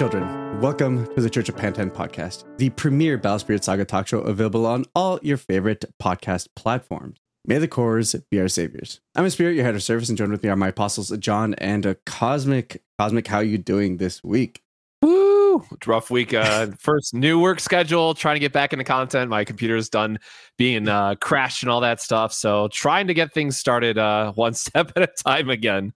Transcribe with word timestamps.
children. 0.00 0.58
Welcome 0.62 1.04
to 1.14 1.20
the 1.20 1.28
Church 1.28 1.50
of 1.50 1.56
Pentan 1.56 1.90
podcast, 1.90 2.44
the 2.56 2.70
premier 2.70 3.18
Battle 3.18 3.58
Saga 3.58 3.84
talk 3.84 4.06
show 4.06 4.20
available 4.20 4.64
on 4.64 4.86
all 4.94 5.20
your 5.20 5.36
favorite 5.36 5.84
podcast 6.02 6.48
platforms. 6.56 7.18
May 7.44 7.58
the 7.58 7.68
cores 7.68 8.14
be 8.30 8.40
our 8.40 8.48
saviors. 8.48 9.02
I'm 9.14 9.26
Espira, 9.26 9.54
your 9.54 9.62
head 9.62 9.74
of 9.74 9.82
service, 9.82 10.08
and 10.08 10.16
joined 10.16 10.32
with 10.32 10.42
me 10.42 10.48
are 10.48 10.56
my 10.56 10.68
apostles, 10.68 11.10
John 11.18 11.52
and 11.58 11.84
a 11.84 11.96
Kozmic. 11.96 12.78
Kozmic, 12.98 13.26
how 13.26 13.40
you 13.40 13.58
doing 13.58 13.98
this 13.98 14.24
week? 14.24 14.62
Woo! 15.02 15.66
Rough 15.84 16.10
week. 16.10 16.32
Uh, 16.32 16.68
first 16.78 17.12
new 17.12 17.38
work 17.38 17.60
schedule. 17.60 18.14
Trying 18.14 18.36
to 18.36 18.40
get 18.40 18.54
back 18.54 18.72
into 18.72 18.86
content. 18.86 19.28
My 19.28 19.44
computer's 19.44 19.90
done 19.90 20.18
being 20.56 20.88
uh, 20.88 21.16
crashed 21.16 21.62
and 21.62 21.70
all 21.70 21.82
that 21.82 22.00
stuff. 22.00 22.32
So 22.32 22.68
trying 22.68 23.06
to 23.08 23.12
get 23.12 23.34
things 23.34 23.58
started 23.58 23.98
uh, 23.98 24.32
one 24.34 24.54
step 24.54 24.92
at 24.96 25.02
a 25.02 25.08
time 25.08 25.50
again. 25.50 25.92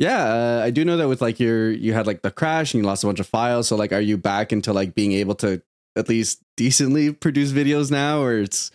Yeah, 0.00 0.24
uh, 0.24 0.62
I 0.64 0.70
do 0.70 0.82
know 0.82 0.96
that 0.96 1.08
with 1.08 1.20
like 1.20 1.38
your 1.38 1.70
you 1.70 1.92
had 1.92 2.06
like 2.06 2.22
the 2.22 2.30
crash 2.30 2.72
and 2.72 2.82
you 2.82 2.86
lost 2.86 3.04
a 3.04 3.06
bunch 3.06 3.20
of 3.20 3.26
files. 3.26 3.68
So 3.68 3.76
like, 3.76 3.92
are 3.92 4.00
you 4.00 4.16
back 4.16 4.50
into 4.50 4.72
like 4.72 4.94
being 4.94 5.12
able 5.12 5.34
to 5.36 5.60
at 5.94 6.08
least 6.08 6.42
decently 6.56 7.12
produce 7.12 7.52
videos 7.52 7.90
now, 7.90 8.22
or 8.22 8.38
it's 8.38 8.70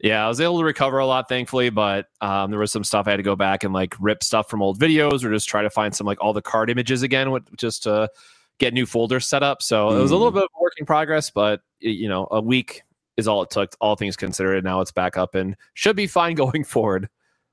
yeah, 0.00 0.24
I 0.24 0.28
was 0.28 0.40
able 0.40 0.58
to 0.58 0.64
recover 0.64 0.98
a 0.98 1.06
lot, 1.06 1.28
thankfully, 1.28 1.70
but 1.70 2.08
um, 2.20 2.50
there 2.50 2.58
was 2.58 2.72
some 2.72 2.82
stuff 2.82 3.06
I 3.06 3.10
had 3.10 3.18
to 3.18 3.22
go 3.22 3.36
back 3.36 3.62
and 3.62 3.72
like 3.72 3.94
rip 4.00 4.24
stuff 4.24 4.50
from 4.50 4.60
old 4.60 4.80
videos 4.80 5.22
or 5.22 5.30
just 5.30 5.48
try 5.48 5.62
to 5.62 5.70
find 5.70 5.94
some 5.94 6.04
like 6.04 6.20
all 6.20 6.32
the 6.32 6.42
card 6.42 6.68
images 6.68 7.04
again, 7.04 7.30
with, 7.30 7.44
just 7.56 7.84
to 7.84 8.10
get 8.58 8.74
new 8.74 8.86
folders 8.86 9.28
set 9.28 9.44
up. 9.44 9.62
So 9.62 9.90
mm. 9.90 9.98
it 9.98 10.02
was 10.02 10.10
a 10.10 10.16
little 10.16 10.32
hmm. 10.32 10.38
bit 10.38 10.44
of 10.44 10.50
work 10.60 10.72
in 10.78 10.84
progress, 10.84 11.30
but 11.30 11.60
you 11.78 12.08
know, 12.08 12.26
a 12.32 12.40
week 12.40 12.82
is 13.16 13.28
all 13.28 13.42
it 13.42 13.50
took, 13.50 13.76
all 13.80 13.94
things 13.94 14.16
considered. 14.16 14.64
Now 14.64 14.80
it's 14.80 14.90
back 14.90 15.16
up 15.16 15.36
and 15.36 15.56
should 15.74 15.94
be 15.94 16.08
fine 16.08 16.34
going 16.34 16.64
forward. 16.64 17.08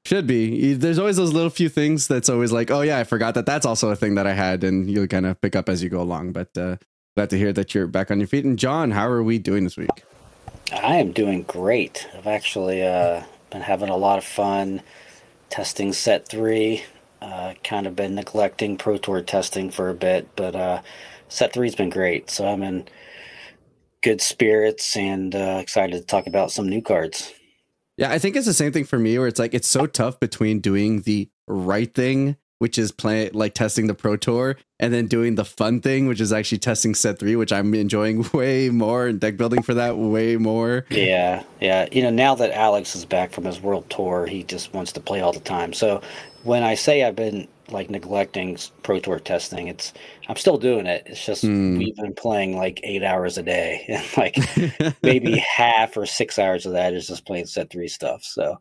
Should 0.05 0.25
be. 0.25 0.73
There's 0.73 0.97
always 0.97 1.17
those 1.17 1.31
little 1.31 1.49
few 1.49 1.69
things 1.69 2.07
that's 2.07 2.27
always 2.27 2.51
like, 2.51 2.71
oh 2.71 2.81
yeah, 2.81 2.97
I 2.97 3.03
forgot 3.03 3.35
that 3.35 3.45
that's 3.45 3.65
also 3.65 3.89
a 3.89 3.95
thing 3.95 4.15
that 4.15 4.25
I 4.25 4.33
had, 4.33 4.63
and 4.63 4.89
you'll 4.89 5.07
kind 5.07 5.25
of 5.25 5.39
pick 5.41 5.55
up 5.55 5.69
as 5.69 5.83
you 5.83 5.89
go 5.89 6.01
along. 6.01 6.31
But 6.31 6.57
uh, 6.57 6.77
glad 7.15 7.29
to 7.29 7.37
hear 7.37 7.53
that 7.53 7.75
you're 7.75 7.87
back 7.87 8.09
on 8.09 8.19
your 8.19 8.27
feet. 8.27 8.43
And 8.43 8.57
John, 8.57 8.91
how 8.91 9.07
are 9.07 9.21
we 9.21 9.37
doing 9.37 9.63
this 9.63 9.77
week? 9.77 10.03
I 10.71 10.95
am 10.95 11.11
doing 11.11 11.43
great. 11.43 12.07
I've 12.17 12.27
actually 12.27 12.83
uh, 12.85 13.23
been 13.51 13.61
having 13.61 13.89
a 13.89 13.97
lot 13.97 14.17
of 14.17 14.23
fun 14.23 14.81
testing 15.49 15.93
set 15.93 16.27
three. 16.27 16.83
Uh, 17.21 17.53
kind 17.63 17.85
of 17.85 17.95
been 17.95 18.15
neglecting 18.15 18.77
Pro 18.77 18.97
Tour 18.97 19.21
testing 19.21 19.69
for 19.69 19.89
a 19.89 19.93
bit, 19.93 20.29
but 20.35 20.55
uh, 20.55 20.81
set 21.29 21.53
three's 21.53 21.75
been 21.75 21.91
great. 21.91 22.31
So 22.31 22.47
I'm 22.47 22.63
in 22.63 22.87
good 24.01 24.21
spirits 24.21 24.97
and 24.97 25.35
uh, 25.35 25.59
excited 25.61 25.99
to 25.99 26.05
talk 26.05 26.25
about 26.25 26.51
some 26.51 26.67
new 26.67 26.81
cards. 26.81 27.31
Yeah, 28.01 28.09
I 28.09 28.17
think 28.17 28.35
it's 28.35 28.47
the 28.47 28.53
same 28.55 28.71
thing 28.71 28.85
for 28.85 28.97
me 28.97 29.15
where 29.19 29.27
it's 29.27 29.37
like 29.37 29.53
it's 29.53 29.67
so 29.67 29.85
tough 29.85 30.19
between 30.19 30.59
doing 30.59 31.01
the 31.01 31.29
right 31.47 31.93
thing, 31.93 32.35
which 32.57 32.79
is 32.79 32.91
play 32.91 33.29
like 33.29 33.53
testing 33.53 33.85
the 33.85 33.93
Pro 33.93 34.17
Tour, 34.17 34.57
and 34.79 34.91
then 34.91 35.05
doing 35.05 35.35
the 35.35 35.45
fun 35.45 35.81
thing, 35.81 36.07
which 36.07 36.19
is 36.19 36.33
actually 36.33 36.57
testing 36.57 36.95
set 36.95 37.19
three, 37.19 37.35
which 37.35 37.53
I'm 37.53 37.75
enjoying 37.75 38.27
way 38.33 38.71
more 38.71 39.05
and 39.05 39.19
deck 39.19 39.37
building 39.37 39.61
for 39.61 39.75
that 39.75 39.99
way 39.99 40.37
more. 40.37 40.83
Yeah, 40.89 41.43
yeah. 41.59 41.87
You 41.91 42.01
know, 42.01 42.09
now 42.09 42.33
that 42.33 42.49
Alex 42.57 42.95
is 42.95 43.05
back 43.05 43.33
from 43.33 43.43
his 43.43 43.61
world 43.61 43.87
tour, 43.91 44.25
he 44.25 44.41
just 44.41 44.73
wants 44.73 44.91
to 44.93 44.99
play 44.99 45.21
all 45.21 45.31
the 45.31 45.39
time. 45.39 45.71
So 45.71 46.01
when 46.43 46.63
I 46.63 46.75
say 46.75 47.03
I've 47.03 47.15
been 47.15 47.47
like 47.71 47.89
neglecting 47.89 48.57
Pro 48.83 48.99
Tour 48.99 49.19
testing. 49.19 49.67
It's 49.67 49.93
I'm 50.27 50.35
still 50.35 50.57
doing 50.57 50.85
it. 50.85 51.03
It's 51.05 51.25
just 51.25 51.43
mm. 51.43 51.77
we've 51.77 51.95
been 51.95 52.13
playing 52.13 52.57
like 52.57 52.79
eight 52.83 53.03
hours 53.03 53.37
a 53.37 53.43
day, 53.43 53.85
and 53.87 54.17
like 54.17 54.37
maybe 55.03 55.37
half 55.37 55.97
or 55.97 56.05
six 56.05 56.37
hours 56.37 56.65
of 56.65 56.73
that 56.73 56.93
is 56.93 57.07
just 57.07 57.25
playing 57.25 57.45
set 57.45 57.69
three 57.69 57.87
stuff. 57.87 58.23
So, 58.23 58.57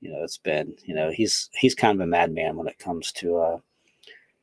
you 0.00 0.12
know, 0.12 0.22
it's 0.22 0.38
been 0.38 0.74
you 0.84 0.94
know 0.94 1.10
he's 1.10 1.48
he's 1.54 1.74
kind 1.74 2.00
of 2.00 2.04
a 2.04 2.06
madman 2.06 2.56
when 2.56 2.68
it 2.68 2.78
comes 2.78 3.12
to 3.12 3.38
uh, 3.38 3.58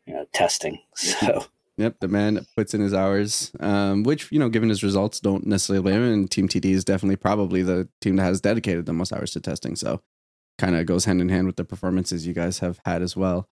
you 0.06 0.14
know 0.14 0.26
testing. 0.34 0.80
So. 0.96 1.46
Yep, 1.78 2.02
the 2.02 2.10
man 2.10 2.46
puts 2.58 2.74
in 2.74 2.82
his 2.82 2.94
hours, 2.94 3.54
um, 3.62 4.04
which 4.04 4.30
you 4.34 4.38
know, 4.38 4.50
given 4.50 4.68
his 4.68 4.84
results, 4.84 5.22
don't 5.22 5.48
necessarily 5.48 5.82
blame 5.82 6.02
him. 6.04 6.12
And 6.12 6.30
Team 6.30 6.50
TD 6.50 6.66
is 6.66 6.84
definitely 6.84 7.16
probably 7.16 7.62
the 7.62 7.88
team 8.02 8.18
that 8.18 8.24
has 8.24 8.42
dedicated 8.42 8.86
the 8.86 8.92
most 8.92 9.14
hours 9.14 9.32
to 9.32 9.40
testing. 9.40 9.78
So, 9.78 10.02
kind 10.60 10.76
of 10.76 10.86
goes 10.86 11.06
hand 11.06 11.22
in 11.22 11.30
hand 11.30 11.48
with 11.48 11.56
the 11.56 11.66
performances 11.66 12.28
you 12.28 12.34
guys 12.34 12.60
have 12.60 12.80
had 12.86 13.02
as 13.02 13.16
well. 13.16 13.48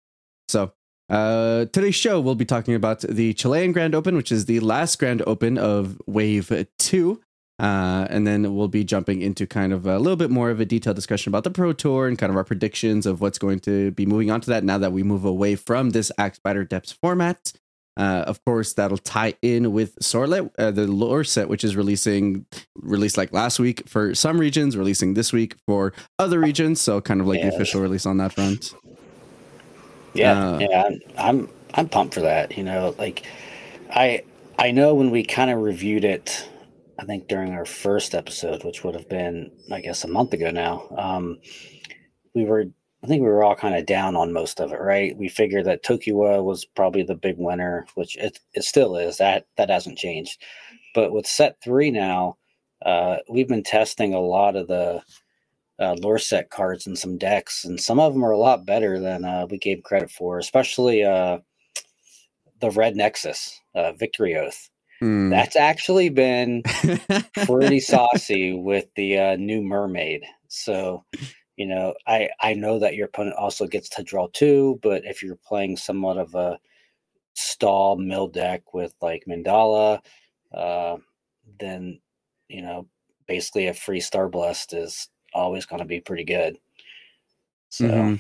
So, 0.48 0.72
uh, 1.08 1.66
today's 1.66 1.94
show, 1.94 2.20
we'll 2.20 2.34
be 2.34 2.44
talking 2.44 2.74
about 2.74 3.00
the 3.00 3.32
Chilean 3.32 3.72
Grand 3.72 3.94
Open, 3.94 4.16
which 4.16 4.32
is 4.32 4.46
the 4.46 4.60
last 4.60 4.98
Grand 4.98 5.22
Open 5.26 5.56
of 5.56 6.00
Wave 6.06 6.52
2. 6.78 7.20
Uh, 7.58 8.06
and 8.10 8.26
then 8.26 8.54
we'll 8.54 8.68
be 8.68 8.84
jumping 8.84 9.22
into 9.22 9.46
kind 9.46 9.72
of 9.72 9.86
a 9.86 9.98
little 9.98 10.16
bit 10.16 10.30
more 10.30 10.50
of 10.50 10.60
a 10.60 10.66
detailed 10.66 10.96
discussion 10.96 11.30
about 11.30 11.44
the 11.44 11.50
Pro 11.50 11.72
Tour 11.72 12.06
and 12.06 12.18
kind 12.18 12.28
of 12.28 12.36
our 12.36 12.44
predictions 12.44 13.06
of 13.06 13.22
what's 13.22 13.38
going 13.38 13.60
to 13.60 13.92
be 13.92 14.04
moving 14.04 14.30
on 14.30 14.42
to 14.42 14.50
that 14.50 14.62
now 14.62 14.76
that 14.76 14.92
we 14.92 15.02
move 15.02 15.24
away 15.24 15.56
from 15.56 15.90
this 15.90 16.12
Axe 16.18 16.36
Spider 16.36 16.64
Depths 16.64 16.92
format. 16.92 17.52
Uh, 17.96 18.24
of 18.26 18.44
course, 18.44 18.74
that'll 18.74 18.98
tie 18.98 19.34
in 19.40 19.72
with 19.72 19.96
Sorlet, 20.00 20.50
uh, 20.58 20.70
the 20.70 20.86
lore 20.86 21.24
set, 21.24 21.48
which 21.48 21.64
is 21.64 21.76
releasing 21.76 22.44
released 22.74 23.16
like 23.16 23.32
last 23.32 23.58
week 23.58 23.88
for 23.88 24.14
some 24.14 24.38
regions, 24.38 24.76
releasing 24.76 25.14
this 25.14 25.32
week 25.32 25.56
for 25.66 25.94
other 26.18 26.38
regions. 26.38 26.80
So 26.80 27.00
kind 27.00 27.20
of 27.20 27.26
like 27.26 27.40
the 27.40 27.48
official 27.48 27.80
release 27.80 28.04
on 28.04 28.18
that 28.18 28.34
front. 28.34 28.74
Yeah, 30.12 30.54
uh, 30.54 30.58
yeah, 30.58 30.82
I'm, 30.84 31.00
I'm 31.16 31.48
I'm 31.74 31.88
pumped 31.88 32.14
for 32.14 32.20
that. 32.20 32.56
You 32.56 32.64
know, 32.64 32.94
like 32.98 33.24
I 33.90 34.24
I 34.58 34.72
know 34.72 34.94
when 34.94 35.10
we 35.10 35.24
kind 35.24 35.50
of 35.50 35.58
reviewed 35.58 36.04
it, 36.04 36.46
I 36.98 37.04
think 37.04 37.28
during 37.28 37.52
our 37.52 37.64
first 37.64 38.14
episode, 38.14 38.62
which 38.62 38.84
would 38.84 38.94
have 38.94 39.08
been 39.08 39.50
I 39.70 39.80
guess 39.80 40.04
a 40.04 40.08
month 40.08 40.34
ago 40.34 40.50
now. 40.50 40.86
Um, 40.98 41.38
we 42.34 42.44
were 42.44 42.66
I 43.06 43.08
think 43.08 43.22
we 43.22 43.28
were 43.28 43.44
all 43.44 43.54
kind 43.54 43.76
of 43.76 43.86
down 43.86 44.16
on 44.16 44.32
most 44.32 44.60
of 44.60 44.72
it, 44.72 44.80
right? 44.80 45.16
We 45.16 45.28
figured 45.28 45.64
that 45.66 45.84
Tokiwa 45.84 46.42
was 46.42 46.64
probably 46.64 47.04
the 47.04 47.14
big 47.14 47.36
winner, 47.38 47.86
which 47.94 48.16
it 48.16 48.40
it 48.52 48.64
still 48.64 48.96
is. 48.96 49.18
That 49.18 49.46
that 49.56 49.70
hasn't 49.70 49.96
changed. 49.96 50.42
But 50.92 51.12
with 51.12 51.24
set 51.24 51.56
three 51.62 51.92
now, 51.92 52.36
uh, 52.84 53.18
we've 53.30 53.46
been 53.46 53.62
testing 53.62 54.12
a 54.12 54.18
lot 54.18 54.56
of 54.56 54.66
the 54.66 55.04
uh, 55.78 55.94
lore 56.00 56.18
set 56.18 56.50
cards 56.50 56.88
and 56.88 56.98
some 56.98 57.16
decks, 57.16 57.64
and 57.64 57.80
some 57.80 58.00
of 58.00 58.12
them 58.12 58.24
are 58.24 58.32
a 58.32 58.38
lot 58.38 58.66
better 58.66 58.98
than 58.98 59.24
uh, 59.24 59.46
we 59.48 59.58
gave 59.58 59.84
credit 59.84 60.10
for, 60.10 60.38
especially 60.38 61.04
uh, 61.04 61.38
the 62.60 62.72
Red 62.72 62.96
Nexus, 62.96 63.60
uh, 63.76 63.92
Victory 63.92 64.36
Oath. 64.36 64.68
Mm. 65.00 65.30
That's 65.30 65.54
actually 65.54 66.08
been 66.08 66.64
pretty 67.44 67.78
saucy 67.78 68.52
with 68.52 68.86
the 68.96 69.16
uh, 69.16 69.36
new 69.36 69.62
Mermaid. 69.62 70.24
So, 70.48 71.04
you 71.56 71.66
know, 71.66 71.94
I 72.06 72.30
I 72.40 72.54
know 72.54 72.78
that 72.78 72.94
your 72.94 73.06
opponent 73.06 73.36
also 73.36 73.66
gets 73.66 73.88
to 73.90 74.02
draw 74.02 74.28
two, 74.32 74.78
but 74.82 75.04
if 75.04 75.22
you're 75.22 75.36
playing 75.36 75.76
somewhat 75.76 76.18
of 76.18 76.34
a 76.34 76.58
stall 77.34 77.96
mill 77.96 78.28
deck 78.28 78.74
with 78.74 78.94
like 79.00 79.24
Mandala, 79.26 80.00
uh, 80.52 80.96
then 81.58 82.00
you 82.48 82.62
know 82.62 82.86
basically 83.26 83.66
a 83.66 83.74
free 83.74 84.00
Starblast 84.00 84.76
is 84.76 85.08
always 85.34 85.66
going 85.66 85.80
to 85.80 85.86
be 85.86 86.00
pretty 86.00 86.24
good. 86.24 86.58
So. 87.70 87.86
Mm-hmm. 87.86 88.14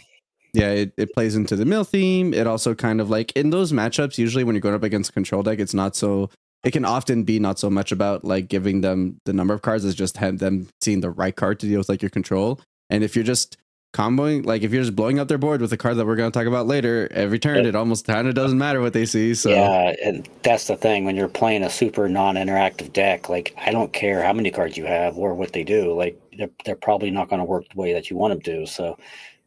Yeah, 0.54 0.70
it, 0.70 0.92
it 0.96 1.12
plays 1.12 1.36
into 1.36 1.54
the 1.54 1.66
mill 1.66 1.84
theme. 1.84 2.32
It 2.32 2.46
also 2.46 2.74
kind 2.74 3.02
of 3.02 3.10
like 3.10 3.30
in 3.32 3.50
those 3.50 3.72
matchups, 3.72 4.16
usually 4.16 4.42
when 4.42 4.54
you're 4.54 4.62
going 4.62 4.74
up 4.74 4.84
against 4.84 5.10
a 5.10 5.12
control 5.12 5.42
deck, 5.42 5.58
it's 5.58 5.74
not 5.74 5.94
so 5.94 6.30
it 6.64 6.70
can 6.70 6.86
often 6.86 7.24
be 7.24 7.38
not 7.38 7.58
so 7.58 7.68
much 7.68 7.92
about 7.92 8.24
like 8.24 8.48
giving 8.48 8.80
them 8.80 9.20
the 9.26 9.34
number 9.34 9.52
of 9.52 9.60
cards 9.60 9.84
as 9.84 9.94
just 9.94 10.18
them 10.18 10.66
seeing 10.80 11.02
the 11.02 11.10
right 11.10 11.36
card 11.36 11.60
to 11.60 11.66
deal 11.66 11.76
with 11.76 11.90
like 11.90 12.00
your 12.00 12.10
control. 12.10 12.58
And 12.90 13.02
if 13.04 13.14
you're 13.14 13.24
just 13.24 13.56
comboing 13.92 14.44
like 14.44 14.62
if 14.62 14.72
you're 14.72 14.82
just 14.82 14.94
blowing 14.94 15.18
up 15.18 15.26
their 15.26 15.38
board 15.38 15.62
with 15.62 15.72
a 15.72 15.76
card 15.76 15.96
that 15.96 16.04
we're 16.04 16.16
going 16.16 16.30
to 16.30 16.38
talk 16.38 16.46
about 16.46 16.66
later 16.66 17.08
every 17.12 17.38
turn 17.38 17.58
it, 17.58 17.66
it 17.66 17.74
almost 17.74 18.06
kind 18.06 18.28
of 18.28 18.34
doesn't 18.34 18.58
matter 18.58 18.82
what 18.82 18.92
they 18.92 19.06
see 19.06 19.32
so. 19.32 19.48
Yeah 19.48 19.94
and 20.04 20.28
that's 20.42 20.66
the 20.66 20.76
thing 20.76 21.06
when 21.06 21.16
you're 21.16 21.28
playing 21.28 21.62
a 21.62 21.70
super 21.70 22.06
non-interactive 22.06 22.92
deck 22.92 23.30
like 23.30 23.54
i 23.56 23.70
don't 23.70 23.94
care 23.94 24.22
how 24.22 24.34
many 24.34 24.50
cards 24.50 24.76
you 24.76 24.84
have 24.84 25.16
or 25.16 25.32
what 25.32 25.54
they 25.54 25.64
do 25.64 25.94
like 25.94 26.20
they're, 26.36 26.50
they're 26.66 26.76
probably 26.76 27.10
not 27.10 27.30
going 27.30 27.38
to 27.38 27.44
work 27.44 27.64
the 27.72 27.80
way 27.80 27.94
that 27.94 28.10
you 28.10 28.16
want 28.16 28.32
them 28.34 28.42
to 28.42 28.70
so 28.70 28.98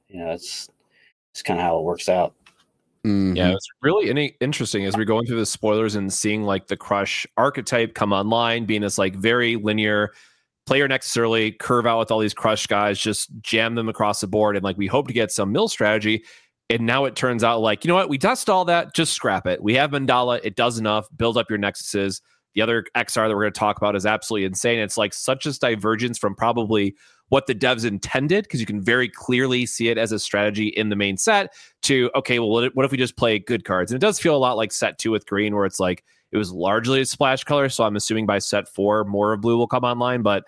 you 0.08 0.18
know 0.18 0.32
it's 0.32 0.68
it's 1.32 1.42
kind 1.42 1.60
of 1.60 1.66
how 1.66 1.78
it 1.80 1.84
works 1.84 2.10
out. 2.10 2.34
Mm-hmm. 3.06 3.38
Yeah, 3.38 3.52
it's 3.52 3.68
really 3.82 4.36
interesting 4.42 4.86
as 4.86 4.98
we're 4.98 5.06
going 5.06 5.26
through 5.26 5.40
the 5.40 5.46
spoilers 5.46 5.96
and 5.96 6.12
seeing 6.12 6.44
like 6.44 6.68
the 6.68 6.76
crush 6.76 7.26
archetype 7.38 7.94
come 7.94 8.12
online, 8.12 8.66
being 8.66 8.82
this 8.82 8.98
like 8.98 9.16
very 9.16 9.56
linear, 9.56 10.12
player 10.70 10.88
necessarily 10.88 11.52
curve 11.52 11.88
out 11.88 11.98
with 11.98 12.12
all 12.12 12.20
these 12.20 12.36
crush 12.36 12.68
guys, 12.68 13.00
just 13.00 13.32
jam 13.42 13.74
them 13.74 13.90
across 13.90 14.22
the 14.22 14.28
board. 14.28 14.56
And 14.56 14.64
like 14.64 14.78
we 14.78 14.86
hope 14.86 15.08
to 15.08 15.14
get 15.14 15.32
some 15.32 15.52
mill 15.52 15.68
strategy. 15.68 16.24
And 16.70 16.86
now 16.86 17.06
it 17.06 17.16
turns 17.16 17.44
out 17.44 17.62
like, 17.62 17.84
you 17.84 17.88
know 17.88 17.96
what? 17.96 18.08
We 18.08 18.20
dust 18.20 18.52
all 18.52 18.66
that, 18.66 18.94
just 18.94 19.14
scrap 19.14 19.48
it. 19.48 19.64
We 19.64 19.74
have 19.74 19.90
Mandala, 19.90 20.40
it 20.44 20.56
does 20.56 20.78
enough, 20.78 21.08
build 21.18 21.38
up 21.38 21.50
your 21.50 21.58
nexuses. 21.58 22.22
The 22.54 22.62
other 22.62 22.86
XR 22.96 23.28
that 23.28 23.36
we're 23.36 23.46
going 23.46 23.54
to 23.54 23.60
talk 23.60 23.78
about 23.78 23.96
is 23.96 24.06
absolutely 24.06 24.46
insane. 24.46 24.78
It's 24.78 24.96
like 24.96 25.12
such 25.12 25.48
a 25.48 25.58
divergence 25.58 26.20
from 26.20 26.36
probably 26.36 26.96
what 27.30 27.48
the 27.48 27.56
devs 27.56 27.84
intended 27.84 28.44
because 28.44 28.60
you 28.60 28.68
can 28.68 28.80
very 28.80 29.10
clearly 29.10 29.66
see 29.66 29.90
it 29.90 29.98
as 29.98 30.12
a 30.12 30.20
strategy 30.20 30.68
in 30.68 30.90
the 30.90 30.96
main 30.96 31.18
set 31.18 31.52
to 31.84 32.12
okay 32.16 32.40
well 32.40 32.70
what 32.74 32.86
if 32.86 32.92
we 32.92 32.98
just 32.98 33.16
play 33.18 33.38
good 33.38 33.64
cards 33.66 33.92
and 33.92 34.02
it 34.02 34.06
does 34.06 34.20
feel 34.20 34.36
a 34.36 34.38
lot 34.38 34.58
like 34.58 34.72
set 34.72 34.98
two 34.98 35.12
with 35.12 35.28
green 35.28 35.56
where 35.56 35.68
it's 35.68 35.80
like 35.80 36.04
it 36.32 36.38
was 36.38 36.52
largely 36.52 37.02
a 37.02 37.06
splash 37.06 37.44
color, 37.44 37.70
so 37.70 37.84
I'm 37.84 37.96
assuming 37.96 38.26
by 38.26 38.40
set 38.40 38.68
four, 38.68 39.04
more 39.04 39.34
of 39.34 39.42
blue 39.42 39.58
will 39.58 39.68
come 39.68 39.84
online. 39.84 40.22
But 40.22 40.46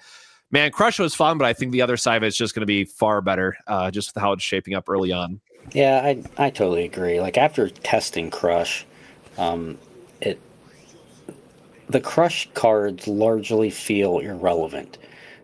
man, 0.52 0.72
Crush 0.72 1.00
was 1.00 1.16
fun, 1.16 1.38
but 1.38 1.46
I 1.46 1.54
think 1.54 1.72
the 1.72 1.82
other 1.82 1.98
side 1.98 2.18
of 2.18 2.24
it's 2.24 2.38
just 2.38 2.54
going 2.54 2.62
to 2.62 2.68
be 2.68 2.86
far 2.86 3.22
better, 3.22 3.58
uh, 3.68 3.90
just 3.92 4.18
how 4.18 4.34
it's 4.34 4.44
shaping 4.44 4.74
up 4.74 4.90
early 4.90 5.12
on. 5.12 5.42
Yeah, 5.74 6.02
I 6.04 6.24
I 6.38 6.50
totally 6.50 6.86
agree. 6.86 7.22
Like 7.22 7.38
after 7.38 7.70
testing 7.70 8.30
Crush, 8.30 8.86
um, 9.38 9.78
it 10.20 10.40
the 11.88 12.02
crush 12.02 12.50
cards 12.54 13.08
largely 13.08 13.70
feel 13.70 14.20
irrelevant 14.20 14.98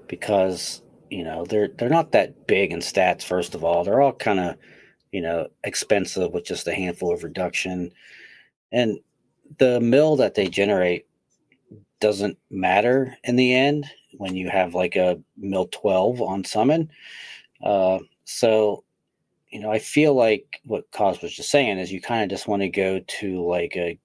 because 0.07 0.81
you 1.10 1.24
know 1.24 1.45
they're 1.45 1.69
they're 1.69 1.89
not 1.89 2.12
that 2.12 2.48
big 2.48 2.72
in 2.72 2.80
stats. 2.80 3.24
First 3.24 3.56
of 3.56 3.63
all, 3.63 3.84
they're 3.84 4.01
all 4.01 4.13
kind 4.13 4.39
of 4.39 4.56
you 5.12 5.22
know 5.22 5.48
expensive 5.63 6.34
with 6.34 6.45
just 6.45 6.68
a 6.68 6.74
handful 6.74 7.13
of 7.13 7.24
reduction, 7.24 7.92
and 8.72 9.00
the 9.59 9.79
mill 9.79 10.15
that 10.17 10.35
they 10.35 10.47
generate 10.47 11.05
doesn't 11.99 12.38
matter 12.49 13.17
in 13.23 13.35
the 13.35 13.53
end 13.53 13.89
when 14.17 14.35
you 14.35 14.49
have 14.49 14.75
like 14.75 14.95
a 14.95 15.19
mill 15.35 15.67
12 15.71 16.21
on 16.21 16.44
summon. 16.44 16.89
Uh, 17.63 17.99
so, 18.25 18.83
you 19.49 19.59
know, 19.59 19.71
I 19.71 19.79
feel 19.79 20.13
like 20.13 20.61
what 20.65 20.89
Cos 20.91 21.21
was 21.21 21.35
just 21.35 21.49
saying 21.49 21.79
is 21.79 21.91
you 21.91 22.01
kind 22.01 22.23
of 22.23 22.29
just 22.29 22.47
want 22.47 22.61
to 22.61 22.69
go 22.69 22.99
to 22.99 23.47
like 23.47 23.75
a 23.75 23.97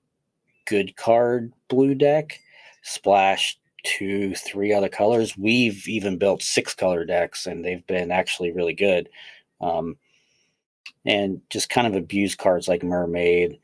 good 0.67 0.97
card 0.97 1.53
blue 1.69 1.95
deck, 1.95 2.41
splash 2.83 3.59
two, 3.85 4.35
three 4.35 4.73
other 4.73 4.89
colors. 4.89 5.37
We've 5.37 5.87
even 5.89 6.19
built 6.19 6.43
six 6.43 6.75
color 6.75 7.05
decks 7.05 7.47
and 7.47 7.65
they've 7.65 7.87
been 7.87 8.11
actually 8.11 8.53
really 8.53 8.75
good. 8.75 9.09
Um, 9.61 9.97
and 11.05 11.41
just 11.51 11.69
kind 11.69 11.87
of 11.87 11.95
abuse 11.95 12.35
cards 12.37 12.69
like 12.69 12.83
Mermaid 12.83 13.59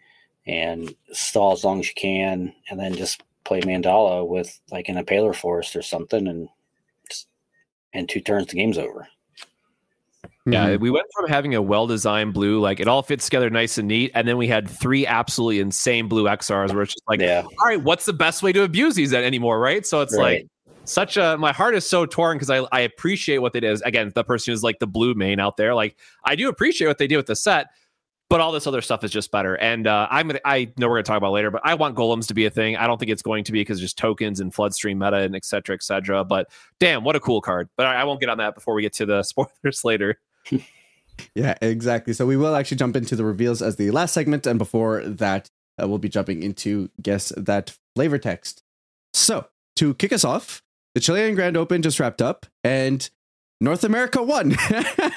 and 0.48 0.94
stall 1.12 1.52
as 1.52 1.62
long 1.62 1.80
as 1.80 1.88
you 1.88 1.94
can, 1.94 2.52
and 2.70 2.80
then 2.80 2.94
just 2.94 3.22
play 3.44 3.60
Mandala 3.60 4.26
with 4.26 4.58
like 4.72 4.88
an 4.88 4.96
Impaler 4.96 5.36
Forest 5.36 5.76
or 5.76 5.82
something, 5.82 6.26
and 6.26 6.48
and 7.92 8.08
two 8.08 8.20
turns 8.20 8.48
the 8.48 8.56
game's 8.56 8.78
over. 8.78 9.06
Yeah, 10.46 10.70
mm-hmm. 10.70 10.82
we 10.82 10.90
went 10.90 11.06
from 11.14 11.28
having 11.28 11.54
a 11.54 11.60
well-designed 11.60 12.32
blue, 12.32 12.58
like 12.58 12.80
it 12.80 12.88
all 12.88 13.02
fits 13.02 13.26
together 13.26 13.50
nice 13.50 13.76
and 13.76 13.86
neat, 13.86 14.10
and 14.14 14.26
then 14.26 14.38
we 14.38 14.48
had 14.48 14.68
three 14.68 15.06
absolutely 15.06 15.60
insane 15.60 16.08
blue 16.08 16.24
XRs, 16.24 16.72
where 16.72 16.82
it's 16.82 16.94
just 16.94 17.08
like, 17.08 17.20
yeah. 17.20 17.42
all 17.42 17.66
right, 17.66 17.82
what's 17.82 18.06
the 18.06 18.12
best 18.14 18.42
way 18.42 18.52
to 18.52 18.62
abuse 18.62 18.94
these 18.94 19.12
anymore, 19.12 19.60
right? 19.60 19.86
So 19.86 20.00
it's 20.00 20.16
right. 20.16 20.42
like 20.42 20.46
such 20.84 21.18
a 21.18 21.36
my 21.36 21.52
heart 21.52 21.74
is 21.74 21.88
so 21.88 22.06
torn 22.06 22.36
because 22.36 22.48
I 22.48 22.66
I 22.72 22.80
appreciate 22.80 23.38
what 23.38 23.52
they 23.52 23.60
did. 23.60 23.80
Again, 23.84 24.10
the 24.14 24.24
person 24.24 24.52
who's 24.52 24.62
like 24.62 24.78
the 24.78 24.86
blue 24.86 25.14
main 25.14 25.38
out 25.38 25.58
there, 25.58 25.74
like 25.74 25.96
I 26.24 26.34
do 26.34 26.48
appreciate 26.48 26.86
what 26.86 26.98
they 26.98 27.06
did 27.06 27.16
with 27.16 27.26
the 27.26 27.36
set, 27.36 27.66
but 28.30 28.40
all 28.40 28.52
this 28.52 28.66
other 28.66 28.82
stuff 28.82 29.04
is 29.04 29.10
just 29.10 29.30
better. 29.30 29.54
And 29.56 29.86
uh, 29.86 30.06
I'm 30.10 30.32
I 30.44 30.70
know 30.76 30.88
we're 30.88 30.96
gonna 30.96 31.04
talk 31.04 31.16
about 31.16 31.32
later, 31.32 31.50
but 31.50 31.62
I 31.64 31.74
want 31.74 31.96
golems 31.96 32.26
to 32.28 32.34
be 32.34 32.44
a 32.44 32.50
thing. 32.50 32.76
I 32.76 32.86
don't 32.86 32.98
think 32.98 33.10
it's 33.10 33.22
going 33.22 33.44
to 33.44 33.52
be 33.52 33.60
because 33.60 33.80
just 33.80 33.96
tokens 33.96 34.40
and 34.40 34.52
floodstream 34.52 34.98
meta 34.98 35.18
and 35.18 35.34
et 35.34 35.44
cetera, 35.44 35.74
et 35.74 35.82
cetera. 35.82 36.24
But 36.24 36.50
damn, 36.78 37.04
what 37.04 37.16
a 37.16 37.20
cool 37.20 37.40
card. 37.40 37.68
But 37.76 37.86
I, 37.86 38.02
I 38.02 38.04
won't 38.04 38.20
get 38.20 38.28
on 38.28 38.38
that 38.38 38.54
before 38.54 38.74
we 38.74 38.82
get 38.82 38.92
to 38.94 39.06
the 39.06 39.22
spoilers 39.24 39.84
later. 39.84 40.20
yeah, 41.34 41.54
exactly. 41.62 42.12
So 42.12 42.26
we 42.26 42.36
will 42.36 42.54
actually 42.54 42.76
jump 42.76 42.96
into 42.96 43.16
the 43.16 43.24
reveals 43.24 43.62
as 43.62 43.76
the 43.76 43.90
last 43.90 44.12
segment, 44.12 44.46
and 44.46 44.58
before 44.58 45.02
that, 45.04 45.48
uh, 45.80 45.88
we'll 45.88 45.98
be 45.98 46.08
jumping 46.08 46.42
into 46.42 46.90
guess 47.00 47.32
that 47.36 47.76
flavor 47.94 48.18
text. 48.18 48.62
So 49.14 49.46
to 49.76 49.94
kick 49.94 50.12
us 50.12 50.24
off, 50.24 50.62
the 50.94 51.00
Chilean 51.00 51.34
Grand 51.34 51.56
Open 51.56 51.80
just 51.82 51.98
wrapped 51.98 52.20
up, 52.20 52.46
and 52.62 53.08
North 53.60 53.84
America 53.84 54.22
won. 54.22 54.56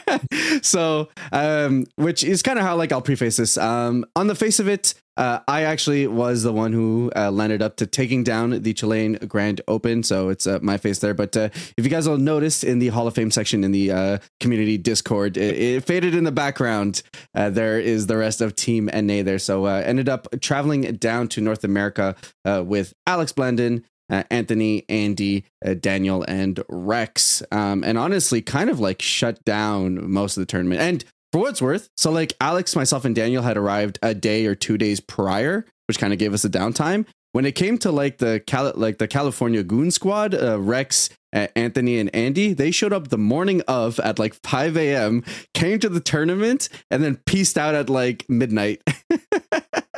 so, 0.61 1.09
um, 1.31 1.85
which 1.95 2.23
is 2.23 2.41
kind 2.41 2.57
of 2.57 2.65
how 2.65 2.75
like 2.75 2.91
I'll 2.91 3.01
preface 3.01 3.37
this. 3.37 3.57
Um, 3.57 4.05
on 4.15 4.27
the 4.27 4.35
face 4.35 4.59
of 4.59 4.67
it, 4.67 4.93
uh, 5.17 5.39
I 5.47 5.63
actually 5.63 6.07
was 6.07 6.43
the 6.43 6.53
one 6.53 6.71
who 6.71 7.11
uh, 7.15 7.31
landed 7.31 7.61
up 7.61 7.75
to 7.77 7.85
taking 7.85 8.23
down 8.23 8.61
the 8.61 8.73
Chilean 8.73 9.15
Grand 9.27 9.61
Open. 9.67 10.03
So 10.03 10.29
it's 10.29 10.47
uh, 10.47 10.59
my 10.61 10.77
face 10.77 10.99
there. 10.99 11.13
But 11.13 11.35
uh, 11.35 11.49
if 11.77 11.83
you 11.83 11.89
guys 11.89 12.07
will 12.07 12.17
notice 12.17 12.63
in 12.63 12.79
the 12.79 12.87
Hall 12.87 13.07
of 13.07 13.13
Fame 13.13 13.29
section 13.29 13.63
in 13.63 13.71
the 13.71 13.91
uh, 13.91 14.17
community 14.39 14.77
Discord, 14.77 15.37
it, 15.37 15.57
it, 15.57 15.83
faded 15.83 16.15
in 16.15 16.23
the 16.23 16.31
background. 16.31 17.03
Uh, 17.35 17.49
there 17.49 17.79
is 17.79 18.07
the 18.07 18.17
rest 18.17 18.41
of 18.41 18.55
Team 18.55 18.89
NA 18.93 19.21
there. 19.21 19.37
So 19.37 19.65
ended 19.65 20.07
up 20.07 20.27
traveling 20.39 20.81
down 20.95 21.27
to 21.29 21.41
North 21.41 21.63
America 21.63 22.15
with 22.45 22.93
Alex 23.05 23.33
Blandon, 23.33 23.83
uh, 24.11 24.23
Anthony, 24.29 24.85
Andy, 24.89 25.45
uh, 25.65 25.73
Daniel, 25.73 26.23
and 26.27 26.61
Rex. 26.69 27.41
Um, 27.51 27.83
and 27.83 27.97
honestly, 27.97 28.41
kind 28.41 28.69
of 28.69 28.79
like 28.79 29.01
shut 29.01 29.43
down 29.45 30.11
most 30.11 30.37
of 30.37 30.41
the 30.41 30.45
tournament. 30.45 30.81
And 30.81 31.03
for 31.31 31.39
what 31.39 31.51
it's 31.51 31.61
worth, 31.61 31.89
so 31.95 32.11
like 32.11 32.33
Alex, 32.41 32.75
myself, 32.75 33.05
and 33.05 33.15
Daniel 33.15 33.41
had 33.41 33.57
arrived 33.57 33.97
a 34.03 34.13
day 34.13 34.45
or 34.45 34.53
two 34.53 34.77
days 34.77 34.99
prior, 34.99 35.65
which 35.87 35.97
kind 35.97 36.11
of 36.11 36.19
gave 36.19 36.33
us 36.33 36.43
a 36.43 36.49
downtime. 36.49 37.05
When 37.31 37.45
it 37.45 37.53
came 37.53 37.77
to 37.79 37.91
like 37.93 38.17
the 38.17 38.43
Cal- 38.45 38.73
like 38.75 38.97
the 38.97 39.07
California 39.07 39.63
Goon 39.63 39.89
Squad, 39.89 40.35
uh, 40.35 40.59
Rex, 40.59 41.09
uh, 41.33 41.47
Anthony, 41.55 41.97
and 41.97 42.13
Andy, 42.13 42.53
they 42.53 42.71
showed 42.71 42.91
up 42.91 43.07
the 43.07 43.17
morning 43.17 43.61
of 43.69 43.97
at 44.01 44.19
like 44.19 44.33
5 44.43 44.75
a.m., 44.75 45.23
came 45.53 45.79
to 45.79 45.87
the 45.87 46.01
tournament, 46.01 46.67
and 46.89 47.01
then 47.01 47.21
pieced 47.25 47.57
out 47.57 47.73
at 47.73 47.89
like 47.89 48.25
midnight. 48.27 48.81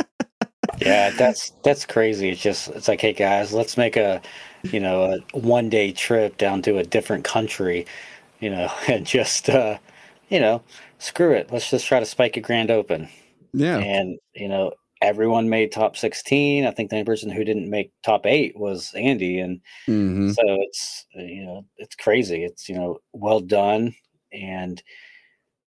yeah, 0.84 1.10
that's 1.12 1.52
that's 1.64 1.86
crazy. 1.86 2.30
It's 2.30 2.42
just 2.42 2.70
it's 2.70 2.88
like, 2.88 3.02
hey 3.02 3.14
guys, 3.14 3.54
let's 3.54 3.78
make 3.78 3.96
a 3.96 4.22
you 4.64 4.80
know 4.80 5.04
a 5.34 5.38
one 5.38 5.70
day 5.70 5.92
trip 5.92 6.38
down 6.38 6.62
to 6.64 6.78
a 6.78 6.84
different 6.84 7.24
country, 7.24 7.86
you 8.40 8.50
know, 8.50 8.72
and 8.88 9.06
just 9.06 9.50
uh, 9.50 9.78
you 10.30 10.40
know 10.40 10.62
screw 11.00 11.32
it. 11.32 11.52
Let's 11.52 11.70
just 11.70 11.88
try 11.88 12.00
to 12.00 12.06
spike 12.06 12.38
a 12.38 12.42
grand 12.42 12.72
open. 12.72 13.08
Yeah, 13.54 13.78
and 13.78 14.20
you 14.34 14.48
know 14.48 14.74
everyone 15.04 15.50
made 15.50 15.70
top 15.70 15.98
16 15.98 16.66
i 16.66 16.72
think 16.72 16.90
the 16.90 16.96
only 16.96 17.06
person 17.06 17.30
who 17.30 17.44
didn't 17.44 17.70
make 17.70 17.92
top 18.04 18.26
eight 18.26 18.58
was 18.58 18.94
andy 18.96 19.38
and 19.38 19.60
mm-hmm. 19.86 20.30
so 20.30 20.42
it's 20.46 21.06
you 21.14 21.44
know 21.44 21.66
it's 21.76 21.96
crazy 21.96 22.46
it's 22.46 22.70
you 22.70 22.76
know 22.76 22.98
well 23.12 23.42
done 23.42 23.94
and 24.32 24.82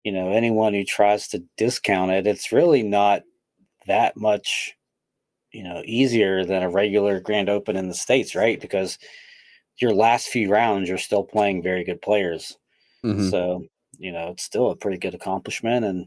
you 0.04 0.12
know 0.12 0.30
anyone 0.30 0.72
who 0.72 0.84
tries 0.84 1.26
to 1.26 1.42
discount 1.56 2.12
it 2.12 2.28
it's 2.28 2.52
really 2.52 2.84
not 2.84 3.22
that 3.88 4.16
much 4.16 4.76
you 5.54 5.62
know 5.62 5.82
easier 5.84 6.44
than 6.44 6.62
a 6.62 6.68
regular 6.68 7.20
grand 7.20 7.48
open 7.48 7.76
in 7.76 7.88
the 7.88 7.94
states 7.94 8.34
right? 8.34 8.60
Because 8.60 8.98
your 9.78 9.94
last 9.94 10.28
few 10.28 10.50
rounds 10.50 10.88
you're 10.88 10.98
still 10.98 11.24
playing 11.24 11.62
very 11.62 11.84
good 11.84 12.02
players. 12.02 12.56
Mm-hmm. 13.04 13.28
so 13.28 13.64
you 13.98 14.10
know 14.12 14.28
it's 14.28 14.42
still 14.42 14.70
a 14.70 14.76
pretty 14.76 14.98
good 14.98 15.14
accomplishment 15.14 15.84
and 15.84 16.06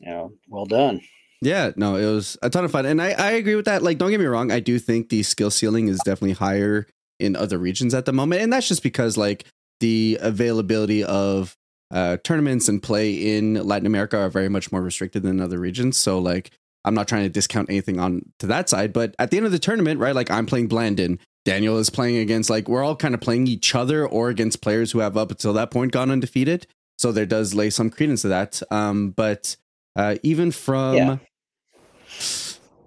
you 0.00 0.08
know 0.08 0.32
well 0.48 0.64
done. 0.64 1.00
Yeah 1.42 1.72
no 1.76 1.96
it 1.96 2.06
was 2.06 2.36
a 2.42 2.50
ton 2.50 2.64
of 2.64 2.72
fun 2.72 2.86
and 2.86 3.00
i 3.02 3.10
i 3.10 3.32
agree 3.32 3.54
with 3.54 3.66
that. 3.66 3.82
Like 3.82 3.98
don't 3.98 4.10
get 4.10 4.20
me 4.20 4.26
wrong 4.26 4.50
i 4.50 4.60
do 4.60 4.78
think 4.78 5.08
the 5.08 5.22
skill 5.22 5.50
ceiling 5.50 5.88
is 5.88 6.00
definitely 6.04 6.34
higher 6.34 6.86
in 7.18 7.36
other 7.36 7.58
regions 7.58 7.94
at 7.94 8.04
the 8.06 8.12
moment 8.12 8.42
and 8.42 8.52
that's 8.52 8.68
just 8.68 8.82
because 8.82 9.16
like 9.16 9.44
the 9.80 10.18
availability 10.20 11.04
of 11.04 11.56
uh 11.90 12.16
tournaments 12.22 12.68
and 12.68 12.82
play 12.82 13.36
in 13.36 13.54
latin 13.54 13.86
america 13.86 14.16
are 14.18 14.28
very 14.28 14.48
much 14.48 14.70
more 14.70 14.82
restricted 14.82 15.22
than 15.22 15.40
other 15.40 15.58
regions. 15.58 15.96
So 15.96 16.18
like 16.18 16.50
I'm 16.84 16.94
not 16.94 17.08
trying 17.08 17.24
to 17.24 17.28
discount 17.28 17.68
anything 17.68 17.98
on 18.00 18.22
to 18.38 18.46
that 18.46 18.68
side, 18.68 18.92
but 18.92 19.14
at 19.18 19.30
the 19.30 19.36
end 19.36 19.46
of 19.46 19.52
the 19.52 19.58
tournament, 19.58 20.00
right? 20.00 20.14
Like 20.14 20.30
I'm 20.30 20.46
playing 20.46 20.68
Blandon. 20.68 21.18
Daniel 21.44 21.78
is 21.78 21.90
playing 21.90 22.16
against 22.16 22.50
like 22.50 22.68
we're 22.68 22.82
all 22.82 22.96
kind 22.96 23.14
of 23.14 23.20
playing 23.20 23.46
each 23.46 23.74
other 23.74 24.06
or 24.06 24.28
against 24.28 24.60
players 24.60 24.92
who 24.92 24.98
have 24.98 25.16
up 25.16 25.30
until 25.30 25.52
that 25.54 25.70
point 25.70 25.92
gone 25.92 26.10
undefeated. 26.10 26.66
So 26.98 27.12
there 27.12 27.26
does 27.26 27.54
lay 27.54 27.70
some 27.70 27.90
credence 27.90 28.22
to 28.22 28.28
that. 28.28 28.60
Um, 28.70 29.10
but 29.10 29.56
uh, 29.96 30.16
even 30.22 30.52
from 30.52 30.96
yeah. 30.96 31.16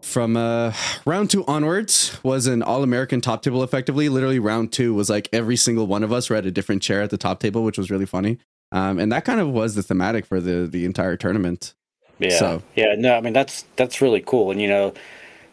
from 0.01 0.38
uh, 0.38 0.74
round 1.05 1.29
two 1.29 1.45
onwards 1.45 2.17
was 2.24 2.45
an 2.48 2.62
all 2.62 2.83
American 2.83 3.21
top 3.21 3.41
table. 3.41 3.63
Effectively, 3.63 4.10
literally 4.10 4.39
round 4.39 4.71
two 4.71 4.93
was 4.93 5.10
like 5.10 5.27
every 5.33 5.55
single 5.55 5.88
one 5.88 6.03
of 6.03 6.12
us 6.13 6.29
were 6.29 6.36
at 6.36 6.45
a 6.45 6.51
different 6.51 6.81
chair 6.81 7.01
at 7.01 7.10
the 7.10 7.17
top 7.17 7.39
table, 7.39 7.63
which 7.63 7.77
was 7.77 7.89
really 7.89 8.05
funny. 8.05 8.38
Um, 8.71 9.00
and 9.00 9.12
that 9.12 9.25
kind 9.25 9.39
of 9.39 9.50
was 9.50 9.75
the 9.75 9.83
thematic 9.83 10.25
for 10.25 10.39
the 10.39 10.67
the 10.67 10.86
entire 10.86 11.17
tournament. 11.17 11.74
Yeah. 12.21 12.39
So. 12.39 12.63
Yeah. 12.75 12.95
No, 12.97 13.15
I 13.15 13.21
mean 13.21 13.33
that's 13.33 13.65
that's 13.75 14.01
really 14.01 14.21
cool, 14.21 14.51
and 14.51 14.61
you 14.61 14.67
know, 14.67 14.93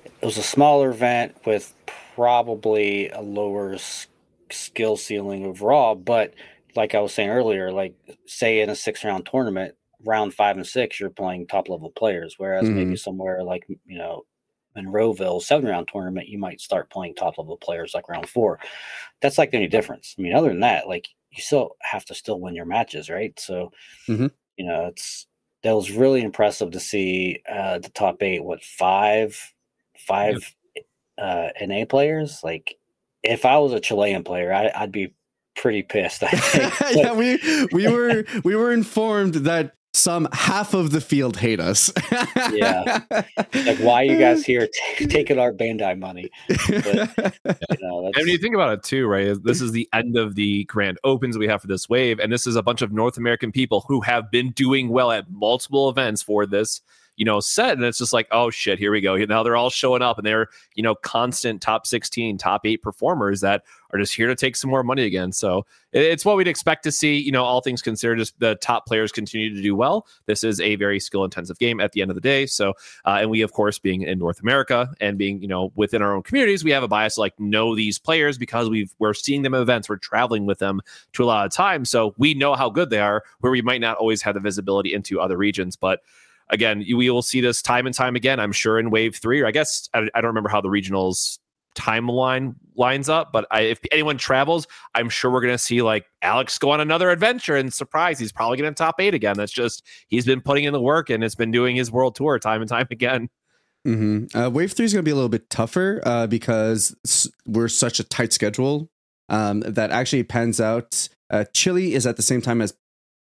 it 0.04 0.24
was 0.24 0.38
a 0.38 0.42
smaller 0.42 0.90
event 0.90 1.36
with 1.44 1.74
probably 2.14 3.08
a 3.10 3.20
lower 3.20 3.74
s- 3.74 4.08
skill 4.50 4.96
ceiling 4.96 5.44
overall, 5.44 5.94
but 5.94 6.34
like 6.74 6.94
I 6.94 7.00
was 7.00 7.14
saying 7.14 7.30
earlier, 7.30 7.72
like 7.72 7.94
say 8.26 8.60
in 8.60 8.70
a 8.70 8.74
six 8.74 9.04
round 9.04 9.26
tournament, 9.26 9.74
round 10.04 10.34
five 10.34 10.56
and 10.56 10.66
six, 10.66 10.98
you're 10.98 11.10
playing 11.10 11.46
top 11.46 11.68
level 11.68 11.90
players, 11.90 12.34
whereas 12.38 12.64
mm-hmm. 12.64 12.74
maybe 12.74 12.96
somewhere 12.96 13.42
like 13.42 13.66
you 13.68 13.98
know 13.98 14.24
Monroeville 14.76 15.40
seven 15.42 15.68
round 15.68 15.88
tournament, 15.88 16.28
you 16.28 16.38
might 16.38 16.60
start 16.60 16.90
playing 16.90 17.14
top 17.14 17.38
level 17.38 17.56
players 17.56 17.94
like 17.94 18.08
round 18.08 18.28
four. 18.28 18.58
That's 19.20 19.38
like 19.38 19.50
the 19.50 19.58
only 19.58 19.68
difference. 19.68 20.14
I 20.18 20.22
mean, 20.22 20.34
other 20.34 20.48
than 20.48 20.60
that, 20.60 20.88
like 20.88 21.08
you 21.30 21.42
still 21.42 21.76
have 21.82 22.04
to 22.06 22.14
still 22.14 22.40
win 22.40 22.54
your 22.54 22.64
matches, 22.64 23.08
right? 23.08 23.38
So, 23.38 23.72
mm-hmm. 24.08 24.26
you 24.56 24.66
know, 24.66 24.86
it's 24.86 25.27
that 25.62 25.74
was 25.74 25.90
really 25.90 26.22
impressive 26.22 26.70
to 26.72 26.80
see 26.80 27.42
uh, 27.50 27.78
the 27.78 27.90
top 27.90 28.22
eight. 28.22 28.44
What 28.44 28.62
five, 28.62 29.54
five 29.96 30.54
uh, 31.16 31.48
NA 31.60 31.84
players? 31.84 32.40
Like, 32.42 32.76
if 33.22 33.44
I 33.44 33.58
was 33.58 33.72
a 33.72 33.80
Chilean 33.80 34.22
player, 34.22 34.52
I, 34.52 34.70
I'd 34.74 34.92
be 34.92 35.14
pretty 35.56 35.82
pissed. 35.82 36.22
I 36.22 36.30
think. 36.30 36.74
yeah, 36.96 37.12
we 37.12 37.38
we 37.72 37.88
were 37.88 38.24
we 38.44 38.54
were 38.54 38.72
informed 38.72 39.34
that 39.34 39.74
some 39.98 40.28
half 40.32 40.74
of 40.74 40.90
the 40.90 41.00
field 41.00 41.36
hate 41.36 41.60
us. 41.60 41.92
yeah, 42.52 43.00
like 43.10 43.78
why 43.78 44.02
are 44.02 44.04
you 44.04 44.18
guys 44.18 44.44
here 44.44 44.68
t- 44.96 45.06
taking 45.06 45.38
our 45.38 45.52
Bandai 45.52 45.98
money? 45.98 46.30
But, 46.48 47.34
you 47.70 47.76
know, 47.80 48.06
and 48.06 48.14
when 48.16 48.28
you 48.28 48.38
think 48.38 48.54
about 48.54 48.72
it 48.72 48.82
too, 48.82 49.06
right? 49.06 49.36
This 49.42 49.60
is 49.60 49.72
the 49.72 49.88
end 49.92 50.16
of 50.16 50.34
the 50.34 50.64
grand 50.64 50.98
opens 51.04 51.36
we 51.36 51.48
have 51.48 51.60
for 51.60 51.68
this 51.68 51.88
wave, 51.88 52.18
and 52.18 52.32
this 52.32 52.46
is 52.46 52.56
a 52.56 52.62
bunch 52.62 52.82
of 52.82 52.92
North 52.92 53.16
American 53.16 53.52
people 53.52 53.84
who 53.88 54.00
have 54.02 54.30
been 54.30 54.50
doing 54.52 54.88
well 54.88 55.10
at 55.10 55.30
multiple 55.30 55.88
events 55.88 56.22
for 56.22 56.46
this 56.46 56.80
you 57.18 57.24
know, 57.24 57.40
set. 57.40 57.72
And 57.72 57.84
it's 57.84 57.98
just 57.98 58.12
like, 58.12 58.28
oh 58.30 58.48
shit, 58.48 58.78
here 58.78 58.92
we 58.92 59.00
go. 59.00 59.16
Now 59.16 59.42
they're 59.42 59.56
all 59.56 59.70
showing 59.70 60.02
up 60.02 60.18
and 60.18 60.26
they're, 60.26 60.46
you 60.76 60.84
know, 60.84 60.94
constant 60.94 61.60
top 61.60 61.84
16, 61.84 62.38
top 62.38 62.64
eight 62.64 62.80
performers 62.80 63.40
that 63.40 63.64
are 63.90 63.98
just 63.98 64.14
here 64.14 64.26
to 64.26 64.34
take 64.34 64.56
some 64.56 64.70
more 64.70 64.82
money 64.82 65.04
again. 65.04 65.32
So 65.32 65.64
it's 65.92 66.24
what 66.24 66.36
we'd 66.36 66.48
expect 66.48 66.82
to 66.84 66.92
see. 66.92 67.18
You 67.18 67.32
know, 67.32 67.44
all 67.44 67.60
things 67.60 67.80
considered, 67.80 68.18
just 68.18 68.38
the 68.38 68.56
top 68.56 68.86
players 68.86 69.10
continue 69.10 69.54
to 69.54 69.62
do 69.62 69.74
well. 69.74 70.06
This 70.26 70.44
is 70.44 70.60
a 70.60 70.76
very 70.76 71.00
skill 71.00 71.24
intensive 71.24 71.58
game 71.58 71.80
at 71.80 71.92
the 71.92 72.02
end 72.02 72.10
of 72.10 72.14
the 72.14 72.20
day. 72.20 72.46
So, 72.46 72.74
uh, 73.06 73.18
and 73.20 73.30
we, 73.30 73.40
of 73.42 73.52
course, 73.52 73.78
being 73.78 74.02
in 74.02 74.18
North 74.18 74.40
America 74.40 74.90
and 75.00 75.16
being, 75.16 75.40
you 75.40 75.48
know, 75.48 75.72
within 75.74 76.02
our 76.02 76.14
own 76.14 76.22
communities, 76.22 76.64
we 76.64 76.70
have 76.70 76.82
a 76.82 76.88
bias 76.88 77.14
to 77.14 77.20
like 77.20 77.38
know 77.40 77.74
these 77.74 77.98
players 77.98 78.36
because 78.36 78.68
we've, 78.68 78.94
we're 78.98 79.14
seeing 79.14 79.42
them 79.42 79.54
at 79.54 79.62
events, 79.62 79.88
we're 79.88 79.96
traveling 79.96 80.44
with 80.44 80.58
them 80.58 80.80
to 81.14 81.24
a 81.24 81.26
lot 81.26 81.46
of 81.46 81.52
times. 81.52 81.88
So 81.88 82.14
we 82.18 82.34
know 82.34 82.54
how 82.54 82.68
good 82.68 82.90
they 82.90 83.00
are, 83.00 83.24
where 83.40 83.52
we 83.52 83.62
might 83.62 83.80
not 83.80 83.96
always 83.96 84.20
have 84.22 84.34
the 84.34 84.40
visibility 84.40 84.92
into 84.92 85.20
other 85.20 85.36
regions. 85.38 85.76
But 85.76 86.00
again, 86.50 86.78
we 86.80 87.10
will 87.10 87.22
see 87.22 87.40
this 87.40 87.62
time 87.62 87.86
and 87.86 87.94
time 87.94 88.16
again, 88.16 88.40
I'm 88.40 88.52
sure, 88.52 88.78
in 88.78 88.90
wave 88.90 89.16
three. 89.16 89.40
Or 89.40 89.46
I 89.46 89.50
guess 89.50 89.88
I, 89.94 90.08
I 90.14 90.20
don't 90.20 90.28
remember 90.28 90.50
how 90.50 90.60
the 90.60 90.68
regionals 90.68 91.38
timeline 91.74 92.54
lines 92.76 93.08
up. 93.08 93.32
But 93.32 93.46
I, 93.50 93.62
if 93.62 93.80
anyone 93.90 94.18
travels, 94.18 94.66
I'm 94.94 95.08
sure 95.08 95.30
we're 95.30 95.40
going 95.40 95.54
to 95.54 95.58
see 95.58 95.82
like 95.82 96.06
Alex 96.22 96.58
go 96.58 96.70
on 96.70 96.80
another 96.80 97.10
adventure 97.10 97.56
and 97.56 97.72
surprise. 97.72 98.18
He's 98.18 98.32
probably 98.32 98.58
going 98.58 98.72
to 98.72 98.74
top 98.74 99.00
eight 99.00 99.14
again. 99.14 99.36
That's 99.36 99.52
just 99.52 99.84
he's 100.08 100.26
been 100.26 100.40
putting 100.40 100.64
in 100.64 100.72
the 100.72 100.80
work 100.80 101.10
and 101.10 101.22
it's 101.22 101.34
been 101.34 101.50
doing 101.50 101.76
his 101.76 101.90
world 101.90 102.14
tour 102.14 102.38
time 102.38 102.60
and 102.60 102.68
time 102.68 102.86
again. 102.90 103.28
Mm-hmm. 103.86 104.36
Uh, 104.36 104.50
wave 104.50 104.72
three 104.72 104.84
is 104.84 104.92
going 104.92 105.04
to 105.04 105.08
be 105.08 105.12
a 105.12 105.14
little 105.14 105.28
bit 105.28 105.48
tougher 105.50 106.02
uh, 106.04 106.26
because 106.26 107.30
we're 107.46 107.68
such 107.68 108.00
a 108.00 108.04
tight 108.04 108.32
schedule 108.32 108.90
um, 109.28 109.60
that 109.60 109.90
actually 109.90 110.24
pans 110.24 110.60
out. 110.60 111.08
Uh, 111.30 111.44
Chile 111.54 111.94
is 111.94 112.06
at 112.06 112.16
the 112.16 112.22
same 112.22 112.42
time 112.42 112.60
as 112.60 112.74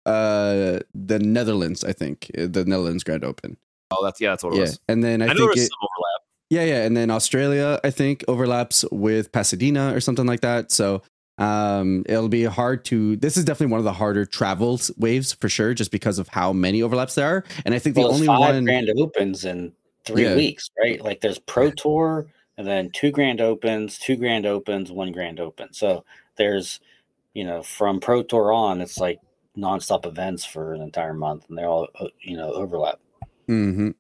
uh, 0.07 0.81
the 0.95 1.19
Netherlands, 1.19 1.85
I 1.85 1.93
think, 1.93 2.31
uh, 2.39 2.47
the 2.47 2.65
Netherlands 2.65 3.05
Grand 3.05 3.25
Open. 3.25 3.57
Oh, 3.91 4.05
that's 4.05 4.21
yeah, 4.21 4.31
that's 4.31 4.45
what 4.45 4.55
it 4.55 4.57
yeah. 4.57 4.63
was. 4.63 4.81
And 4.89 5.03
then 5.03 5.23
I, 5.23 5.27
I 5.27 5.35
think 5.35 5.57
it, 5.57 5.71
yeah, 6.51 6.65
yeah, 6.65 6.85
and 6.85 6.97
then 6.97 7.11
Australia, 7.11 7.81
I 7.83 7.91
think, 7.91 8.25
overlaps 8.29 8.85
with 8.91 9.33
Pasadena 9.33 9.95
or 9.95 10.01
something 10.01 10.27
like 10.27 10.41
that. 10.41 10.71
So 10.71 11.03
um, 11.39 12.05
it'll 12.07 12.29
be 12.29 12.45
hard 12.45 12.85
to. 12.87 13.17
This 13.17 13.37
is 13.37 13.45
definitely 13.45 13.73
one 13.73 13.79
of 13.79 13.85
the 13.85 13.93
harder 13.93 14.25
travel 14.25 14.81
waves 14.97 15.33
for 15.33 15.49
sure, 15.49 15.75
just 15.75 15.91
because 15.91 16.19
of 16.19 16.29
how 16.29 16.53
many 16.53 16.83
overlaps 16.83 17.15
there 17.15 17.27
are. 17.27 17.45
And 17.65 17.75
I 17.75 17.79
think 17.79 17.97
well, 17.97 18.09
the 18.09 18.15
only 18.15 18.27
five 18.27 18.39
one 18.39 18.65
grand 18.65 18.91
opens 18.97 19.45
in 19.45 19.73
three 20.05 20.25
yeah. 20.25 20.37
weeks, 20.37 20.71
right? 20.79 21.01
Like 21.03 21.21
there's 21.21 21.39
Pro 21.39 21.71
Tour, 21.71 22.27
and 22.57 22.67
then 22.67 22.91
two 22.91 23.11
grand 23.11 23.41
opens, 23.41 23.99
two 23.99 24.17
grand 24.17 24.47
opens, 24.47 24.93
one 24.93 25.13
grand 25.13 25.41
open. 25.41 25.73
So 25.73 26.05
there's, 26.37 26.79
you 27.33 27.45
know, 27.45 27.63
from 27.63 28.01
Pro 28.01 28.23
Tour 28.23 28.53
on, 28.53 28.81
it's 28.81 28.99
like 28.99 29.19
nonstop 29.57 30.07
events 30.07 30.45
for 30.45 30.75
an 30.75 30.83
entire 30.83 31.15
month, 31.15 31.47
and 31.49 31.59
they 31.59 31.65
all, 31.65 31.89
uh, 31.99 32.09
you 32.21 32.37
know, 32.37 32.53
overlap. 32.53 33.01
Mm-hmm. 33.49 33.91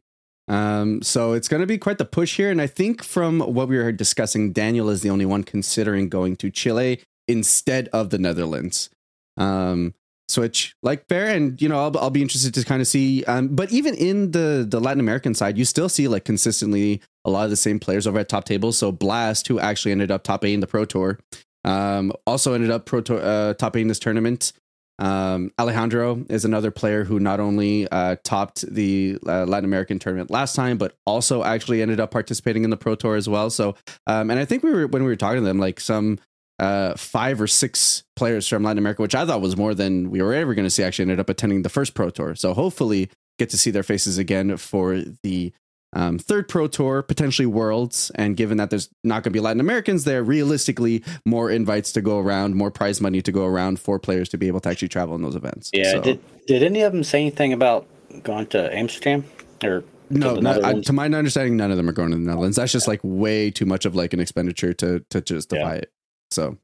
Um, 0.48 1.02
so 1.02 1.32
it's 1.32 1.48
going 1.48 1.60
to 1.60 1.66
be 1.66 1.78
quite 1.78 1.98
the 1.98 2.04
push 2.04 2.36
here. 2.36 2.50
And 2.50 2.60
I 2.60 2.66
think 2.66 3.02
from 3.02 3.40
what 3.40 3.68
we 3.68 3.76
were 3.76 3.92
discussing, 3.92 4.52
Daniel 4.52 4.90
is 4.90 5.00
the 5.00 5.10
only 5.10 5.26
one 5.26 5.44
considering 5.44 6.08
going 6.08 6.36
to 6.36 6.50
Chile 6.50 7.00
instead 7.26 7.88
of 7.88 8.10
the 8.10 8.18
Netherlands. 8.18 8.90
Um, 9.36 9.94
switch 10.28 10.74
like 10.82 11.06
fair 11.06 11.34
and 11.34 11.60
you 11.60 11.68
know 11.68 11.78
I'll, 11.78 11.98
I'll 11.98 12.10
be 12.10 12.22
interested 12.22 12.54
to 12.54 12.64
kind 12.64 12.80
of 12.80 12.88
see 12.88 13.24
um 13.24 13.48
but 13.48 13.70
even 13.70 13.94
in 13.94 14.30
the 14.30 14.66
the 14.66 14.80
latin 14.80 15.00
american 15.00 15.34
side 15.34 15.58
you 15.58 15.66
still 15.66 15.88
see 15.90 16.08
like 16.08 16.24
consistently 16.24 17.02
a 17.26 17.30
lot 17.30 17.44
of 17.44 17.50
the 17.50 17.56
same 17.56 17.78
players 17.78 18.06
over 18.06 18.18
at 18.18 18.28
top 18.28 18.44
tables 18.44 18.78
so 18.78 18.90
blast 18.90 19.46
who 19.48 19.60
actually 19.60 19.92
ended 19.92 20.10
up 20.10 20.22
top 20.22 20.42
eight 20.44 20.54
in 20.54 20.60
the 20.60 20.66
pro 20.66 20.86
tour 20.86 21.18
um 21.64 22.10
also 22.26 22.54
ended 22.54 22.70
up 22.70 22.86
pro 22.86 23.02
tour 23.02 23.20
uh, 23.22 23.52
top 23.54 23.76
eight 23.76 23.82
in 23.82 23.88
this 23.88 23.98
tournament 23.98 24.54
um, 24.98 25.50
Alejandro 25.58 26.24
is 26.28 26.44
another 26.44 26.70
player 26.70 27.04
who 27.04 27.18
not 27.18 27.40
only 27.40 27.88
uh, 27.88 28.16
topped 28.22 28.62
the 28.62 29.18
uh, 29.26 29.44
Latin 29.44 29.64
American 29.64 29.98
tournament 29.98 30.30
last 30.30 30.54
time, 30.54 30.78
but 30.78 30.96
also 31.04 31.42
actually 31.42 31.82
ended 31.82 32.00
up 32.00 32.10
participating 32.10 32.64
in 32.64 32.70
the 32.70 32.76
Pro 32.76 32.94
Tour 32.94 33.16
as 33.16 33.28
well. 33.28 33.50
So, 33.50 33.74
um, 34.06 34.30
and 34.30 34.38
I 34.38 34.44
think 34.44 34.62
we 34.62 34.72
were 34.72 34.86
when 34.86 35.02
we 35.02 35.08
were 35.08 35.16
talking 35.16 35.40
to 35.40 35.46
them, 35.46 35.58
like 35.58 35.80
some 35.80 36.18
uh, 36.60 36.94
five 36.94 37.40
or 37.40 37.48
six 37.48 38.04
players 38.14 38.46
from 38.46 38.62
Latin 38.62 38.78
America, 38.78 39.02
which 39.02 39.14
I 39.14 39.26
thought 39.26 39.40
was 39.40 39.56
more 39.56 39.74
than 39.74 40.10
we 40.10 40.22
were 40.22 40.32
ever 40.32 40.54
going 40.54 40.66
to 40.66 40.70
see. 40.70 40.84
Actually, 40.84 41.04
ended 41.04 41.20
up 41.20 41.28
attending 41.28 41.62
the 41.62 41.68
first 41.68 41.94
Pro 41.94 42.10
Tour. 42.10 42.36
So 42.36 42.54
hopefully, 42.54 43.10
get 43.38 43.50
to 43.50 43.58
see 43.58 43.70
their 43.70 43.82
faces 43.82 44.18
again 44.18 44.56
for 44.56 45.02
the 45.22 45.52
um, 45.94 46.18
third 46.18 46.48
Pro 46.48 46.66
Tour, 46.66 47.02
potentially 47.02 47.46
Worlds. 47.46 48.10
And 48.16 48.36
given 48.36 48.58
that 48.58 48.70
there's 48.70 48.90
not 49.02 49.22
going 49.22 49.24
to 49.24 49.30
be 49.30 49.40
Latin 49.40 49.60
Americans 49.60 50.04
there, 50.04 50.22
realistically, 50.22 51.02
more 51.24 51.50
invites 51.50 51.92
to 51.92 52.02
go 52.02 52.18
around, 52.18 52.56
more 52.56 52.70
prize 52.70 53.00
money 53.00 53.22
to 53.22 53.32
go 53.32 53.46
around 53.46 53.78
for 53.78 53.98
players 53.98 54.28
to 54.30 54.38
be 54.38 54.48
able 54.48 54.60
to 54.60 54.68
actually 54.68 54.88
travel 54.88 55.14
in 55.14 55.22
those 55.22 55.36
events. 55.36 55.70
Yeah. 55.72 55.92
So, 55.92 56.00
did 56.02 56.20
Did 56.46 56.62
any 56.62 56.82
of 56.82 56.92
them 56.92 57.04
say 57.04 57.20
anything 57.20 57.52
about 57.52 57.86
going 58.22 58.46
to 58.48 58.76
Amsterdam 58.76 59.24
or? 59.62 59.84
No, 60.10 60.34
not, 60.34 60.62
I, 60.62 60.80
to 60.80 60.92
my 60.92 61.06
understanding, 61.06 61.56
none 61.56 61.70
of 61.70 61.78
them 61.78 61.88
are 61.88 61.92
going 61.92 62.10
to 62.10 62.16
the 62.16 62.22
Netherlands. 62.22 62.56
That's 62.56 62.72
just 62.72 62.86
like 62.86 63.00
way 63.02 63.50
too 63.50 63.64
much 63.64 63.86
of 63.86 63.94
like 63.94 64.12
an 64.12 64.20
expenditure 64.20 64.74
to 64.74 65.00
to 65.10 65.20
justify 65.20 65.74
yeah. 65.74 65.80
it. 65.80 65.92
So, 66.30 66.58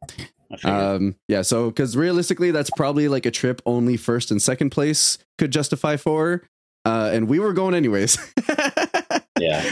um, 0.64 1.16
yeah. 1.26 1.42
So, 1.42 1.70
because 1.70 1.96
realistically, 1.96 2.50
that's 2.50 2.70
probably 2.76 3.08
like 3.08 3.24
a 3.24 3.30
trip 3.30 3.62
only 3.64 3.96
first 3.96 4.30
and 4.30 4.42
second 4.42 4.70
place 4.70 5.18
could 5.38 5.52
justify 5.52 5.96
for. 5.96 6.42
Uh, 6.84 7.10
and 7.12 7.28
we 7.28 7.38
were 7.38 7.52
going 7.52 7.74
anyways. 7.74 8.18
yeah. 9.40 9.64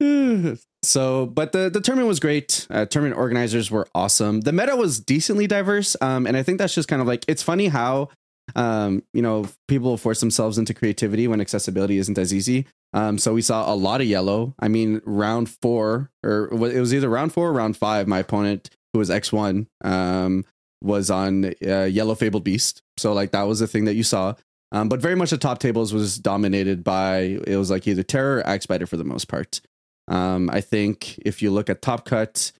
Right. 0.00 0.58
So, 0.84 1.26
but 1.26 1.52
the, 1.52 1.70
the 1.70 1.80
tournament 1.80 2.08
was 2.08 2.20
great. 2.20 2.66
Uh, 2.70 2.84
tournament 2.84 3.18
organizers 3.18 3.70
were 3.70 3.88
awesome. 3.94 4.42
The 4.42 4.52
meta 4.52 4.76
was 4.76 5.00
decently 5.00 5.46
diverse. 5.46 5.96
Um, 6.00 6.26
and 6.26 6.36
I 6.36 6.42
think 6.42 6.58
that's 6.58 6.74
just 6.74 6.88
kind 6.88 7.00
of 7.00 7.08
like, 7.08 7.24
it's 7.26 7.42
funny 7.42 7.68
how, 7.68 8.10
um, 8.54 9.02
you 9.12 9.22
know, 9.22 9.48
people 9.66 9.96
force 9.96 10.20
themselves 10.20 10.58
into 10.58 10.74
creativity 10.74 11.26
when 11.26 11.40
accessibility 11.40 11.98
isn't 11.98 12.18
as 12.18 12.34
easy. 12.34 12.66
Um, 12.92 13.18
so 13.18 13.32
we 13.34 13.42
saw 13.42 13.72
a 13.72 13.74
lot 13.74 14.00
of 14.00 14.06
yellow. 14.06 14.54
I 14.60 14.68
mean, 14.68 15.00
round 15.04 15.48
four, 15.48 16.10
or 16.22 16.48
it 16.52 16.80
was 16.80 16.94
either 16.94 17.08
round 17.08 17.32
four 17.32 17.48
or 17.48 17.52
round 17.52 17.76
five. 17.76 18.06
My 18.06 18.18
opponent, 18.18 18.70
who 18.92 18.98
was 18.98 19.10
X1, 19.10 19.66
um, 19.82 20.44
was 20.82 21.10
on 21.10 21.54
uh, 21.66 21.84
Yellow 21.84 22.14
Fabled 22.14 22.44
Beast. 22.44 22.82
So, 22.98 23.12
like, 23.12 23.32
that 23.32 23.44
was 23.44 23.58
the 23.58 23.66
thing 23.66 23.86
that 23.86 23.94
you 23.94 24.04
saw. 24.04 24.34
Um, 24.74 24.88
but 24.88 25.00
very 25.00 25.14
much 25.14 25.30
the 25.30 25.38
top 25.38 25.60
tables 25.60 25.94
was 25.94 26.18
dominated 26.18 26.82
by 26.82 27.38
it 27.46 27.56
was 27.56 27.70
like 27.70 27.86
either 27.86 28.02
Terror 28.02 28.38
or 28.38 28.46
Axe 28.46 28.64
Spider 28.64 28.86
for 28.86 28.96
the 28.96 29.04
most 29.04 29.28
part. 29.28 29.60
Um, 30.08 30.50
I 30.52 30.60
think 30.60 31.16
if 31.18 31.42
you 31.42 31.52
look 31.52 31.70
at 31.70 31.80
Top 31.80 32.04
Cut, 32.04 32.50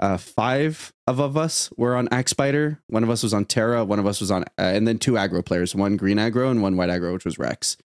uh, 0.00 0.16
five 0.16 0.92
of, 1.06 1.20
of 1.20 1.36
us 1.36 1.70
were 1.76 1.94
on 1.94 2.08
Axe 2.10 2.32
Spider. 2.32 2.80
One 2.88 3.04
of 3.04 3.10
us 3.10 3.22
was 3.22 3.32
on 3.32 3.44
Terra. 3.44 3.84
One 3.84 4.00
of 4.00 4.06
us 4.06 4.18
was 4.18 4.32
on, 4.32 4.42
uh, 4.42 4.62
and 4.62 4.88
then 4.88 4.98
two 4.98 5.12
aggro 5.12 5.44
players, 5.44 5.72
one 5.72 5.96
green 5.96 6.16
aggro 6.16 6.50
and 6.50 6.60
one 6.60 6.76
white 6.76 6.88
aggro, 6.88 7.12
which 7.12 7.24
was 7.24 7.38
Rex. 7.38 7.76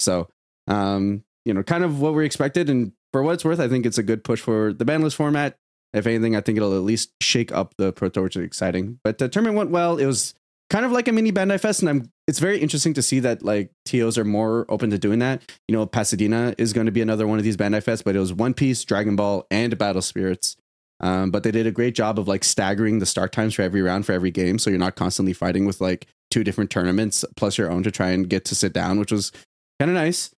So, 0.00 0.28
um, 0.66 1.22
you 1.44 1.52
know, 1.52 1.62
kind 1.62 1.84
of 1.84 2.00
what 2.00 2.14
we 2.14 2.24
expected. 2.24 2.70
And 2.70 2.92
for 3.12 3.22
what 3.22 3.34
it's 3.34 3.44
worth, 3.44 3.60
I 3.60 3.68
think 3.68 3.84
it's 3.84 3.98
a 3.98 4.02
good 4.02 4.24
push 4.24 4.40
for 4.40 4.72
the 4.72 4.86
banlist 4.86 5.16
format. 5.16 5.58
If 5.92 6.06
anything, 6.06 6.34
I 6.34 6.40
think 6.40 6.56
it'll 6.56 6.74
at 6.74 6.82
least 6.82 7.12
shake 7.20 7.52
up 7.52 7.74
the 7.76 7.92
Pro 7.92 8.08
Tour, 8.08 8.24
which 8.24 8.36
is 8.36 8.44
exciting. 8.44 9.00
But 9.04 9.18
the 9.18 9.28
tournament 9.28 9.58
went 9.58 9.70
well. 9.70 9.98
It 9.98 10.06
was 10.06 10.34
kind 10.74 10.84
of 10.84 10.90
like 10.90 11.06
a 11.06 11.12
mini 11.12 11.30
Bandai 11.30 11.60
Fest, 11.60 11.82
and 11.82 11.88
I'm 11.88 12.10
it's 12.26 12.40
very 12.40 12.58
interesting 12.58 12.94
to 12.94 13.02
see 13.02 13.20
that 13.20 13.44
like 13.44 13.70
TOs 13.84 14.18
are 14.18 14.24
more 14.24 14.66
open 14.68 14.90
to 14.90 14.98
doing 14.98 15.20
that. 15.20 15.40
You 15.68 15.76
know, 15.76 15.86
Pasadena 15.86 16.52
is 16.58 16.72
going 16.72 16.86
to 16.86 16.92
be 16.92 17.00
another 17.00 17.28
one 17.28 17.38
of 17.38 17.44
these 17.44 17.56
Bandai 17.56 17.84
Fests, 17.84 18.02
but 18.02 18.16
it 18.16 18.18
was 18.18 18.32
One 18.32 18.54
Piece, 18.54 18.84
Dragon 18.84 19.14
Ball, 19.14 19.46
and 19.52 19.78
Battle 19.78 20.02
Spirits. 20.02 20.56
Um, 20.98 21.30
but 21.30 21.44
they 21.44 21.52
did 21.52 21.68
a 21.68 21.70
great 21.70 21.94
job 21.94 22.18
of 22.18 22.26
like 22.26 22.42
staggering 22.42 22.98
the 22.98 23.06
start 23.06 23.30
times 23.30 23.54
for 23.54 23.62
every 23.62 23.82
round 23.82 24.04
for 24.04 24.12
every 24.12 24.32
game, 24.32 24.58
so 24.58 24.68
you're 24.68 24.80
not 24.80 24.96
constantly 24.96 25.32
fighting 25.32 25.64
with 25.64 25.80
like 25.80 26.08
two 26.32 26.42
different 26.42 26.70
tournaments 26.70 27.24
plus 27.36 27.56
your 27.56 27.70
own 27.70 27.84
to 27.84 27.92
try 27.92 28.10
and 28.10 28.28
get 28.28 28.44
to 28.46 28.56
sit 28.56 28.72
down, 28.72 28.98
which 28.98 29.12
was 29.12 29.30
kind 29.78 29.92
of 29.92 29.94
nice. 29.94 30.34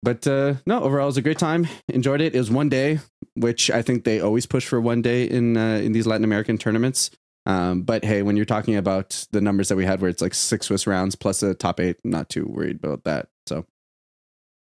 But 0.00 0.28
uh, 0.28 0.54
no, 0.64 0.80
overall, 0.84 1.06
it 1.06 1.06
was 1.06 1.16
a 1.16 1.22
great 1.22 1.40
time. 1.40 1.66
Enjoyed 1.88 2.20
it. 2.20 2.36
It 2.36 2.38
was 2.38 2.52
one 2.52 2.68
day, 2.68 3.00
which 3.34 3.68
I 3.68 3.82
think 3.82 4.04
they 4.04 4.20
always 4.20 4.46
push 4.46 4.64
for 4.64 4.80
one 4.80 5.02
day 5.02 5.24
in 5.24 5.56
uh, 5.56 5.80
in 5.82 5.90
these 5.90 6.06
Latin 6.06 6.22
American 6.22 6.56
tournaments. 6.56 7.10
Um, 7.50 7.82
but 7.82 8.04
hey, 8.04 8.22
when 8.22 8.36
you're 8.36 8.44
talking 8.46 8.76
about 8.76 9.26
the 9.32 9.40
numbers 9.40 9.68
that 9.70 9.76
we 9.76 9.84
had, 9.84 10.00
where 10.00 10.08
it's 10.08 10.22
like 10.22 10.34
six 10.34 10.66
Swiss 10.66 10.86
rounds 10.86 11.16
plus 11.16 11.42
a 11.42 11.52
top 11.52 11.80
eight, 11.80 11.96
I'm 12.04 12.10
not 12.10 12.28
too 12.28 12.46
worried 12.46 12.76
about 12.76 13.02
that. 13.04 13.28
So 13.46 13.66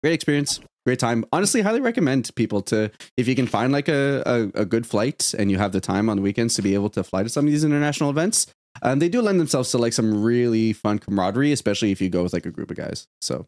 great 0.02 0.14
experience, 0.14 0.62
great 0.86 0.98
time. 0.98 1.26
Honestly, 1.34 1.62
highly 1.62 1.82
recommend 1.82 2.34
people 2.36 2.62
to 2.64 2.90
if 3.18 3.28
you 3.28 3.36
can 3.36 3.46
find 3.46 3.74
like 3.74 3.90
a, 3.90 4.24
a, 4.26 4.62
a 4.62 4.66
good 4.66 4.88
flight 4.88 5.34
and 5.38 5.52
you 5.52 5.58
have 5.58 5.74
the 5.74 5.82
time 5.82 6.10
on 6.10 6.16
the 6.16 6.24
weekends 6.24 6.56
to 6.56 6.62
be 6.62 6.74
able 6.74 6.90
to 6.92 7.04
fly 7.04 7.24
to 7.24 7.30
some 7.30 7.46
of 7.46 7.52
these 7.52 7.66
international 7.66 8.10
events. 8.10 8.48
Um, 8.84 9.00
they 9.00 9.10
do 9.10 9.22
lend 9.22 9.38
themselves 9.38 9.70
to 9.72 9.78
like 9.78 9.92
some 9.92 10.24
really 10.24 10.72
fun 10.72 10.98
camaraderie, 10.98 11.52
especially 11.52 11.92
if 11.92 12.00
you 12.00 12.10
go 12.10 12.24
with 12.24 12.32
like 12.32 12.46
a 12.46 12.52
group 12.52 12.72
of 12.72 12.78
guys. 12.78 13.06
So 13.20 13.48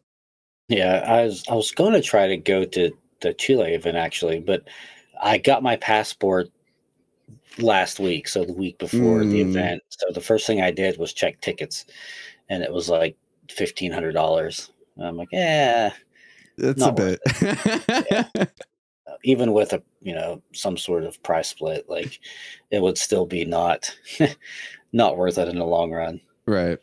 yeah, 0.68 1.02
I 1.06 1.24
was 1.24 1.44
I 1.48 1.54
was 1.54 1.70
going 1.70 1.94
to 1.94 2.02
try 2.02 2.26
to 2.26 2.36
go 2.36 2.66
to 2.66 2.92
the 3.22 3.32
Chile 3.32 3.72
event 3.72 3.96
actually, 3.96 4.40
but 4.40 4.64
I 5.22 5.38
got 5.38 5.62
my 5.62 5.76
passport 5.76 6.50
last 7.58 8.00
week, 8.00 8.28
so 8.28 8.44
the 8.44 8.52
week 8.52 8.78
before 8.78 9.20
mm. 9.20 9.30
the 9.30 9.40
event. 9.40 9.82
So 9.88 10.06
the 10.12 10.20
first 10.20 10.46
thing 10.46 10.60
I 10.60 10.70
did 10.70 10.98
was 10.98 11.12
check 11.12 11.40
tickets, 11.40 11.86
and 12.48 12.62
it 12.62 12.72
was 12.72 12.88
like 12.88 13.16
fifteen 13.50 13.92
hundred 13.92 14.12
dollars. 14.12 14.70
I'm 15.00 15.16
like, 15.16 15.28
yeah, 15.32 15.92
that's 16.56 16.82
a 16.82 16.92
bit. 16.92 17.20
yeah. 18.10 18.24
Even 19.24 19.52
with 19.52 19.72
a 19.72 19.82
you 20.00 20.14
know 20.14 20.42
some 20.52 20.76
sort 20.76 21.04
of 21.04 21.22
price 21.22 21.48
split, 21.48 21.88
like 21.88 22.20
it 22.70 22.82
would 22.82 22.98
still 22.98 23.26
be 23.26 23.44
not 23.44 23.96
not 24.92 25.16
worth 25.16 25.38
it 25.38 25.48
in 25.48 25.58
the 25.58 25.64
long 25.64 25.92
run. 25.92 26.20
Right. 26.46 26.78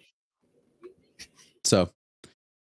So 1.63 1.91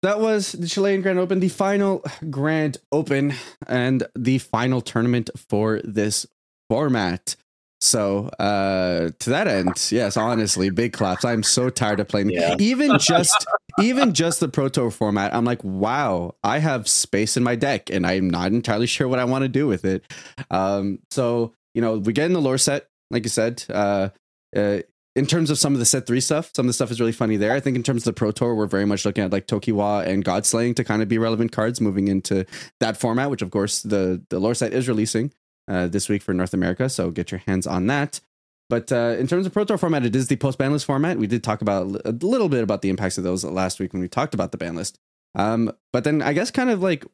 that 0.02 0.20
was 0.20 0.52
the 0.52 0.68
Chilean 0.68 1.02
Grand 1.02 1.18
Open, 1.18 1.40
the 1.40 1.48
final 1.48 2.04
Grand 2.30 2.78
Open, 2.92 3.34
and 3.66 4.06
the 4.14 4.38
final 4.38 4.80
tournament 4.80 5.30
for 5.36 5.80
this 5.82 6.26
format. 6.68 7.34
So, 7.80 8.28
uh, 8.38 9.10
to 9.18 9.30
that 9.30 9.48
end, 9.48 9.88
yes, 9.90 10.16
honestly, 10.16 10.70
big 10.70 10.92
claps. 10.92 11.24
I'm 11.24 11.42
so 11.42 11.68
tired 11.68 12.00
of 12.00 12.08
playing. 12.08 12.30
Yeah. 12.30 12.56
Even 12.58 12.98
just, 12.98 13.46
even 13.80 14.14
just 14.14 14.40
the 14.40 14.48
Pro 14.48 14.68
Tour 14.68 14.90
format. 14.90 15.34
I'm 15.34 15.44
like, 15.44 15.62
wow, 15.62 16.34
I 16.42 16.58
have 16.58 16.88
space 16.88 17.36
in 17.36 17.42
my 17.42 17.54
deck, 17.54 17.90
and 17.90 18.06
I'm 18.06 18.30
not 18.30 18.52
entirely 18.52 18.86
sure 18.86 19.08
what 19.08 19.18
I 19.18 19.24
want 19.24 19.42
to 19.42 19.48
do 19.48 19.66
with 19.66 19.84
it. 19.84 20.04
Um, 20.50 21.00
so 21.10 21.52
you 21.74 21.82
know, 21.82 21.98
we 21.98 22.14
get 22.14 22.24
in 22.24 22.32
the 22.32 22.40
lore 22.40 22.58
set, 22.58 22.88
like 23.10 23.24
you 23.24 23.28
said. 23.28 23.62
Uh, 23.68 24.08
uh, 24.56 24.78
in 25.14 25.26
terms 25.26 25.50
of 25.50 25.58
some 25.58 25.74
of 25.74 25.78
the 25.78 25.84
set 25.84 26.06
three 26.06 26.20
stuff, 26.20 26.50
some 26.54 26.64
of 26.64 26.68
the 26.68 26.72
stuff 26.72 26.90
is 26.90 27.00
really 27.00 27.12
funny 27.12 27.36
there. 27.36 27.52
I 27.52 27.60
think 27.60 27.76
in 27.76 27.82
terms 27.82 28.02
of 28.02 28.14
the 28.14 28.18
Pro 28.18 28.30
Tour, 28.30 28.54
we're 28.54 28.66
very 28.66 28.86
much 28.86 29.04
looking 29.04 29.24
at 29.24 29.32
like 29.32 29.46
Tokiwa 29.46 30.06
and 30.06 30.24
Godslaying 30.24 30.74
to 30.76 30.84
kind 30.84 31.02
of 31.02 31.08
be 31.08 31.18
relevant 31.18 31.52
cards 31.52 31.80
moving 31.80 32.08
into 32.08 32.46
that 32.80 32.96
format, 32.96 33.30
which 33.30 33.42
of 33.42 33.50
course 33.50 33.82
the 33.82 34.22
the 34.30 34.38
lore 34.38 34.54
set 34.54 34.72
is 34.72 34.88
releasing 34.88 35.32
uh, 35.68 35.86
this 35.88 36.08
week 36.08 36.22
for 36.22 36.34
North 36.34 36.54
America. 36.54 36.88
So 36.88 37.10
get 37.10 37.30
your 37.30 37.42
hands 37.46 37.66
on 37.66 37.86
that. 37.88 38.20
But 38.68 38.90
uh, 38.90 39.16
in 39.18 39.26
terms 39.26 39.46
of 39.46 39.52
Pro 39.52 39.64
Tour 39.64 39.78
format, 39.78 40.04
it 40.04 40.16
is 40.16 40.28
the 40.28 40.36
post 40.36 40.58
ban 40.58 40.72
list 40.72 40.86
format. 40.86 41.18
We 41.18 41.26
did 41.26 41.44
talk 41.44 41.62
about 41.62 42.02
a 42.04 42.12
little 42.12 42.48
bit 42.48 42.62
about 42.62 42.82
the 42.82 42.88
impacts 42.88 43.16
of 43.16 43.24
those 43.24 43.44
last 43.44 43.78
week 43.78 43.92
when 43.92 44.02
we 44.02 44.08
talked 44.08 44.34
about 44.34 44.50
the 44.50 44.58
ban 44.58 44.74
list. 44.74 44.98
Um, 45.36 45.72
but 45.92 46.04
then 46.04 46.22
I 46.22 46.32
guess 46.32 46.50
kind 46.50 46.70
of 46.70 46.82
like 46.82 47.04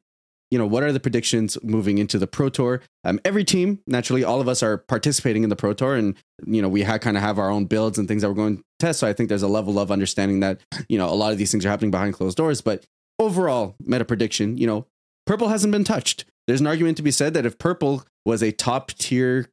you 0.52 0.58
know, 0.58 0.66
what 0.66 0.82
are 0.82 0.92
the 0.92 1.00
predictions 1.00 1.56
moving 1.62 1.96
into 1.96 2.18
the 2.18 2.26
Pro 2.26 2.50
Tour? 2.50 2.82
Um, 3.04 3.18
every 3.24 3.42
team, 3.42 3.80
naturally, 3.86 4.22
all 4.22 4.38
of 4.38 4.48
us 4.48 4.62
are 4.62 4.76
participating 4.76 5.44
in 5.44 5.48
the 5.48 5.56
Pro 5.56 5.72
Tour, 5.72 5.96
and 5.96 6.14
you 6.44 6.60
know, 6.60 6.68
we 6.68 6.82
ha- 6.82 6.98
kind 6.98 7.16
of 7.16 7.22
have 7.22 7.38
our 7.38 7.48
own 7.48 7.64
builds 7.64 7.98
and 7.98 8.06
things 8.06 8.20
that 8.20 8.28
we're 8.28 8.34
going 8.34 8.58
to 8.58 8.64
test. 8.78 9.00
So 9.00 9.08
I 9.08 9.14
think 9.14 9.30
there's 9.30 9.42
a 9.42 9.48
level 9.48 9.78
of 9.78 9.90
understanding 9.90 10.40
that 10.40 10.60
you 10.90 10.98
know 10.98 11.08
a 11.08 11.16
lot 11.16 11.32
of 11.32 11.38
these 11.38 11.50
things 11.50 11.64
are 11.64 11.70
happening 11.70 11.90
behind 11.90 12.12
closed 12.12 12.36
doors. 12.36 12.60
But 12.60 12.84
overall, 13.18 13.76
meta 13.80 14.04
prediction, 14.04 14.58
you 14.58 14.66
know, 14.66 14.86
purple 15.26 15.48
hasn't 15.48 15.72
been 15.72 15.84
touched. 15.84 16.26
There's 16.46 16.60
an 16.60 16.66
argument 16.66 16.96
to 16.96 17.02
be 17.02 17.10
said 17.10 17.34
that 17.34 17.46
if 17.46 17.58
purple 17.58 18.04
was 18.24 18.42
a 18.42 18.52
top 18.52 18.92
tier 18.92 19.48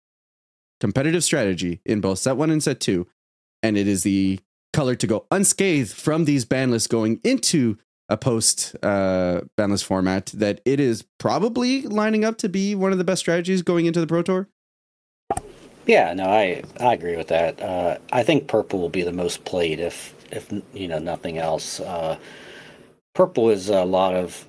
competitive 0.79 1.23
strategy 1.23 1.81
in 1.85 2.01
both 2.01 2.19
set 2.19 2.37
one 2.37 2.49
and 2.49 2.63
set 2.63 2.79
two, 2.79 3.07
and 3.61 3.77
it 3.77 3.87
is 3.87 4.03
the 4.03 4.39
color 4.73 4.95
to 4.95 5.07
go 5.07 5.25
unscathed 5.31 5.93
from 5.93 6.25
these 6.25 6.45
ban 6.45 6.71
lists 6.71 6.87
going 6.87 7.19
into 7.23 7.77
a 8.09 8.17
post 8.17 8.75
uh, 8.81 9.41
banlist 9.57 9.83
format 9.83 10.27
that 10.27 10.61
it 10.65 10.79
is 10.79 11.05
probably 11.19 11.83
lining 11.83 12.25
up 12.25 12.37
to 12.37 12.49
be 12.49 12.73
one 12.73 12.91
of 12.91 12.97
the 12.97 13.03
best 13.03 13.19
strategies 13.19 13.61
going 13.61 13.85
into 13.85 13.99
the 13.99 14.07
Pro 14.07 14.23
Tour? 14.23 14.47
Yeah, 15.85 16.13
no, 16.13 16.25
I 16.25 16.63
I 16.79 16.93
agree 16.93 17.15
with 17.15 17.27
that. 17.27 17.61
Uh, 17.61 17.97
I 18.11 18.23
think 18.23 18.47
purple 18.47 18.79
will 18.79 18.89
be 18.89 19.03
the 19.03 19.11
most 19.11 19.45
played 19.45 19.79
if 19.79 20.13
if 20.31 20.51
you 20.73 20.87
know 20.87 20.99
nothing 20.99 21.37
else. 21.37 21.79
Uh, 21.79 22.17
purple 23.13 23.49
is 23.49 23.69
a 23.69 23.83
lot 23.83 24.15
of 24.15 24.45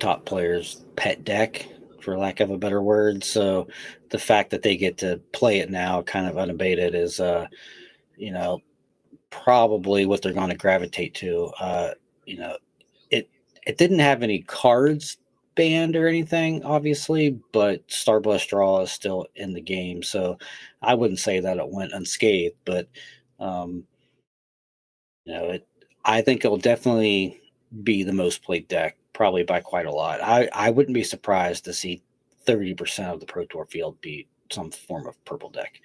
top 0.00 0.24
players' 0.24 0.84
pet 0.96 1.24
deck, 1.24 1.66
for 2.00 2.18
lack 2.18 2.40
of 2.40 2.50
a 2.50 2.58
better 2.58 2.82
word. 2.82 3.22
So 3.24 3.68
the 4.10 4.18
fact 4.18 4.50
that 4.50 4.62
they 4.62 4.76
get 4.76 4.98
to 4.98 5.20
play 5.32 5.60
it 5.60 5.70
now, 5.70 6.02
kind 6.02 6.26
of 6.26 6.38
unabated, 6.38 6.94
is 6.94 7.20
uh, 7.20 7.46
you 8.16 8.32
know 8.32 8.60
probably 9.30 10.06
what 10.06 10.22
they're 10.22 10.32
going 10.32 10.50
to 10.50 10.56
gravitate 10.56 11.14
to. 11.14 11.46
Uh, 11.60 11.90
you 12.26 12.38
know, 12.38 12.56
it 13.10 13.28
it 13.66 13.78
didn't 13.78 14.00
have 14.00 14.22
any 14.22 14.40
cards 14.40 15.18
banned 15.54 15.96
or 15.96 16.06
anything, 16.06 16.64
obviously, 16.64 17.38
but 17.52 17.86
Starblast 17.88 18.48
Draw 18.48 18.82
is 18.82 18.92
still 18.92 19.26
in 19.36 19.52
the 19.52 19.60
game, 19.60 20.02
so 20.02 20.38
I 20.82 20.94
wouldn't 20.94 21.18
say 21.20 21.40
that 21.40 21.58
it 21.58 21.68
went 21.68 21.92
unscathed, 21.92 22.56
but 22.64 22.88
um, 23.38 23.84
you 25.24 25.34
know, 25.34 25.44
it. 25.50 25.66
I 26.04 26.22
think 26.22 26.44
it'll 26.44 26.56
definitely 26.56 27.42
be 27.84 28.02
the 28.04 28.12
most 28.12 28.42
played 28.42 28.68
deck, 28.68 28.96
probably 29.20 29.42
by 29.42 29.60
quite 29.60 29.84
a 29.84 29.90
lot. 29.90 30.18
I 30.22 30.48
I 30.50 30.70
wouldn't 30.70 30.94
be 30.94 31.04
surprised 31.04 31.66
to 31.66 31.74
see 31.74 32.02
thirty 32.46 32.72
percent 32.72 33.12
of 33.12 33.20
the 33.20 33.26
Pro 33.26 33.44
Tour 33.44 33.66
field 33.66 34.00
be 34.00 34.26
some 34.50 34.70
form 34.70 35.06
of 35.06 35.22
purple 35.26 35.50
deck. 35.50 35.78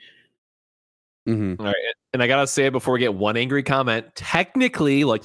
Mm-hmm. 1.28 1.60
All 1.60 1.66
right, 1.66 1.76
and 2.16 2.24
I 2.24 2.28
gotta 2.28 2.48
say 2.48 2.68
it 2.68 2.72
before 2.72 2.94
we 2.94 3.02
get 3.02 3.14
one 3.14 3.36
angry 3.36 3.62
comment, 3.62 4.06
technically, 4.16 5.04
like 5.04 5.24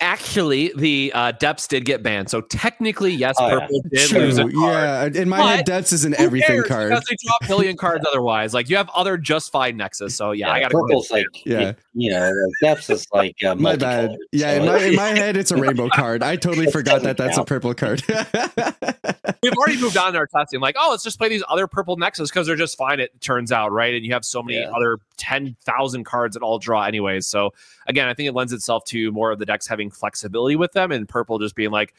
actually, 0.00 0.72
the 0.76 1.12
uh, 1.14 1.30
depths 1.30 1.68
did 1.68 1.84
get 1.84 2.02
banned. 2.02 2.28
So 2.28 2.40
technically, 2.40 3.12
yes, 3.12 3.36
oh, 3.38 3.48
purple 3.48 3.80
yeah. 3.92 4.00
did 4.00 4.08
True. 4.08 4.18
lose 4.18 4.38
a 4.38 4.50
card. 4.50 5.14
Yeah, 5.14 5.22
in 5.22 5.28
my 5.28 5.40
head, 5.40 5.64
depths 5.64 5.92
is 5.92 6.04
an 6.04 6.14
everything 6.18 6.64
card 6.64 6.90
because 6.90 7.04
they 7.04 7.16
drop 7.24 7.46
billion 7.46 7.76
cards 7.76 8.04
otherwise. 8.10 8.52
Like 8.52 8.68
you 8.68 8.76
have 8.76 8.90
other 8.90 9.16
just 9.16 9.52
fine 9.52 9.76
nexus. 9.76 10.16
So 10.16 10.32
yeah, 10.32 10.48
yeah 10.48 10.52
I 10.52 10.60
gotta 10.60 10.74
purple's 10.74 11.10
like 11.12 11.26
yeah, 11.46 11.72
you 11.94 12.10
know, 12.10 12.32
depths 12.60 12.90
is 12.90 13.06
like 13.12 13.36
uh, 13.44 13.54
my 13.54 13.76
bad. 13.76 14.16
Yeah, 14.32 14.56
so. 14.56 14.60
in 14.60 14.66
my 14.66 14.78
in 14.80 14.96
my 14.96 15.08
head, 15.10 15.36
it's 15.36 15.52
a 15.52 15.56
rainbow 15.62 15.88
card. 15.88 16.24
I 16.24 16.34
totally 16.34 16.66
forgot 16.66 17.02
that 17.02 17.16
that's 17.16 17.36
count. 17.36 17.48
a 17.48 17.54
purple 17.54 17.74
card. 17.74 18.02
We've 19.42 19.52
already 19.52 19.80
moved 19.80 19.96
on 19.96 20.14
to 20.14 20.18
our 20.18 20.26
testing. 20.26 20.60
Like, 20.60 20.74
oh, 20.78 20.88
let's 20.90 21.04
just 21.04 21.18
play 21.18 21.28
these 21.28 21.44
other 21.48 21.66
purple 21.66 21.96
nexus 21.96 22.30
because 22.30 22.46
they're 22.46 22.56
just 22.56 22.78
fine. 22.78 22.98
It 22.98 23.20
turns 23.20 23.52
out, 23.52 23.72
right? 23.72 23.94
And 23.94 24.04
you 24.04 24.12
have 24.14 24.24
so 24.24 24.42
many 24.42 24.58
yeah. 24.58 24.70
other 24.70 24.98
ten 25.16 25.54
thousand 25.64 26.04
cards 26.04 26.23
cards 26.24 26.36
all 26.36 26.58
draw 26.58 26.84
anyways. 26.84 27.26
So 27.26 27.52
again, 27.86 28.08
I 28.08 28.14
think 28.14 28.28
it 28.28 28.32
lends 28.32 28.52
itself 28.52 28.84
to 28.86 29.12
more 29.12 29.30
of 29.30 29.38
the 29.38 29.46
decks 29.46 29.66
having 29.66 29.90
flexibility 29.90 30.56
with 30.56 30.72
them 30.72 30.90
and 30.90 31.08
purple 31.08 31.38
just 31.38 31.54
being 31.54 31.70
like, 31.70 31.94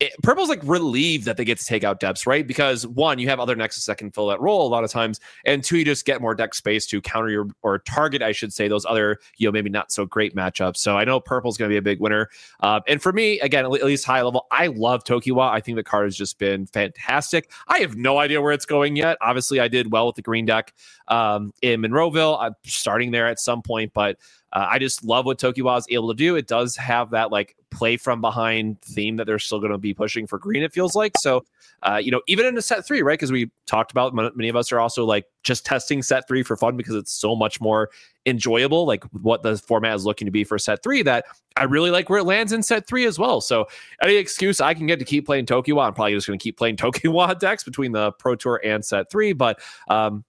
it, 0.00 0.12
purple's 0.22 0.48
like 0.48 0.60
relieved 0.64 1.24
that 1.26 1.36
they 1.36 1.44
get 1.44 1.58
to 1.58 1.64
take 1.64 1.84
out 1.84 2.00
depths, 2.00 2.26
right? 2.26 2.46
Because 2.46 2.86
one, 2.86 3.18
you 3.18 3.28
have 3.28 3.40
other 3.40 3.56
nexus 3.56 3.86
that 3.86 3.98
can 3.98 4.10
fill 4.10 4.26
that 4.28 4.40
role 4.40 4.66
a 4.66 4.70
lot 4.70 4.84
of 4.84 4.90
times, 4.90 5.20
and 5.44 5.62
two, 5.62 5.78
you 5.78 5.84
just 5.84 6.04
get 6.04 6.20
more 6.20 6.34
deck 6.34 6.54
space 6.54 6.86
to 6.86 7.00
counter 7.00 7.30
your 7.30 7.46
or 7.62 7.78
target, 7.80 8.22
I 8.22 8.32
should 8.32 8.52
say, 8.52 8.68
those 8.68 8.84
other 8.86 9.18
you 9.38 9.48
know 9.48 9.52
maybe 9.52 9.70
not 9.70 9.92
so 9.92 10.06
great 10.06 10.34
matchups. 10.34 10.78
So 10.78 10.96
I 10.96 11.04
know 11.04 11.20
purple's 11.20 11.56
going 11.56 11.68
to 11.68 11.72
be 11.72 11.78
a 11.78 11.82
big 11.82 12.00
winner. 12.00 12.28
Uh, 12.60 12.80
and 12.88 13.02
for 13.02 13.12
me, 13.12 13.40
again, 13.40 13.64
at 13.64 13.70
least 13.70 14.04
high 14.04 14.22
level, 14.22 14.46
I 14.50 14.68
love 14.68 15.04
Tokiwa. 15.04 15.50
I 15.50 15.60
think 15.60 15.76
the 15.76 15.82
card 15.82 16.06
has 16.06 16.16
just 16.16 16.38
been 16.38 16.66
fantastic. 16.66 17.50
I 17.68 17.78
have 17.80 17.96
no 17.96 18.18
idea 18.18 18.40
where 18.40 18.52
it's 18.52 18.66
going 18.66 18.96
yet. 18.96 19.18
Obviously, 19.20 19.60
I 19.60 19.68
did 19.68 19.92
well 19.92 20.06
with 20.06 20.16
the 20.16 20.22
green 20.22 20.46
deck 20.46 20.72
um, 21.08 21.52
in 21.62 21.80
Monroeville. 21.80 22.38
I'm 22.40 22.54
starting 22.64 23.10
there 23.10 23.26
at 23.26 23.38
some 23.38 23.62
point, 23.62 23.92
but 23.92 24.18
uh, 24.52 24.66
I 24.70 24.78
just 24.78 25.04
love 25.04 25.24
what 25.24 25.38
Tokiwa 25.38 25.78
is 25.78 25.86
able 25.88 26.08
to 26.08 26.14
do. 26.14 26.36
It 26.36 26.46
does 26.46 26.76
have 26.76 27.10
that 27.10 27.30
like 27.30 27.56
play 27.70 27.96
from 27.96 28.20
behind 28.20 28.80
theme 28.82 29.16
that 29.16 29.26
they're 29.26 29.38
still 29.38 29.60
going 29.60 29.72
to 29.72 29.78
be 29.78 29.94
pushing 29.94 30.26
for 30.26 30.38
green. 30.38 30.62
It 30.62 30.72
feels 30.72 30.94
like 30.94 31.12
so. 31.18 31.44
Uh, 31.82 31.96
you 31.96 32.10
know, 32.12 32.20
even 32.28 32.46
in 32.46 32.56
a 32.56 32.62
set 32.62 32.86
three, 32.86 33.02
right? 33.02 33.14
Because 33.14 33.32
we 33.32 33.50
talked 33.66 33.90
about 33.90 34.14
many 34.14 34.48
of 34.48 34.54
us 34.54 34.70
are 34.70 34.78
also 34.78 35.04
like 35.04 35.24
just 35.42 35.66
testing 35.66 36.02
set 36.02 36.28
three 36.28 36.42
for 36.42 36.56
fun 36.56 36.76
because 36.76 36.94
it's 36.94 37.12
so 37.12 37.34
much 37.34 37.60
more 37.60 37.90
enjoyable. 38.26 38.86
Like 38.86 39.04
what 39.22 39.42
the 39.42 39.56
format 39.56 39.96
is 39.96 40.04
looking 40.04 40.26
to 40.26 40.30
be 40.30 40.44
for 40.44 40.58
set 40.58 40.82
three. 40.82 41.02
That 41.02 41.24
I 41.56 41.64
really 41.64 41.90
like 41.90 42.10
where 42.10 42.20
it 42.20 42.24
lands 42.24 42.52
in 42.52 42.62
set 42.62 42.86
three 42.86 43.06
as 43.06 43.18
well. 43.18 43.40
So 43.40 43.66
any 44.02 44.16
excuse 44.16 44.60
I 44.60 44.74
can 44.74 44.86
get 44.86 44.98
to 44.98 45.04
keep 45.04 45.26
playing 45.26 45.46
Tokiwa, 45.46 45.86
I'm 45.86 45.94
probably 45.94 46.12
just 46.12 46.26
going 46.26 46.38
to 46.38 46.42
keep 46.42 46.58
playing 46.58 46.76
Tokiwa 46.78 47.38
decks 47.38 47.64
between 47.64 47.92
the 47.92 48.12
Pro 48.12 48.36
Tour 48.36 48.60
and 48.62 48.84
set 48.84 49.10
three. 49.10 49.32
But 49.32 49.60
um, 49.88 50.24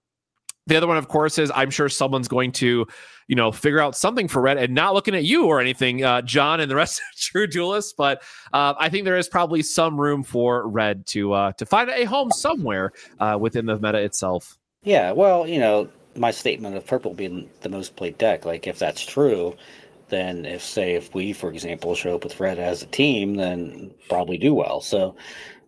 the 0.66 0.76
other 0.76 0.86
one, 0.86 0.96
of 0.96 1.08
course, 1.08 1.38
is 1.38 1.52
I'm 1.54 1.70
sure 1.70 1.88
someone's 1.88 2.28
going 2.28 2.52
to, 2.52 2.86
you 3.28 3.36
know, 3.36 3.52
figure 3.52 3.80
out 3.80 3.96
something 3.96 4.28
for 4.28 4.40
red 4.40 4.56
and 4.56 4.74
not 4.74 4.94
looking 4.94 5.14
at 5.14 5.24
you 5.24 5.46
or 5.46 5.60
anything, 5.60 6.02
uh, 6.02 6.22
John 6.22 6.60
and 6.60 6.70
the 6.70 6.76
rest 6.76 7.00
of 7.12 7.20
True 7.20 7.46
Duelists. 7.46 7.92
But 7.96 8.22
uh, 8.52 8.74
I 8.78 8.88
think 8.88 9.04
there 9.04 9.16
is 9.16 9.28
probably 9.28 9.62
some 9.62 10.00
room 10.00 10.22
for 10.22 10.68
red 10.68 11.06
to 11.08 11.32
uh, 11.32 11.52
to 11.52 11.66
find 11.66 11.90
a 11.90 12.04
home 12.04 12.30
somewhere 12.30 12.92
uh, 13.20 13.36
within 13.40 13.66
the 13.66 13.78
meta 13.78 13.98
itself. 13.98 14.58
Yeah, 14.82 15.12
well, 15.12 15.46
you 15.46 15.58
know, 15.58 15.88
my 16.16 16.30
statement 16.30 16.76
of 16.76 16.86
purple 16.86 17.14
being 17.14 17.48
the 17.62 17.68
most 17.68 17.96
played 17.96 18.18
deck, 18.18 18.44
like 18.44 18.66
if 18.66 18.78
that's 18.78 19.04
true, 19.04 19.56
then 20.08 20.44
if 20.44 20.62
say 20.62 20.94
if 20.94 21.14
we, 21.14 21.32
for 21.32 21.50
example, 21.50 21.94
show 21.94 22.14
up 22.14 22.24
with 22.24 22.40
red 22.40 22.58
as 22.58 22.82
a 22.82 22.86
team, 22.86 23.36
then 23.36 23.92
probably 24.08 24.38
do 24.38 24.54
well. 24.54 24.80
So, 24.80 25.16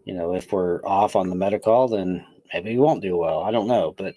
you 0.05 0.15
know, 0.15 0.35
if 0.35 0.53
we're 0.53 0.81
off 0.85 1.17
on 1.17 1.31
the 1.31 1.35
meta 1.35 1.59
call, 1.59 1.89
then 1.89 2.25
maybe 2.53 2.73
we 2.73 2.79
won't 2.79 3.03
do 3.03 3.17
well. 3.17 3.43
I 3.43 3.51
don't 3.51 3.67
know, 3.67 3.95
but 3.97 4.15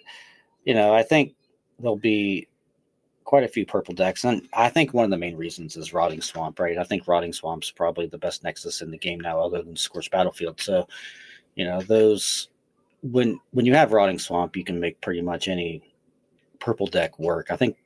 you 0.66 0.74
know, 0.74 0.94
I 0.94 1.04
think 1.04 1.36
there'll 1.80 1.98
be 1.98 2.48
quite 3.24 3.44
a 3.44 3.48
few 3.48 3.66
purple 3.66 3.94
decks. 3.94 4.24
And 4.24 4.48
I 4.54 4.70
think 4.70 4.94
one 4.94 5.06
of 5.06 5.12
the 5.12 5.18
main 5.18 5.36
reasons 5.36 5.78
is 5.78 5.94
Rotting 5.94 6.22
Swamp, 6.22 6.60
right? 6.60 6.78
I 6.78 6.84
think 6.84 7.08
Rotting 7.08 7.32
Swamp's 7.32 7.70
probably 7.70 8.08
the 8.08 8.18
best 8.18 8.44
Nexus 8.44 8.82
in 8.82 8.90
the 8.90 8.98
game 8.98 9.20
now, 9.20 9.40
other 9.40 9.62
than 9.62 9.76
Scorched 9.76 10.12
Battlefield. 10.12 10.60
So, 10.60 10.88
you 11.56 11.66
know, 11.66 11.82
those 11.82 12.50
when 13.04 13.40
when 13.52 13.66
you 13.66 13.76
have 13.76 13.94
Rotting 13.94 14.20
Swamp, 14.20 14.58
you 14.58 14.64
can 14.64 14.80
make 14.80 15.00
pretty 15.02 15.22
much 15.22 15.48
any 15.48 15.84
purple 16.60 16.88
deck 16.88 17.20
work. 17.20 17.52
I 17.52 17.56
think, 17.56 17.78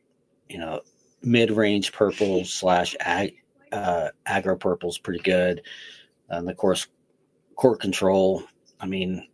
you 0.50 0.60
know, 0.60 0.80
mid 1.22 1.52
range 1.52 1.92
purple 1.92 2.46
slash 2.46 2.96
ag, 3.02 3.36
uh, 3.72 4.10
aggro 4.28 4.60
purple 4.60 4.90
is 4.90 4.98
pretty 4.98 5.24
good. 5.24 5.62
And 6.30 6.50
of 6.50 6.58
course, 6.58 6.88
court 7.56 7.82
control. 7.82 8.44
I 8.80 8.86
mean, 8.86 9.28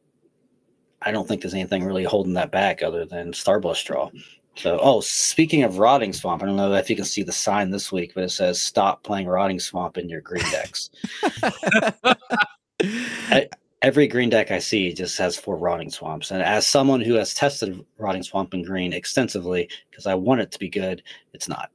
I 1.02 1.12
don't 1.12 1.28
think 1.28 1.42
there's 1.42 1.54
anything 1.54 1.84
really 1.84 2.04
holding 2.04 2.34
that 2.34 2.52
back 2.52 2.84
other 2.84 3.06
than 3.06 3.32
Starblast 3.32 3.86
Draw. 3.86 4.10
So, 4.56 4.78
oh, 4.82 5.00
speaking 5.00 5.64
of 5.64 5.80
Rotting 5.80 6.12
Swamp, 6.12 6.44
I 6.44 6.46
don't 6.46 6.58
know 6.58 6.74
if 6.74 6.90
you 6.90 6.96
can 6.96 7.06
see 7.06 7.24
the 7.24 7.32
sign 7.32 7.70
this 7.70 7.92
week, 7.92 8.12
but 8.14 8.26
it 8.26 8.32
says 8.32 8.62
"Stop 8.62 9.04
playing 9.04 9.28
Rotting 9.28 9.60
Swamp 9.60 9.98
in 9.98 10.10
your 10.10 10.22
green 10.22 10.44
decks." 10.52 10.90
I, 12.84 13.48
every 13.82 14.08
green 14.08 14.30
deck 14.30 14.52
I 14.52 14.60
see 14.60 14.94
just 14.94 15.18
has 15.18 15.38
four 15.38 15.56
Rotting 15.56 15.90
Swamps, 15.90 16.32
and 16.32 16.42
as 16.42 16.68
someone 16.68 17.00
who 17.00 17.14
has 17.14 17.34
tested 17.34 17.86
Rotting 17.98 18.24
Swamp 18.24 18.54
in 18.54 18.64
green 18.64 18.92
extensively, 18.92 19.70
because 19.90 20.06
I 20.06 20.16
want 20.16 20.42
it 20.42 20.52
to 20.52 20.60
be 20.60 20.70
good, 20.70 21.04
it's 21.34 21.48
not. 21.48 21.72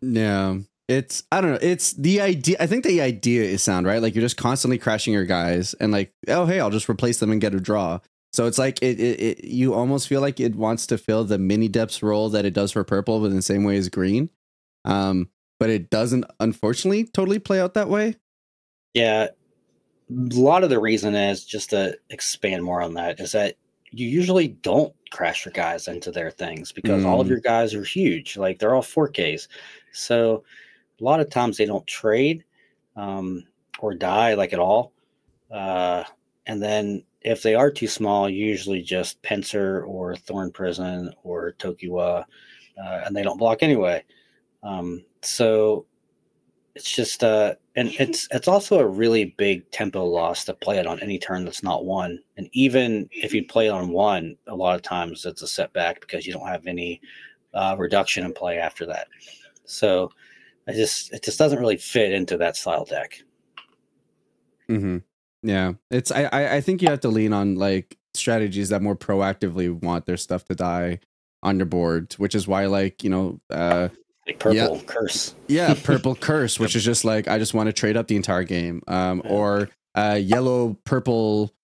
Yeah, 0.00 0.58
it's 0.88 1.24
I 1.32 1.40
don't 1.40 1.52
know. 1.52 1.58
It's 1.60 1.92
the 1.94 2.20
idea. 2.20 2.56
I 2.60 2.66
think 2.66 2.84
the 2.84 3.00
idea 3.00 3.42
is 3.42 3.62
sound 3.62 3.86
right. 3.86 4.00
Like 4.00 4.14
you're 4.14 4.22
just 4.22 4.36
constantly 4.36 4.78
crashing 4.78 5.12
your 5.12 5.24
guys, 5.24 5.74
and 5.74 5.92
like, 5.92 6.12
oh 6.28 6.46
hey, 6.46 6.60
I'll 6.60 6.70
just 6.70 6.88
replace 6.88 7.18
them 7.18 7.32
and 7.32 7.40
get 7.40 7.54
a 7.54 7.60
draw. 7.60 7.98
So 8.32 8.46
it's 8.46 8.58
like 8.58 8.82
it, 8.82 9.00
it, 9.00 9.20
it 9.20 9.44
you 9.44 9.74
almost 9.74 10.08
feel 10.08 10.20
like 10.20 10.40
it 10.40 10.54
wants 10.54 10.86
to 10.88 10.98
fill 10.98 11.24
the 11.24 11.38
mini 11.38 11.68
depths 11.68 12.02
role 12.02 12.28
that 12.30 12.44
it 12.44 12.54
does 12.54 12.70
for 12.72 12.84
purple, 12.84 13.20
but 13.20 13.26
in 13.26 13.36
the 13.36 13.42
same 13.42 13.64
way 13.64 13.76
as 13.76 13.88
green. 13.88 14.30
Um, 14.84 15.30
but 15.58 15.70
it 15.70 15.90
doesn't, 15.90 16.26
unfortunately, 16.38 17.04
totally 17.04 17.38
play 17.38 17.60
out 17.60 17.74
that 17.74 17.88
way. 17.88 18.16
Yeah, 18.94 19.28
a 20.10 20.34
lot 20.34 20.64
of 20.64 20.70
the 20.70 20.78
reason 20.78 21.14
is 21.14 21.44
just 21.44 21.70
to 21.70 21.96
expand 22.10 22.62
more 22.62 22.82
on 22.82 22.94
that 22.94 23.20
is 23.20 23.32
that 23.32 23.56
you 23.90 24.06
usually 24.06 24.48
don't 24.48 24.94
crash 25.10 25.44
your 25.44 25.52
guys 25.52 25.88
into 25.88 26.10
their 26.10 26.30
things 26.30 26.72
because 26.72 27.04
mm. 27.04 27.06
all 27.06 27.20
of 27.20 27.26
mm. 27.26 27.30
your 27.30 27.40
guys 27.40 27.74
are 27.74 27.84
huge, 27.84 28.36
like 28.36 28.58
they're 28.58 28.74
all 28.74 28.82
4Ks. 28.82 29.48
So 29.92 30.44
a 31.00 31.04
lot 31.04 31.20
of 31.20 31.30
times 31.30 31.56
they 31.56 31.66
don't 31.66 31.86
trade 31.86 32.44
um, 32.96 33.44
or 33.78 33.94
die 33.94 34.34
like 34.34 34.52
at 34.52 34.58
all. 34.58 34.92
Uh, 35.50 36.04
and 36.46 36.62
then 36.62 37.02
if 37.22 37.42
they 37.42 37.54
are 37.54 37.70
too 37.70 37.88
small, 37.88 38.28
usually 38.28 38.82
just 38.82 39.20
Pinsir 39.22 39.86
or 39.86 40.16
Thorn 40.16 40.52
Prison 40.52 41.12
or 41.24 41.54
Tokiwa, 41.58 42.24
uh, 42.82 43.00
and 43.04 43.16
they 43.16 43.22
don't 43.22 43.38
block 43.38 43.62
anyway. 43.62 44.04
Um, 44.62 45.04
so 45.22 45.86
it's 46.74 46.90
just 46.90 47.24
uh, 47.24 47.54
and 47.74 47.88
it's 47.98 48.28
it's 48.30 48.48
also 48.48 48.78
a 48.78 48.86
really 48.86 49.34
big 49.36 49.68
tempo 49.70 50.04
loss 50.04 50.44
to 50.44 50.54
play 50.54 50.78
it 50.78 50.86
on 50.86 51.00
any 51.00 51.18
turn 51.18 51.44
that's 51.44 51.62
not 51.62 51.84
one. 51.84 52.20
And 52.36 52.48
even 52.52 53.08
if 53.10 53.34
you 53.34 53.44
play 53.44 53.66
it 53.66 53.70
on 53.70 53.90
one, 53.90 54.36
a 54.46 54.54
lot 54.54 54.76
of 54.76 54.82
times 54.82 55.26
it's 55.26 55.42
a 55.42 55.48
setback 55.48 56.00
because 56.00 56.26
you 56.26 56.32
don't 56.32 56.46
have 56.46 56.66
any 56.66 57.00
uh, 57.54 57.74
reduction 57.78 58.24
in 58.24 58.32
play 58.32 58.58
after 58.58 58.86
that. 58.86 59.08
So 59.64 60.12
I 60.68 60.72
just 60.72 61.12
it 61.12 61.22
just 61.22 61.38
doesn't 61.38 61.58
really 61.58 61.76
fit 61.76 62.12
into 62.12 62.36
that 62.38 62.56
style 62.56 62.84
deck. 62.84 63.22
Hmm. 64.66 64.98
Yeah. 65.42 65.74
It's 65.90 66.10
I 66.10 66.56
I 66.56 66.60
think 66.60 66.82
you 66.82 66.88
have 66.88 67.00
to 67.00 67.08
lean 67.08 67.32
on 67.32 67.56
like 67.56 67.96
strategies 68.14 68.70
that 68.70 68.82
more 68.82 68.96
proactively 68.96 69.70
want 69.70 70.06
their 70.06 70.16
stuff 70.16 70.44
to 70.46 70.54
die 70.54 71.00
on 71.42 71.58
your 71.58 71.66
board, 71.66 72.14
which 72.14 72.34
is 72.34 72.48
why 72.48 72.66
like 72.66 73.04
you 73.04 73.10
know 73.10 73.40
uh 73.50 73.88
like 74.26 74.40
purple 74.40 74.56
yeah, 74.56 74.82
curse. 74.86 75.34
Yeah, 75.46 75.74
purple 75.74 76.16
curse, 76.16 76.58
which 76.60 76.74
is 76.74 76.84
just 76.84 77.04
like 77.04 77.28
I 77.28 77.38
just 77.38 77.54
want 77.54 77.68
to 77.68 77.72
trade 77.72 77.96
up 77.96 78.08
the 78.08 78.16
entire 78.16 78.42
game. 78.42 78.82
Um, 78.88 79.22
or 79.24 79.70
uh, 79.94 80.18
yellow 80.20 80.76
purple 80.84 81.54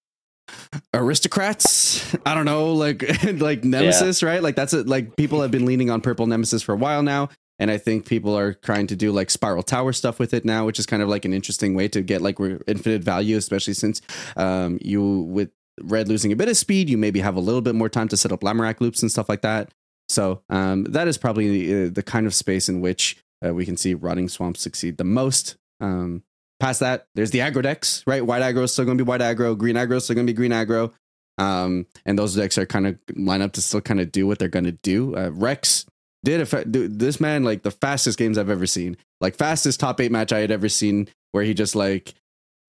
aristocrats. 0.94 2.14
I 2.24 2.34
don't 2.34 2.44
know, 2.44 2.72
like 2.72 3.02
like 3.40 3.64
nemesis, 3.64 4.22
yeah. 4.22 4.28
right? 4.28 4.42
Like 4.42 4.54
that's 4.54 4.72
it. 4.72 4.86
Like 4.86 5.16
people 5.16 5.42
have 5.42 5.50
been 5.50 5.66
leaning 5.66 5.90
on 5.90 6.00
purple 6.00 6.26
nemesis 6.26 6.62
for 6.62 6.72
a 6.72 6.76
while 6.76 7.02
now. 7.02 7.30
And 7.62 7.70
I 7.70 7.78
think 7.78 8.06
people 8.06 8.36
are 8.36 8.54
trying 8.54 8.88
to 8.88 8.96
do 8.96 9.12
like 9.12 9.30
spiral 9.30 9.62
tower 9.62 9.92
stuff 9.92 10.18
with 10.18 10.34
it 10.34 10.44
now, 10.44 10.66
which 10.66 10.80
is 10.80 10.84
kind 10.84 11.00
of 11.00 11.08
like 11.08 11.24
an 11.24 11.32
interesting 11.32 11.76
way 11.76 11.86
to 11.86 12.02
get 12.02 12.20
like 12.20 12.40
infinite 12.66 13.04
value, 13.04 13.36
especially 13.36 13.74
since 13.74 14.02
um, 14.36 14.80
you 14.82 15.20
with 15.20 15.50
red 15.80 16.08
losing 16.08 16.32
a 16.32 16.36
bit 16.36 16.48
of 16.48 16.56
speed, 16.56 16.90
you 16.90 16.98
maybe 16.98 17.20
have 17.20 17.36
a 17.36 17.40
little 17.40 17.60
bit 17.60 17.76
more 17.76 17.88
time 17.88 18.08
to 18.08 18.16
set 18.16 18.32
up 18.32 18.40
Lamorak 18.40 18.80
loops 18.80 19.00
and 19.00 19.12
stuff 19.12 19.28
like 19.28 19.42
that. 19.42 19.70
So 20.08 20.42
um, 20.50 20.82
that 20.86 21.06
is 21.06 21.16
probably 21.16 21.48
the, 21.48 21.86
uh, 21.86 21.90
the, 21.92 22.02
kind 22.02 22.26
of 22.26 22.34
space 22.34 22.68
in 22.68 22.80
which 22.80 23.16
uh, 23.46 23.54
we 23.54 23.64
can 23.64 23.76
see 23.76 23.94
Rotting 23.94 24.28
swamps 24.28 24.60
succeed 24.60 24.96
the 24.96 25.04
most. 25.04 25.56
Um, 25.80 26.24
past 26.58 26.80
that, 26.80 27.06
there's 27.14 27.30
the 27.30 27.38
aggro 27.38 27.62
decks, 27.62 28.02
right? 28.08 28.26
White 28.26 28.42
aggro 28.42 28.64
is 28.64 28.72
still 28.72 28.86
going 28.86 28.98
to 28.98 29.04
be 29.04 29.08
white 29.08 29.20
aggro. 29.20 29.56
Green 29.56 29.76
aggro 29.76 29.98
is 29.98 30.04
still 30.04 30.16
going 30.16 30.26
to 30.26 30.32
be 30.32 30.36
green 30.36 30.50
aggro. 30.50 30.92
Um, 31.38 31.86
and 32.04 32.18
those 32.18 32.34
decks 32.34 32.58
are 32.58 32.66
kind 32.66 32.88
of 32.88 32.98
line 33.14 33.40
up 33.40 33.52
to 33.52 33.62
still 33.62 33.80
kind 33.80 34.00
of 34.00 34.10
do 34.10 34.26
what 34.26 34.40
they're 34.40 34.48
going 34.48 34.64
to 34.64 34.72
do. 34.72 35.16
Uh, 35.16 35.30
Rex 35.30 35.86
did 36.24 36.40
affect 36.40 36.72
dude, 36.72 36.98
this 36.98 37.20
man 37.20 37.44
like 37.44 37.62
the 37.62 37.70
fastest 37.70 38.18
games 38.18 38.38
I've 38.38 38.50
ever 38.50 38.66
seen, 38.66 38.96
like 39.20 39.36
fastest 39.36 39.80
top 39.80 40.00
eight 40.00 40.12
match 40.12 40.32
I 40.32 40.38
had 40.38 40.50
ever 40.50 40.68
seen, 40.68 41.08
where 41.32 41.44
he 41.44 41.54
just 41.54 41.74
like 41.74 42.14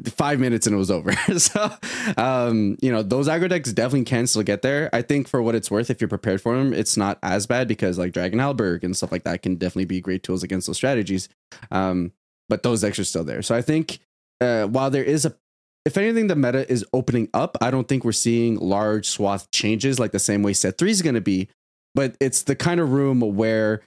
five 0.05 0.39
minutes 0.39 0.65
and 0.65 0.75
it 0.75 0.79
was 0.79 0.91
over. 0.91 1.13
so, 1.37 1.71
um, 2.17 2.77
you 2.81 2.91
know, 2.91 3.03
those 3.03 3.27
aggro 3.27 3.47
decks 3.47 3.71
definitely 3.71 4.05
can 4.05 4.27
still 4.27 4.43
get 4.43 4.61
there. 4.61 4.89
I 4.91 5.01
think 5.01 5.27
for 5.27 5.41
what 5.41 5.55
it's 5.55 5.69
worth, 5.69 5.89
if 5.89 6.01
you're 6.01 6.07
prepared 6.07 6.41
for 6.41 6.57
them, 6.57 6.73
it's 6.73 6.97
not 6.97 7.19
as 7.21 7.45
bad 7.45 7.67
because 7.67 7.97
like 7.97 8.11
Dragon 8.11 8.39
Halberg 8.39 8.83
and 8.83 8.97
stuff 8.97 9.11
like 9.11 9.23
that 9.23 9.41
can 9.43 9.55
definitely 9.55 9.85
be 9.85 10.01
great 10.01 10.23
tools 10.23 10.43
against 10.43 10.67
those 10.67 10.77
strategies. 10.77 11.29
Um, 11.71 12.11
but 12.49 12.63
those 12.63 12.81
decks 12.81 12.99
are 12.99 13.03
still 13.03 13.23
there. 13.23 13.41
So 13.41 13.55
I 13.55 13.61
think 13.61 13.99
uh, 14.41 14.65
while 14.65 14.89
there 14.89 15.03
is 15.03 15.25
a 15.25 15.35
if 15.85 15.97
anything, 15.97 16.27
the 16.27 16.35
meta 16.35 16.69
is 16.71 16.85
opening 16.93 17.27
up. 17.33 17.57
I 17.59 17.69
don't 17.69 17.87
think 17.89 18.05
we're 18.05 18.13
seeing 18.13 18.55
large 18.55 19.09
swath 19.09 19.51
changes 19.51 19.99
like 19.99 20.11
the 20.11 20.19
same 20.19 20.41
way 20.41 20.53
set 20.53 20.77
three 20.77 20.91
is 20.91 21.01
going 21.01 21.15
to 21.15 21.21
be, 21.21 21.49
but 21.95 22.15
it's 22.19 22.43
the 22.43 22.55
kind 22.55 22.79
of 22.79 22.91
room 22.91 23.19
where 23.19 23.81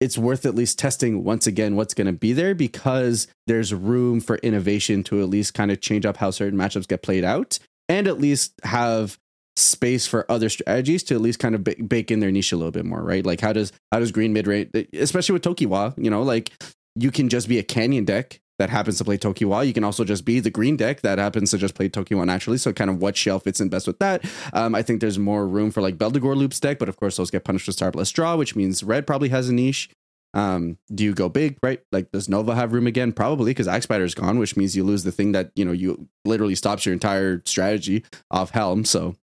it's 0.00 0.18
worth 0.18 0.44
at 0.44 0.54
least 0.54 0.78
testing 0.78 1.24
once 1.24 1.46
again 1.46 1.76
what's 1.76 1.94
going 1.94 2.06
to 2.06 2.12
be 2.12 2.32
there 2.32 2.54
because 2.54 3.26
there's 3.46 3.72
room 3.72 4.20
for 4.20 4.36
innovation 4.36 5.02
to 5.04 5.22
at 5.22 5.28
least 5.28 5.54
kind 5.54 5.70
of 5.70 5.80
change 5.80 6.04
up 6.04 6.16
how 6.16 6.30
certain 6.30 6.58
matchups 6.58 6.88
get 6.88 7.02
played 7.02 7.24
out 7.24 7.58
and 7.88 8.06
at 8.06 8.20
least 8.20 8.52
have 8.64 9.18
space 9.56 10.06
for 10.06 10.30
other 10.30 10.48
strategies 10.48 11.02
to 11.04 11.14
at 11.14 11.20
least 11.20 11.38
kind 11.38 11.54
of 11.54 11.64
bake 11.88 12.10
in 12.10 12.20
their 12.20 12.32
niche 12.32 12.52
a 12.52 12.56
little 12.56 12.72
bit 12.72 12.84
more, 12.84 13.02
right? 13.02 13.24
Like 13.24 13.40
how 13.40 13.52
does 13.52 13.72
how 13.92 14.00
does 14.00 14.12
green 14.12 14.32
mid 14.32 14.46
range, 14.46 14.70
especially 14.92 15.34
with 15.34 15.42
Tokiwa, 15.42 15.94
you 15.96 16.10
know, 16.10 16.22
like 16.22 16.52
you 16.96 17.10
can 17.10 17.28
just 17.28 17.48
be 17.48 17.58
a 17.58 17.62
canyon 17.62 18.04
deck 18.04 18.40
that 18.58 18.70
happens 18.70 18.98
to 18.98 19.04
play 19.04 19.18
Tokiwa. 19.18 19.66
You 19.66 19.72
can 19.72 19.84
also 19.84 20.04
just 20.04 20.24
be 20.24 20.40
the 20.40 20.50
green 20.50 20.76
deck 20.76 21.00
that 21.00 21.18
happens 21.18 21.50
to 21.50 21.58
just 21.58 21.74
play 21.74 21.88
Tokiwa 21.88 22.24
naturally. 22.24 22.58
So 22.58 22.72
kind 22.72 22.90
of 22.90 23.00
what 23.00 23.16
shell 23.16 23.38
fits 23.38 23.60
in 23.60 23.68
best 23.68 23.86
with 23.86 23.98
that. 23.98 24.24
Um, 24.52 24.74
I 24.74 24.82
think 24.82 25.00
there's 25.00 25.18
more 25.18 25.46
room 25.46 25.70
for 25.70 25.80
like 25.80 25.98
Beldegor 25.98 26.36
Loops 26.36 26.60
deck, 26.60 26.78
but 26.78 26.88
of 26.88 26.96
course 26.96 27.16
those 27.16 27.30
get 27.30 27.44
punished 27.44 27.66
with 27.66 27.76
Starblast 27.76 28.12
Draw, 28.12 28.36
which 28.36 28.54
means 28.54 28.82
red 28.82 29.06
probably 29.06 29.30
has 29.30 29.48
a 29.48 29.54
niche. 29.54 29.90
Um, 30.34 30.78
do 30.92 31.04
you 31.04 31.14
go 31.14 31.28
big, 31.28 31.58
right? 31.62 31.80
Like 31.92 32.10
does 32.10 32.28
Nova 32.28 32.54
have 32.54 32.72
room 32.72 32.86
again? 32.86 33.12
Probably 33.12 33.50
because 33.50 33.68
Axe 33.68 33.84
Spider 33.84 34.04
is 34.04 34.14
gone, 34.14 34.38
which 34.38 34.56
means 34.56 34.76
you 34.76 34.82
lose 34.84 35.04
the 35.04 35.12
thing 35.12 35.32
that, 35.32 35.52
you 35.54 35.64
know, 35.64 35.72
you 35.72 36.08
literally 36.24 36.56
stops 36.56 36.84
your 36.84 36.92
entire 36.92 37.40
strategy 37.44 38.04
off 38.30 38.50
Helm. 38.50 38.84
So 38.84 39.14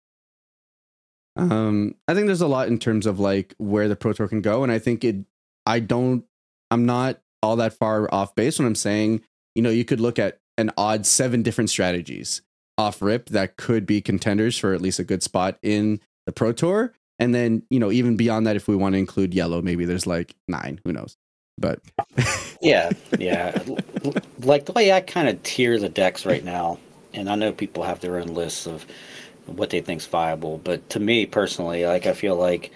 um, 1.36 1.96
I 2.08 2.14
think 2.14 2.28
there's 2.28 2.42
a 2.42 2.48
lot 2.48 2.68
in 2.68 2.80
terms 2.80 3.06
of 3.06 3.20
like 3.20 3.56
where 3.58 3.88
the 3.88 3.96
Pro 3.96 4.14
Tour 4.14 4.28
can 4.28 4.42
go. 4.42 4.64
And 4.64 4.72
I 4.72 4.80
think 4.80 5.04
it 5.04 5.18
I 5.66 5.80
don't 5.80 6.24
I'm 6.70 6.86
not 6.86 7.20
all 7.44 7.56
that 7.58 7.74
far 7.74 8.14
off 8.14 8.36
base 8.36 8.60
when 8.60 8.68
I'm 8.68 8.76
saying, 8.76 9.22
you 9.56 9.62
know, 9.62 9.70
you 9.70 9.86
could 9.86 10.00
look 10.00 10.20
at 10.20 10.40
an 10.58 10.72
odd 10.78 11.06
seven 11.06 11.42
different 11.42 11.70
strategies 11.70 12.42
off 12.78 13.02
rip 13.02 13.30
that 13.30 13.58
could 13.58 13.86
be 13.86 14.02
contenders 14.02 14.58
for 14.58 14.74
at 14.74 14.82
least 14.82 15.00
a 15.00 15.04
good 15.04 15.24
spot 15.24 15.58
in 15.62 16.00
the 16.26 16.32
Pro 16.32 16.52
Tour. 16.52 16.94
And 17.20 17.36
then, 17.36 17.64
you 17.70 17.80
know, 17.80 17.92
even 17.92 18.18
beyond 18.18 18.48
that, 18.48 18.56
if 18.56 18.68
we 18.68 18.76
want 18.76 18.94
to 18.94 19.00
include 19.00 19.34
yellow, 19.34 19.62
maybe 19.62 19.86
there's 19.86 20.08
like 20.08 20.36
nine, 20.48 20.80
who 20.84 20.92
knows? 20.92 21.18
But 21.58 21.82
yeah, 22.62 22.92
yeah. 23.20 23.62
like 24.40 24.66
the 24.66 24.72
way 24.72 24.92
I 24.92 25.02
kind 25.02 25.28
of 25.28 25.42
tier 25.44 25.78
the 25.80 25.90
decks 25.90 26.26
right 26.26 26.44
now, 26.44 26.80
and 27.14 27.30
I 27.30 27.36
know 27.36 27.52
people 27.52 27.84
have 27.84 28.00
their 28.00 28.20
own 28.20 28.28
lists 28.28 28.66
of 28.66 28.86
what 29.46 29.70
they 29.70 29.82
think's 29.82 30.06
viable, 30.06 30.60
but 30.60 30.90
to 30.92 31.00
me 31.00 31.26
personally, 31.26 31.86
like 31.86 32.08
I 32.08 32.14
feel 32.14 32.36
like 32.36 32.72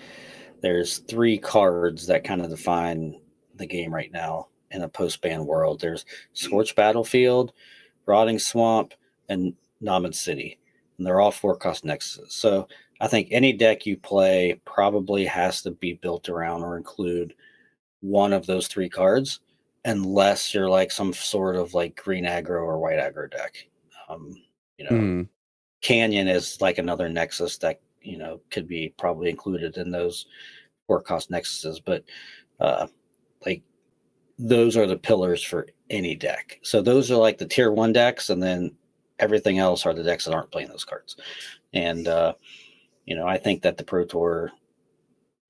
there's 0.61 0.99
three 0.99 1.37
cards 1.37 2.07
that 2.07 2.23
kind 2.23 2.41
of 2.41 2.49
define 2.49 3.19
the 3.55 3.65
game 3.65 3.93
right 3.93 4.11
now 4.11 4.47
in 4.75 4.83
a 4.83 4.89
post 4.89 5.21
ban 5.21 5.45
world. 5.45 5.79
There's 5.79 6.05
Scorched 6.33 6.75
Battlefield, 6.75 7.53
Rotting 8.05 8.39
Swamp, 8.39 8.93
and 9.29 9.53
Namad 9.81 10.13
City. 10.13 10.59
And 10.97 11.07
they're 11.07 11.21
all 11.21 11.31
four 11.31 11.55
cost 11.55 11.83
nexuses. 11.83 12.31
So 12.31 12.67
I 13.01 13.07
think 13.07 13.29
any 13.31 13.53
deck 13.53 13.85
you 13.85 13.97
play 13.97 14.59
probably 14.65 15.25
has 15.25 15.61
to 15.63 15.71
be 15.71 15.93
built 15.93 16.29
around 16.29 16.63
or 16.63 16.77
include 16.77 17.33
one 18.01 18.33
of 18.33 18.45
those 18.45 18.67
three 18.67 18.89
cards, 18.89 19.39
unless 19.83 20.53
you're 20.53 20.69
like 20.69 20.91
some 20.91 21.11
sort 21.11 21.55
of 21.55 21.73
like 21.73 22.01
green 22.01 22.25
aggro 22.25 22.61
or 22.61 22.79
white 22.79 22.99
aggro 22.99 23.29
deck. 23.29 23.67
Um, 24.07 24.35
you 24.77 24.85
know, 24.85 24.91
mm. 24.91 25.27
Canyon 25.81 26.27
is 26.27 26.61
like 26.61 26.77
another 26.77 27.09
nexus 27.09 27.57
that 27.57 27.81
you 28.01 28.17
know 28.17 28.39
could 28.51 28.67
be 28.67 28.93
probably 28.97 29.29
included 29.29 29.77
in 29.77 29.91
those 29.91 30.27
four 30.87 31.01
cost 31.01 31.31
nexuses, 31.31 31.81
but 31.83 32.03
uh, 32.59 32.87
those 34.37 34.75
are 34.75 34.87
the 34.87 34.97
pillars 34.97 35.43
for 35.43 35.67
any 35.89 36.15
deck. 36.15 36.59
So 36.63 36.81
those 36.81 37.11
are 37.11 37.15
like 37.17 37.37
the 37.37 37.45
tier 37.45 37.71
one 37.71 37.93
decks, 37.93 38.29
and 38.29 38.41
then 38.41 38.75
everything 39.19 39.59
else 39.59 39.85
are 39.85 39.93
the 39.93 40.03
decks 40.03 40.25
that 40.25 40.33
aren't 40.33 40.51
playing 40.51 40.69
those 40.69 40.85
cards. 40.85 41.15
And 41.73 42.07
uh, 42.07 42.33
you 43.05 43.15
know, 43.15 43.27
I 43.27 43.37
think 43.37 43.61
that 43.61 43.77
the 43.77 43.83
Pro 43.83 44.03
Tour, 44.05 44.51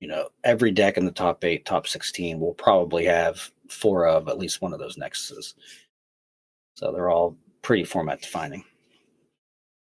you 0.00 0.08
know, 0.08 0.28
every 0.44 0.70
deck 0.70 0.96
in 0.96 1.04
the 1.04 1.10
top 1.10 1.44
eight, 1.44 1.64
top 1.64 1.86
sixteen 1.86 2.38
will 2.38 2.54
probably 2.54 3.04
have 3.06 3.50
four 3.68 4.06
of 4.06 4.28
at 4.28 4.38
least 4.38 4.62
one 4.62 4.72
of 4.72 4.78
those 4.78 4.96
nexuses. 4.96 5.54
So 6.74 6.92
they're 6.92 7.10
all 7.10 7.36
pretty 7.62 7.84
format 7.84 8.20
defining. 8.20 8.62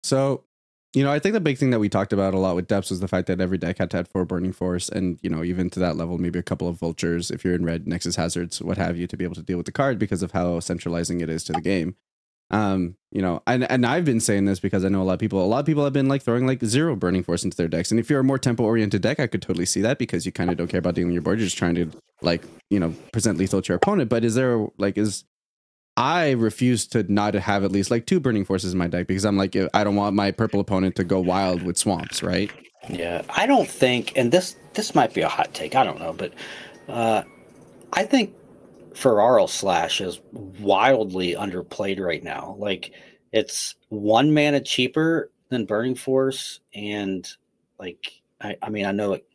So 0.03 0.43
you 0.93 1.03
know, 1.03 1.11
I 1.11 1.19
think 1.19 1.33
the 1.33 1.39
big 1.39 1.57
thing 1.57 1.71
that 1.71 1.79
we 1.79 1.89
talked 1.89 2.13
about 2.13 2.33
a 2.33 2.39
lot 2.39 2.55
with 2.55 2.67
depths 2.67 2.89
was 2.89 2.99
the 2.99 3.07
fact 3.07 3.27
that 3.27 3.41
every 3.41 3.57
deck 3.57 3.77
had 3.77 3.91
to 3.91 3.97
have 3.97 4.07
four 4.07 4.25
burning 4.25 4.53
force, 4.53 4.89
and 4.89 5.19
you 5.21 5.29
know, 5.29 5.43
even 5.43 5.69
to 5.71 5.79
that 5.79 5.97
level, 5.97 6.17
maybe 6.17 6.39
a 6.39 6.43
couple 6.43 6.67
of 6.67 6.79
vultures 6.79 7.29
if 7.29 7.43
you're 7.43 7.55
in 7.55 7.65
red, 7.65 7.87
Nexus 7.87 8.15
hazards, 8.15 8.61
what 8.61 8.77
have 8.77 8.97
you, 8.97 9.07
to 9.07 9.17
be 9.17 9.23
able 9.23 9.35
to 9.35 9.43
deal 9.43 9.57
with 9.57 9.65
the 9.65 9.71
card 9.71 9.99
because 9.99 10.23
of 10.23 10.31
how 10.31 10.59
centralizing 10.59 11.21
it 11.21 11.29
is 11.29 11.43
to 11.45 11.53
the 11.53 11.61
game. 11.61 11.95
Um, 12.49 12.95
you 13.11 13.21
know, 13.21 13.43
and 13.45 13.69
and 13.69 13.85
I've 13.85 14.05
been 14.05 14.21
saying 14.21 14.45
this 14.45 14.59
because 14.59 14.85
I 14.85 14.89
know 14.89 15.01
a 15.01 15.03
lot 15.03 15.13
of 15.13 15.19
people. 15.19 15.43
A 15.43 15.45
lot 15.45 15.59
of 15.59 15.65
people 15.65 15.83
have 15.83 15.93
been 15.93 16.07
like 16.07 16.23
throwing 16.23 16.47
like 16.47 16.63
zero 16.63 16.95
burning 16.95 17.23
force 17.23 17.43
into 17.43 17.57
their 17.57 17.67
decks. 17.67 17.91
And 17.91 17.99
if 17.99 18.09
you're 18.09 18.21
a 18.21 18.23
more 18.23 18.39
tempo 18.39 18.63
oriented 18.63 19.01
deck, 19.01 19.19
I 19.19 19.27
could 19.27 19.41
totally 19.41 19.65
see 19.65 19.81
that 19.81 19.99
because 19.99 20.25
you 20.25 20.31
kind 20.31 20.49
of 20.49 20.57
don't 20.57 20.67
care 20.67 20.79
about 20.79 20.95
dealing 20.95 21.11
your 21.11 21.21
board. 21.21 21.39
You're 21.39 21.47
just 21.47 21.57
trying 21.57 21.75
to 21.75 21.91
like 22.21 22.43
you 22.69 22.79
know 22.79 22.93
present 23.11 23.37
lethal 23.37 23.61
to 23.61 23.69
your 23.69 23.75
opponent. 23.75 24.09
But 24.09 24.23
is 24.23 24.35
there 24.35 24.65
like 24.77 24.97
is 24.97 25.25
I 25.97 26.31
refuse 26.31 26.85
to 26.87 27.11
not 27.11 27.33
have 27.33 27.63
at 27.63 27.71
least 27.71 27.89
like 27.89 28.05
two 28.05 28.19
burning 28.19 28.45
forces 28.45 28.71
in 28.71 28.77
my 28.77 28.87
deck 28.87 29.07
because 29.07 29.25
I'm 29.25 29.35
like 29.35 29.55
I 29.73 29.83
don't 29.83 29.95
want 29.95 30.15
my 30.15 30.31
purple 30.31 30.59
opponent 30.59 30.95
to 30.97 31.03
go 31.03 31.19
wild 31.19 31.63
with 31.63 31.75
swamps, 31.75 32.21
right? 32.21 32.51
Yeah, 32.87 33.23
I 33.29 33.47
don't 33.47 33.67
think, 33.67 34.13
and 34.15 34.31
this 34.31 34.55
this 34.75 34.93
might 34.93 35.13
be 35.13 35.21
a 35.21 35.27
hot 35.27 35.53
take. 35.55 35.75
I 35.75 35.83
don't 35.83 35.99
know, 35.99 36.13
but 36.13 36.33
uh, 36.87 37.23
I 37.91 38.03
think 38.03 38.35
Ferraro 38.93 39.47
Slash 39.47 39.99
is 39.99 40.21
wildly 40.31 41.33
underplayed 41.33 41.99
right 41.99 42.23
now. 42.23 42.55
Like 42.59 42.91
it's 43.31 43.75
one 43.89 44.33
mana 44.33 44.61
cheaper 44.61 45.31
than 45.49 45.65
Burning 45.65 45.95
Force, 45.95 46.59
and 46.75 47.27
like 47.79 48.21
I, 48.39 48.55
I 48.61 48.69
mean, 48.69 48.85
I 48.85 48.91
know 48.91 49.13
it 49.13 49.25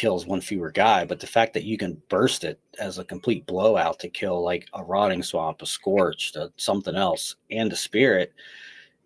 kills 0.00 0.26
one 0.26 0.40
fewer 0.40 0.70
guy, 0.70 1.04
but 1.04 1.20
the 1.20 1.26
fact 1.26 1.52
that 1.52 1.64
you 1.64 1.76
can 1.76 2.00
burst 2.08 2.42
it 2.42 2.58
as 2.78 2.96
a 2.96 3.04
complete 3.04 3.44
blowout 3.44 4.00
to 4.00 4.08
kill 4.08 4.42
like 4.42 4.66
a 4.72 4.82
rotting 4.82 5.22
swamp, 5.22 5.60
a 5.60 5.66
scorched, 5.66 6.36
a 6.36 6.50
something 6.56 6.96
else, 6.96 7.36
and 7.50 7.70
a 7.70 7.76
spirit 7.76 8.32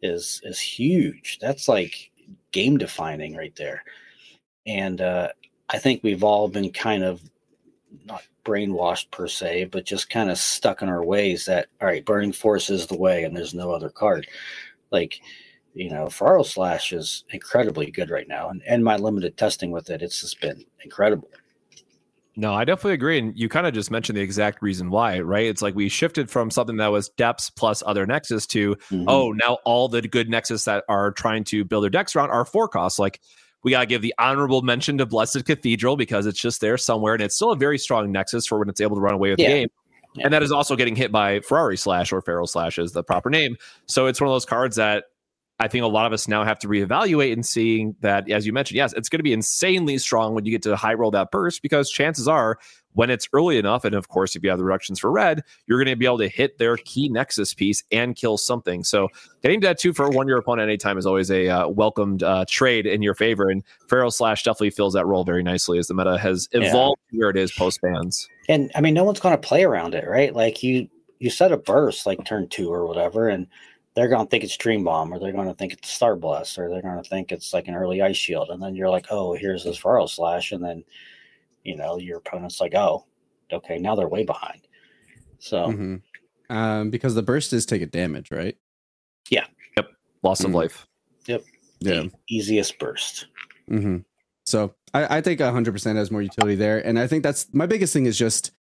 is 0.02 0.40
is 0.44 0.60
huge. 0.60 1.40
That's 1.40 1.66
like 1.66 2.12
game 2.52 2.78
defining 2.78 3.34
right 3.34 3.56
there. 3.56 3.82
And 4.66 5.00
uh, 5.00 5.30
I 5.68 5.78
think 5.78 6.04
we've 6.04 6.22
all 6.22 6.46
been 6.46 6.70
kind 6.70 7.02
of 7.02 7.20
not 8.04 8.22
brainwashed 8.44 9.10
per 9.10 9.26
se, 9.26 9.64
but 9.64 9.84
just 9.84 10.08
kind 10.10 10.30
of 10.30 10.38
stuck 10.38 10.80
in 10.80 10.88
our 10.88 11.04
ways 11.04 11.44
that 11.46 11.66
all 11.80 11.88
right, 11.88 12.04
burning 12.04 12.32
force 12.32 12.70
is 12.70 12.86
the 12.86 12.96
way, 12.96 13.24
and 13.24 13.36
there's 13.36 13.52
no 13.52 13.72
other 13.72 13.90
card. 13.90 14.28
Like, 14.92 15.20
you 15.74 15.90
know, 15.90 16.08
Ferraro 16.08 16.42
Slash 16.42 16.92
is 16.92 17.24
incredibly 17.30 17.90
good 17.90 18.10
right 18.10 18.28
now, 18.28 18.48
and 18.48 18.62
and 18.66 18.82
my 18.82 18.96
limited 18.96 19.36
testing 19.36 19.70
with 19.70 19.90
it, 19.90 20.02
it's 20.02 20.20
just 20.20 20.40
been 20.40 20.64
incredible. 20.82 21.28
No, 22.36 22.52
I 22.52 22.64
definitely 22.64 22.94
agree. 22.94 23.18
And 23.18 23.38
you 23.38 23.48
kind 23.48 23.66
of 23.66 23.74
just 23.74 23.90
mentioned 23.90 24.16
the 24.16 24.22
exact 24.22 24.60
reason 24.60 24.90
why, 24.90 25.20
right? 25.20 25.46
It's 25.46 25.62
like 25.62 25.76
we 25.76 25.88
shifted 25.88 26.28
from 26.28 26.50
something 26.50 26.76
that 26.78 26.88
was 26.88 27.10
depths 27.10 27.48
plus 27.48 27.82
other 27.86 28.06
nexus 28.06 28.44
to, 28.48 28.74
mm-hmm. 28.74 29.04
oh, 29.06 29.30
now 29.32 29.58
all 29.64 29.88
the 29.88 30.02
good 30.02 30.28
nexus 30.28 30.64
that 30.64 30.84
are 30.88 31.12
trying 31.12 31.44
to 31.44 31.64
build 31.64 31.84
their 31.84 31.90
decks 31.90 32.16
around 32.16 32.30
are 32.30 32.44
four 32.44 32.66
costs. 32.66 32.98
Like 32.98 33.20
we 33.62 33.70
got 33.70 33.80
to 33.80 33.86
give 33.86 34.02
the 34.02 34.14
honorable 34.18 34.62
mention 34.62 34.98
to 34.98 35.06
Blessed 35.06 35.44
Cathedral 35.44 35.96
because 35.96 36.26
it's 36.26 36.40
just 36.40 36.60
there 36.60 36.76
somewhere 36.76 37.14
and 37.14 37.22
it's 37.22 37.36
still 37.36 37.52
a 37.52 37.56
very 37.56 37.78
strong 37.78 38.10
nexus 38.10 38.46
for 38.46 38.58
when 38.58 38.68
it's 38.68 38.80
able 38.80 38.96
to 38.96 39.00
run 39.00 39.14
away 39.14 39.30
with 39.30 39.38
yeah. 39.38 39.48
the 39.48 39.54
game. 39.54 39.68
Yeah. 40.16 40.24
And 40.24 40.34
that 40.34 40.42
is 40.42 40.52
also 40.52 40.76
getting 40.76 40.96
hit 40.96 41.12
by 41.12 41.40
Ferrari 41.40 41.76
slash 41.76 42.12
or 42.12 42.20
Feral 42.20 42.46
slash 42.46 42.78
is 42.78 42.92
the 42.92 43.02
proper 43.02 43.30
name. 43.30 43.56
So 43.86 44.06
it's 44.06 44.20
one 44.20 44.28
of 44.28 44.34
those 44.34 44.44
cards 44.44 44.76
that 44.76 45.04
I 45.60 45.68
think 45.68 45.84
a 45.84 45.88
lot 45.88 46.06
of 46.06 46.12
us 46.12 46.26
now 46.26 46.42
have 46.44 46.58
to 46.60 46.68
reevaluate 46.68 47.32
and 47.32 47.46
seeing 47.46 47.94
that, 48.00 48.28
as 48.28 48.44
you 48.44 48.52
mentioned, 48.52 48.76
yes, 48.76 48.92
it's 48.92 49.08
going 49.08 49.20
to 49.20 49.24
be 49.24 49.32
insanely 49.32 49.98
strong 49.98 50.34
when 50.34 50.44
you 50.44 50.50
get 50.50 50.62
to 50.62 50.74
high 50.74 50.94
roll 50.94 51.12
that 51.12 51.30
burst 51.30 51.62
because 51.62 51.90
chances 51.90 52.26
are 52.26 52.58
when 52.94 53.10
it's 53.10 53.28
early 53.32 53.58
enough, 53.58 53.84
and 53.84 53.94
of 53.94 54.08
course, 54.08 54.34
if 54.34 54.42
you 54.42 54.50
have 54.50 54.58
the 54.58 54.64
reductions 54.64 54.98
for 54.98 55.10
red, 55.10 55.42
you're 55.66 55.78
going 55.78 55.92
to 55.92 55.96
be 55.96 56.06
able 56.06 56.18
to 56.18 56.28
hit 56.28 56.58
their 56.58 56.76
key 56.76 57.08
nexus 57.08 57.52
piece 57.52 57.82
and 57.92 58.16
kill 58.16 58.38
something. 58.38 58.82
So 58.84 59.08
getting 59.42 59.60
that 59.60 59.78
two 59.78 59.92
for 59.92 60.08
one 60.08 60.28
year 60.28 60.38
opponent 60.38 60.68
anytime 60.68 60.96
is 60.96 61.04
always 61.04 61.30
a 61.30 61.48
uh, 61.48 61.68
welcomed 61.68 62.22
uh, 62.22 62.44
trade 62.48 62.86
in 62.86 63.02
your 63.02 63.14
favor. 63.14 63.50
And 63.50 63.62
Feral 63.88 64.10
Slash 64.10 64.44
definitely 64.44 64.70
fills 64.70 64.94
that 64.94 65.06
role 65.06 65.24
very 65.24 65.42
nicely 65.42 65.78
as 65.78 65.88
the 65.88 65.94
meta 65.94 66.16
has 66.18 66.48
evolved 66.52 67.00
yeah. 67.10 67.18
where 67.18 67.30
it 67.30 67.36
is 67.36 67.52
post 67.52 67.80
bans. 67.82 68.28
And 68.48 68.70
I 68.74 68.80
mean, 68.80 68.94
no 68.94 69.04
one's 69.04 69.20
going 69.20 69.34
to 69.34 69.46
play 69.46 69.64
around 69.64 69.94
it, 69.94 70.06
right? 70.08 70.34
Like 70.34 70.62
you, 70.62 70.88
you 71.18 71.30
set 71.30 71.52
a 71.52 71.56
burst 71.56 72.06
like 72.06 72.24
turn 72.24 72.48
two 72.48 72.72
or 72.72 72.86
whatever, 72.86 73.28
and 73.28 73.48
they're 73.94 74.08
going 74.08 74.26
to 74.26 74.30
think 74.30 74.44
it's 74.44 74.56
Dream 74.56 74.84
Bomb, 74.84 75.12
or 75.12 75.18
they're 75.18 75.32
going 75.32 75.48
to 75.48 75.54
think 75.54 75.72
it's 75.72 75.90
Star 75.90 76.16
Blast, 76.16 76.58
or 76.58 76.68
they're 76.68 76.82
going 76.82 77.02
to 77.02 77.08
think 77.08 77.30
it's 77.30 77.54
like 77.54 77.68
an 77.68 77.74
early 77.74 78.02
Ice 78.02 78.16
Shield, 78.16 78.50
and 78.50 78.62
then 78.62 78.74
you're 78.74 78.90
like, 78.90 79.06
oh, 79.10 79.34
here's 79.34 79.64
this 79.64 79.78
Ferro 79.78 80.06
Slash, 80.06 80.52
and 80.52 80.64
then 80.64 80.84
you 81.62 81.76
know 81.76 81.98
your 81.98 82.18
opponent's 82.18 82.60
like, 82.60 82.74
oh, 82.74 83.04
okay, 83.52 83.78
now 83.78 83.94
they're 83.94 84.08
way 84.08 84.24
behind. 84.24 84.62
So, 85.38 85.68
mm-hmm. 85.68 86.56
um, 86.56 86.90
because 86.90 87.14
the 87.14 87.22
burst 87.22 87.52
is 87.52 87.66
taking 87.66 87.88
damage, 87.88 88.30
right? 88.30 88.56
Yeah. 89.30 89.46
Yep. 89.76 89.90
Loss 90.22 90.40
mm-hmm. 90.40 90.50
of 90.50 90.54
life. 90.54 90.86
Yep. 91.26 91.44
Yeah. 91.80 91.92
The 91.92 92.12
easiest 92.28 92.78
burst. 92.78 93.26
Mm-hmm. 93.70 93.98
So 94.44 94.74
I, 94.92 95.18
I 95.18 95.20
think 95.20 95.40
100% 95.40 95.96
has 95.96 96.10
more 96.10 96.22
utility 96.22 96.54
there, 96.56 96.84
and 96.84 96.98
I 96.98 97.06
think 97.06 97.22
that's 97.22 97.46
my 97.52 97.66
biggest 97.66 97.92
thing 97.92 98.06
is 98.06 98.18
just 98.18 98.52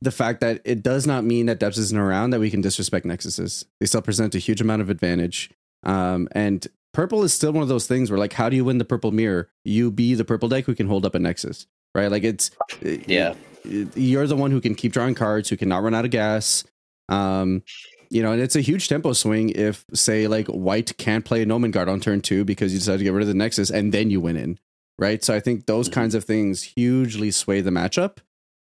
the 0.00 0.10
fact 0.10 0.40
that 0.40 0.60
it 0.64 0.82
does 0.82 1.06
not 1.06 1.24
mean 1.24 1.46
that 1.46 1.58
depths 1.58 1.78
isn't 1.78 1.98
around 1.98 2.30
that 2.30 2.40
we 2.40 2.50
can 2.50 2.60
disrespect 2.60 3.04
nexuses. 3.04 3.64
They 3.80 3.86
still 3.86 4.02
present 4.02 4.34
a 4.34 4.38
huge 4.38 4.60
amount 4.60 4.82
of 4.82 4.90
advantage. 4.90 5.50
Um, 5.82 6.28
and 6.32 6.66
purple 6.92 7.22
is 7.24 7.32
still 7.32 7.52
one 7.52 7.62
of 7.62 7.68
those 7.68 7.86
things 7.86 8.10
where 8.10 8.18
like, 8.18 8.32
how 8.32 8.48
do 8.48 8.56
you 8.56 8.64
win 8.64 8.78
the 8.78 8.84
purple 8.84 9.10
mirror? 9.10 9.48
You 9.64 9.90
be 9.90 10.14
the 10.14 10.24
purple 10.24 10.48
deck 10.48 10.64
who 10.64 10.74
can 10.74 10.86
hold 10.86 11.04
up 11.04 11.14
a 11.14 11.18
nexus, 11.18 11.66
right? 11.94 12.10
Like 12.10 12.24
it's 12.24 12.50
yeah, 12.82 13.34
you're 13.64 14.26
the 14.26 14.36
one 14.36 14.50
who 14.50 14.60
can 14.60 14.74
keep 14.74 14.92
drawing 14.92 15.14
cards, 15.14 15.48
who 15.48 15.56
cannot 15.56 15.82
run 15.82 15.94
out 15.94 16.04
of 16.04 16.10
gas. 16.10 16.64
Um, 17.08 17.62
you 18.10 18.22
know, 18.22 18.32
and 18.32 18.40
it's 18.40 18.56
a 18.56 18.60
huge 18.60 18.88
tempo 18.88 19.12
swing 19.12 19.50
if 19.50 19.84
say 19.92 20.28
like 20.28 20.46
white 20.46 20.96
can't 20.96 21.24
play 21.24 21.42
a 21.42 21.46
Gnomen 21.46 21.70
Guard 21.70 21.88
on 21.88 22.00
turn 22.00 22.20
two 22.20 22.44
because 22.44 22.72
you 22.72 22.78
decide 22.78 22.98
to 22.98 23.04
get 23.04 23.12
rid 23.12 23.22
of 23.22 23.28
the 23.28 23.34
nexus 23.34 23.70
and 23.70 23.92
then 23.92 24.10
you 24.10 24.20
win 24.20 24.36
in, 24.36 24.58
right? 24.98 25.22
So 25.22 25.34
I 25.34 25.40
think 25.40 25.66
those 25.66 25.88
mm-hmm. 25.88 26.00
kinds 26.00 26.14
of 26.14 26.24
things 26.24 26.62
hugely 26.62 27.30
sway 27.30 27.60
the 27.60 27.70
matchup. 27.70 28.18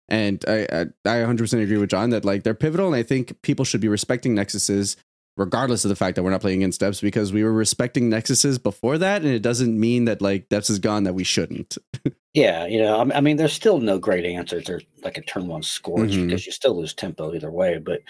And 0.08 0.44
I, 0.48 0.68
I, 0.72 0.82
I 1.06 1.24
100% 1.24 1.64
agree 1.64 1.78
with 1.78 1.90
John 1.90 2.12
that 2.12 2.26
like 2.26 2.44
they're 2.44 2.54
pivotal, 2.54 2.88
and 2.88 2.96
I 2.96 3.04
think 3.04 3.42
people 3.42 3.66
should 3.66 3.82
be 3.82 3.88
respecting 3.88 4.36
nexuses 4.36 4.96
regardless 5.38 5.84
of 5.84 5.90
the 5.90 5.96
fact 5.96 6.16
that 6.16 6.24
we're 6.24 6.32
not 6.32 6.42
playing 6.42 6.60
against 6.60 6.80
depths 6.80 7.02
because 7.02 7.34
we 7.34 7.44
were 7.44 7.52
respecting 7.52 8.10
nexuses 8.10 8.62
before 8.62 8.98
that, 8.98 9.22
and 9.22 9.32
it 9.32 9.42
doesn't 9.42 9.80
mean 9.80 10.06
that 10.06 10.22
like 10.22 10.50
depths 10.50 10.70
is 10.70 10.80
gone 10.80 11.04
that 11.04 11.14
we 11.14 11.24
shouldn't. 11.24 11.78
yeah, 12.34 12.66
you 12.66 12.82
know, 12.82 13.00
I 13.14 13.22
mean, 13.22 13.38
there's 13.38 13.54
still 13.54 13.80
no 13.80 14.00
great 14.00 14.26
answers 14.26 14.70
or 14.70 14.82
like 15.04 15.18
a 15.18 15.22
turn 15.22 15.48
one 15.48 15.64
scorch 15.64 16.12
mm-hmm. 16.12 16.28
because 16.28 16.46
you 16.46 16.52
still 16.52 16.78
lose 16.78 16.94
tempo 16.94 17.34
either 17.34 17.52
way. 17.52 17.80
But 17.80 18.02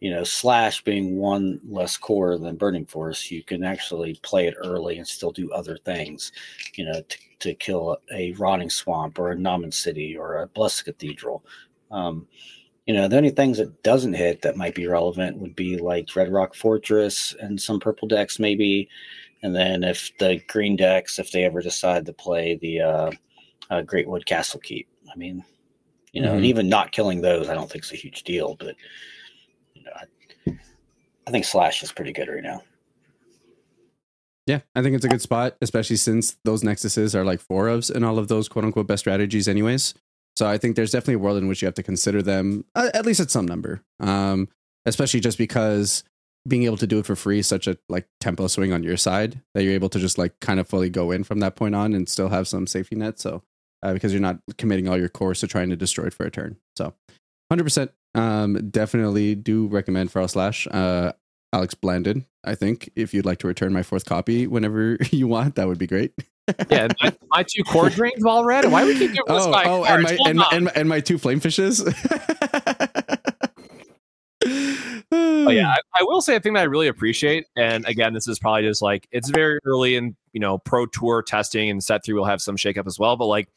you 0.00 0.10
know, 0.10 0.24
slash 0.24 0.82
being 0.84 1.16
one 1.16 1.60
less 1.66 1.96
core 1.96 2.38
than 2.38 2.56
burning 2.56 2.86
force, 2.86 3.30
you 3.30 3.42
can 3.42 3.64
actually 3.64 4.18
play 4.22 4.46
it 4.46 4.54
early 4.62 4.98
and 4.98 5.06
still 5.06 5.32
do 5.32 5.50
other 5.52 5.78
things. 5.78 6.32
You 6.74 6.84
know, 6.86 7.00
to, 7.00 7.18
to 7.40 7.54
kill 7.54 7.96
a 8.12 8.32
rotting 8.32 8.70
swamp 8.70 9.18
or 9.18 9.30
a 9.30 9.36
Namen 9.36 9.72
city 9.72 10.16
or 10.16 10.36
a 10.36 10.46
blessed 10.48 10.84
cathedral. 10.84 11.44
Um, 11.90 12.26
you 12.86 12.94
know, 12.94 13.08
the 13.08 13.16
only 13.16 13.30
things 13.30 13.58
that 13.58 13.82
doesn't 13.82 14.14
hit 14.14 14.42
that 14.42 14.56
might 14.56 14.74
be 14.74 14.86
relevant 14.86 15.38
would 15.38 15.56
be 15.56 15.76
like 15.76 16.14
Red 16.14 16.32
Rock 16.32 16.54
Fortress 16.54 17.34
and 17.40 17.60
some 17.60 17.80
purple 17.80 18.06
decks, 18.06 18.38
maybe. 18.38 18.88
And 19.42 19.54
then 19.54 19.82
if 19.82 20.16
the 20.18 20.40
green 20.46 20.76
decks, 20.76 21.18
if 21.18 21.32
they 21.32 21.44
ever 21.44 21.60
decide 21.60 22.06
to 22.06 22.12
play 22.12 22.56
the 22.56 22.80
uh, 22.80 23.10
uh, 23.70 23.82
Greatwood 23.82 24.24
Castle 24.24 24.60
Keep, 24.60 24.88
I 25.12 25.16
mean, 25.16 25.44
you 26.12 26.22
know, 26.22 26.28
mm-hmm. 26.28 26.36
and 26.36 26.46
even 26.46 26.68
not 26.68 26.92
killing 26.92 27.20
those, 27.20 27.48
I 27.48 27.54
don't 27.54 27.70
think 27.70 27.84
is 27.84 27.92
a 27.92 27.96
huge 27.96 28.22
deal. 28.22 28.54
But 28.58 28.68
you 28.68 28.74
know, 28.74 28.76
I, 28.76 29.15
I 31.26 31.30
think 31.30 31.44
Slash 31.44 31.82
is 31.82 31.92
pretty 31.92 32.12
good 32.12 32.28
right 32.28 32.42
now. 32.42 32.62
Yeah, 34.46 34.60
I 34.76 34.82
think 34.82 34.94
it's 34.94 35.04
a 35.04 35.08
good 35.08 35.22
spot, 35.22 35.56
especially 35.60 35.96
since 35.96 36.36
those 36.44 36.62
nexuses 36.62 37.16
are 37.16 37.24
like 37.24 37.40
four 37.40 37.66
ofs 37.66 37.92
and 37.92 38.04
all 38.04 38.18
of 38.18 38.28
those 38.28 38.48
quote 38.48 38.64
unquote 38.64 38.86
best 38.86 39.00
strategies, 39.00 39.48
anyways. 39.48 39.94
So 40.36 40.46
I 40.46 40.58
think 40.58 40.76
there's 40.76 40.92
definitely 40.92 41.14
a 41.14 41.18
world 41.18 41.38
in 41.38 41.48
which 41.48 41.62
you 41.62 41.66
have 41.66 41.74
to 41.74 41.82
consider 41.82 42.22
them 42.22 42.64
uh, 42.74 42.90
at 42.94 43.06
least 43.06 43.20
at 43.20 43.30
some 43.30 43.46
number, 43.46 43.82
um, 43.98 44.48
especially 44.84 45.20
just 45.20 45.38
because 45.38 46.04
being 46.46 46.62
able 46.62 46.76
to 46.76 46.86
do 46.86 47.00
it 47.00 47.06
for 47.06 47.16
free 47.16 47.40
is 47.40 47.46
such 47.46 47.66
a 47.66 47.76
like 47.88 48.06
tempo 48.20 48.46
swing 48.46 48.72
on 48.72 48.84
your 48.84 48.96
side 48.96 49.40
that 49.54 49.64
you're 49.64 49.72
able 49.72 49.88
to 49.88 49.98
just 49.98 50.18
like 50.18 50.38
kind 50.40 50.60
of 50.60 50.68
fully 50.68 50.90
go 50.90 51.10
in 51.10 51.24
from 51.24 51.40
that 51.40 51.56
point 51.56 51.74
on 51.74 51.92
and 51.92 52.08
still 52.08 52.28
have 52.28 52.46
some 52.46 52.68
safety 52.68 52.94
net. 52.94 53.18
So 53.18 53.42
uh, 53.82 53.94
because 53.94 54.12
you're 54.12 54.22
not 54.22 54.38
committing 54.58 54.88
all 54.88 54.98
your 54.98 55.08
cores 55.08 55.40
to 55.40 55.48
trying 55.48 55.70
to 55.70 55.76
destroy 55.76 56.06
it 56.06 56.14
for 56.14 56.24
a 56.24 56.30
turn. 56.30 56.56
So 56.76 56.94
100% 57.52 57.88
um, 58.16 58.70
definitely 58.70 59.34
do 59.34 59.66
recommend 59.66 60.10
Feral 60.10 60.28
Slash. 60.28 60.66
Uh, 60.70 61.12
Alex 61.52 61.74
Blandon, 61.74 62.24
I 62.44 62.54
think 62.54 62.90
if 62.96 63.14
you'd 63.14 63.24
like 63.24 63.38
to 63.38 63.46
return 63.46 63.72
my 63.72 63.82
fourth 63.82 64.04
copy 64.04 64.46
whenever 64.46 64.98
you 65.10 65.28
want, 65.28 65.54
that 65.56 65.68
would 65.68 65.78
be 65.78 65.86
great. 65.86 66.12
yeah, 66.70 66.88
my, 67.02 67.12
my, 67.30 67.42
two 67.42 67.64
core 67.64 67.90
drains 67.90 68.24
all 68.24 68.44
red. 68.44 68.70
Why 68.70 68.84
would 68.84 68.98
you 68.98 69.12
give 69.12 69.24
oh, 69.28 69.50
my 69.50 69.64
oh, 69.64 69.84
and 69.84 70.02
my 70.02 70.18
and, 70.26 70.42
and, 70.52 70.70
and, 70.76 70.88
my 70.88 71.00
two 71.00 71.18
flame 71.18 71.40
fishes. 71.40 71.82
oh 71.82 71.90
yeah, 75.50 75.68
I, 75.70 75.78
I, 75.98 76.02
will 76.02 76.20
say 76.20 76.36
a 76.36 76.40
thing 76.40 76.52
that 76.52 76.60
I 76.60 76.64
really 76.64 76.86
appreciate, 76.86 77.46
and 77.56 77.84
again, 77.86 78.14
this 78.14 78.28
is 78.28 78.38
probably 78.38 78.62
just 78.62 78.80
like 78.80 79.08
it's 79.10 79.30
very 79.30 79.58
early 79.64 79.96
in 79.96 80.14
you 80.32 80.40
know 80.40 80.58
pro 80.58 80.86
tour 80.86 81.20
testing, 81.20 81.68
and 81.68 81.82
set 81.82 82.04
three 82.04 82.14
will 82.14 82.24
have 82.24 82.40
some 82.40 82.56
shakeup 82.56 82.86
as 82.86 82.96
well. 82.96 83.16
But 83.16 83.26
like 83.26 83.48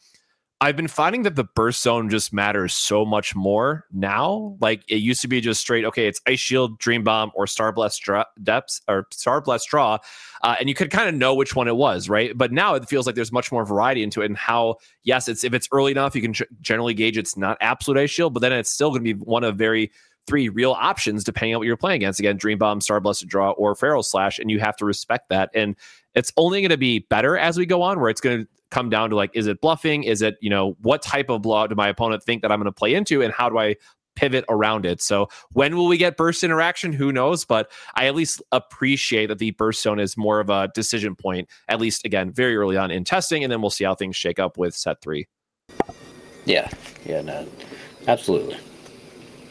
I've 0.61 0.75
been 0.75 0.89
finding 0.89 1.23
that 1.23 1.37
the 1.37 1.45
burst 1.45 1.81
zone 1.81 2.09
just 2.09 2.33
matters 2.33 2.73
so 2.73 3.05
much 3.05 3.33
more 3.33 3.85
now. 3.93 4.57
Like 4.59 4.83
it 4.89 4.97
used 4.97 5.21
to 5.21 5.29
be 5.29 5.39
just 5.39 5.61
straight, 5.61 5.85
okay, 5.85 6.05
it's 6.05 6.19
Ice 6.27 6.39
Shield, 6.39 6.77
Dream 6.79 7.01
Bomb, 7.01 7.31
or 7.33 7.45
Starblast 7.45 8.01
Dra- 8.01 8.27
Depths 8.43 8.81
or 8.89 9.05
Starblast 9.13 9.67
Draw, 9.69 9.99
uh, 10.43 10.55
and 10.59 10.67
you 10.67 10.75
could 10.75 10.91
kind 10.91 11.07
of 11.07 11.15
know 11.15 11.33
which 11.33 11.55
one 11.55 11.69
it 11.69 11.77
was, 11.77 12.09
right? 12.09 12.37
But 12.37 12.51
now 12.51 12.75
it 12.75 12.89
feels 12.89 13.05
like 13.05 13.15
there's 13.15 13.31
much 13.31 13.53
more 13.53 13.65
variety 13.65 14.03
into 14.03 14.21
it, 14.21 14.25
and 14.25 14.37
how 14.37 14.75
yes, 15.03 15.29
it's 15.29 15.45
if 15.45 15.53
it's 15.53 15.69
early 15.71 15.91
enough, 15.91 16.13
you 16.13 16.21
can 16.21 16.33
generally 16.59 16.93
gauge 16.93 17.17
it's 17.17 17.37
not 17.37 17.57
absolute 17.61 17.97
Ice 17.97 18.09
Shield, 18.09 18.33
but 18.33 18.41
then 18.41 18.51
it's 18.51 18.69
still 18.69 18.89
going 18.89 19.03
to 19.03 19.13
be 19.13 19.23
one 19.23 19.45
of 19.45 19.55
very 19.55 19.91
three 20.27 20.49
real 20.49 20.73
options 20.73 21.23
depending 21.23 21.55
on 21.55 21.59
what 21.59 21.67
you're 21.67 21.77
playing 21.77 22.01
against. 22.01 22.19
Again, 22.19 22.35
Dream 22.35 22.57
Bomb, 22.57 22.81
Starblast 22.81 23.25
Draw, 23.25 23.51
or 23.51 23.75
Feral 23.75 24.03
Slash, 24.03 24.39
and 24.39 24.51
you 24.51 24.59
have 24.59 24.75
to 24.75 24.85
respect 24.85 25.29
that. 25.29 25.51
And 25.55 25.77
it's 26.15 26.33
only 26.35 26.59
going 26.59 26.69
to 26.69 26.77
be 26.77 26.99
better 26.99 27.37
as 27.37 27.57
we 27.57 27.65
go 27.65 27.81
on, 27.81 28.01
where 28.01 28.09
it's 28.09 28.19
going 28.19 28.41
to 28.41 28.47
come 28.71 28.89
down 28.89 29.09
to 29.09 29.15
like, 29.15 29.31
is 29.33 29.47
it 29.47 29.61
bluffing? 29.61 30.03
Is 30.03 30.21
it, 30.21 30.37
you 30.41 30.49
know, 30.49 30.75
what 30.81 31.01
type 31.01 31.29
of 31.29 31.41
blowout 31.41 31.69
do 31.69 31.75
my 31.75 31.87
opponent 31.87 32.23
think 32.23 32.41
that 32.41 32.51
I'm 32.51 32.59
going 32.59 32.65
to 32.65 32.71
play 32.71 32.93
into? 32.93 33.21
And 33.21 33.33
how 33.33 33.49
do 33.49 33.57
I 33.57 33.75
pivot 34.19 34.43
around 34.49 34.85
it. 34.85 35.01
So 35.01 35.29
when 35.53 35.77
will 35.77 35.87
we 35.87 35.97
get 35.97 36.17
burst 36.17 36.43
interaction? 36.43 36.91
Who 36.91 37.13
knows? 37.13 37.45
But 37.45 37.71
I 37.95 38.07
at 38.07 38.15
least 38.15 38.41
appreciate 38.51 39.27
that 39.27 39.39
the 39.39 39.51
burst 39.51 39.81
zone 39.81 39.99
is 39.99 40.17
more 40.17 40.41
of 40.41 40.49
a 40.49 40.69
decision 40.75 41.15
point, 41.15 41.47
at 41.69 41.79
least 41.79 42.05
again, 42.05 42.31
very 42.31 42.57
early 42.57 42.75
on 42.75 42.91
in 42.91 43.05
testing, 43.05 43.43
and 43.43 43.51
then 43.51 43.61
we'll 43.61 43.69
see 43.69 43.85
how 43.85 43.95
things 43.95 44.17
shake 44.17 44.37
up 44.37 44.57
with 44.57 44.75
set 44.75 45.01
three. 45.01 45.27
Yeah. 46.45 46.69
Yeah, 47.05 47.21
no. 47.21 47.47
Absolutely. 48.07 48.57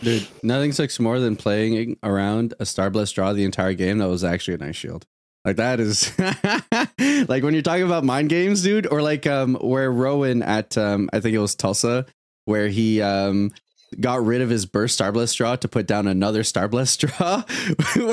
Dude, 0.03 0.29
nothing 0.43 0.73
sucks 0.73 1.01
more 1.01 1.19
than 1.19 1.35
playing 1.35 1.97
around 2.03 2.55
a 2.61 2.65
Starblast 2.65 3.15
draw 3.15 3.33
the 3.33 3.45
entire 3.45 3.73
game 3.73 3.99
that 3.99 4.09
was 4.09 4.23
actually 4.23 4.55
a 4.55 4.59
nice 4.59 4.77
shield. 4.77 5.07
Like 5.45 5.57
that 5.57 5.81
is 5.81 6.13
like 7.29 7.43
when 7.43 7.55
you're 7.55 7.63
talking 7.63 7.85
about 7.85 8.05
mind 8.05 8.29
games, 8.29 8.63
dude, 8.63 8.87
or 8.87 9.03
like 9.03 9.27
um 9.27 9.55
where 9.57 9.91
Rowan 9.91 10.43
at 10.43 10.77
um 10.77 11.09
I 11.13 11.21
think 11.21 11.35
it 11.35 11.39
was 11.39 11.55
Tulsa, 11.55 12.07
where 12.45 12.69
he 12.69 13.01
um 13.01 13.53
got 14.01 14.25
rid 14.25 14.41
of 14.41 14.51
his 14.51 14.67
burst 14.67 14.99
Starblast 14.99 15.37
draw 15.37 15.57
to 15.57 15.69
put 15.69 15.87
down 15.87 16.07
another 16.07 16.43
Starblast 16.43 16.99
draw, 17.17 17.43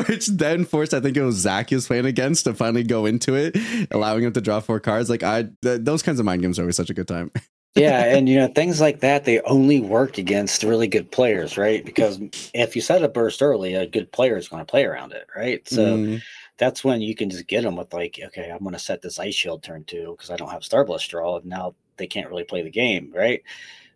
which 0.04 0.28
then 0.28 0.66
forced 0.66 0.94
I 0.94 1.00
think 1.00 1.18
it 1.18 1.24
was 1.24 1.36
Zach 1.36 1.70
he 1.70 1.76
was 1.76 1.88
playing 1.88 2.06
against 2.06 2.46
to 2.46 2.54
finally 2.54 2.84
go 2.84 3.06
into 3.06 3.36
it, 3.36 3.58
allowing 3.92 4.24
him 4.24 4.34
to 4.34 4.42
draw 4.42 4.60
four 4.60 4.80
cards. 4.80 5.10
Like 5.10 5.24
I, 5.24 5.50
th- 5.62 5.82
those 5.82 6.04
kinds 6.04 6.20
of 6.20 6.26
mind 6.26 6.42
games 6.42 6.60
are 6.60 6.64
always 6.64 6.78
such 6.78 6.90
a 6.90 6.94
good 6.94 7.08
time. 7.08 7.32
yeah, 7.76 8.06
and 8.06 8.30
you 8.30 8.38
know 8.38 8.48
things 8.48 8.80
like 8.80 9.02
that 9.02 9.26
they 9.26 9.42
only 9.42 9.82
work 9.82 10.18
against 10.18 10.64
really 10.64 10.88
good 10.88 11.12
players, 11.12 11.58
right? 11.58 11.84
Because 11.84 12.20
if 12.54 12.76
you 12.76 12.82
set 12.82 13.04
a 13.04 13.10
burst 13.10 13.42
early, 13.42 13.74
a 13.74 13.86
good 13.86 14.12
player 14.12 14.38
is 14.38 14.48
going 14.48 14.62
to 14.62 14.70
play 14.70 14.86
around 14.86 15.12
it, 15.12 15.28
right? 15.36 15.68
So. 15.68 15.98
Mm. 15.98 16.22
That's 16.58 16.84
when 16.84 17.02
you 17.02 17.16
can 17.16 17.30
just 17.30 17.48
get 17.48 17.64
them 17.64 17.76
with 17.76 17.94
like, 17.94 18.20
okay, 18.28 18.50
I'm 18.50 18.60
going 18.60 18.74
to 18.74 18.80
set 18.80 19.02
this 19.02 19.20
ice 19.20 19.36
shield 19.36 19.62
turn 19.62 19.84
two 19.84 20.12
because 20.12 20.30
I 20.30 20.38
don't 20.38 20.52
have 20.52 20.62
Starblast 20.62 21.10
draw, 21.10 21.38
and 21.38 21.46
now 21.46 21.76
they 21.98 22.08
can't 22.08 22.30
really 22.30 22.44
play 22.44 22.62
the 22.62 22.70
game, 22.70 23.12
right? 23.14 23.44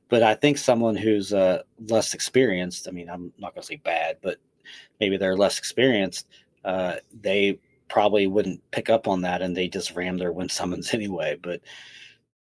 But 0.09 0.23
I 0.23 0.33
think 0.33 0.57
someone 0.57 0.95
who's 0.95 1.33
uh, 1.33 1.61
less 1.87 2.13
experienced, 2.13 2.87
I 2.87 2.91
mean, 2.91 3.09
I'm 3.09 3.31
not 3.37 3.53
going 3.53 3.61
to 3.61 3.67
say 3.67 3.77
bad, 3.77 4.17
but 4.21 4.37
maybe 4.99 5.17
they're 5.17 5.37
less 5.37 5.57
experienced, 5.57 6.27
uh, 6.65 6.95
they 7.21 7.59
probably 7.89 8.27
wouldn't 8.27 8.61
pick 8.71 8.89
up 8.89 9.07
on 9.07 9.21
that 9.21 9.41
and 9.41 9.55
they 9.55 9.67
just 9.67 9.95
ram 9.95 10.17
their 10.17 10.31
win 10.31 10.49
summons 10.49 10.93
anyway. 10.93 11.37
But, 11.41 11.61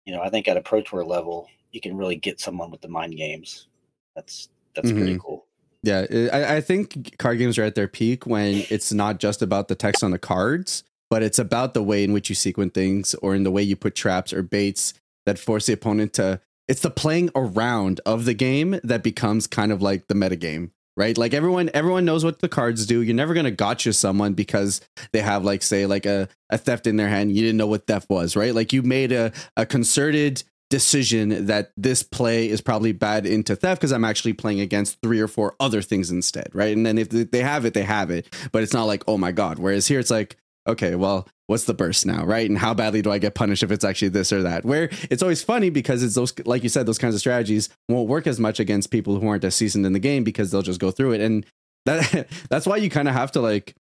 you 0.05 0.13
know, 0.13 0.21
I 0.21 0.29
think 0.29 0.47
at 0.47 0.57
a 0.57 0.61
Pro 0.61 0.81
Tour 0.81 1.03
level, 1.03 1.47
you 1.71 1.81
can 1.81 1.97
really 1.97 2.15
get 2.15 2.39
someone 2.39 2.71
with 2.71 2.81
the 2.81 2.87
mind 2.87 3.17
games. 3.17 3.67
That's 4.15 4.49
that's 4.75 4.89
mm-hmm. 4.89 4.97
pretty 4.97 5.19
cool. 5.19 5.44
Yeah, 5.85 6.29
I, 6.33 6.55
I 6.55 6.61
think 6.61 7.15
card 7.19 7.37
games 7.37 7.59
are 7.59 7.63
at 7.63 7.75
their 7.75 7.87
peak 7.87 8.25
when 8.25 8.65
it's 8.71 8.91
not 8.91 9.19
just 9.19 9.43
about 9.43 9.67
the 9.67 9.75
text 9.75 10.03
on 10.03 10.09
the 10.09 10.17
cards, 10.17 10.83
but 11.11 11.21
it's 11.21 11.37
about 11.37 11.75
the 11.75 11.83
way 11.83 12.03
in 12.03 12.11
which 12.11 12.27
you 12.27 12.35
sequence 12.35 12.73
things 12.73 13.13
or 13.21 13.35
in 13.35 13.43
the 13.43 13.51
way 13.51 13.61
you 13.61 13.75
put 13.75 13.93
traps 13.93 14.33
or 14.33 14.41
baits 14.41 14.95
that 15.27 15.37
force 15.37 15.67
the 15.67 15.73
opponent 15.73 16.13
to 16.13 16.41
it's 16.67 16.81
the 16.81 16.89
playing 16.89 17.29
around 17.35 18.01
of 18.03 18.25
the 18.25 18.33
game 18.33 18.79
that 18.83 19.03
becomes 19.03 19.45
kind 19.45 19.71
of 19.71 19.83
like 19.83 20.07
the 20.07 20.15
meta 20.15 20.35
game 20.35 20.71
right? 20.97 21.17
Like 21.17 21.33
everyone 21.33 21.69
everyone 21.73 22.05
knows 22.05 22.23
what 22.23 22.39
the 22.39 22.49
cards 22.49 22.85
do. 22.85 23.01
You're 23.01 23.15
never 23.15 23.33
to 23.33 23.51
gotcha 23.51 23.93
someone 23.93 24.33
because 24.33 24.81
they 25.11 25.21
have 25.21 25.43
like 25.43 25.61
say 25.61 25.85
like 25.85 26.05
a, 26.05 26.29
a 26.49 26.57
theft 26.57 26.87
in 26.87 26.95
their 26.95 27.09
hand. 27.09 27.35
You 27.35 27.41
didn't 27.41 27.57
know 27.57 27.67
what 27.67 27.87
theft 27.87 28.09
was 28.09 28.35
right? 28.35 28.55
Like 28.55 28.73
you 28.73 28.81
made 28.81 29.11
a, 29.11 29.31
a 29.57 29.65
concerted 29.65 30.43
decision 30.69 31.45
that 31.45 31.71
this 31.77 32.01
play 32.01 32.49
is 32.49 32.59
probably 32.59 32.91
bad 32.91 33.25
into 33.25 33.55
theft 33.55 33.79
because 33.79 33.91
i'm 33.91 34.03
actually 34.03 34.33
playing 34.33 34.59
against 34.59 34.97
three 35.03 35.19
or 35.19 35.27
four 35.27 35.55
other 35.59 35.81
things 35.81 36.09
instead 36.09 36.49
right 36.53 36.75
and 36.75 36.85
then 36.85 36.97
if 36.97 37.09
they 37.09 37.41
have 37.41 37.65
it 37.65 37.73
they 37.75 37.83
have 37.83 38.09
it 38.09 38.33
but 38.51 38.63
it's 38.63 38.73
not 38.73 38.85
like 38.85 39.03
oh 39.07 39.17
my 39.17 39.31
god 39.31 39.59
whereas 39.59 39.87
here 39.87 39.99
it's 39.99 40.09
like 40.09 40.37
okay, 40.67 40.95
well, 40.95 41.27
what's 41.47 41.65
the 41.65 41.73
burst 41.73 42.05
now, 42.05 42.25
right? 42.25 42.49
And 42.49 42.57
how 42.57 42.73
badly 42.73 43.01
do 43.01 43.11
I 43.11 43.19
get 43.19 43.35
punished 43.35 43.63
if 43.63 43.71
it's 43.71 43.85
actually 43.85 44.09
this 44.09 44.33
or 44.33 44.43
that? 44.43 44.65
Where 44.65 44.89
it's 45.09 45.21
always 45.21 45.43
funny 45.43 45.69
because 45.69 46.03
it's 46.03 46.15
those, 46.15 46.33
like 46.45 46.63
you 46.63 46.69
said, 46.69 46.85
those 46.85 46.97
kinds 46.97 47.13
of 47.15 47.19
strategies 47.19 47.69
won't 47.87 48.09
work 48.09 48.27
as 48.27 48.39
much 48.39 48.59
against 48.59 48.91
people 48.91 49.19
who 49.19 49.27
aren't 49.27 49.43
as 49.43 49.55
seasoned 49.55 49.85
in 49.85 49.93
the 49.93 49.99
game 49.99 50.23
because 50.23 50.51
they'll 50.51 50.61
just 50.61 50.79
go 50.79 50.91
through 50.91 51.13
it, 51.13 51.21
and 51.21 51.45
that 51.85 52.27
that's 52.49 52.65
why 52.65 52.77
you 52.77 52.89
kind 52.89 53.07
of 53.07 53.13
have 53.13 53.31
to 53.33 53.41
like 53.41 53.75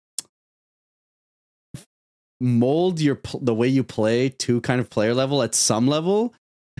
mold 2.39 2.99
your 2.99 3.19
the 3.41 3.53
way 3.53 3.67
you 3.67 3.83
play 3.83 4.27
to 4.27 4.59
kind 4.61 4.81
of 4.81 4.89
player 4.89 5.13
level 5.13 5.41
at 5.41 5.55
some 5.55 5.87
level. 5.87 6.33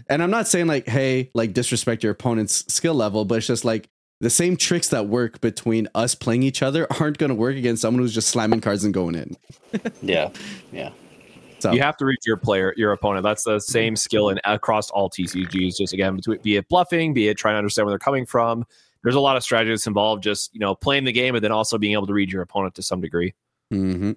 And 0.09 0.23
I'm 0.23 0.31
not 0.31 0.47
saying 0.47 0.67
like, 0.67 0.87
hey, 0.87 1.29
like 1.33 1.53
disrespect 1.53 2.03
your 2.03 2.11
opponent's 2.11 2.65
skill 2.73 2.93
level, 2.93 3.25
but 3.25 3.35
it's 3.35 3.47
just 3.47 3.65
like 3.65 3.89
the 4.19 4.29
same 4.29 4.57
tricks 4.57 4.89
that 4.89 5.07
work 5.07 5.41
between 5.41 5.87
us 5.95 6.15
playing 6.15 6.43
each 6.43 6.61
other 6.61 6.87
aren't 6.99 7.17
going 7.17 7.29
to 7.29 7.35
work 7.35 7.55
against 7.55 7.81
someone 7.81 8.01
who's 8.01 8.13
just 8.13 8.29
slamming 8.29 8.61
cards 8.61 8.83
and 8.83 8.93
going 8.93 9.15
in. 9.15 9.37
yeah, 10.01 10.29
yeah. 10.71 10.91
So. 11.59 11.71
You 11.71 11.81
have 11.81 11.95
to 11.97 12.05
read 12.05 12.19
your 12.25 12.35
player, 12.35 12.73
your 12.75 12.91
opponent. 12.91 13.23
That's 13.23 13.43
the 13.43 13.59
same 13.59 13.95
skill 13.95 14.27
in 14.29 14.39
across 14.43 14.89
all 14.89 15.09
TCGs. 15.09 15.77
Just 15.77 15.93
again, 15.93 16.17
between, 16.17 16.41
be 16.41 16.57
it 16.57 16.67
bluffing, 16.67 17.13
be 17.13 17.29
it 17.29 17.37
trying 17.37 17.53
to 17.53 17.57
understand 17.57 17.85
where 17.85 17.93
they're 17.93 17.99
coming 17.99 18.25
from. 18.25 18.65
There's 19.01 19.15
a 19.15 19.21
lot 19.21 19.37
of 19.37 19.43
strategies 19.43 19.87
involved. 19.87 20.23
Just 20.23 20.53
you 20.53 20.59
know, 20.59 20.75
playing 20.75 21.05
the 21.05 21.13
game, 21.13 21.35
and 21.35 21.43
then 21.43 21.53
also 21.53 21.77
being 21.77 21.93
able 21.93 22.07
to 22.07 22.13
read 22.13 22.33
your 22.33 22.41
opponent 22.41 22.75
to 22.75 22.81
some 22.81 22.99
degree. 22.99 23.33
Mm-hmm. 23.71 24.11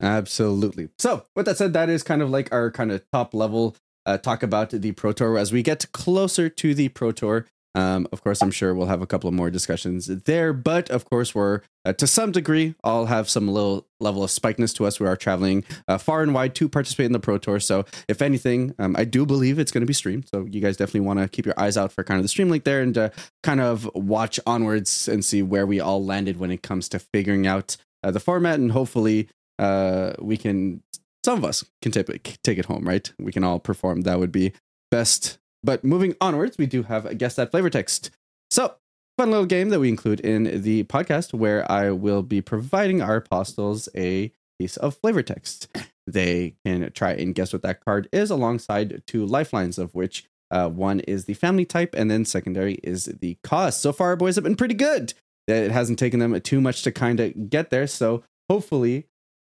Absolutely. 0.00 0.88
So, 0.98 1.26
with 1.36 1.46
that 1.46 1.56
said, 1.56 1.72
that 1.74 1.88
is 1.88 2.02
kind 2.02 2.20
of 2.20 2.30
like 2.30 2.52
our 2.52 2.72
kind 2.72 2.90
of 2.90 3.04
top 3.12 3.32
level 3.32 3.76
uh, 4.06 4.18
talk 4.18 4.42
about 4.42 4.70
the 4.70 4.92
Pro 4.92 5.12
Tour. 5.12 5.36
As 5.36 5.52
we 5.52 5.62
get 5.62 5.92
closer 5.92 6.48
to 6.48 6.74
the 6.74 6.88
Pro 6.88 7.12
Tour, 7.12 7.46
um, 7.76 8.08
of 8.10 8.24
course, 8.24 8.40
I'm 8.40 8.50
sure 8.50 8.74
we'll 8.74 8.86
have 8.86 9.02
a 9.02 9.06
couple 9.06 9.28
of 9.28 9.34
more 9.34 9.50
discussions 9.50 10.06
there, 10.06 10.54
but 10.54 10.88
of 10.88 11.04
course, 11.04 11.34
we're 11.34 11.60
uh, 11.84 11.92
to 11.92 12.06
some 12.06 12.32
degree 12.32 12.74
all 12.82 13.04
have 13.04 13.28
some 13.28 13.48
little 13.48 13.86
level 14.00 14.24
of 14.24 14.30
spikeness 14.30 14.72
to 14.74 14.86
us. 14.86 14.98
We 14.98 15.06
are 15.06 15.14
traveling 15.14 15.62
uh, 15.86 15.98
far 15.98 16.22
and 16.22 16.32
wide 16.32 16.54
to 16.54 16.70
participate 16.70 17.04
in 17.04 17.12
the 17.12 17.20
Pro 17.20 17.36
Tour. 17.36 17.60
So, 17.60 17.84
if 18.08 18.22
anything, 18.22 18.74
um, 18.78 18.96
I 18.96 19.04
do 19.04 19.26
believe 19.26 19.58
it's 19.58 19.70
going 19.70 19.82
to 19.82 19.86
be 19.86 19.92
streamed. 19.92 20.26
So, 20.30 20.46
you 20.50 20.62
guys 20.62 20.78
definitely 20.78 21.00
want 21.00 21.20
to 21.20 21.28
keep 21.28 21.44
your 21.44 21.58
eyes 21.60 21.76
out 21.76 21.92
for 21.92 22.02
kind 22.02 22.18
of 22.18 22.24
the 22.24 22.28
stream 22.28 22.48
link 22.48 22.64
there 22.64 22.80
and 22.80 22.96
uh, 22.96 23.10
kind 23.42 23.60
of 23.60 23.90
watch 23.94 24.40
onwards 24.46 25.06
and 25.06 25.22
see 25.22 25.42
where 25.42 25.66
we 25.66 25.78
all 25.78 26.02
landed 26.02 26.38
when 26.38 26.50
it 26.50 26.62
comes 26.62 26.88
to 26.88 26.98
figuring 26.98 27.46
out 27.46 27.76
uh, 28.02 28.10
the 28.10 28.20
format. 28.20 28.58
And 28.58 28.72
hopefully, 28.72 29.28
uh, 29.58 30.14
we 30.18 30.38
can, 30.38 30.82
some 31.26 31.38
of 31.38 31.44
us 31.44 31.64
can 31.82 31.92
take 31.92 32.08
it, 32.08 32.38
take 32.42 32.58
it 32.58 32.66
home, 32.66 32.86
right? 32.88 33.12
We 33.18 33.32
can 33.32 33.44
all 33.44 33.58
perform. 33.58 34.02
That 34.02 34.18
would 34.20 34.32
be 34.32 34.52
best 34.90 35.38
but 35.66 35.82
moving 35.82 36.14
onwards, 36.20 36.56
we 36.58 36.66
do 36.66 36.84
have 36.84 37.04
a 37.04 37.14
guess 37.14 37.34
that 37.34 37.50
flavor 37.50 37.68
text. 37.68 38.10
So, 38.50 38.76
fun 39.18 39.32
little 39.32 39.46
game 39.46 39.70
that 39.70 39.80
we 39.80 39.88
include 39.88 40.20
in 40.20 40.62
the 40.62 40.84
podcast 40.84 41.34
where 41.34 41.70
I 41.70 41.90
will 41.90 42.22
be 42.22 42.40
providing 42.40 43.02
our 43.02 43.16
apostles 43.16 43.88
a 43.96 44.32
piece 44.60 44.76
of 44.76 44.96
flavor 44.96 45.22
text. 45.22 45.68
They 46.08 46.54
can 46.64 46.92
try 46.92 47.14
and 47.14 47.34
guess 47.34 47.52
what 47.52 47.62
that 47.62 47.84
card 47.84 48.08
is 48.12 48.30
alongside 48.30 49.02
two 49.08 49.26
lifelines, 49.26 49.76
of 49.76 49.92
which 49.92 50.24
uh, 50.52 50.68
one 50.68 51.00
is 51.00 51.24
the 51.24 51.34
family 51.34 51.64
type 51.64 51.96
and 51.96 52.08
then 52.08 52.24
secondary 52.24 52.74
is 52.84 53.06
the 53.06 53.36
cost. 53.42 53.80
So 53.80 53.92
far, 53.92 54.10
our 54.10 54.16
boys 54.16 54.36
have 54.36 54.44
been 54.44 54.54
pretty 54.54 54.74
good. 54.74 55.14
It 55.48 55.72
hasn't 55.72 55.98
taken 55.98 56.20
them 56.20 56.40
too 56.42 56.60
much 56.60 56.82
to 56.82 56.92
kind 56.92 57.18
of 57.18 57.50
get 57.50 57.70
there. 57.70 57.88
So 57.88 58.22
hopefully, 58.48 59.08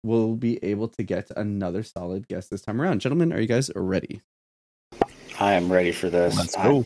we'll 0.04 0.36
be 0.36 0.64
able 0.64 0.88
to 0.90 1.04
get 1.04 1.32
another 1.36 1.84
solid 1.84 2.28
guess 2.28 2.48
this 2.48 2.62
time 2.62 2.82
around. 2.82 3.02
Gentlemen, 3.02 3.32
are 3.34 3.40
you 3.40 3.48
guys 3.48 3.72
ready? 3.76 4.22
I 5.40 5.54
am 5.54 5.72
ready 5.72 5.92
for 5.92 6.10
this. 6.10 6.38
Let's 6.38 6.56
go. 6.56 6.84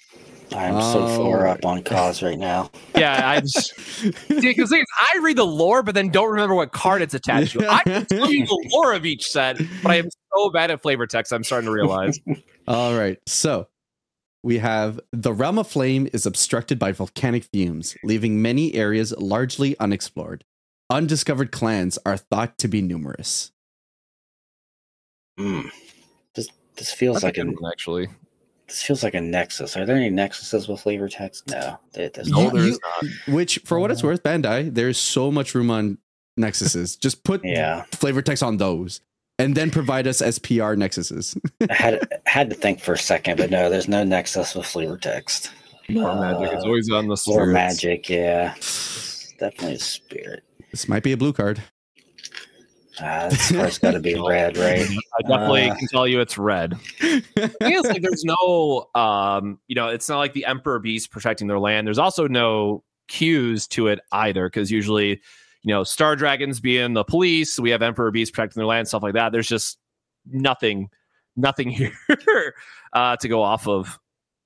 I 0.53 0.65
am 0.65 0.81
so 0.81 1.07
far 1.07 1.47
oh. 1.47 1.51
up 1.51 1.65
on 1.65 1.83
cause 1.83 2.21
right 2.21 2.37
now. 2.37 2.69
Yeah, 2.95 3.27
I 3.27 3.41
just 3.41 3.73
because 4.29 4.71
I 4.71 5.19
read 5.21 5.35
the 5.35 5.45
lore, 5.45 5.83
but 5.83 5.95
then 5.95 6.09
don't 6.09 6.29
remember 6.29 6.55
what 6.55 6.71
card 6.71 7.01
it's 7.01 7.13
attached 7.13 7.59
to. 7.59 7.69
I 7.69 7.83
can 7.83 8.05
tell 8.05 8.31
you 8.31 8.45
the 8.45 8.69
lore 8.71 8.93
of 8.93 9.05
each 9.05 9.25
set, 9.25 9.57
but 9.83 9.91
I 9.91 9.95
am 9.95 10.07
so 10.33 10.49
bad 10.49 10.71
at 10.71 10.81
flavor 10.81 11.05
text. 11.05 11.33
I'm 11.33 11.43
starting 11.43 11.65
to 11.65 11.73
realize. 11.73 12.17
All 12.69 12.97
right, 12.97 13.19
so 13.27 13.67
we 14.43 14.59
have 14.59 15.01
the 15.11 15.33
realm 15.33 15.59
of 15.59 15.67
flame 15.67 16.07
is 16.13 16.25
obstructed 16.25 16.79
by 16.79 16.93
volcanic 16.93 17.43
fumes, 17.51 17.97
leaving 18.05 18.41
many 18.41 18.73
areas 18.75 19.13
largely 19.17 19.77
unexplored. 19.79 20.45
Undiscovered 20.89 21.51
clans 21.51 21.97
are 22.05 22.17
thought 22.17 22.57
to 22.59 22.67
be 22.67 22.81
numerous. 22.81 23.51
Hmm. 25.37 25.67
This 26.35 26.49
this 26.75 26.91
feels 26.91 27.23
like 27.23 27.37
an 27.37 27.55
actually 27.67 28.07
this 28.67 28.81
feels 28.81 29.03
like 29.03 29.13
a 29.13 29.21
nexus. 29.21 29.77
Are 29.77 29.85
there 29.85 29.95
any 29.95 30.09
nexuses 30.09 30.67
with 30.67 30.81
flavor 30.81 31.07
text? 31.07 31.47
No, 31.49 31.77
there's 31.93 32.27
no, 32.27 32.49
there's 32.49 32.79
not. 32.79 33.11
Which, 33.33 33.59
for 33.63 33.79
what 33.79 33.91
it's 33.91 33.99
uh-huh. 33.99 34.09
worth, 34.09 34.23
Bandai, 34.23 34.73
there's 34.73 34.97
so 34.97 35.31
much 35.31 35.53
room 35.53 35.69
on 35.69 35.99
nexuses. 36.39 36.99
Just 37.01 37.23
put 37.23 37.41
yeah. 37.43 37.83
flavor 37.91 38.23
text 38.23 38.41
on 38.41 38.57
those, 38.57 39.01
and 39.37 39.55
then 39.55 39.69
provide 39.69 40.07
us 40.07 40.21
as 40.21 40.39
PR 40.39 40.73
nexuses. 40.73 41.39
I 41.69 41.73
had 41.73 42.21
had 42.25 42.49
to 42.49 42.55
think 42.55 42.79
for 42.79 42.93
a 42.93 42.97
second, 42.97 43.37
but 43.37 43.51
no, 43.51 43.69
there's 43.69 43.87
no 43.87 44.03
nexus 44.03 44.55
with 44.55 44.65
flavor 44.65 44.97
text. 44.97 45.51
More 45.87 46.09
uh, 46.09 46.19
magic 46.19 46.53
It's 46.53 46.65
always 46.65 46.91
on 46.91 47.07
the 47.07 47.23
More 47.27 47.45
magic, 47.45 48.09
yeah, 48.09 48.55
definitely 49.37 49.75
a 49.75 49.79
spirit. 49.79 50.43
This 50.75 50.89
might 50.89 51.03
be 51.03 51.13
a 51.13 51.17
blue 51.17 51.31
card. 51.31 51.63
Uh, 52.99 53.29
this 53.29 53.49
card's 53.49 53.77
got 53.77 53.91
to 53.91 54.01
be 54.01 54.13
red, 54.27 54.57
right? 54.57 54.85
I 54.85 55.21
definitely 55.21 55.69
uh, 55.69 55.75
can 55.75 55.87
tell 55.87 56.05
you 56.05 56.19
it's 56.19 56.37
red. 56.37 56.77
I 57.01 57.21
like 57.61 58.01
there's 58.01 58.25
no, 58.25 58.89
um, 58.93 59.57
you 59.69 59.75
know, 59.75 59.87
it's 59.87 60.09
not 60.09 60.17
like 60.17 60.33
the 60.33 60.43
Emperor 60.45 60.79
Beast 60.79 61.11
protecting 61.11 61.47
their 61.47 61.59
land. 61.59 61.87
There's 61.87 61.97
also 61.97 62.27
no 62.27 62.83
cues 63.07 63.69
to 63.69 63.87
it 63.87 64.01
either, 64.11 64.47
because 64.47 64.69
usually, 64.69 65.21
you 65.61 65.73
know, 65.73 65.85
Star 65.85 66.17
Dragons 66.17 66.59
being 66.59 66.91
the 66.91 67.05
police, 67.05 67.57
we 67.57 67.69
have 67.69 67.81
Emperor 67.81 68.11
Beast 68.11 68.33
protecting 68.33 68.59
their 68.59 68.67
land, 68.67 68.89
stuff 68.89 69.01
like 69.01 69.13
that. 69.13 69.31
There's 69.31 69.47
just 69.47 69.77
nothing, 70.29 70.89
nothing 71.37 71.69
here 71.69 72.53
uh, 72.91 73.15
to 73.15 73.29
go 73.29 73.41
off 73.41 73.65
of. 73.65 73.97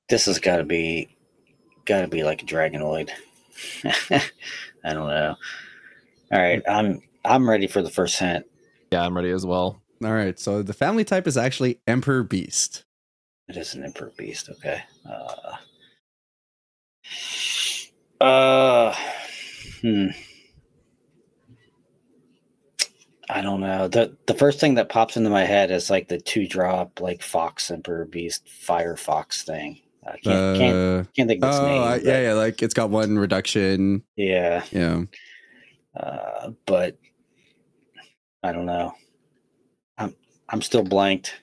This 0.10 0.28
has 0.28 0.38
got 0.38 0.58
to 0.58 0.64
be, 0.64 1.10
got 1.86 2.02
to 2.02 2.08
be 2.08 2.24
like 2.24 2.44
a 2.44 2.46
Dragonoid. 2.46 3.10
I 3.84 4.94
don't 4.94 5.08
know. 5.08 5.36
All 6.32 6.40
right, 6.40 6.62
I'm 6.68 7.02
I'm 7.26 7.50
ready 7.50 7.68
for 7.68 7.82
the 7.82 7.90
first 7.90 8.20
hint. 8.20 8.46
Yeah, 8.92 9.06
I'm 9.06 9.16
ready 9.16 9.32
as 9.32 9.46
well. 9.46 9.82
All 10.04 10.14
right, 10.14 10.40
so 10.40 10.62
the 10.62 10.74
family 10.74 11.04
type 11.04 11.28
is 11.28 11.38
actually 11.38 11.80
Emperor 11.88 12.24
Beast. 12.24 12.84
It 13.48 13.58
is 13.58 13.74
an 13.74 13.84
Emperor 13.84 14.12
Beast. 14.16 14.50
Okay. 14.50 14.82
Uh, 15.10 15.56
uh, 18.24 18.96
hmm. 19.82 20.08
I 23.28 23.42
don't 23.42 23.62
know. 23.62 23.88
the 23.88 24.16
The 24.28 24.34
first 24.34 24.60
thing 24.60 24.76
that 24.76 24.90
pops 24.90 25.18
into 25.18 25.30
my 25.30 25.46
head 25.46 25.72
is 25.72 25.90
like 25.90 26.08
the 26.08 26.20
two 26.20 26.48
drop, 26.48 27.02
like 27.02 27.22
Fox 27.22 27.72
Emperor 27.72 28.06
Beast 28.06 28.48
Fire 28.48 28.96
Fox 28.96 29.44
thing. 29.44 29.82
I 30.06 30.18
can't 30.18 30.28
uh, 30.28 30.58
can't, 30.58 31.14
can't 31.16 31.30
think 31.30 31.44
of 31.44 31.50
its 31.50 31.60
oh, 31.60 31.66
name. 31.66 31.82
But, 31.82 32.04
yeah, 32.04 32.22
yeah, 32.22 32.34
like 32.34 32.62
it's 32.64 32.74
got 32.74 32.90
one 32.90 33.18
reduction. 33.18 34.04
Yeah, 34.16 34.64
yeah. 34.72 35.04
Uh, 36.00 36.52
but 36.66 36.98
I 38.44 38.52
don't 38.52 38.66
know. 38.66 38.94
I'm 39.98 40.16
I'm 40.48 40.62
still 40.62 40.84
blanked. 40.84 41.36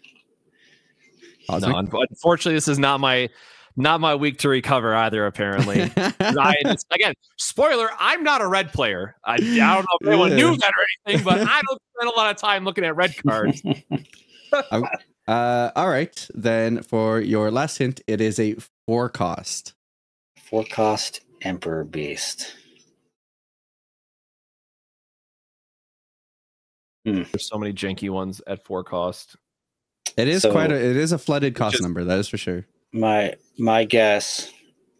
No, 1.48 1.76
unfortunately, 1.76 2.54
this 2.54 2.68
is 2.68 2.78
not 2.78 2.98
my 2.98 3.28
not 3.76 4.00
my 4.00 4.14
week 4.14 4.38
to 4.38 4.48
recover 4.48 4.94
either. 4.94 5.26
Apparently, 5.26 5.90
I, 5.96 6.54
again, 6.90 7.14
spoiler: 7.36 7.88
I'm 7.98 8.22
not 8.22 8.40
a 8.40 8.46
red 8.46 8.72
player. 8.72 9.14
I, 9.24 9.34
I 9.34 9.38
don't 9.38 9.82
know 9.82 9.98
if 10.00 10.08
anyone 10.08 10.34
knew 10.34 10.56
that 10.56 10.70
or 10.70 10.84
anything, 11.06 11.24
but 11.24 11.40
I 11.40 11.60
don't 11.62 11.82
spend 11.96 12.12
a 12.12 12.16
lot 12.16 12.30
of 12.30 12.36
time 12.40 12.64
looking 12.64 12.84
at 12.84 12.96
red 12.96 13.14
cards. 13.22 13.62
uh, 15.28 15.70
all 15.76 15.88
right, 15.88 16.28
then 16.34 16.82
for 16.82 17.20
your 17.20 17.50
last 17.50 17.78
hint, 17.78 18.00
it 18.06 18.20
is 18.20 18.40
a 18.40 18.56
four 18.86 19.08
cost. 19.08 19.74
Four 20.36 20.64
cost 20.64 21.20
Emperor 21.42 21.84
Beast. 21.84 22.54
Hmm. 27.06 27.22
There's 27.32 27.48
so 27.48 27.56
many 27.56 27.72
janky 27.72 28.10
ones 28.10 28.42
at 28.48 28.64
four 28.64 28.82
cost. 28.82 29.36
It 30.16 30.26
is 30.26 30.42
so, 30.42 30.50
quite 30.50 30.72
a 30.72 30.74
it 30.74 30.96
is 30.96 31.12
a 31.12 31.18
flooded 31.18 31.54
cost 31.54 31.74
just, 31.74 31.84
number, 31.84 32.02
that 32.02 32.18
is 32.18 32.26
for 32.28 32.36
sure. 32.36 32.66
My 32.92 33.36
my 33.58 33.84
guess 33.84 34.50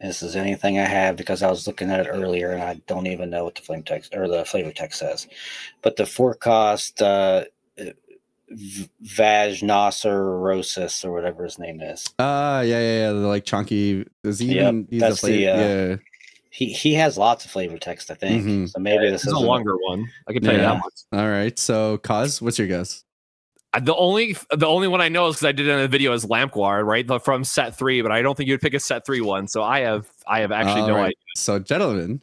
this 0.01 0.23
is 0.23 0.37
anything 0.37 0.79
I 0.79 0.85
have 0.85 1.17
because 1.17 1.43
I 1.43 1.51
was 1.51 1.67
looking 1.67 1.91
at 1.91 2.07
it 2.07 2.09
earlier 2.09 2.53
and 2.53 2.63
I 2.63 2.75
don't 2.87 3.09
even 3.09 3.31
know 3.31 3.43
what 3.45 3.57
the 3.57 3.63
flame 3.63 3.83
text 3.83 4.15
or 4.15 4.29
the 4.29 4.45
flavor 4.45 4.71
text 4.71 5.01
says. 5.01 5.27
But 5.83 5.97
the 5.97 6.07
four 6.07 6.35
cost 6.35 7.03
uh 7.03 7.47
Vajnocerosis 9.03 11.05
or 11.05 11.11
whatever 11.11 11.43
his 11.43 11.59
name 11.59 11.81
is. 11.81 12.07
Uh 12.21 12.63
yeah, 12.65 12.79
yeah, 12.79 12.99
yeah. 12.99 13.11
The 13.11 13.27
like 13.27 13.45
chunky 13.45 14.07
is 14.23 14.39
he 14.39 14.55
yep, 14.55 14.69
even 14.69 14.87
he's 14.89 15.01
that's 15.01 15.23
the, 15.23 15.49
uh, 15.49 15.59
yeah. 15.59 15.97
He 16.57 16.73
he 16.73 16.95
has 16.95 17.19
lots 17.19 17.45
of 17.45 17.51
flavor 17.51 17.77
text, 17.77 18.11
I 18.11 18.15
think. 18.15 18.43
Mm-hmm. 18.43 18.67
So 18.67 18.79
maybe 18.79 19.11
this 19.11 19.27
is 19.27 19.33
a 19.35 19.39
longer 19.39 19.77
one. 19.77 20.07
I 20.27 20.33
can 20.33 20.43
tell 20.43 20.55
yeah. 20.55 20.61
you 20.61 20.67
that 20.67 20.79
much. 20.79 20.95
All 21.13 21.29
right. 21.29 21.59
So 21.59 21.99
Koz, 21.99 22.41
what's 22.41 22.59
your 22.59 22.67
guess? 22.67 23.05
The 23.79 23.95
only 23.95 24.39
the 24.57 24.67
only 24.67 24.89
one 24.89 25.03
I 25.03 25.11
know 25.11 25.29
is 25.29 25.37
because 25.37 25.49
I 25.49 25.53
did 25.53 25.67
it 25.69 25.73
in 25.73 25.81
a 25.81 25.87
video 25.87 26.15
is 26.15 26.25
Lampguard, 26.25 26.87
right? 26.87 27.07
The, 27.07 27.21
from 27.21 27.45
set 27.45 27.77
three, 27.77 28.01
but 28.01 28.11
I 28.11 28.23
don't 28.23 28.35
think 28.39 28.49
you'd 28.49 28.63
pick 28.63 28.73
a 28.73 28.81
set 28.81 29.05
three 29.05 29.21
one. 29.21 29.49
So 29.49 29.63
I 29.63 29.81
have 29.81 30.09
I 30.27 30.41
have 30.41 30.51
actually 30.51 30.81
All 30.81 30.89
no 30.89 30.95
right. 30.95 31.05
idea. 31.09 31.17
So 31.37 31.59
gentlemen, 31.59 32.23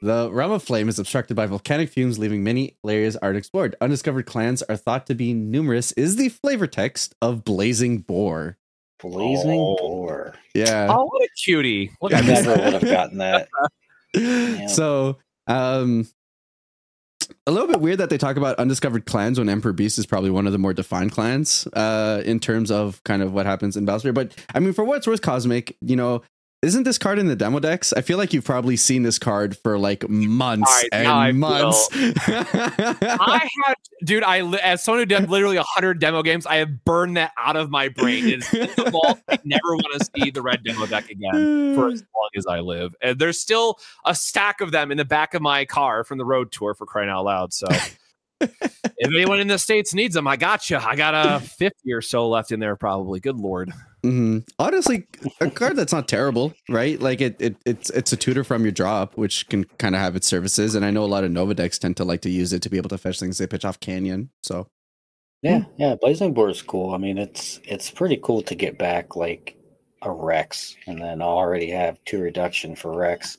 the 0.00 0.30
realm 0.32 0.52
of 0.52 0.62
flame 0.62 0.88
is 0.88 0.98
obstructed 0.98 1.34
by 1.34 1.44
volcanic 1.44 1.90
fumes, 1.90 2.18
leaving 2.18 2.42
many 2.42 2.78
areas 2.88 3.14
unexplored. 3.16 3.76
Undiscovered 3.82 4.24
clans 4.24 4.62
are 4.62 4.76
thought 4.76 5.06
to 5.08 5.14
be 5.14 5.34
numerous. 5.34 5.92
Is 5.92 6.16
the 6.16 6.30
flavor 6.30 6.66
text 6.66 7.14
of 7.20 7.44
Blazing 7.44 7.98
Boar? 7.98 8.56
Blazing 9.10 9.60
oh. 9.60 9.76
Boar. 9.76 10.34
Yeah. 10.54 10.86
Oh, 10.90 11.04
what 11.04 11.22
a 11.22 11.28
cutie! 11.36 11.90
Look, 12.00 12.14
I 12.14 12.20
never 12.20 12.50
would 12.50 12.72
have 12.72 12.82
gotten 12.82 13.18
that. 13.18 13.48
so, 14.70 15.18
um, 15.46 16.08
a 17.46 17.52
little 17.52 17.68
bit 17.68 17.80
weird 17.80 17.98
that 17.98 18.10
they 18.10 18.18
talk 18.18 18.36
about 18.36 18.58
undiscovered 18.58 19.04
clans 19.04 19.38
when 19.38 19.48
Emperor 19.48 19.72
Beast 19.72 19.98
is 19.98 20.06
probably 20.06 20.30
one 20.30 20.46
of 20.46 20.52
the 20.52 20.58
more 20.58 20.72
defined 20.72 21.12
clans 21.12 21.66
uh, 21.74 22.22
in 22.24 22.40
terms 22.40 22.70
of 22.70 23.02
kind 23.04 23.22
of 23.22 23.32
what 23.32 23.46
happens 23.46 23.76
in 23.76 23.86
Battlesphere. 23.86 24.14
But 24.14 24.34
I 24.54 24.60
mean, 24.60 24.72
for 24.72 24.84
what's 24.84 25.06
worth, 25.06 25.20
Kozmic, 25.20 25.74
you 25.80 25.96
know, 25.96 26.22
isn't 26.64 26.84
this 26.84 26.96
card 26.96 27.18
in 27.18 27.28
the 27.28 27.36
demo 27.36 27.60
decks? 27.60 27.92
I 27.92 28.00
feel 28.00 28.16
like 28.16 28.32
you've 28.32 28.44
probably 28.44 28.76
seen 28.76 29.02
this 29.02 29.18
card 29.18 29.56
for 29.58 29.78
like 29.78 30.08
months 30.08 30.70
right, 30.70 30.88
and 30.92 31.08
I 31.08 31.32
months. 31.32 31.88
I 31.92 33.48
had, 33.66 33.74
dude, 34.02 34.22
I 34.22 34.40
as 34.58 34.82
someone 34.82 35.00
who 35.00 35.06
did 35.06 35.28
literally 35.28 35.58
hundred 35.60 36.00
demo 36.00 36.22
games, 36.22 36.46
I 36.46 36.56
have 36.56 36.84
burned 36.84 37.18
that 37.18 37.32
out 37.36 37.56
of 37.56 37.70
my 37.70 37.88
brain. 37.88 38.24
It's 38.26 38.48
vault. 38.90 39.20
I 39.28 39.38
never 39.44 39.76
want 39.76 40.00
to 40.00 40.08
see 40.16 40.30
the 40.30 40.40
red 40.40 40.64
demo 40.64 40.86
deck 40.86 41.10
again 41.10 41.74
for 41.74 41.88
as 41.88 42.00
long 42.00 42.30
as 42.36 42.46
I 42.46 42.60
live. 42.60 42.94
And 43.02 43.18
there's 43.18 43.38
still 43.38 43.78
a 44.06 44.14
stack 44.14 44.62
of 44.62 44.72
them 44.72 44.90
in 44.90 44.96
the 44.96 45.04
back 45.04 45.34
of 45.34 45.42
my 45.42 45.66
car 45.66 46.02
from 46.02 46.16
the 46.16 46.24
road 46.24 46.50
tour 46.50 46.74
for 46.74 46.86
crying 46.86 47.10
out 47.10 47.26
loud. 47.26 47.52
So. 47.52 47.66
if 48.40 49.14
anyone 49.14 49.40
in 49.40 49.48
the 49.48 49.58
states 49.58 49.94
needs 49.94 50.14
them, 50.14 50.26
I 50.26 50.36
got 50.36 50.68
you. 50.70 50.76
I 50.76 50.96
got 50.96 51.14
a 51.14 51.40
fifty 51.40 51.92
or 51.92 52.00
so 52.00 52.28
left 52.28 52.52
in 52.52 52.60
there, 52.60 52.76
probably. 52.76 53.20
Good 53.20 53.36
lord. 53.36 53.72
Mm-hmm. 54.04 54.38
Honestly, 54.58 55.06
a 55.40 55.50
card 55.50 55.76
that's 55.76 55.92
not 55.92 56.08
terrible, 56.08 56.52
right? 56.68 57.00
Like 57.00 57.20
it, 57.20 57.36
it, 57.40 57.56
it's 57.64 57.90
it's 57.90 58.12
a 58.12 58.16
tutor 58.16 58.44
from 58.44 58.62
your 58.62 58.72
drop, 58.72 59.16
which 59.16 59.48
can 59.48 59.64
kind 59.78 59.94
of 59.94 60.00
have 60.00 60.14
its 60.16 60.26
services. 60.26 60.74
And 60.74 60.84
I 60.84 60.90
know 60.90 61.04
a 61.04 61.06
lot 61.06 61.24
of 61.24 61.30
Nova 61.30 61.54
decks 61.54 61.78
tend 61.78 61.96
to 61.96 62.04
like 62.04 62.20
to 62.22 62.30
use 62.30 62.52
it 62.52 62.60
to 62.62 62.68
be 62.68 62.76
able 62.76 62.90
to 62.90 62.98
fetch 62.98 63.18
things 63.18 63.38
they 63.38 63.46
pitch 63.46 63.64
off 63.64 63.80
Canyon. 63.80 64.30
So, 64.42 64.68
yeah, 65.42 65.60
hmm. 65.60 65.70
yeah, 65.78 65.94
Blazing 65.94 66.34
Boar 66.34 66.50
is 66.50 66.60
cool. 66.60 66.94
I 66.94 66.98
mean, 66.98 67.16
it's 67.16 67.60
it's 67.64 67.90
pretty 67.90 68.18
cool 68.22 68.42
to 68.42 68.54
get 68.54 68.78
back 68.78 69.16
like 69.16 69.56
a 70.02 70.10
Rex, 70.10 70.76
and 70.86 71.00
then 71.00 71.22
already 71.22 71.70
have 71.70 71.98
two 72.04 72.20
reduction 72.20 72.76
for 72.76 72.94
Rex. 72.94 73.38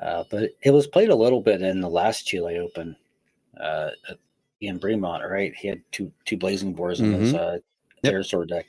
Uh, 0.00 0.24
but 0.30 0.50
it 0.62 0.70
was 0.70 0.86
played 0.86 1.08
a 1.08 1.16
little 1.16 1.40
bit 1.40 1.62
in 1.62 1.80
the 1.80 1.88
last 1.88 2.26
Chile 2.26 2.58
Open. 2.58 2.94
Uh, 3.60 3.90
Ian 4.62 4.78
Bremont, 4.78 5.28
right? 5.28 5.54
He 5.54 5.68
had 5.68 5.82
two 5.92 6.10
two 6.24 6.36
Blazing 6.36 6.74
Boars 6.74 7.00
in 7.00 7.12
mm-hmm. 7.12 7.20
his 7.20 7.34
uh, 7.34 7.58
yep. 8.02 8.24
Sword 8.24 8.48
deck. 8.48 8.66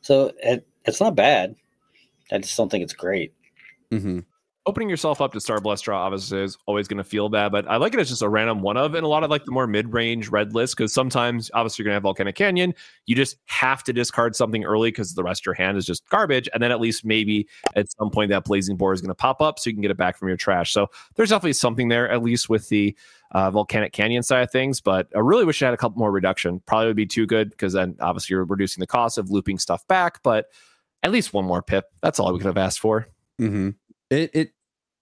So 0.00 0.32
it, 0.42 0.66
it's 0.84 1.00
not 1.00 1.14
bad. 1.14 1.56
I 2.32 2.38
just 2.38 2.56
don't 2.56 2.70
think 2.70 2.84
it's 2.84 2.92
great. 2.92 3.34
Mm-hmm. 3.90 4.20
Opening 4.68 4.88
yourself 4.90 5.20
up 5.20 5.32
to 5.32 5.38
Starblast 5.38 5.82
Draw 5.82 5.96
obviously 5.96 6.42
is 6.42 6.58
always 6.66 6.88
going 6.88 6.96
to 6.98 7.04
feel 7.04 7.28
bad, 7.28 7.52
but 7.52 7.68
I 7.68 7.76
like 7.76 7.94
it 7.94 8.00
as 8.00 8.08
just 8.08 8.22
a 8.22 8.28
random 8.28 8.62
one 8.62 8.76
of, 8.76 8.94
and 8.94 9.04
a 9.04 9.08
lot 9.08 9.22
of 9.22 9.30
like 9.30 9.44
the 9.44 9.52
more 9.52 9.68
mid 9.68 9.92
range 9.92 10.28
red 10.28 10.54
list 10.54 10.76
because 10.76 10.92
sometimes 10.92 11.52
obviously 11.54 11.82
you're 11.82 11.84
going 11.84 11.92
to 11.92 11.96
have 11.96 12.02
Volcanic 12.02 12.34
Canyon. 12.34 12.74
You 13.06 13.14
just 13.14 13.36
have 13.44 13.84
to 13.84 13.92
discard 13.92 14.34
something 14.34 14.64
early 14.64 14.90
because 14.90 15.14
the 15.14 15.22
rest 15.22 15.42
of 15.42 15.46
your 15.46 15.54
hand 15.54 15.78
is 15.78 15.86
just 15.86 16.08
garbage, 16.08 16.48
and 16.52 16.60
then 16.60 16.72
at 16.72 16.80
least 16.80 17.04
maybe 17.04 17.46
at 17.76 17.92
some 17.92 18.10
point 18.10 18.30
that 18.30 18.42
Blazing 18.42 18.76
Boar 18.76 18.92
is 18.92 19.00
going 19.00 19.08
to 19.10 19.14
pop 19.14 19.40
up 19.40 19.60
so 19.60 19.70
you 19.70 19.74
can 19.74 19.82
get 19.82 19.92
it 19.92 19.96
back 19.96 20.18
from 20.18 20.26
your 20.26 20.36
trash. 20.36 20.72
So 20.72 20.88
there's 21.14 21.28
definitely 21.28 21.52
something 21.52 21.86
there, 21.86 22.10
at 22.10 22.24
least 22.24 22.48
with 22.48 22.68
the 22.68 22.96
uh, 23.32 23.50
Volcanic 23.50 23.92
Canyon 23.92 24.22
side 24.22 24.42
of 24.42 24.50
things. 24.50 24.80
But 24.80 25.08
I 25.14 25.20
really 25.20 25.44
wish 25.44 25.62
I 25.62 25.66
had 25.66 25.74
a 25.74 25.78
couple 25.78 25.98
more 25.98 26.10
reduction. 26.10 26.60
Probably 26.66 26.88
would 26.88 26.96
be 26.96 27.06
too 27.06 27.26
good 27.26 27.50
because 27.50 27.72
then 27.72 27.96
obviously 28.00 28.34
you're 28.34 28.44
reducing 28.44 28.80
the 28.80 28.86
cost 28.86 29.18
of 29.18 29.30
looping 29.30 29.58
stuff 29.58 29.86
back. 29.88 30.22
But 30.22 30.46
at 31.02 31.12
least 31.12 31.32
one 31.32 31.44
more 31.44 31.62
pip. 31.62 31.86
That's 32.02 32.18
all 32.18 32.32
we 32.32 32.38
could 32.38 32.46
have 32.46 32.56
asked 32.56 32.80
for. 32.80 33.08
Mm-hmm. 33.40 33.70
It 34.10 34.30
it 34.34 34.52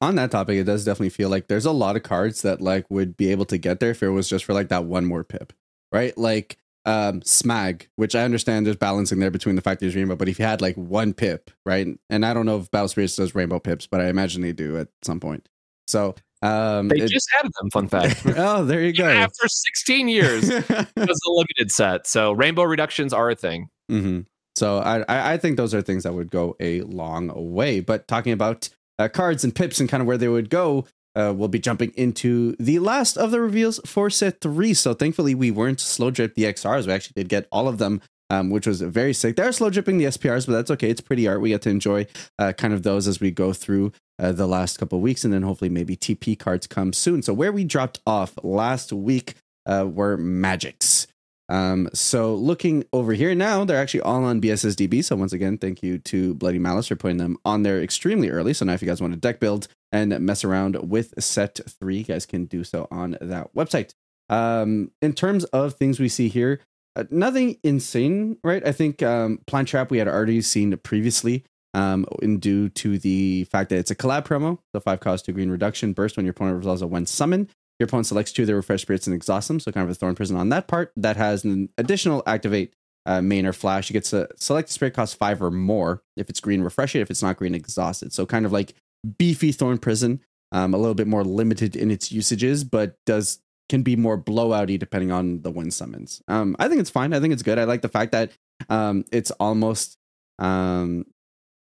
on 0.00 0.16
that 0.16 0.30
topic, 0.30 0.58
it 0.58 0.64
does 0.64 0.84
definitely 0.84 1.10
feel 1.10 1.28
like 1.28 1.48
there's 1.48 1.64
a 1.64 1.72
lot 1.72 1.96
of 1.96 2.02
cards 2.02 2.42
that 2.42 2.60
like 2.60 2.90
would 2.90 3.16
be 3.16 3.30
able 3.30 3.44
to 3.46 3.58
get 3.58 3.80
there 3.80 3.90
if 3.90 4.02
it 4.02 4.10
was 4.10 4.28
just 4.28 4.44
for 4.44 4.52
like 4.52 4.68
that 4.68 4.84
one 4.84 5.06
more 5.06 5.24
pip, 5.24 5.52
right? 5.92 6.16
Like 6.18 6.58
um 6.86 7.20
smag 7.20 7.86
which 7.96 8.14
i 8.14 8.22
understand 8.24 8.66
there's 8.66 8.76
balancing 8.76 9.18
there 9.18 9.30
between 9.30 9.56
the 9.56 9.62
fact 9.62 9.80
there's 9.80 9.96
rainbow 9.96 10.16
but 10.16 10.28
if 10.28 10.38
you 10.38 10.44
had 10.44 10.60
like 10.60 10.76
one 10.76 11.14
pip 11.14 11.50
right 11.64 11.86
and 12.10 12.26
i 12.26 12.34
don't 12.34 12.44
know 12.44 12.58
if 12.58 12.70
battle 12.70 12.88
spirits 12.88 13.16
does 13.16 13.34
rainbow 13.34 13.58
pips 13.58 13.86
but 13.86 14.00
i 14.00 14.08
imagine 14.08 14.42
they 14.42 14.52
do 14.52 14.76
at 14.76 14.88
some 15.02 15.18
point 15.18 15.48
so 15.86 16.14
um, 16.44 16.88
they 16.88 16.96
it, 16.96 17.08
just 17.08 17.28
added 17.38 17.52
them. 17.58 17.70
Fun 17.70 17.88
fact. 17.88 18.22
oh, 18.36 18.64
there 18.64 18.82
you 18.82 18.92
go. 18.92 19.08
After 19.08 19.48
16 19.48 20.08
years, 20.08 20.48
it 20.50 20.68
was 20.68 21.20
a 21.26 21.30
limited 21.30 21.70
set. 21.70 22.06
So 22.06 22.32
rainbow 22.32 22.64
reductions 22.64 23.12
are 23.12 23.30
a 23.30 23.34
thing. 23.34 23.68
Mm-hmm. 23.90 24.20
So 24.56 24.78
I 24.78 25.32
I 25.32 25.36
think 25.38 25.56
those 25.56 25.74
are 25.74 25.82
things 25.82 26.04
that 26.04 26.14
would 26.14 26.30
go 26.30 26.54
a 26.60 26.82
long 26.82 27.32
way. 27.52 27.80
But 27.80 28.06
talking 28.06 28.32
about 28.32 28.68
uh, 28.98 29.08
cards 29.08 29.42
and 29.42 29.54
pips 29.54 29.80
and 29.80 29.88
kind 29.88 30.00
of 30.00 30.06
where 30.06 30.18
they 30.18 30.28
would 30.28 30.50
go, 30.50 30.86
uh, 31.16 31.32
we'll 31.34 31.48
be 31.48 31.58
jumping 31.58 31.92
into 31.96 32.54
the 32.58 32.78
last 32.78 33.16
of 33.16 33.30
the 33.30 33.40
reveals 33.40 33.80
for 33.86 34.10
set 34.10 34.40
three. 34.40 34.74
So 34.74 34.94
thankfully 34.94 35.34
we 35.34 35.50
weren't 35.50 35.80
slow 35.80 36.10
drip 36.10 36.34
the 36.34 36.44
XRs. 36.44 36.86
We 36.86 36.92
actually 36.92 37.14
did 37.16 37.28
get 37.28 37.48
all 37.50 37.66
of 37.66 37.78
them 37.78 38.00
um, 38.30 38.50
which 38.50 38.66
was 38.66 38.80
very 38.80 39.12
sick. 39.12 39.36
They're 39.36 39.52
slow 39.52 39.70
dripping 39.70 39.98
the 39.98 40.06
SPRs, 40.06 40.46
but 40.46 40.52
that's 40.52 40.70
okay. 40.72 40.90
It's 40.90 41.00
pretty 41.00 41.28
art. 41.28 41.40
We 41.40 41.50
get 41.50 41.62
to 41.62 41.70
enjoy 41.70 42.06
uh, 42.38 42.52
kind 42.52 42.74
of 42.74 42.82
those 42.82 43.06
as 43.06 43.20
we 43.20 43.30
go 43.30 43.52
through 43.52 43.92
uh, 44.18 44.32
the 44.32 44.46
last 44.46 44.78
couple 44.78 45.00
weeks, 45.00 45.24
and 45.24 45.32
then 45.32 45.42
hopefully 45.42 45.70
maybe 45.70 45.96
TP 45.96 46.38
cards 46.38 46.66
come 46.66 46.92
soon. 46.92 47.22
So 47.22 47.32
where 47.32 47.52
we 47.52 47.64
dropped 47.64 48.00
off 48.06 48.34
last 48.42 48.92
week 48.92 49.34
uh, 49.66 49.86
were 49.90 50.16
magics. 50.16 51.06
Um, 51.48 51.90
so 51.92 52.34
looking 52.34 52.84
over 52.92 53.12
here 53.12 53.34
now, 53.34 53.64
they're 53.64 53.80
actually 53.80 54.00
all 54.00 54.24
on 54.24 54.40
BSSDB. 54.40 55.04
So 55.04 55.16
once 55.16 55.32
again, 55.32 55.58
thank 55.58 55.82
you 55.82 55.98
to 55.98 56.34
Bloody 56.34 56.58
Malice 56.58 56.88
for 56.88 56.96
putting 56.96 57.18
them 57.18 57.36
on 57.44 57.62
there 57.62 57.82
extremely 57.82 58.30
early. 58.30 58.54
So 58.54 58.64
now 58.64 58.72
if 58.72 58.82
you 58.82 58.88
guys 58.88 59.00
want 59.00 59.12
to 59.12 59.20
deck 59.20 59.40
build 59.40 59.68
and 59.92 60.18
mess 60.20 60.42
around 60.42 60.76
with 60.88 61.12
set 61.22 61.60
three, 61.68 61.98
you 61.98 62.04
guys 62.04 62.24
can 62.24 62.46
do 62.46 62.64
so 62.64 62.88
on 62.90 63.18
that 63.20 63.54
website. 63.54 63.92
Um, 64.30 64.90
in 65.02 65.12
terms 65.12 65.44
of 65.44 65.74
things 65.74 66.00
we 66.00 66.08
see 66.08 66.28
here, 66.28 66.60
uh, 66.96 67.04
nothing 67.10 67.58
insane, 67.62 68.38
right? 68.44 68.66
I 68.66 68.72
think 68.72 69.02
um, 69.02 69.40
Plant 69.46 69.68
Trap 69.68 69.90
we 69.90 69.98
had 69.98 70.08
already 70.08 70.40
seen 70.42 70.76
previously, 70.78 71.44
um, 71.74 72.06
in 72.22 72.38
due 72.38 72.68
to 72.70 72.98
the 72.98 73.44
fact 73.44 73.70
that 73.70 73.78
it's 73.78 73.90
a 73.90 73.96
collab 73.96 74.24
promo. 74.24 74.58
The 74.72 74.80
five 74.80 75.00
cost 75.00 75.26
two 75.26 75.32
green 75.32 75.50
reduction 75.50 75.92
burst 75.92 76.16
when 76.16 76.24
your 76.24 76.30
opponent 76.30 76.56
resolves 76.56 76.82
a 76.82 76.86
when 76.86 77.06
summon. 77.06 77.48
Your 77.78 77.86
opponent 77.86 78.06
selects 78.06 78.32
two 78.32 78.42
of 78.42 78.46
their 78.46 78.56
refresh 78.56 78.82
spirits 78.82 79.06
and 79.06 79.14
exhausts 79.14 79.48
them. 79.48 79.58
So 79.58 79.72
kind 79.72 79.84
of 79.84 79.90
a 79.90 79.94
thorn 79.94 80.14
prison 80.14 80.36
on 80.36 80.48
that 80.50 80.68
part. 80.68 80.92
That 80.96 81.16
has 81.16 81.44
an 81.44 81.68
additional 81.76 82.22
activate 82.26 82.72
uh, 83.04 83.20
main 83.20 83.44
or 83.44 83.52
flash. 83.52 83.90
You 83.90 83.94
get 83.94 84.04
to 84.04 84.28
select 84.36 84.70
a 84.70 84.72
spirit 84.72 84.94
cost 84.94 85.16
five 85.16 85.42
or 85.42 85.50
more. 85.50 86.02
If 86.16 86.30
it's 86.30 86.40
green, 86.40 86.62
refresh 86.62 86.94
it. 86.94 87.00
If 87.00 87.10
it's 87.10 87.22
not 87.22 87.36
green, 87.36 87.54
exhaust 87.54 88.04
it. 88.04 88.12
So 88.12 88.24
kind 88.24 88.46
of 88.46 88.52
like 88.52 88.74
beefy 89.18 89.50
thorn 89.50 89.78
prison. 89.78 90.20
Um, 90.52 90.72
a 90.72 90.78
little 90.78 90.94
bit 90.94 91.08
more 91.08 91.24
limited 91.24 91.74
in 91.74 91.90
its 91.90 92.12
usages, 92.12 92.62
but 92.62 92.94
does 93.06 93.40
can 93.68 93.82
be 93.82 93.96
more 93.96 94.18
blowouty 94.18 94.78
depending 94.78 95.10
on 95.10 95.42
the 95.42 95.50
win 95.50 95.70
summons. 95.70 96.22
Um, 96.28 96.56
I 96.58 96.68
think 96.68 96.80
it's 96.80 96.90
fine. 96.90 97.14
I 97.14 97.20
think 97.20 97.32
it's 97.32 97.42
good. 97.42 97.58
I 97.58 97.64
like 97.64 97.82
the 97.82 97.88
fact 97.88 98.12
that 98.12 98.30
um, 98.68 99.04
it's 99.10 99.30
almost 99.32 99.96
um, 100.38 101.06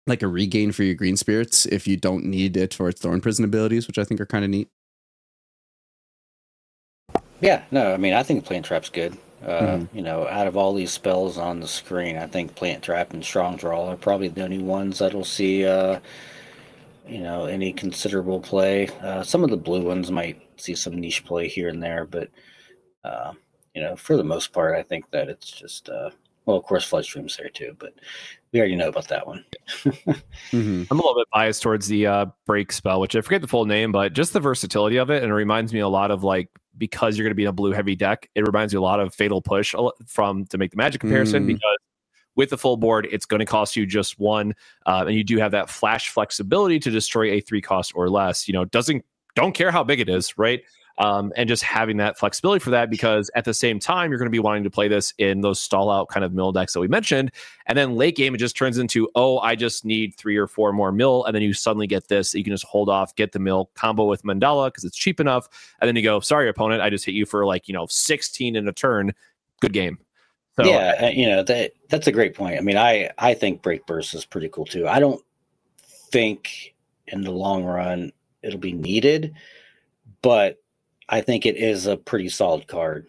like 0.07 0.23
a 0.23 0.27
regain 0.27 0.71
for 0.71 0.83
your 0.83 0.95
green 0.95 1.17
spirits 1.17 1.65
if 1.65 1.87
you 1.87 1.97
don't 1.97 2.25
need 2.25 2.57
it 2.57 2.73
for 2.73 2.89
its 2.89 3.01
thorn 3.01 3.21
prison 3.21 3.45
abilities, 3.45 3.87
which 3.87 3.97
I 3.97 4.03
think 4.03 4.19
are 4.19 4.25
kind 4.25 4.43
of 4.43 4.49
neat. 4.49 4.67
Yeah, 7.39 7.63
no, 7.71 7.93
I 7.93 7.97
mean, 7.97 8.13
I 8.13 8.23
think 8.23 8.45
Plant 8.45 8.65
Trap's 8.65 8.89
good. 8.89 9.17
Uh, 9.43 9.61
mm-hmm. 9.61 9.97
You 9.97 10.03
know, 10.03 10.27
out 10.27 10.45
of 10.45 10.55
all 10.55 10.73
these 10.73 10.91
spells 10.91 11.39
on 11.39 11.59
the 11.59 11.67
screen, 11.67 12.17
I 12.17 12.27
think 12.27 12.55
Plant 12.55 12.83
Trap 12.83 13.13
and 13.13 13.25
Strong 13.25 13.57
Draw 13.57 13.89
are 13.89 13.95
probably 13.95 14.27
the 14.27 14.43
only 14.43 14.59
ones 14.59 14.99
that'll 14.99 15.25
see, 15.25 15.65
uh, 15.65 15.99
you 17.07 17.17
know, 17.17 17.45
any 17.45 17.73
considerable 17.73 18.39
play. 18.39 18.89
Uh, 19.01 19.23
some 19.23 19.43
of 19.43 19.49
the 19.49 19.57
blue 19.57 19.81
ones 19.81 20.11
might 20.11 20.39
see 20.61 20.75
some 20.75 20.95
niche 20.95 21.25
play 21.25 21.47
here 21.47 21.69
and 21.69 21.81
there, 21.81 22.05
but, 22.05 22.29
uh, 23.03 23.33
you 23.73 23.81
know, 23.81 23.95
for 23.95 24.17
the 24.17 24.23
most 24.23 24.53
part, 24.53 24.75
I 24.75 24.83
think 24.83 25.09
that 25.11 25.29
it's 25.29 25.51
just, 25.51 25.89
uh, 25.89 26.09
well, 26.45 26.57
of 26.57 26.63
course, 26.63 26.89
Floodstream's 26.89 27.37
there 27.37 27.49
too, 27.49 27.75
but 27.79 27.93
we 28.51 28.59
already 28.59 28.75
know 28.75 28.89
about 28.89 29.07
that 29.09 29.25
one. 29.27 29.45
mm-hmm. 29.83 30.83
I'm 30.89 30.99
a 30.99 31.01
little 31.01 31.15
bit 31.15 31.27
biased 31.31 31.61
towards 31.61 31.87
the 31.87 32.07
uh, 32.07 32.25
break 32.45 32.71
spell, 32.71 32.99
which 32.99 33.15
I 33.15 33.21
forget 33.21 33.41
the 33.41 33.47
full 33.47 33.65
name, 33.65 33.91
but 33.91 34.13
just 34.13 34.33
the 34.33 34.39
versatility 34.39 34.97
of 34.97 35.09
it, 35.09 35.23
and 35.23 35.31
it 35.31 35.35
reminds 35.35 35.73
me 35.73 35.79
a 35.79 35.87
lot 35.87 36.11
of 36.11 36.23
like 36.23 36.49
because 36.77 37.17
you're 37.17 37.25
going 37.25 37.31
to 37.31 37.35
be 37.35 37.43
in 37.43 37.49
a 37.49 37.53
blue 37.53 37.71
heavy 37.71 37.95
deck. 37.95 38.29
It 38.35 38.45
reminds 38.45 38.73
me 38.73 38.77
a 38.77 38.81
lot 38.81 38.99
of 38.99 39.13
Fatal 39.13 39.41
Push 39.41 39.75
from 40.07 40.45
to 40.47 40.57
make 40.57 40.71
the 40.71 40.77
Magic 40.77 41.01
comparison 41.01 41.43
mm. 41.43 41.47
because 41.47 41.77
with 42.35 42.49
the 42.49 42.57
full 42.57 42.77
board, 42.77 43.07
it's 43.11 43.25
going 43.25 43.39
to 43.39 43.45
cost 43.45 43.75
you 43.75 43.85
just 43.85 44.19
one, 44.19 44.53
uh, 44.85 45.03
and 45.05 45.15
you 45.15 45.23
do 45.23 45.37
have 45.37 45.51
that 45.51 45.69
flash 45.69 46.09
flexibility 46.09 46.79
to 46.79 46.89
destroy 46.89 47.31
a 47.31 47.41
three 47.41 47.61
cost 47.61 47.91
or 47.95 48.09
less. 48.09 48.47
You 48.47 48.53
know, 48.53 48.65
doesn't 48.65 49.05
don't 49.35 49.53
care 49.53 49.71
how 49.71 49.83
big 49.83 49.99
it 49.99 50.09
is, 50.09 50.37
right? 50.37 50.61
um, 50.97 51.31
and 51.35 51.47
just 51.47 51.63
having 51.63 51.97
that 51.97 52.17
flexibility 52.17 52.59
for 52.59 52.69
that 52.69 52.89
because 52.89 53.31
at 53.35 53.45
the 53.45 53.53
same 53.53 53.79
time 53.79 54.11
you're 54.11 54.19
going 54.19 54.27
to 54.27 54.31
be 54.31 54.39
wanting 54.39 54.63
to 54.63 54.69
play 54.69 54.87
this 54.87 55.13
in 55.17 55.41
those 55.41 55.59
stall 55.59 55.89
out 55.89 56.09
kind 56.09 56.23
of 56.23 56.33
mill 56.33 56.51
decks 56.51 56.73
that 56.73 56.79
we 56.79 56.87
mentioned. 56.87 57.31
And 57.65 57.77
then 57.77 57.95
late 57.95 58.15
game 58.15 58.35
it 58.35 58.37
just 58.37 58.55
turns 58.55 58.77
into 58.77 59.09
oh 59.15 59.39
i 59.39 59.55
just 59.55 59.85
need 59.85 60.15
three 60.15 60.37
or 60.37 60.47
four 60.47 60.71
more 60.73 60.91
mill. 60.91 61.25
And 61.25 61.35
then 61.35 61.41
you 61.41 61.53
suddenly 61.53 61.87
get 61.87 62.07
this 62.07 62.33
you 62.33 62.43
can 62.43 62.53
just 62.53 62.65
hold 62.65 62.89
off 62.89 63.15
get 63.15 63.31
the 63.31 63.39
mill 63.39 63.71
combo 63.73 64.05
with 64.05 64.23
mandala 64.23 64.67
because 64.67 64.83
it's 64.83 64.97
cheap 64.97 65.19
enough. 65.19 65.47
And 65.79 65.87
then 65.87 65.95
you 65.95 66.03
go 66.03 66.19
sorry 66.19 66.49
opponent 66.49 66.81
i 66.81 66.89
just 66.89 67.05
hit 67.05 67.15
you 67.15 67.25
for 67.25 67.45
like 67.45 67.67
you 67.67 67.73
know 67.73 67.87
16 67.89 68.55
in 68.55 68.67
a 68.67 68.73
turn. 68.73 69.13
Good 69.59 69.73
game. 69.73 69.97
So, 70.55 70.65
yeah 70.65 71.09
you 71.09 71.27
know 71.27 71.43
that 71.43 71.71
that's 71.89 72.07
a 72.07 72.11
great 72.11 72.35
point. 72.35 72.57
I 72.57 72.61
mean 72.61 72.77
i 72.77 73.09
i 73.17 73.33
think 73.33 73.61
break 73.61 73.85
burst 73.87 74.13
is 74.13 74.25
pretty 74.25 74.49
cool 74.49 74.65
too. 74.65 74.87
I 74.87 74.99
don't 74.99 75.23
think 76.11 76.75
in 77.07 77.21
the 77.21 77.31
long 77.31 77.63
run 77.63 78.11
it'll 78.43 78.59
be 78.59 78.73
needed 78.73 79.33
but 80.21 80.57
I 81.09 81.21
think 81.21 81.45
it 81.45 81.57
is 81.57 81.87
a 81.87 81.97
pretty 81.97 82.29
solid 82.29 82.67
card. 82.67 83.07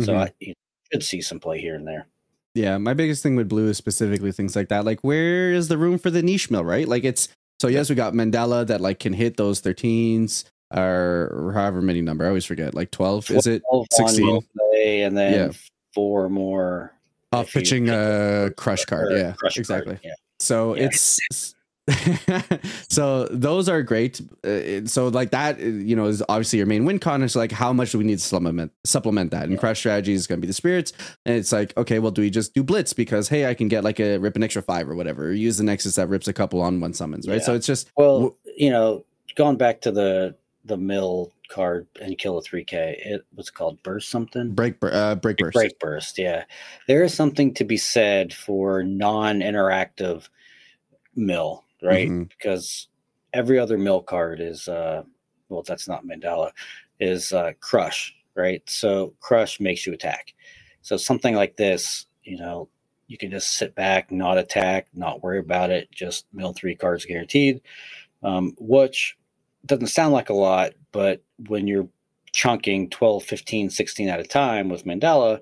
So 0.00 0.12
mm-hmm. 0.12 0.22
I 0.22 0.32
you 0.40 0.54
should 0.92 1.02
see 1.02 1.20
some 1.20 1.40
play 1.40 1.60
here 1.60 1.74
and 1.74 1.86
there. 1.86 2.06
Yeah, 2.54 2.78
my 2.78 2.94
biggest 2.94 3.22
thing 3.22 3.36
with 3.36 3.48
blue 3.48 3.68
is 3.68 3.76
specifically 3.76 4.32
things 4.32 4.56
like 4.56 4.68
that. 4.68 4.84
Like, 4.84 5.00
where 5.02 5.52
is 5.52 5.68
the 5.68 5.76
room 5.76 5.98
for 5.98 6.10
the 6.10 6.22
niche 6.22 6.50
mill, 6.50 6.64
right? 6.64 6.88
Like, 6.88 7.04
it's 7.04 7.28
so 7.60 7.68
yes, 7.68 7.88
we 7.88 7.96
got 7.96 8.14
Mandala 8.14 8.66
that 8.66 8.80
like 8.80 8.98
can 8.98 9.12
hit 9.12 9.36
those 9.36 9.60
13s 9.62 10.44
or 10.74 11.52
however 11.54 11.80
many 11.82 12.00
number. 12.00 12.24
I 12.24 12.28
always 12.28 12.44
forget. 12.44 12.74
Like 12.74 12.90
12, 12.90 13.26
12 13.26 13.38
is 13.38 13.46
it? 13.46 13.62
16. 13.92 14.40
and 14.84 15.16
then 15.16 15.32
yeah. 15.32 15.52
four 15.94 16.28
more. 16.28 16.92
Off 17.32 17.52
pitching 17.52 17.88
a 17.88 18.50
crush 18.56 18.84
card. 18.84 19.12
Yeah, 19.12 19.32
crush 19.32 19.56
exactly. 19.58 19.94
Card. 19.94 20.04
Yeah. 20.04 20.14
So 20.38 20.76
yeah. 20.76 20.84
it's 20.84 21.54
so 22.88 23.26
those 23.26 23.68
are 23.68 23.82
great. 23.82 24.20
Uh, 24.44 24.86
so 24.86 25.08
like 25.08 25.30
that, 25.30 25.60
uh, 25.60 25.64
you 25.64 25.94
know, 25.94 26.06
is 26.06 26.22
obviously 26.28 26.58
your 26.58 26.66
main 26.66 26.84
win 26.84 26.98
con. 26.98 27.22
It's 27.22 27.36
like 27.36 27.52
how 27.52 27.72
much 27.72 27.92
do 27.92 27.98
we 27.98 28.04
need 28.04 28.18
to 28.18 28.24
supplement 28.24 28.72
supplement 28.84 29.30
that? 29.30 29.44
And 29.44 29.52
yeah. 29.52 29.58
crush 29.58 29.78
strategy 29.78 30.12
is 30.12 30.26
going 30.26 30.38
to 30.38 30.40
be 30.40 30.48
the 30.48 30.52
spirits. 30.52 30.92
And 31.24 31.36
it's 31.36 31.52
like, 31.52 31.76
okay, 31.76 31.98
well, 31.98 32.10
do 32.10 32.22
we 32.22 32.30
just 32.30 32.54
do 32.54 32.64
blitz 32.64 32.92
because 32.92 33.28
hey, 33.28 33.46
I 33.46 33.54
can 33.54 33.68
get 33.68 33.84
like 33.84 34.00
a 34.00 34.18
rip 34.18 34.36
an 34.36 34.42
extra 34.42 34.62
five 34.62 34.88
or 34.88 34.94
whatever, 34.96 35.26
or 35.26 35.32
use 35.32 35.58
the 35.58 35.64
nexus 35.64 35.94
that 35.94 36.08
rips 36.08 36.26
a 36.26 36.32
couple 36.32 36.60
on 36.60 36.80
one 36.80 36.92
summons, 36.92 37.28
right? 37.28 37.38
Yeah. 37.38 37.44
So 37.44 37.54
it's 37.54 37.66
just 37.66 37.90
well, 37.96 38.36
you 38.56 38.70
know, 38.70 39.04
going 39.36 39.56
back 39.56 39.80
to 39.82 39.92
the 39.92 40.34
the 40.64 40.76
mill 40.76 41.32
card 41.48 41.86
and 42.00 42.18
kill 42.18 42.38
a 42.38 42.42
3k 42.42 42.72
it 42.72 43.24
was 43.36 43.50
called 43.50 43.80
burst 43.84 44.10
something 44.10 44.52
break 44.52 44.74
uh 44.82 45.14
break 45.14 45.36
burst 45.36 45.54
break 45.54 45.78
burst 45.78 46.18
yeah 46.18 46.42
there 46.88 47.04
is 47.04 47.14
something 47.14 47.54
to 47.54 47.62
be 47.62 47.76
said 47.76 48.34
for 48.34 48.82
non-interactive 48.82 50.28
mill 51.14 51.62
right? 51.82 52.08
Mm-hmm. 52.08 52.24
Because 52.24 52.88
every 53.32 53.58
other 53.58 53.78
mill 53.78 54.02
card 54.02 54.40
is 54.40 54.68
uh 54.68 55.02
well 55.48 55.62
that's 55.62 55.88
not 55.88 56.04
Mandala, 56.04 56.50
is 57.00 57.32
uh 57.32 57.52
crush, 57.60 58.14
right? 58.34 58.62
So 58.68 59.14
crush 59.20 59.60
makes 59.60 59.86
you 59.86 59.92
attack. 59.92 60.34
So 60.82 60.96
something 60.96 61.34
like 61.34 61.56
this, 61.56 62.06
you 62.22 62.38
know, 62.38 62.68
you 63.08 63.18
can 63.18 63.30
just 63.30 63.56
sit 63.56 63.74
back, 63.74 64.10
not 64.10 64.38
attack, 64.38 64.88
not 64.94 65.22
worry 65.22 65.38
about 65.38 65.70
it, 65.70 65.90
just 65.90 66.26
mill 66.32 66.52
three 66.52 66.74
cards 66.74 67.04
guaranteed. 67.04 67.60
Um, 68.22 68.54
which 68.58 69.16
doesn't 69.66 69.88
sound 69.88 70.12
like 70.12 70.30
a 70.30 70.34
lot, 70.34 70.72
but 70.92 71.22
when 71.48 71.66
you're 71.66 71.88
chunking 72.32 72.88
12, 72.90 73.22
15, 73.24 73.70
16 73.70 74.08
at 74.08 74.20
a 74.20 74.24
time 74.24 74.68
with 74.68 74.84
Mandala, 74.84 75.40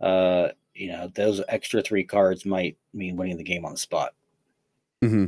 uh, 0.00 0.48
you 0.74 0.88
know, 0.88 1.10
those 1.14 1.42
extra 1.48 1.82
three 1.82 2.04
cards 2.04 2.44
might 2.44 2.76
mean 2.92 3.16
winning 3.16 3.36
the 3.36 3.42
game 3.42 3.64
on 3.64 3.72
the 3.72 3.78
spot. 3.78 4.14
Mm-hmm. 5.02 5.26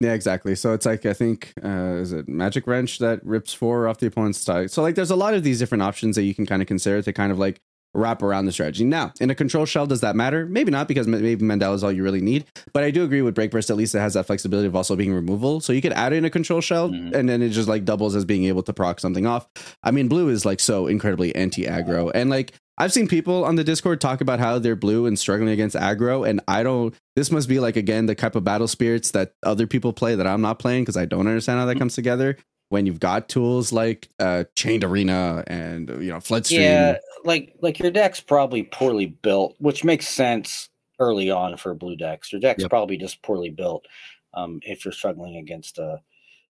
Yeah, 0.00 0.14
exactly. 0.14 0.54
So 0.54 0.72
it's 0.72 0.86
like 0.86 1.04
I 1.04 1.12
think 1.12 1.52
uh, 1.62 1.98
is 2.00 2.12
it 2.12 2.28
Magic 2.28 2.66
Wrench 2.66 2.98
that 2.98 3.24
rips 3.24 3.52
four 3.52 3.86
off 3.86 3.98
the 3.98 4.06
opponent's 4.06 4.38
side. 4.38 4.70
So 4.70 4.80
like 4.80 4.94
there's 4.94 5.10
a 5.10 5.16
lot 5.16 5.34
of 5.34 5.44
these 5.44 5.58
different 5.58 5.82
options 5.82 6.16
that 6.16 6.22
you 6.22 6.34
can 6.34 6.46
kind 6.46 6.62
of 6.62 6.68
consider 6.68 7.02
to 7.02 7.12
kind 7.12 7.30
of 7.30 7.38
like 7.38 7.60
wrap 7.92 8.22
around 8.22 8.46
the 8.46 8.52
strategy. 8.52 8.84
Now, 8.84 9.12
in 9.20 9.30
a 9.30 9.34
control 9.34 9.66
shell, 9.66 9.86
does 9.86 10.00
that 10.00 10.14
matter? 10.16 10.46
Maybe 10.46 10.70
not 10.70 10.88
because 10.88 11.06
maybe 11.06 11.44
Mandala 11.44 11.74
is 11.74 11.84
all 11.84 11.92
you 11.92 12.02
really 12.02 12.20
need. 12.20 12.46
But 12.72 12.84
I 12.84 12.90
do 12.90 13.02
agree 13.02 13.22
with 13.22 13.34
Breakburst. 13.34 13.70
At 13.70 13.76
least 13.76 13.94
it 13.94 13.98
has 13.98 14.14
that 14.14 14.26
flexibility 14.26 14.68
of 14.68 14.76
also 14.76 14.96
being 14.96 15.12
removal. 15.12 15.60
So 15.60 15.72
you 15.72 15.82
could 15.82 15.92
add 15.92 16.12
in 16.12 16.24
a 16.24 16.30
control 16.30 16.60
shell, 16.60 16.90
mm-hmm. 16.90 17.14
and 17.14 17.28
then 17.28 17.42
it 17.42 17.50
just 17.50 17.68
like 17.68 17.84
doubles 17.84 18.14
as 18.14 18.24
being 18.24 18.44
able 18.44 18.62
to 18.62 18.72
proc 18.72 19.00
something 19.00 19.26
off. 19.26 19.48
I 19.82 19.90
mean, 19.90 20.08
blue 20.08 20.28
is 20.28 20.44
like 20.44 20.60
so 20.60 20.86
incredibly 20.86 21.34
anti 21.34 21.64
aggro, 21.64 22.10
and 22.14 22.30
like 22.30 22.52
I've 22.80 22.94
seen 22.94 23.08
people 23.08 23.44
on 23.44 23.56
the 23.56 23.62
Discord 23.62 24.00
talk 24.00 24.22
about 24.22 24.38
how 24.38 24.58
they're 24.58 24.74
blue 24.74 25.04
and 25.04 25.18
struggling 25.18 25.50
against 25.50 25.76
aggro, 25.76 26.26
and 26.26 26.40
I 26.48 26.62
don't. 26.62 26.94
This 27.14 27.30
must 27.30 27.46
be 27.46 27.60
like 27.60 27.76
again 27.76 28.06
the 28.06 28.14
type 28.14 28.34
of 28.34 28.42
battle 28.42 28.66
spirits 28.66 29.10
that 29.10 29.34
other 29.42 29.66
people 29.66 29.92
play 29.92 30.14
that 30.14 30.26
I'm 30.26 30.40
not 30.40 30.58
playing 30.58 30.84
because 30.84 30.96
I 30.96 31.04
don't 31.04 31.26
understand 31.26 31.58
how 31.58 31.66
that 31.66 31.72
mm-hmm. 31.72 31.80
comes 31.80 31.94
together. 31.94 32.38
When 32.70 32.86
you've 32.86 32.98
got 32.98 33.28
tools 33.28 33.70
like 33.70 34.08
uh, 34.18 34.44
Chained 34.56 34.82
Arena 34.82 35.44
and 35.46 35.90
you 35.90 36.10
know 36.10 36.20
Floodstream, 36.20 36.60
yeah, 36.60 36.96
like 37.22 37.54
like 37.60 37.78
your 37.78 37.90
deck's 37.90 38.20
probably 38.20 38.62
poorly 38.62 39.06
built, 39.06 39.56
which 39.58 39.84
makes 39.84 40.08
sense 40.08 40.70
early 40.98 41.30
on 41.30 41.58
for 41.58 41.74
blue 41.74 41.96
decks. 41.96 42.32
Your 42.32 42.40
deck's 42.40 42.62
yep. 42.62 42.70
probably 42.70 42.96
just 42.96 43.22
poorly 43.22 43.50
built 43.50 43.84
um, 44.32 44.58
if 44.62 44.86
you're 44.86 44.92
struggling 44.92 45.36
against 45.36 45.76
a 45.76 45.98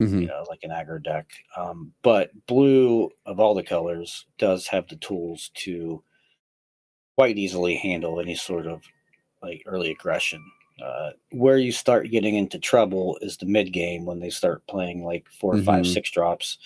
mm-hmm. 0.02 0.24
you 0.24 0.28
know 0.28 0.44
like 0.50 0.60
an 0.64 0.72
aggro 0.72 1.02
deck. 1.02 1.30
Um, 1.56 1.94
but 2.02 2.32
blue 2.48 3.12
of 3.26 3.40
all 3.40 3.54
the 3.54 3.64
colors 3.64 4.26
does 4.38 4.68
have 4.68 4.90
the 4.90 4.98
tools 4.98 5.52
to 5.60 6.04
quite 7.18 7.38
easily 7.38 7.76
handle 7.76 8.20
any 8.20 8.36
sort 8.36 8.68
of 8.68 8.84
like 9.42 9.64
early 9.66 9.92
aggression. 9.92 10.44
Uh, 10.84 11.10
where 11.32 11.58
you 11.58 11.72
start 11.72 12.12
getting 12.12 12.36
into 12.36 12.60
trouble 12.60 13.18
is 13.22 13.38
the 13.38 13.48
mid 13.48 13.74
game 13.74 14.06
when 14.06 14.20
they 14.20 14.30
start 14.30 14.66
playing 14.68 15.04
like 15.04 15.26
4 15.40 15.56
mm-hmm. 15.56 15.64
five, 15.64 15.88
six 15.88 16.12
drops, 16.12 16.60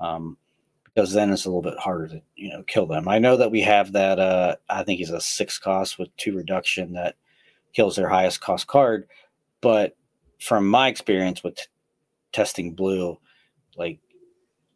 um, 0.00 0.36
because 0.84 1.12
then 1.12 1.30
it's 1.30 1.44
a 1.44 1.48
little 1.48 1.62
bit 1.62 1.78
harder 1.78 2.08
to 2.08 2.22
you 2.34 2.50
know 2.50 2.64
kill 2.64 2.86
them. 2.86 3.06
I 3.06 3.20
know 3.20 3.36
that 3.36 3.52
we 3.52 3.60
have 3.60 3.92
that. 3.92 4.18
Uh, 4.18 4.56
I 4.68 4.82
think 4.82 4.98
he's 4.98 5.10
a 5.10 5.20
six 5.20 5.58
cost 5.58 5.98
with 5.98 6.14
two 6.16 6.36
reduction 6.36 6.94
that 6.94 7.14
kills 7.72 7.94
their 7.94 8.08
highest 8.08 8.40
cost 8.40 8.66
card, 8.66 9.06
but 9.60 9.96
from 10.40 10.68
my 10.68 10.88
experience 10.88 11.44
with 11.44 11.54
t- 11.54 11.62
testing 12.32 12.74
blue, 12.74 13.16
like 13.76 14.00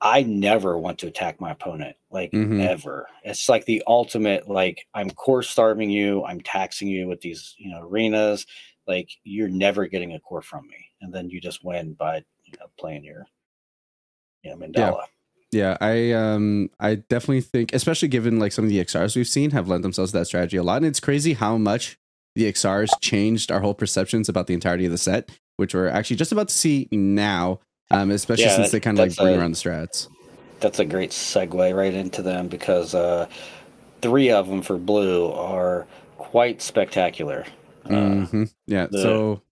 I 0.00 0.22
never 0.22 0.78
want 0.78 0.98
to 0.98 1.06
attack 1.06 1.40
my 1.40 1.50
opponent, 1.50 1.96
like 2.10 2.32
mm-hmm. 2.32 2.60
ever. 2.60 3.08
It's 3.24 3.48
like 3.48 3.64
the 3.64 3.82
ultimate, 3.86 4.48
like 4.48 4.86
I'm 4.94 5.10
core 5.10 5.42
starving 5.42 5.90
you, 5.90 6.24
I'm 6.24 6.40
taxing 6.40 6.88
you 6.88 7.08
with 7.08 7.22
these, 7.22 7.54
you 7.58 7.70
know, 7.70 7.80
arenas. 7.80 8.46
Like 8.86 9.10
you're 9.24 9.48
never 9.48 9.86
getting 9.86 10.12
a 10.12 10.20
core 10.20 10.42
from 10.42 10.66
me, 10.68 10.90
and 11.00 11.12
then 11.12 11.30
you 11.30 11.40
just 11.40 11.64
win 11.64 11.94
by 11.94 12.22
you 12.46 12.52
know, 12.60 12.66
playing 12.78 13.04
your, 13.04 13.26
you 14.42 14.50
know, 14.50 14.56
Mandala. 14.56 15.02
Yeah. 15.50 15.70
yeah, 15.70 15.76
I 15.80 16.12
um 16.12 16.70
I 16.78 16.96
definitely 16.96 17.40
think, 17.40 17.72
especially 17.72 18.08
given 18.08 18.38
like 18.38 18.52
some 18.52 18.64
of 18.64 18.70
the 18.70 18.82
XRs 18.84 19.16
we've 19.16 19.26
seen 19.26 19.50
have 19.50 19.68
lent 19.68 19.82
themselves 19.82 20.12
to 20.12 20.18
that 20.18 20.26
strategy 20.26 20.56
a 20.56 20.62
lot, 20.62 20.78
and 20.78 20.86
it's 20.86 21.00
crazy 21.00 21.34
how 21.34 21.56
much 21.56 21.98
the 22.34 22.50
XRs 22.52 22.90
changed 23.00 23.50
our 23.50 23.60
whole 23.60 23.74
perceptions 23.74 24.28
about 24.28 24.46
the 24.46 24.54
entirety 24.54 24.84
of 24.84 24.92
the 24.92 24.98
set, 24.98 25.30
which 25.56 25.74
we're 25.74 25.88
actually 25.88 26.16
just 26.16 26.32
about 26.32 26.48
to 26.48 26.54
see 26.54 26.86
now 26.92 27.60
um, 27.90 28.10
especially 28.10 28.44
yeah, 28.44 28.56
since 28.56 28.70
they 28.70 28.80
kind 28.80 28.98
of 28.98 29.08
like 29.08 29.16
bring 29.16 29.34
a, 29.34 29.38
around 29.38 29.52
the 29.52 29.56
strats. 29.56 30.08
That's 30.60 30.78
a 30.78 30.84
great 30.84 31.10
segue 31.10 31.76
right 31.76 31.94
into 31.94 32.22
them 32.22 32.48
because 32.48 32.94
uh, 32.94 33.28
three 34.00 34.30
of 34.30 34.48
them 34.48 34.62
for 34.62 34.78
blue 34.78 35.30
are 35.32 35.86
quite 36.16 36.62
spectacular. 36.62 37.44
Uh, 37.84 37.90
mm-hmm. 37.90 38.44
Yeah. 38.66 38.86
The, 38.90 39.02
so 39.02 39.42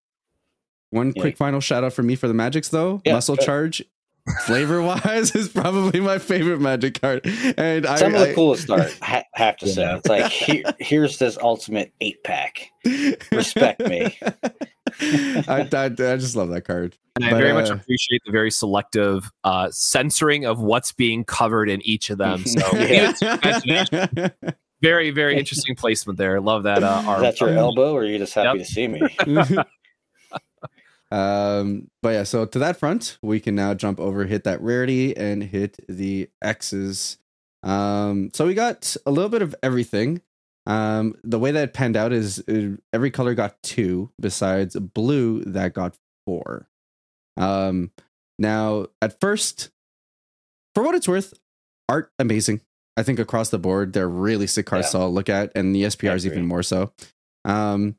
one 0.91 1.13
yeah. 1.15 1.23
quick 1.23 1.37
final 1.37 1.61
shout 1.61 1.85
out 1.85 1.93
for 1.93 2.03
me 2.03 2.17
for 2.17 2.29
the 2.29 2.35
Magics 2.35 2.69
though. 2.69 3.03
Yeah, 3.05 3.15
Muscle 3.15 3.37
Charge 3.37 3.85
flavor 4.47 4.83
wise 4.83 5.35
is 5.35 5.49
probably 5.55 6.01
my 6.01 6.19
favorite 6.19 6.61
magic 6.61 7.01
card 7.01 7.21
and 7.59 7.85
some 7.85 8.15
I, 8.15 8.19
of 8.19 8.21
the 8.21 8.31
I, 8.31 8.35
coolest 8.35 8.71
art 8.71 8.97
I 9.03 9.25
have 9.35 9.57
to 9.59 9.67
yeah. 9.67 9.73
say 9.73 9.97
it's 9.97 10.09
like 10.09 10.33
here, 10.33 10.63
here's 10.79 11.19
this 11.19 11.37
ultimate 11.41 11.93
eight 12.01 12.23
pack 12.25 12.71
respect 13.31 13.81
me 13.81 14.19
I, 15.01 15.69
I, 15.73 15.85
I, 15.85 15.89
just 15.89 16.37
love 16.37 16.51
that 16.51 16.63
card 16.65 16.97
and 17.17 17.25
but, 17.25 17.35
i 17.35 17.39
very 17.39 17.51
uh, 17.51 17.55
much 17.55 17.69
appreciate 17.69 18.23
the 18.25 18.33
very 18.33 18.51
selective 18.51 19.31
uh, 19.45 19.69
censoring 19.71 20.47
of 20.47 20.61
what's 20.61 20.93
being 20.93 21.25
covered 21.25 21.69
in 21.69 21.83
each 21.83 22.11
of 22.11 22.19
them 22.19 22.45
so 22.47 22.77
yeah. 22.77 23.13
very 24.81 25.11
very 25.11 25.37
interesting 25.39 25.75
placement 25.75 26.19
there 26.19 26.41
love 26.41 26.63
that 26.63 26.83
uh, 26.83 27.03
art. 27.07 27.25
is 27.25 27.39
that 27.39 27.41
your 27.41 27.51
elbow 27.59 27.93
or 27.93 28.01
are 28.01 28.05
you 28.05 28.19
just 28.19 28.35
happy 28.35 28.59
yep. 28.59 28.67
to 28.67 28.73
see 28.73 28.89
me 28.89 29.01
um, 31.15 31.87
but 32.03 32.09
yeah, 32.09 32.23
so 32.25 32.45
to 32.45 32.59
that 32.59 32.77
front, 32.77 33.19
we 33.23 33.39
can 33.39 33.55
now 33.55 33.73
jump 33.73 34.01
over, 34.01 34.25
hit 34.25 34.43
that 34.45 34.61
rarity, 34.61 35.17
and 35.17 35.45
hit 35.45 35.77
the 35.89 36.29
X's. 36.43 37.19
Um, 37.63 38.31
so 38.35 38.49
we 38.49 38.55
got 38.55 38.97
a 39.07 39.13
little 39.13 39.29
bit 39.29 39.41
of 39.41 39.55
everything. 39.63 40.23
Um, 40.67 41.15
the 41.23 41.39
way 41.39 41.53
that 41.53 41.63
it 41.63 41.73
panned 41.73 41.97
out 41.97 42.13
is 42.13 42.43
uh, 42.49 42.77
every 42.93 43.13
color 43.13 43.35
got 43.35 43.63
two, 43.63 44.11
besides 44.21 44.75
blue 44.75 45.45
that 45.45 45.73
got 45.73 45.97
four. 46.27 46.69
Um, 47.37 47.93
now 48.37 48.87
at 49.01 49.21
first, 49.21 49.71
for 50.75 50.83
what 50.83 50.97
it's 50.97 51.07
worth, 51.07 51.33
art 51.89 52.11
amazing. 52.19 52.61
I 52.97 53.05
think 53.05 53.21
across 53.21 53.51
the 53.51 53.59
board, 53.59 53.93
they're 53.93 54.09
really 54.09 54.49
sick 54.49 54.67
cards 54.67 54.93
yeah. 54.93 55.01
to 55.01 55.07
look 55.07 55.29
at, 55.29 55.53
and 55.55 55.73
the 55.73 55.85
SPRs 55.85 56.27
even 56.27 56.45
more 56.47 56.65
so. 56.65 56.93
Um, 57.45 57.95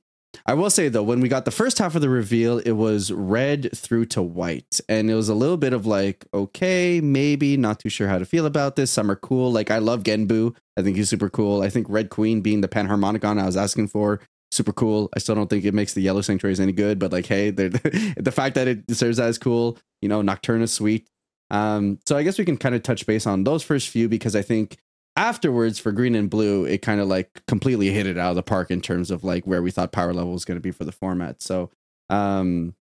I 0.46 0.54
will 0.54 0.70
say 0.70 0.90
though, 0.90 1.04
when 1.04 1.22
we 1.22 1.30
got 1.30 1.46
the 1.46 1.52
first 1.52 1.78
half 1.80 1.96
of 1.96 2.02
the 2.02 2.10
reveal, 2.10 2.60
it 2.60 2.72
was 2.72 3.12
red 3.12 3.70
through 3.76 4.06
to 4.08 4.22
white, 4.22 4.80
and 4.90 5.10
it 5.10 5.16
was 5.16 5.30
a 5.30 5.36
little 5.36 5.58
bit 5.58 5.74
of 5.74 5.86
like, 5.86 6.26
okay, 6.34 7.02
maybe 7.02 7.58
not 7.58 7.80
too 7.80 7.90
sure 7.90 8.08
how 8.08 8.18
to 8.18 8.26
feel 8.26 8.46
about 8.46 8.76
this. 8.76 8.92
Some 8.92 9.10
are 9.12 9.16
cool. 9.16 9.52
Like 9.52 9.72
I 9.72 9.80
love 9.80 10.04
Genbu. 10.04 10.56
I 10.78 10.82
think 10.82 10.98
he's 10.98 11.10
super 11.10 11.30
cool. 11.30 11.62
I 11.62 11.70
think 11.70 11.88
Red 11.90 12.10
Queen 12.10 12.42
being 12.42 12.62
the 12.62 12.68
Panharmonicon 12.68 13.40
I 13.40 13.46
was 13.46 13.58
asking 13.58 13.88
for, 13.88 14.20
super 14.52 14.74
cool. 14.74 15.10
I 15.16 15.20
still 15.20 15.36
don't 15.36 15.50
think 15.50 15.66
it 15.66 15.74
makes 15.74 15.94
the 15.94 16.02
Yellow 16.02 16.22
Sanctuaries 16.22 16.60
any 16.60 16.72
good, 16.72 17.00
but 17.00 17.12
like, 17.12 17.26
hey, 17.26 17.50
the 17.52 18.34
fact 18.34 18.56
that 18.56 18.68
it 18.68 18.84
serves 18.92 19.20
as 19.20 19.38
cool, 19.38 19.78
you 20.02 20.10
know, 20.10 20.22
Nocturna 20.22 20.68
sweet. 20.68 21.08
Um, 21.52 22.00
so 22.08 22.18
I 22.18 22.24
guess 22.24 22.40
we 22.40 22.46
can 22.46 22.58
kind 22.58 22.74
of 22.74 22.84
touch 22.84 23.06
base 23.06 23.28
on 23.28 23.44
those 23.44 23.64
first 23.64 23.90
few 23.90 24.10
because 24.10 24.36
I 24.36 24.42
think 24.42 24.78
afterwards 25.16 25.80
for 25.80 25.92
green 25.92 26.16
and 26.16 26.30
blue 26.30 26.66
it 26.66 26.82
kind 26.82 27.00
of 27.00 27.08
like 27.08 27.42
completely 27.48 27.90
hit 27.90 28.06
it 28.06 28.18
out 28.18 28.32
of 28.32 28.36
the 28.36 28.44
park 28.44 28.70
in 28.70 28.82
terms 28.82 29.12
of 29.12 29.24
like 29.24 29.46
where 29.46 29.62
we 29.62 29.72
thought 29.72 29.92
power 29.92 30.14
level 30.14 30.34
was 30.34 30.46
going 30.46 30.58
to 30.58 30.62
be 30.62 30.72
for 30.72 30.84
the 30.84 30.92
format 30.92 31.42
so 31.42 31.70
um 32.10 32.76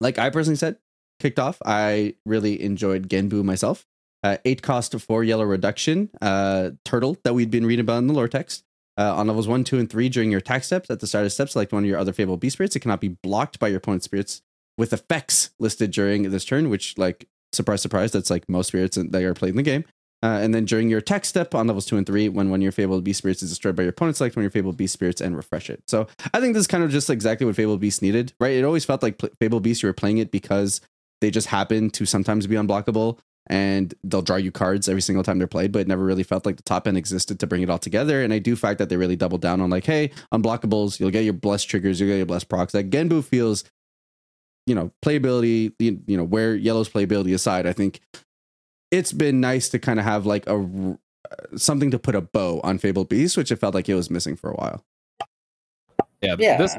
like 0.00 0.18
i 0.18 0.30
personally 0.30 0.56
said 0.56 0.76
kicked 1.20 1.38
off 1.38 1.58
i 1.64 2.14
really 2.24 2.62
enjoyed 2.62 3.08
genbu 3.08 3.44
myself 3.44 3.84
uh, 4.24 4.36
eight 4.44 4.62
cost 4.62 4.94
of 4.94 5.02
four 5.02 5.22
yellow 5.22 5.44
reduction 5.44 6.10
uh 6.22 6.70
turtle 6.84 7.16
that 7.22 7.34
we'd 7.34 7.50
been 7.50 7.66
reading 7.66 7.84
about 7.84 7.98
in 7.98 8.06
the 8.06 8.14
lore 8.14 8.28
text 8.28 8.64
uh, 8.98 9.14
on 9.14 9.28
levels 9.28 9.46
one, 9.46 9.62
two, 9.62 9.78
and 9.78 9.88
three 9.88 10.08
during 10.08 10.30
your 10.30 10.38
attack 10.38 10.64
steps, 10.64 10.90
at 10.90 10.98
the 10.98 11.06
start 11.06 11.24
of 11.24 11.32
steps, 11.32 11.52
select 11.52 11.72
one 11.72 11.84
of 11.84 11.88
your 11.88 11.98
other 11.98 12.12
fabled 12.12 12.40
beast 12.40 12.54
spirits. 12.54 12.74
It 12.74 12.80
cannot 12.80 13.00
be 13.00 13.16
blocked 13.22 13.60
by 13.60 13.68
your 13.68 13.78
opponent's 13.78 14.06
spirits 14.06 14.42
with 14.76 14.92
effects 14.92 15.50
listed 15.60 15.92
during 15.92 16.30
this 16.30 16.44
turn, 16.44 16.68
which, 16.68 16.98
like, 16.98 17.28
surprise, 17.52 17.80
surprise, 17.80 18.10
that's 18.10 18.28
like 18.28 18.48
most 18.48 18.68
spirits 18.68 18.96
that 18.96 19.22
are 19.22 19.34
played 19.34 19.50
in 19.50 19.56
the 19.56 19.62
game. 19.62 19.84
Uh, 20.22 20.40
and 20.42 20.52
then 20.52 20.64
during 20.64 20.88
your 20.88 20.98
attack 20.98 21.24
step 21.24 21.54
on 21.54 21.66
levels 21.66 21.86
two 21.86 21.96
and 21.96 22.06
three, 22.06 22.28
when 22.28 22.50
one 22.50 22.58
of 22.58 22.62
your 22.62 22.72
Fabled 22.72 23.04
Beast 23.04 23.18
Spirits 23.18 23.42
is 23.42 23.50
destroyed 23.50 23.76
by 23.76 23.84
your 23.84 23.90
opponent, 23.90 24.16
select 24.16 24.34
one 24.34 24.40
of 24.40 24.44
your 24.44 24.50
Fabled 24.50 24.76
Beast 24.76 24.92
Spirits 24.92 25.20
and 25.20 25.36
refresh 25.36 25.70
it. 25.70 25.82
So 25.86 26.08
I 26.34 26.40
think 26.40 26.54
this 26.54 26.62
is 26.62 26.66
kind 26.66 26.82
of 26.82 26.90
just 26.90 27.08
exactly 27.08 27.46
what 27.46 27.54
Fabled 27.54 27.80
Beast 27.80 28.02
needed, 28.02 28.32
right? 28.40 28.54
It 28.54 28.64
always 28.64 28.84
felt 28.84 29.02
like 29.02 29.20
Fabled 29.38 29.62
Beast, 29.62 29.82
you 29.82 29.88
were 29.88 29.92
playing 29.92 30.18
it 30.18 30.30
because 30.30 30.80
they 31.20 31.30
just 31.30 31.48
happen 31.48 31.90
to 31.90 32.06
sometimes 32.06 32.46
be 32.46 32.56
unblockable 32.56 33.18
and 33.48 33.94
they'll 34.04 34.22
draw 34.22 34.36
you 34.36 34.52
cards 34.52 34.88
every 34.88 35.00
single 35.00 35.22
time 35.22 35.38
they're 35.38 35.46
played, 35.46 35.72
but 35.72 35.80
it 35.80 35.88
never 35.88 36.04
really 36.04 36.22
felt 36.22 36.44
like 36.44 36.56
the 36.56 36.62
top 36.62 36.86
end 36.86 36.96
existed 36.96 37.40
to 37.40 37.46
bring 37.46 37.62
it 37.62 37.70
all 37.70 37.78
together. 37.78 38.22
And 38.22 38.32
I 38.32 38.38
do 38.38 38.56
fact 38.56 38.78
that 38.78 38.88
they 38.88 38.96
really 38.96 39.16
doubled 39.16 39.40
down 39.40 39.60
on 39.60 39.70
like, 39.70 39.84
hey, 39.84 40.10
unblockables, 40.34 41.00
you'll 41.00 41.10
get 41.10 41.24
your 41.24 41.32
blessed 41.32 41.68
triggers, 41.68 41.98
you'll 41.98 42.10
get 42.10 42.16
your 42.16 42.26
blessed 42.26 42.48
procs. 42.48 42.72
That 42.72 42.90
Genbu 42.90 43.24
feels, 43.24 43.64
you 44.66 44.74
know, 44.74 44.90
playability, 45.02 45.72
you 45.78 46.16
know, 46.16 46.24
where 46.24 46.54
yellow's 46.54 46.90
playability 46.90 47.32
aside, 47.34 47.66
I 47.66 47.72
think 47.72 48.00
it's 48.90 49.12
been 49.12 49.40
nice 49.40 49.68
to 49.70 49.78
kind 49.78 49.98
of 49.98 50.04
have 50.04 50.26
like 50.26 50.46
a 50.46 50.56
uh, 51.30 51.56
something 51.56 51.90
to 51.90 51.98
put 51.98 52.14
a 52.14 52.20
bow 52.20 52.60
on 52.64 52.78
Fabled 52.78 53.08
Beast, 53.08 53.36
which 53.36 53.52
it 53.52 53.56
felt 53.56 53.74
like 53.74 53.88
it 53.88 53.94
was 53.94 54.10
missing 54.10 54.36
for 54.36 54.50
a 54.50 54.54
while. 54.54 54.84
Yeah, 56.20 56.36
yeah. 56.38 56.58
This 56.58 56.76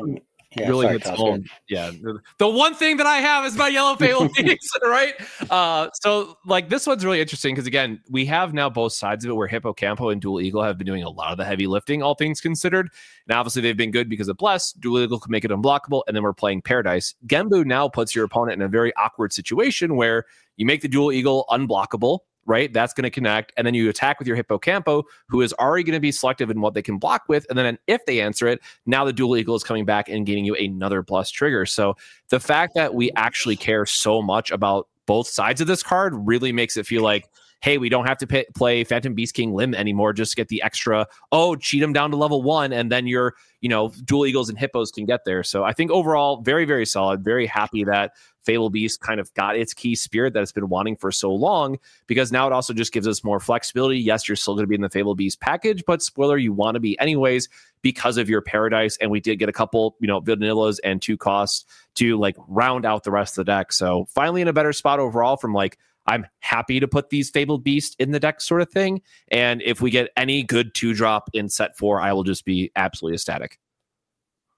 yeah, 0.55 0.67
really 0.67 0.99
sorry, 0.99 1.15
home. 1.15 1.45
Yeah, 1.67 1.91
the 2.39 2.49
one 2.49 2.73
thing 2.73 2.97
that 2.97 3.05
I 3.05 3.17
have 3.17 3.45
is 3.45 3.55
my 3.55 3.67
yellow 3.67 3.95
Fabled 3.99 4.33
Beast, 4.33 4.79
right? 4.83 5.13
Uh, 5.49 5.89
so 5.93 6.37
like 6.45 6.69
this 6.69 6.87
one's 6.87 7.05
really 7.05 7.21
interesting 7.21 7.53
because 7.53 7.67
again, 7.67 8.01
we 8.09 8.25
have 8.25 8.53
now 8.53 8.69
both 8.69 8.93
sides 8.93 9.23
of 9.25 9.31
it 9.31 9.33
where 9.35 9.47
Hippocampo 9.47 10.11
and 10.11 10.19
Dual 10.19 10.41
Eagle 10.41 10.63
have 10.63 10.77
been 10.77 10.87
doing 10.87 11.03
a 11.03 11.09
lot 11.09 11.31
of 11.31 11.37
the 11.37 11.45
heavy 11.45 11.67
lifting, 11.67 12.01
all 12.01 12.15
things 12.15 12.41
considered. 12.41 12.89
And 13.27 13.37
obviously 13.37 13.61
they've 13.61 13.77
been 13.77 13.91
good 13.91 14.09
because 14.09 14.27
of 14.27 14.37
Bless. 14.37 14.73
Dual 14.73 15.03
Eagle 15.03 15.19
can 15.19 15.31
make 15.31 15.45
it 15.45 15.51
unblockable, 15.51 16.03
and 16.07 16.15
then 16.15 16.23
we're 16.23 16.33
playing 16.33 16.63
Paradise. 16.63 17.13
Genbu 17.27 17.65
now 17.65 17.87
puts 17.87 18.15
your 18.15 18.25
opponent 18.25 18.59
in 18.59 18.65
a 18.65 18.69
very 18.69 18.91
awkward 18.95 19.31
situation 19.33 19.95
where 19.95 20.25
you 20.57 20.65
make 20.65 20.81
the 20.81 20.89
dual 20.89 21.11
eagle 21.11 21.45
unblockable, 21.49 22.19
right? 22.49 22.73
That's 22.73 22.93
going 22.93 23.03
to 23.03 23.11
connect. 23.11 23.53
And 23.55 23.65
then 23.65 23.75
you 23.75 23.87
attack 23.89 24.17
with 24.17 24.27
your 24.27 24.35
hippocampo, 24.35 25.03
who 25.29 25.41
is 25.41 25.53
already 25.53 25.83
going 25.83 25.93
to 25.93 25.99
be 26.01 26.11
selective 26.11 26.49
in 26.49 26.59
what 26.59 26.73
they 26.73 26.81
can 26.81 26.97
block 26.97 27.23
with. 27.29 27.45
And 27.47 27.57
then 27.57 27.77
if 27.85 28.03
they 28.05 28.19
answer 28.19 28.47
it, 28.47 28.59
now 28.87 29.05
the 29.05 29.13
dual 29.13 29.37
eagle 29.37 29.55
is 29.55 29.63
coming 29.63 29.85
back 29.85 30.09
and 30.09 30.25
gaining 30.25 30.45
you 30.45 30.55
another 30.55 31.03
plus 31.03 31.29
trigger. 31.29 31.67
So 31.67 31.95
the 32.29 32.39
fact 32.39 32.73
that 32.73 32.95
we 32.95 33.11
actually 33.15 33.55
care 33.55 33.85
so 33.85 34.21
much 34.21 34.49
about 34.49 34.87
both 35.05 35.27
sides 35.27 35.61
of 35.61 35.67
this 35.67 35.83
card 35.83 36.13
really 36.15 36.51
makes 36.51 36.75
it 36.75 36.87
feel 36.87 37.03
like 37.03 37.29
hey, 37.61 37.77
we 37.77 37.89
don't 37.89 38.07
have 38.07 38.17
to 38.17 38.27
pay, 38.27 38.45
play 38.55 38.83
Phantom 38.83 39.13
Beast 39.13 39.33
King 39.33 39.53
Lim 39.53 39.75
anymore. 39.75 40.13
Just 40.13 40.35
get 40.35 40.47
the 40.47 40.61
extra, 40.61 41.05
oh, 41.31 41.55
cheat 41.55 41.83
him 41.83 41.91
down 41.91 42.11
to 42.11 42.17
level 42.17 42.41
one, 42.41 42.71
and 42.71 42.91
then 42.91 43.05
your, 43.05 43.35
you 43.61 43.69
know, 43.69 43.91
dual 44.05 44.25
eagles 44.25 44.49
and 44.49 44.57
hippos 44.57 44.91
can 44.91 45.05
get 45.05 45.25
there. 45.25 45.43
So 45.43 45.63
I 45.63 45.73
think 45.73 45.91
overall, 45.91 46.41
very, 46.41 46.65
very 46.65 46.85
solid. 46.85 47.23
Very 47.23 47.45
happy 47.45 47.83
that 47.83 48.11
Fabled 48.49 48.73
Beast 48.73 48.99
kind 48.99 49.19
of 49.19 49.31
got 49.35 49.55
its 49.55 49.75
key 49.75 49.93
spirit 49.93 50.33
that 50.33 50.41
it's 50.41 50.51
been 50.51 50.69
wanting 50.69 50.95
for 50.95 51.11
so 51.11 51.31
long 51.31 51.77
because 52.07 52.31
now 52.31 52.47
it 52.47 52.51
also 52.51 52.73
just 52.73 52.91
gives 52.91 53.07
us 53.07 53.23
more 53.23 53.39
flexibility. 53.39 53.99
Yes, 53.99 54.27
you're 54.27 54.35
still 54.35 54.55
going 54.55 54.63
to 54.63 54.67
be 54.67 54.73
in 54.73 54.81
the 54.81 54.89
Fabled 54.89 55.17
Beast 55.17 55.39
package, 55.39 55.83
but 55.85 56.01
spoiler, 56.01 56.35
you 56.35 56.51
want 56.51 56.73
to 56.73 56.79
be 56.79 56.97
anyways 56.99 57.47
because 57.83 58.17
of 58.17 58.27
your 58.27 58.41
paradise. 58.41 58.97
And 58.97 59.11
we 59.11 59.19
did 59.19 59.37
get 59.37 59.49
a 59.49 59.53
couple, 59.53 59.97
you 59.99 60.07
know, 60.07 60.19
vanillas 60.19 60.79
and 60.83 60.99
two 60.99 61.15
costs 61.15 61.63
to 61.93 62.17
like 62.17 62.35
round 62.47 62.87
out 62.87 63.03
the 63.03 63.11
rest 63.11 63.37
of 63.37 63.45
the 63.45 63.51
deck. 63.51 63.71
So 63.71 64.05
finally 64.09 64.41
in 64.41 64.47
a 64.47 64.53
better 64.53 64.73
spot 64.73 64.99
overall 64.99 65.37
from 65.37 65.53
like 65.53 65.77
I'm 66.07 66.25
happy 66.39 66.79
to 66.79 66.87
put 66.87 67.11
these 67.11 67.29
Fabled 67.29 67.63
Beast 67.63 67.95
in 67.99 68.09
the 68.09 68.19
deck, 68.19 68.41
sort 68.41 68.63
of 68.63 68.71
thing. 68.71 69.03
And 69.27 69.61
if 69.61 69.79
we 69.79 69.91
get 69.91 70.09
any 70.17 70.41
good 70.41 70.73
two 70.73 70.95
drop 70.95 71.29
in 71.33 71.49
set 71.49 71.77
four, 71.77 72.01
I 72.01 72.13
will 72.13 72.23
just 72.23 72.45
be 72.45 72.71
absolutely 72.75 73.13
ecstatic. 73.13 73.59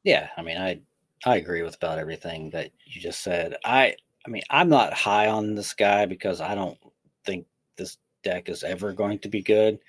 Yeah, 0.06 0.30
I 0.38 0.44
mean, 0.44 0.56
I 0.56 0.80
I 1.26 1.38
agree 1.38 1.62
with 1.62 1.76
about 1.76 2.00
everything 2.00 2.50
that 2.52 2.72
you 2.86 3.00
just 3.02 3.22
said. 3.22 3.56
I 3.64 3.96
I 4.26 4.30
mean, 4.30 4.44
I'm 4.50 4.70
not 4.70 4.94
high 4.94 5.28
on 5.28 5.56
this 5.56 5.74
guy 5.74 6.06
because 6.06 6.42
I 6.42 6.54
don't 6.56 6.78
think 7.26 7.46
this 7.76 7.98
deck 8.24 8.50
is 8.50 8.64
ever 8.64 8.94
going 8.94 9.20
to 9.20 9.30
be 9.30 9.42
good, 9.42 9.80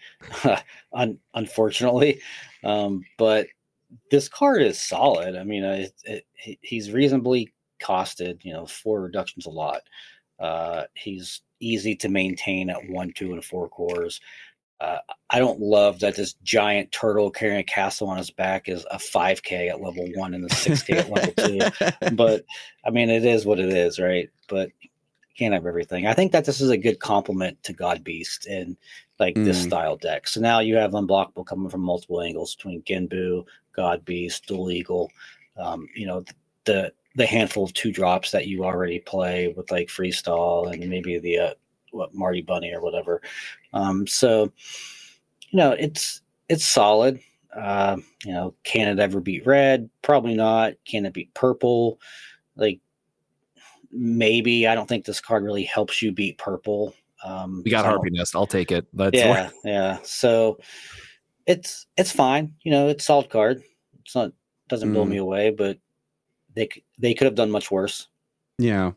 un- 0.93 1.19
unfortunately. 1.35 2.21
Um, 2.65 3.05
but 3.19 3.47
this 4.11 4.29
card 4.29 4.63
is 4.63 4.81
solid. 4.81 5.37
I 5.37 5.45
mean, 5.45 5.65
it, 5.65 5.93
it, 6.05 6.25
he's 6.63 6.91
reasonably 6.93 7.53
costed. 7.83 8.43
You 8.45 8.55
know, 8.55 8.67
four 8.67 9.03
reductions 9.03 9.47
a 9.47 9.51
lot. 9.51 9.83
Uh, 10.39 10.85
he's 10.95 11.43
easy 11.61 11.95
to 11.97 12.09
maintain 12.09 12.71
at 12.71 12.89
one, 12.89 13.13
two, 13.15 13.33
and 13.33 13.45
four 13.45 13.69
cores. 13.69 14.21
Uh, 14.83 14.99
I 15.31 15.39
don't 15.39 15.61
love 15.61 16.01
that 16.01 16.17
this 16.17 16.35
giant 16.43 16.91
turtle 16.91 17.31
carrying 17.31 17.61
a 17.61 17.65
castle 17.65 18.09
on 18.09 18.19
his 18.19 18.33
back 18.33 18.69
is 18.69 18.85
a 18.91 18.97
5K 18.97 19.71
at 19.71 19.81
level 19.81 20.09
one 20.17 20.35
and 20.35 20.45
a 20.45 20.49
6K 20.49 20.97
at 20.97 21.09
level 21.09 21.33
two. 21.37 22.17
But 22.17 22.45
I 22.85 22.91
mean, 22.91 23.09
it 23.09 23.25
is 23.25 23.47
what 23.47 23.61
it 23.61 23.73
is, 23.73 24.01
right? 24.01 24.29
But 24.49 24.71
can't 25.39 25.55
have 25.55 25.67
everything. 25.67 26.09
I 26.09 26.15
think 26.15 26.33
that 26.33 26.45
this 26.45 26.61
is 26.61 26.71
a 26.71 26.77
good 26.77 26.99
compliment 26.99 27.63
to 27.63 27.73
God 27.73 28.03
Beast 28.03 28.47
and 28.47 28.77
like 29.21 29.37
mm. 29.37 29.45
this 29.45 29.63
style 29.63 29.97
deck. 29.97 30.27
So 30.27 30.41
now 30.41 30.59
you 30.59 30.75
have 30.75 30.91
unblockable 30.91 31.47
coming 31.47 31.71
from 31.71 31.83
multiple 31.83 32.21
angles 32.21 32.57
between 32.57 32.83
Genbu, 32.83 33.47
God 33.75 34.05
Beast, 34.05 34.47
Dual 34.47 34.73
Eagle. 34.73 35.13
Um, 35.57 35.87
you 35.95 36.07
know 36.07 36.25
the 36.65 36.93
the 37.15 37.27
handful 37.27 37.65
of 37.65 37.73
two 37.75 37.93
drops 37.93 38.33
that 38.33 38.49
you 38.49 38.65
already 38.65 38.99
play 38.99 39.55
with 39.57 39.71
like 39.71 39.89
freestyle 39.89 40.73
and 40.73 40.89
maybe 40.89 41.19
the 41.19 41.39
uh, 41.39 41.55
what 41.93 42.15
Marty 42.15 42.43
Bunny 42.43 42.73
or 42.73 42.81
whatever. 42.81 43.23
Um, 43.73 44.07
so 44.07 44.53
you 45.51 45.59
know 45.59 45.73
it's 45.73 46.23
it's 46.49 46.65
solid. 46.65 47.21
Uh, 47.55 47.99
you 48.25 48.33
know, 48.33 48.55
can 48.65 48.89
it 48.89 48.99
ever 48.99 49.21
beat 49.21 49.47
red? 49.47 49.89
Probably 50.01 50.35
not. 50.35 50.75
Can 50.87 51.05
it 51.05 51.13
beat 51.13 51.33
purple? 51.35 52.01
Like 52.57 52.81
maybe. 53.91 54.67
I 54.67 54.75
don't 54.75 54.89
think 54.89 55.05
this 55.05 55.21
card 55.21 55.45
really 55.45 55.65
helps 55.65 56.03
you 56.03 56.13
beat 56.13 56.39
purple. 56.39 56.95
Um, 57.25 57.63
we 57.65 57.71
got 57.71 57.85
so 57.85 57.91
Harpy 57.91 58.11
Nest. 58.11 58.35
I'll 58.35 58.47
take 58.47 58.73
it. 58.73 58.87
That's 58.93 59.17
yeah, 59.17 59.51
yeah. 59.65 59.99
So 60.03 60.59
it's 61.47 61.87
it's 61.97 62.13
fine. 62.13 62.55
You 62.63 62.73
know, 62.73 62.89
it's 62.89 63.05
solid 63.05 63.31
card. 63.31 63.63
It's 64.01 64.15
not 64.15 64.33
doesn't 64.69 64.91
mm. 64.91 64.95
blow 64.95 65.05
me 65.05 65.19
away, 65.19 65.51
but 65.51 65.79
they 66.55 66.69
they 66.99 67.15
could 67.15 67.27
have 67.27 67.35
done 67.35 67.51
much 67.51 67.71
worse. 67.71 68.09
Yeah. 68.59 68.93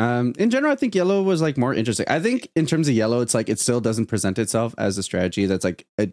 Um, 0.00 0.32
in 0.38 0.48
general, 0.48 0.72
I 0.72 0.76
think 0.76 0.94
yellow 0.94 1.22
was 1.22 1.42
like 1.42 1.58
more 1.58 1.74
interesting. 1.74 2.06
I 2.08 2.20
think 2.20 2.48
in 2.56 2.64
terms 2.64 2.88
of 2.88 2.94
yellow, 2.94 3.20
it's 3.20 3.34
like 3.34 3.50
it 3.50 3.58
still 3.60 3.82
doesn't 3.82 4.06
present 4.06 4.38
itself 4.38 4.74
as 4.78 4.96
a 4.96 5.02
strategy 5.02 5.44
that's 5.44 5.64
like 5.64 5.86
a 6.00 6.10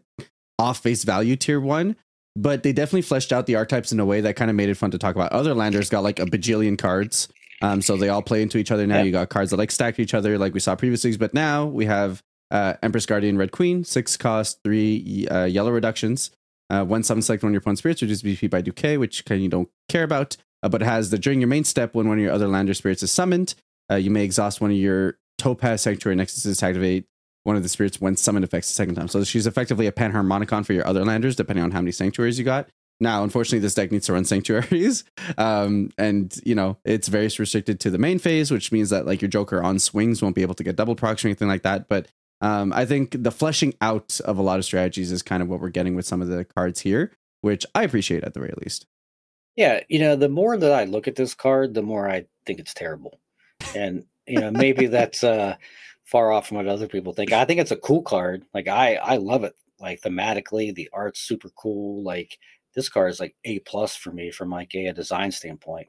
off 0.60 0.80
face 0.80 1.06
value 1.06 1.38
tier 1.38 1.62
one, 1.62 1.96
but 2.36 2.64
they 2.64 2.74
definitely 2.74 3.04
fleshed 3.04 3.32
out 3.32 3.46
the 3.46 3.56
archetypes 3.56 3.94
in 3.94 4.00
a 4.02 4.06
way 4.06 4.20
that 4.20 4.36
kind 4.36 4.50
of 4.50 4.58
made 4.58 4.68
it 4.68 4.76
fun 4.76 4.92
to 4.92 4.98
talk 4.98 5.16
about. 5.16 5.32
Other 5.32 5.54
landers 5.54 5.90
got 5.90 6.04
like 6.04 6.20
a 6.20 6.26
bajillion 6.26 6.78
cards. 6.78 7.30
Um, 7.62 7.82
so 7.82 7.96
they 7.96 8.10
all 8.10 8.22
play 8.22 8.42
into 8.42 8.58
each 8.58 8.72
other 8.72 8.86
now. 8.86 8.98
Yeah. 8.98 9.04
You 9.04 9.12
got 9.12 9.30
cards 9.30 9.52
that 9.52 9.58
like 9.58 9.72
stack 9.72 10.00
each 10.00 10.14
other, 10.14 10.38
like 10.38 10.54
we 10.54 10.60
saw 10.60 10.76
previously, 10.76 11.16
but 11.16 11.34
now 11.34 11.66
we 11.66 11.86
have 11.86 12.22
uh, 12.52 12.74
Empress 12.84 13.06
Guardian 13.06 13.38
Red 13.38 13.52
Queen, 13.52 13.86
six 13.86 14.18
cost, 14.18 14.60
three 14.64 15.28
uh, 15.30 15.46
yellow 15.46 15.72
reductions. 15.72 16.32
Uh, 16.70 16.84
one 16.84 17.04
summon 17.04 17.22
select 17.22 17.42
one 17.42 17.52
of 17.52 17.54
your 17.54 17.60
opponent's 17.60 17.80
spirits, 17.80 18.02
which 18.02 18.12
is 18.12 18.22
BP 18.22 18.50
by 18.50 18.62
decay, 18.62 18.98
which 18.98 19.24
kind 19.24 19.40
of 19.40 19.44
you 19.44 19.50
don't 19.50 19.70
care 19.88 20.04
about, 20.04 20.36
uh, 20.62 20.70
but 20.70 20.82
it 20.82 20.86
has 20.86 21.10
the 21.10 21.18
during 21.18 21.40
your 21.40 21.48
main 21.48 21.64
step 21.64 21.96
when 21.96 22.10
one 22.10 22.18
of 22.18 22.24
your 22.24 22.34
other 22.34 22.48
lander 22.48 22.74
spirits 22.74 23.02
is 23.02 23.10
summoned, 23.12 23.56
uh, 23.92 23.96
you 23.96 24.10
may 24.10 24.24
exhaust 24.24 24.62
one 24.62 24.72
of 24.72 24.78
your 24.78 25.18
Topaz 25.38 25.82
Sanctuary 25.82 26.16
Nexuses 26.16 26.60
to 26.60 26.66
activate 26.66 27.06
one 27.44 27.56
of 27.56 27.64
the 27.64 27.70
spirits 27.70 28.02
when 28.02 28.16
summoned 28.18 28.44
effects 28.44 28.68
the 28.68 28.74
second 28.74 28.96
time. 28.96 29.08
So 29.08 29.24
she's 29.24 29.48
effectively 29.48 29.88
a 29.88 29.92
Panharmonicon 29.92 30.66
for 30.66 30.74
your 30.74 30.86
other 30.86 31.06
landers, 31.06 31.36
depending 31.36 31.64
on 31.64 31.72
how 31.72 31.80
many 31.80 31.92
sanctuaries 31.92 32.38
you 32.38 32.44
got. 32.44 32.68
Now, 33.00 33.24
unfortunately, 33.24 33.60
this 33.60 33.76
deck 33.76 33.92
needs 33.92 34.08
to 34.08 34.14
run 34.14 34.26
sanctuaries, 34.26 35.04
um, 35.38 35.92
and 35.98 36.36
you 36.44 36.56
know 36.56 36.78
it's 36.84 37.08
very 37.08 37.30
restricted 37.40 37.80
to 37.82 37.90
the 37.90 37.98
main 37.98 38.20
phase, 38.20 38.52
which 38.52 38.72
means 38.72 38.90
that 38.90 39.06
like 39.06 39.22
your 39.22 39.30
Joker 39.30 39.64
on 39.64 39.80
swings 39.80 40.22
won't 40.22 40.36
be 40.36 40.42
able 40.42 40.56
to 40.56 40.64
get 40.64 40.76
double 40.76 40.96
procs 40.96 41.24
or 41.24 41.28
anything 41.28 41.48
like 41.48 41.64
that. 41.64 41.88
But 41.88 42.08
um, 42.42 42.74
I 42.74 42.86
think 42.86 43.16
the 43.24 43.32
fleshing 43.32 43.74
out 43.82 44.20
of 44.26 44.38
a 44.38 44.42
lot 44.42 44.60
of 44.60 44.66
strategies 44.66 45.12
is 45.12 45.22
kind 45.22 45.42
of 45.42 45.50
what 45.50 45.60
we're 45.60 45.70
getting 45.70 45.96
with 45.96 46.06
some 46.06 46.22
of 46.22 46.28
the 46.28 46.44
cards 46.44 46.82
here, 46.82 47.12
which 47.42 47.66
I 47.74 47.84
appreciate 47.84 48.24
at 48.24 48.34
the 48.34 48.40
very 48.40 48.54
least. 48.64 48.86
Yeah, 49.56 49.82
you 49.90 50.00
know, 50.00 50.16
the 50.16 50.30
more 50.30 50.56
that 50.58 50.72
I 50.72 50.86
look 50.86 51.08
at 51.08 51.16
this 51.16 51.34
card, 51.34 51.74
the 51.74 51.82
more 51.82 52.10
I 52.10 52.26
think 52.46 52.60
it's 52.60 52.74
terrible, 52.74 53.20
and 53.76 54.05
you 54.28 54.39
know 54.39 54.51
maybe 54.51 54.88
that's 54.88 55.24
uh 55.24 55.55
far 56.05 56.32
off 56.32 56.47
from 56.47 56.58
what 56.58 56.68
other 56.68 56.88
people 56.88 57.14
think. 57.14 57.32
I 57.34 57.45
think 57.45 57.60
it's 57.60 57.72
a 57.72 57.78
cool 57.78 58.01
card. 58.01 58.45
Like 58.53 58.68
I 58.68 58.95
I 58.95 59.18
love 59.18 59.43
it. 59.43 59.53
Like 59.80 60.01
thematically, 60.01 60.74
the 60.74 60.89
art's 60.93 61.20
super 61.20 61.49
cool. 61.49 62.03
Like 62.03 62.38
this 62.76 62.89
card 62.89 63.12
is 63.12 63.20
like 63.20 63.36
A 63.45 63.60
plus 63.60 63.95
for 63.95 64.12
me 64.12 64.32
from 64.32 64.49
like 64.49 64.74
a, 64.76 64.91
design 64.93 65.32
standpoint. 65.32 65.88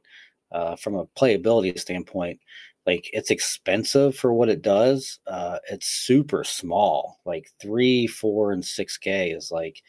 Uh, 0.50 0.74
from 0.76 0.94
a 0.94 1.04
playability 1.04 1.78
standpoint, 1.78 2.40
like 2.86 3.10
it's 3.12 3.30
expensive 3.30 4.16
for 4.16 4.32
what 4.32 4.48
it 4.48 4.62
does. 4.62 5.20
Uh, 5.26 5.58
it's 5.70 5.86
super 5.86 6.42
small, 6.42 7.20
like 7.26 7.50
three, 7.60 8.06
four, 8.06 8.52
and 8.52 8.64
six 8.64 8.96
K 8.96 9.30
is 9.30 9.50
like 9.50 9.82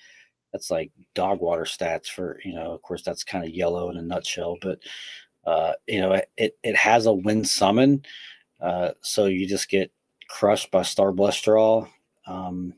that's 0.51 0.69
like 0.69 0.91
dog 1.15 1.39
water 1.39 1.63
stats 1.63 2.07
for 2.07 2.41
you 2.43 2.53
know. 2.53 2.73
Of 2.73 2.81
course, 2.81 3.03
that's 3.03 3.23
kind 3.23 3.45
of 3.45 3.51
yellow 3.51 3.89
in 3.89 3.95
a 3.95 4.01
nutshell, 4.01 4.57
but 4.61 4.79
uh, 5.45 5.73
you 5.87 5.99
know 6.01 6.19
it 6.37 6.57
it 6.63 6.75
has 6.75 7.05
a 7.05 7.13
win 7.13 7.43
summon, 7.43 8.03
uh, 8.61 8.91
so 9.01 9.25
you 9.25 9.47
just 9.47 9.69
get 9.69 9.91
crushed 10.27 10.71
by 10.71 10.83
Star 10.83 11.11
Draw. 11.11 11.87
Um, 12.27 12.73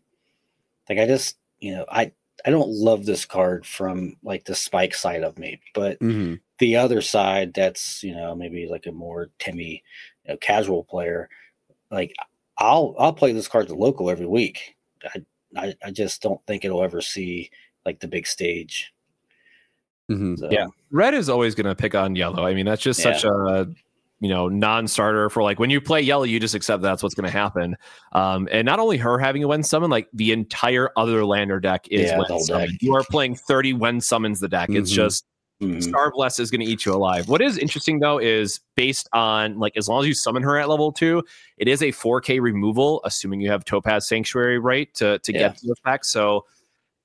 like 0.89 0.99
I 0.99 1.05
just 1.05 1.37
you 1.59 1.73
know 1.73 1.85
I 1.89 2.11
I 2.45 2.49
don't 2.49 2.69
love 2.69 3.05
this 3.05 3.25
card 3.25 3.65
from 3.65 4.15
like 4.23 4.45
the 4.45 4.55
spike 4.55 4.93
side 4.93 5.23
of 5.23 5.37
me, 5.37 5.61
but 5.73 5.99
mm-hmm. 5.99 6.35
the 6.59 6.77
other 6.77 7.01
side 7.01 7.53
that's 7.53 8.03
you 8.03 8.15
know 8.15 8.35
maybe 8.35 8.67
like 8.67 8.87
a 8.87 8.91
more 8.91 9.29
Timmy 9.39 9.83
you 10.25 10.33
know, 10.33 10.37
casual 10.37 10.83
player, 10.83 11.29
like 11.89 12.13
I'll 12.57 12.95
I'll 12.99 13.13
play 13.13 13.33
this 13.33 13.47
card 13.47 13.67
to 13.67 13.75
local 13.75 14.09
every 14.09 14.27
week. 14.27 14.75
I, 15.03 15.21
I, 15.55 15.75
I 15.85 15.91
just 15.91 16.21
don't 16.21 16.41
think 16.45 16.63
it'll 16.63 16.83
ever 16.83 17.01
see 17.01 17.49
like 17.85 17.99
the 17.99 18.07
big 18.07 18.27
stage. 18.27 18.93
Mm-hmm. 20.11 20.35
So. 20.35 20.49
Yeah, 20.51 20.67
red 20.91 21.13
is 21.13 21.29
always 21.29 21.55
going 21.55 21.67
to 21.67 21.75
pick 21.75 21.95
on 21.95 22.15
yellow. 22.15 22.45
I 22.45 22.53
mean, 22.53 22.65
that's 22.65 22.81
just 22.81 23.03
yeah. 23.03 23.13
such 23.13 23.23
a 23.23 23.67
you 24.21 24.29
know 24.29 24.47
non-starter 24.47 25.29
for 25.29 25.43
like 25.43 25.59
when 25.59 25.69
you 25.69 25.81
play 25.81 25.99
yellow 25.99 26.23
you 26.23 26.39
just 26.39 26.53
accept 26.53 26.81
that's 26.83 27.01
what's 27.01 27.15
going 27.15 27.25
to 27.25 27.31
happen 27.31 27.75
um 28.11 28.47
and 28.51 28.67
not 28.67 28.77
only 28.79 28.95
her 28.95 29.17
having 29.17 29.43
a 29.43 29.47
when 29.47 29.63
summon 29.63 29.89
like 29.89 30.07
the 30.13 30.31
entire 30.31 30.91
other 30.95 31.25
lander 31.25 31.59
deck 31.59 31.87
is 31.89 32.11
yeah, 32.11 32.19
when 32.19 32.39
summon 32.39 32.69
deck. 32.69 32.77
you 32.81 32.95
are 32.95 33.03
playing 33.09 33.35
30 33.35 33.73
when 33.73 33.99
summons 33.99 34.39
the 34.39 34.47
deck 34.47 34.69
mm-hmm. 34.69 34.79
it's 34.79 34.91
just 34.91 35.25
mm-hmm. 35.61 35.77
Starblast 35.77 36.39
is 36.39 36.49
going 36.49 36.61
to 36.61 36.65
eat 36.65 36.85
you 36.85 36.93
alive. 36.93 37.29
What 37.29 37.41
is 37.41 37.57
interesting 37.57 37.99
though 37.99 38.17
is 38.17 38.61
based 38.75 39.07
on 39.13 39.59
like 39.59 39.77
as 39.77 39.87
long 39.87 40.01
as 40.01 40.07
you 40.07 40.13
summon 40.13 40.41
her 40.43 40.57
at 40.57 40.67
level 40.67 40.91
two, 40.91 41.23
it 41.57 41.67
is 41.67 41.83
a 41.83 41.89
4K 41.89 42.41
removal, 42.41 42.99
assuming 43.05 43.41
you 43.41 43.51
have 43.51 43.63
Topaz 43.63 44.07
Sanctuary 44.07 44.57
right 44.57 44.91
to 44.95 45.19
to 45.19 45.31
yeah. 45.31 45.39
get 45.39 45.57
the 45.57 45.71
effect. 45.71 46.07
So 46.07 46.45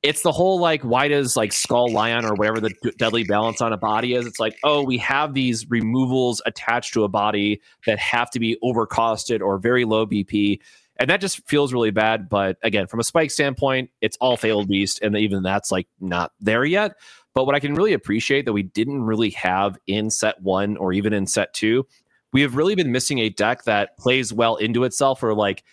it's 0.03 0.22
the 0.22 0.32
whole 0.32 0.61
like 0.61 0.82
why 0.82 1.09
does 1.09 1.36
like 1.36 1.53
skull 1.53 1.90
lion 1.90 2.24
or 2.24 2.34
whatever 2.34 2.61
the 2.61 2.72
deadly 2.99 3.24
balance 3.24 3.61
on 3.61 3.72
a 3.72 3.76
body 3.76 4.14
is 4.14 4.26
it's 4.26 4.38
like 4.38 4.57
oh 4.62 4.82
we 4.82 4.99
have 4.99 5.34
these 5.34 5.68
removals 5.70 6.42
attached 6.47 6.94
to 6.94 7.05
a 7.05 7.09
body 7.09 7.61
that 7.86 7.99
have 7.99 8.30
to 8.30 8.38
be 8.38 8.57
overcosted 8.62 9.40
or 9.40 9.59
very 9.59 9.84
low 9.84 10.07
bp 10.07 10.61
and 10.99 11.11
that 11.11 11.20
just 11.20 11.47
feels 11.49 11.72
really 11.72 11.90
bad 11.90 12.28
but 12.28 12.57
again 12.62 12.86
from 12.86 13.01
a 13.01 13.05
spike 13.05 13.30
standpoint 13.30 13.90
it's 14.01 14.16
all 14.20 14.36
failed 14.36 14.68
beast 14.68 15.01
and 15.03 15.16
even 15.16 15.42
that's 15.42 15.72
like 15.72 15.88
not 16.01 16.32
there 16.40 16.64
yet 16.64 16.97
but 17.34 17.44
what 17.44 17.55
i 17.55 17.61
can 17.61 17.74
really 17.74 17.92
appreciate 17.92 18.44
that 18.44 18.53
we 18.53 18.62
didn't 18.62 19.03
really 19.03 19.30
have 19.30 19.78
in 19.86 20.11
set 20.11 20.40
one 20.42 20.76
or 20.76 20.92
even 20.92 21.12
in 21.12 21.26
set 21.26 21.53
two 21.55 21.86
we 22.32 22.42
have 22.42 22.57
really 22.57 22.74
been 22.74 22.92
missing 22.92 23.18
a 23.18 23.30
deck 23.30 23.64
that 23.64 23.97
plays 23.97 24.32
well 24.32 24.57
into 24.57 24.84
itself 24.84 25.22
or 25.22 25.34
like 25.34 25.64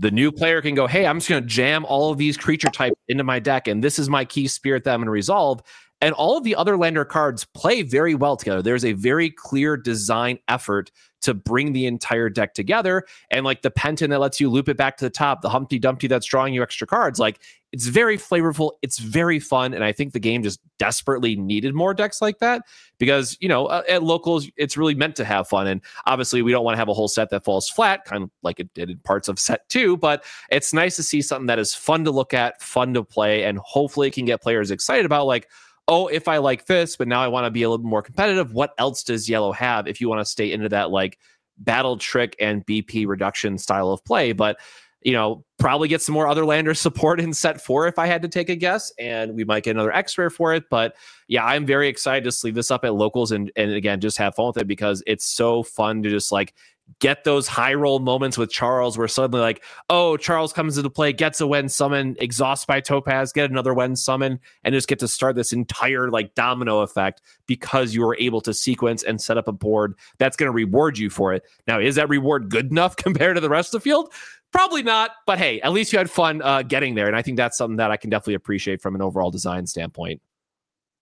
the 0.00 0.10
new 0.10 0.32
player 0.32 0.62
can 0.62 0.74
go, 0.74 0.86
hey, 0.86 1.06
I'm 1.06 1.18
just 1.18 1.28
going 1.28 1.42
to 1.42 1.48
jam 1.48 1.84
all 1.84 2.10
of 2.10 2.16
these 2.16 2.36
creature 2.36 2.70
types 2.70 2.98
into 3.08 3.22
my 3.22 3.38
deck, 3.38 3.68
and 3.68 3.84
this 3.84 3.98
is 3.98 4.08
my 4.08 4.24
key 4.24 4.48
spirit 4.48 4.84
that 4.84 4.94
I'm 4.94 5.00
going 5.00 5.06
to 5.06 5.12
resolve. 5.12 5.60
And 6.00 6.14
all 6.14 6.38
of 6.38 6.44
the 6.44 6.56
other 6.56 6.78
lander 6.78 7.04
cards 7.04 7.44
play 7.52 7.82
very 7.82 8.14
well 8.14 8.34
together. 8.34 8.62
There's 8.62 8.86
a 8.86 8.94
very 8.94 9.30
clear 9.30 9.76
design 9.76 10.38
effort 10.48 10.90
to 11.22 11.34
bring 11.34 11.72
the 11.72 11.86
entire 11.86 12.28
deck 12.28 12.54
together. 12.54 13.04
And 13.30 13.44
like 13.44 13.62
the 13.62 13.70
Pentan 13.70 14.08
that 14.10 14.20
lets 14.20 14.40
you 14.40 14.48
loop 14.48 14.68
it 14.68 14.76
back 14.76 14.96
to 14.98 15.04
the 15.04 15.10
top, 15.10 15.42
the 15.42 15.50
Humpty 15.50 15.78
Dumpty 15.78 16.06
that's 16.06 16.26
drawing 16.26 16.54
you 16.54 16.62
extra 16.62 16.86
cards, 16.86 17.18
like 17.18 17.40
it's 17.72 17.86
very 17.86 18.18
flavorful. 18.18 18.72
It's 18.82 18.98
very 18.98 19.38
fun. 19.38 19.74
And 19.74 19.84
I 19.84 19.92
think 19.92 20.12
the 20.12 20.18
game 20.18 20.42
just 20.42 20.60
desperately 20.78 21.36
needed 21.36 21.72
more 21.72 21.94
decks 21.94 22.20
like 22.20 22.38
that 22.38 22.62
because, 22.98 23.36
you 23.40 23.48
know, 23.48 23.66
uh, 23.66 23.82
at 23.88 24.02
locals, 24.02 24.50
it's 24.56 24.76
really 24.76 24.94
meant 24.94 25.14
to 25.16 25.24
have 25.24 25.46
fun. 25.46 25.68
And 25.68 25.80
obviously, 26.06 26.42
we 26.42 26.50
don't 26.50 26.64
want 26.64 26.74
to 26.74 26.78
have 26.78 26.88
a 26.88 26.94
whole 26.94 27.06
set 27.06 27.30
that 27.30 27.44
falls 27.44 27.68
flat, 27.68 28.04
kind 28.04 28.24
of 28.24 28.30
like 28.42 28.58
it 28.58 28.74
did 28.74 28.90
in 28.90 28.98
parts 28.98 29.28
of 29.28 29.38
set 29.38 29.68
two. 29.68 29.96
But 29.96 30.24
it's 30.50 30.72
nice 30.72 30.96
to 30.96 31.04
see 31.04 31.22
something 31.22 31.46
that 31.46 31.60
is 31.60 31.72
fun 31.72 32.04
to 32.04 32.10
look 32.10 32.34
at, 32.34 32.60
fun 32.60 32.92
to 32.94 33.04
play, 33.04 33.44
and 33.44 33.58
hopefully 33.58 34.10
can 34.10 34.24
get 34.24 34.42
players 34.42 34.72
excited 34.72 35.06
about, 35.06 35.26
like, 35.26 35.48
oh, 35.90 36.06
if 36.06 36.28
I 36.28 36.38
like 36.38 36.66
this, 36.66 36.96
but 36.96 37.08
now 37.08 37.20
I 37.20 37.28
want 37.28 37.44
to 37.46 37.50
be 37.50 37.64
a 37.64 37.68
little 37.68 37.84
more 37.84 38.00
competitive, 38.00 38.54
what 38.54 38.72
else 38.78 39.02
does 39.02 39.28
yellow 39.28 39.50
have 39.52 39.88
if 39.88 40.00
you 40.00 40.08
want 40.08 40.20
to 40.20 40.24
stay 40.24 40.52
into 40.52 40.68
that 40.70 40.90
like 40.90 41.18
battle 41.58 41.98
trick 41.98 42.36
and 42.40 42.64
BP 42.64 43.06
reduction 43.06 43.58
style 43.58 43.90
of 43.90 44.02
play? 44.04 44.32
But 44.32 44.58
you 45.02 45.12
know, 45.12 45.44
probably 45.58 45.88
get 45.88 46.02
some 46.02 46.12
more 46.12 46.28
other 46.28 46.44
lander 46.44 46.74
support 46.74 47.20
in 47.20 47.32
set 47.32 47.60
four 47.60 47.88
if 47.88 47.98
I 47.98 48.06
had 48.06 48.22
to 48.22 48.28
take 48.28 48.48
a 48.48 48.56
guess, 48.56 48.92
and 48.98 49.34
we 49.34 49.44
might 49.44 49.64
get 49.64 49.72
another 49.72 49.92
X 49.92 50.16
rare 50.16 50.30
for 50.30 50.54
it. 50.54 50.64
But 50.70 50.94
yeah, 51.26 51.44
I'm 51.44 51.66
very 51.66 51.88
excited 51.88 52.22
to 52.24 52.32
sleeve 52.32 52.54
this 52.54 52.70
up 52.70 52.84
at 52.84 52.94
locals 52.94 53.32
and 53.32 53.50
and 53.56 53.72
again 53.72 54.00
just 54.00 54.18
have 54.18 54.36
fun 54.36 54.46
with 54.46 54.58
it 54.58 54.68
because 54.68 55.02
it's 55.06 55.26
so 55.26 55.64
fun 55.64 56.02
to 56.04 56.10
just 56.10 56.30
like 56.30 56.54
get 56.98 57.24
those 57.24 57.46
high 57.46 57.74
roll 57.74 57.98
moments 58.00 58.36
with 58.36 58.50
Charles 58.50 58.98
where 58.98 59.08
suddenly 59.08 59.40
like, 59.40 59.62
oh, 59.88 60.16
Charles 60.16 60.52
comes 60.52 60.76
into 60.76 60.90
play, 60.90 61.12
gets 61.12 61.40
a 61.40 61.46
when 61.46 61.68
summon, 61.68 62.16
exhaust 62.18 62.66
by 62.66 62.80
Topaz, 62.80 63.32
get 63.32 63.50
another 63.50 63.72
when 63.72 63.96
summon, 63.96 64.40
and 64.64 64.74
just 64.74 64.88
get 64.88 64.98
to 64.98 65.08
start 65.08 65.36
this 65.36 65.52
entire 65.52 66.10
like 66.10 66.34
domino 66.34 66.80
effect 66.80 67.22
because 67.46 67.94
you 67.94 68.02
were 68.02 68.16
able 68.18 68.40
to 68.40 68.52
sequence 68.52 69.02
and 69.02 69.20
set 69.20 69.38
up 69.38 69.48
a 69.48 69.52
board 69.52 69.94
that's 70.18 70.36
going 70.36 70.48
to 70.48 70.52
reward 70.52 70.98
you 70.98 71.08
for 71.08 71.32
it. 71.32 71.44
Now, 71.66 71.80
is 71.80 71.94
that 71.94 72.08
reward 72.08 72.50
good 72.50 72.70
enough 72.70 72.96
compared 72.96 73.36
to 73.36 73.40
the 73.40 73.50
rest 73.50 73.74
of 73.74 73.80
the 73.80 73.84
field? 73.84 74.12
Probably 74.52 74.82
not, 74.82 75.12
but 75.26 75.38
hey, 75.38 75.60
at 75.60 75.72
least 75.72 75.92
you 75.92 75.98
had 75.98 76.10
fun 76.10 76.42
uh, 76.42 76.62
getting 76.62 76.96
there, 76.96 77.06
and 77.06 77.14
I 77.14 77.22
think 77.22 77.36
that's 77.36 77.56
something 77.56 77.76
that 77.76 77.92
I 77.92 77.96
can 77.96 78.10
definitely 78.10 78.34
appreciate 78.34 78.82
from 78.82 78.96
an 78.96 79.02
overall 79.02 79.30
design 79.30 79.66
standpoint. 79.68 80.20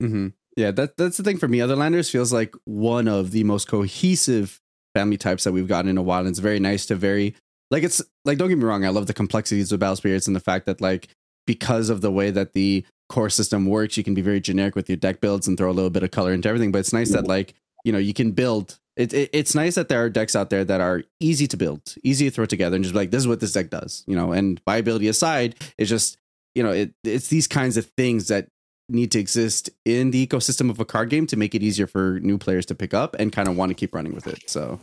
Mm-hmm. 0.02 0.28
Yeah, 0.56 0.70
that 0.72 0.96
that's 0.96 1.16
the 1.16 1.22
thing 1.22 1.38
for 1.38 1.48
me. 1.48 1.60
Other 1.60 1.76
Landers 1.76 2.10
feels 2.10 2.32
like 2.32 2.52
one 2.64 3.08
of 3.08 3.30
the 3.30 3.44
most 3.44 3.68
cohesive 3.68 4.60
family 4.94 5.16
types 5.16 5.44
that 5.44 5.52
we've 5.52 5.68
gotten 5.68 5.90
in 5.90 5.98
a 5.98 6.02
while. 6.02 6.20
And 6.20 6.28
it's 6.28 6.38
very 6.38 6.60
nice 6.60 6.86
to 6.86 6.94
very 6.94 7.34
like 7.70 7.82
it's 7.82 8.02
like 8.24 8.38
don't 8.38 8.48
get 8.48 8.58
me 8.58 8.64
wrong, 8.64 8.84
I 8.84 8.88
love 8.90 9.06
the 9.06 9.14
complexities 9.14 9.72
of 9.72 9.80
battle 9.80 9.96
spirits 9.96 10.26
and 10.26 10.34
the 10.34 10.40
fact 10.40 10.66
that 10.66 10.80
like 10.80 11.08
because 11.46 11.90
of 11.90 12.00
the 12.00 12.10
way 12.10 12.30
that 12.30 12.52
the 12.52 12.84
core 13.08 13.30
system 13.30 13.66
works, 13.66 13.96
you 13.96 14.04
can 14.04 14.14
be 14.14 14.20
very 14.20 14.40
generic 14.40 14.76
with 14.76 14.88
your 14.88 14.96
deck 14.96 15.20
builds 15.20 15.48
and 15.48 15.56
throw 15.56 15.70
a 15.70 15.72
little 15.72 15.90
bit 15.90 16.02
of 16.02 16.10
color 16.10 16.32
into 16.32 16.48
everything. 16.48 16.72
But 16.72 16.80
it's 16.80 16.92
nice 16.92 17.10
that 17.12 17.26
like 17.26 17.54
you 17.84 17.92
know 17.92 17.98
you 17.98 18.14
can 18.14 18.32
build. 18.32 18.78
It, 18.96 19.12
it, 19.12 19.30
it's 19.32 19.54
nice 19.54 19.76
that 19.76 19.88
there 19.88 20.02
are 20.02 20.10
decks 20.10 20.34
out 20.34 20.50
there 20.50 20.64
that 20.64 20.80
are 20.80 21.04
easy 21.20 21.46
to 21.46 21.56
build, 21.56 21.94
easy 22.02 22.28
to 22.28 22.34
throw 22.34 22.46
together, 22.46 22.74
and 22.74 22.84
just 22.84 22.96
like 22.96 23.10
this 23.10 23.20
is 23.20 23.28
what 23.28 23.40
this 23.40 23.52
deck 23.52 23.70
does, 23.70 24.02
you 24.06 24.16
know. 24.16 24.32
And 24.32 24.60
viability 24.66 25.08
aside, 25.08 25.54
it's 25.76 25.88
just 25.88 26.18
you 26.54 26.62
know 26.62 26.72
it, 26.72 26.92
it's 27.04 27.28
these 27.28 27.46
kinds 27.46 27.76
of 27.76 27.86
things 27.96 28.28
that 28.28 28.48
need 28.88 29.10
to 29.12 29.18
exist 29.18 29.70
in 29.84 30.10
the 30.10 30.26
ecosystem 30.26 30.70
of 30.70 30.80
a 30.80 30.84
card 30.84 31.10
game 31.10 31.26
to 31.26 31.36
make 31.36 31.54
it 31.54 31.62
easier 31.62 31.86
for 31.86 32.18
new 32.20 32.38
players 32.38 32.66
to 32.66 32.74
pick 32.74 32.94
up 32.94 33.14
and 33.18 33.32
kind 33.32 33.48
of 33.48 33.56
want 33.56 33.70
to 33.70 33.74
keep 33.74 33.94
running 33.94 34.14
with 34.14 34.26
it. 34.26 34.48
So, 34.48 34.80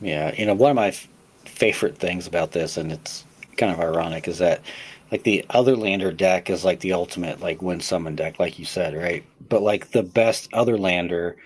yeah, 0.00 0.32
you 0.34 0.46
know, 0.46 0.54
one 0.54 0.70
of 0.70 0.76
my 0.76 0.88
f- 0.88 1.08
favorite 1.44 1.98
things 1.98 2.26
about 2.26 2.52
this, 2.52 2.76
and 2.76 2.92
it's 2.92 3.24
kind 3.56 3.72
of 3.72 3.80
ironic, 3.80 4.28
is 4.28 4.38
that 4.38 4.62
like 5.10 5.24
the 5.24 5.44
other 5.50 5.76
lander 5.76 6.12
deck 6.12 6.50
is 6.50 6.64
like 6.64 6.80
the 6.80 6.92
ultimate 6.92 7.40
like 7.40 7.62
win 7.62 7.80
summon 7.80 8.14
deck, 8.14 8.38
like 8.38 8.58
you 8.58 8.64
said, 8.64 8.94
right? 8.94 9.24
But 9.48 9.62
like 9.62 9.90
the 9.90 10.02
best 10.02 10.48
other 10.52 10.78
lander 10.78 11.36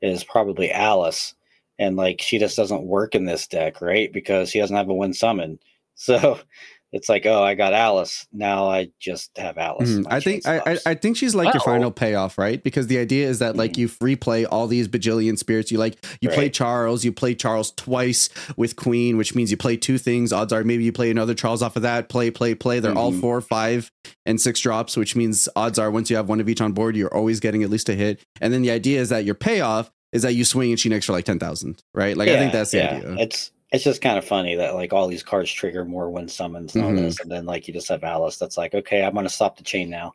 is 0.00 0.24
probably 0.24 0.72
Alice, 0.72 1.34
and 1.78 1.96
like 1.96 2.20
she 2.20 2.38
just 2.38 2.56
doesn't 2.56 2.82
work 2.84 3.14
in 3.14 3.24
this 3.24 3.46
deck, 3.46 3.80
right? 3.80 4.12
Because 4.12 4.50
she 4.50 4.58
doesn't 4.58 4.76
have 4.76 4.88
a 4.88 4.94
win 4.94 5.14
summon. 5.14 5.58
So 5.94 6.40
it's 6.92 7.08
like, 7.08 7.24
oh, 7.24 7.42
I 7.42 7.54
got 7.54 7.72
Alice. 7.72 8.26
Now 8.32 8.68
I 8.68 8.90
just 9.00 9.36
have 9.38 9.56
Alice. 9.56 9.90
Mm, 9.90 10.06
I 10.10 10.20
think 10.20 10.46
I, 10.46 10.76
I 10.84 10.94
think 10.94 11.16
she's 11.16 11.34
like 11.34 11.46
well, 11.46 11.54
your 11.54 11.60
final 11.62 11.90
payoff, 11.90 12.36
right? 12.36 12.62
Because 12.62 12.86
the 12.86 12.98
idea 12.98 13.28
is 13.28 13.38
that 13.38 13.54
mm. 13.54 13.58
like 13.58 13.78
you 13.78 13.88
free 13.88 14.14
play 14.14 14.44
all 14.44 14.66
these 14.66 14.88
bajillion 14.88 15.38
spirits. 15.38 15.72
You 15.72 15.78
like 15.78 16.04
you 16.20 16.28
right. 16.28 16.34
play 16.34 16.50
Charles, 16.50 17.02
you 17.02 17.10
play 17.10 17.34
Charles 17.34 17.72
twice 17.72 18.28
with 18.58 18.76
Queen, 18.76 19.16
which 19.16 19.34
means 19.34 19.50
you 19.50 19.56
play 19.56 19.78
two 19.78 19.96
things. 19.96 20.34
Odds 20.34 20.52
are 20.52 20.62
maybe 20.64 20.84
you 20.84 20.92
play 20.92 21.10
another 21.10 21.34
Charles 21.34 21.62
off 21.62 21.76
of 21.76 21.82
that. 21.82 22.10
Play, 22.10 22.30
play, 22.30 22.54
play. 22.54 22.78
They're 22.78 22.90
mm-hmm. 22.90 22.98
all 22.98 23.12
four, 23.12 23.40
five, 23.40 23.90
and 24.26 24.38
six 24.38 24.60
drops, 24.60 24.94
which 24.94 25.16
means 25.16 25.48
odds 25.56 25.78
are 25.78 25.90
once 25.90 26.10
you 26.10 26.16
have 26.16 26.28
one 26.28 26.40
of 26.40 26.48
each 26.48 26.60
on 26.60 26.72
board, 26.72 26.94
you're 26.94 27.14
always 27.14 27.40
getting 27.40 27.62
at 27.62 27.70
least 27.70 27.88
a 27.88 27.94
hit. 27.94 28.20
And 28.42 28.52
then 28.52 28.60
the 28.60 28.70
idea 28.70 29.00
is 29.00 29.08
that 29.08 29.24
your 29.24 29.34
payoff 29.34 29.90
is 30.12 30.22
that 30.22 30.34
you 30.34 30.44
swing 30.44 30.70
and 30.70 30.78
she 30.78 30.90
next 30.90 31.06
for 31.06 31.12
like 31.12 31.24
ten 31.24 31.38
thousand, 31.38 31.82
right? 31.94 32.16
Like 32.18 32.28
yeah, 32.28 32.34
I 32.34 32.38
think 32.38 32.52
that's 32.52 32.70
the 32.70 32.78
yeah. 32.78 32.96
idea. 32.96 33.16
It's 33.18 33.50
it's 33.72 33.84
just 33.84 34.02
kind 34.02 34.18
of 34.18 34.24
funny 34.24 34.54
that 34.54 34.74
like 34.74 34.92
all 34.92 35.08
these 35.08 35.22
cards 35.22 35.50
trigger 35.50 35.84
more 35.84 36.10
win 36.10 36.28
summons 36.28 36.74
and 36.74 36.84
mm-hmm. 36.84 36.96
this, 36.96 37.20
and 37.20 37.30
then 37.30 37.46
like 37.46 37.66
you 37.66 37.74
just 37.74 37.88
have 37.88 38.04
Alice 38.04 38.36
that's 38.36 38.58
like, 38.58 38.74
okay, 38.74 39.02
I'm 39.02 39.14
gonna 39.14 39.30
stop 39.30 39.56
the 39.56 39.64
chain 39.64 39.88
now. 39.88 40.14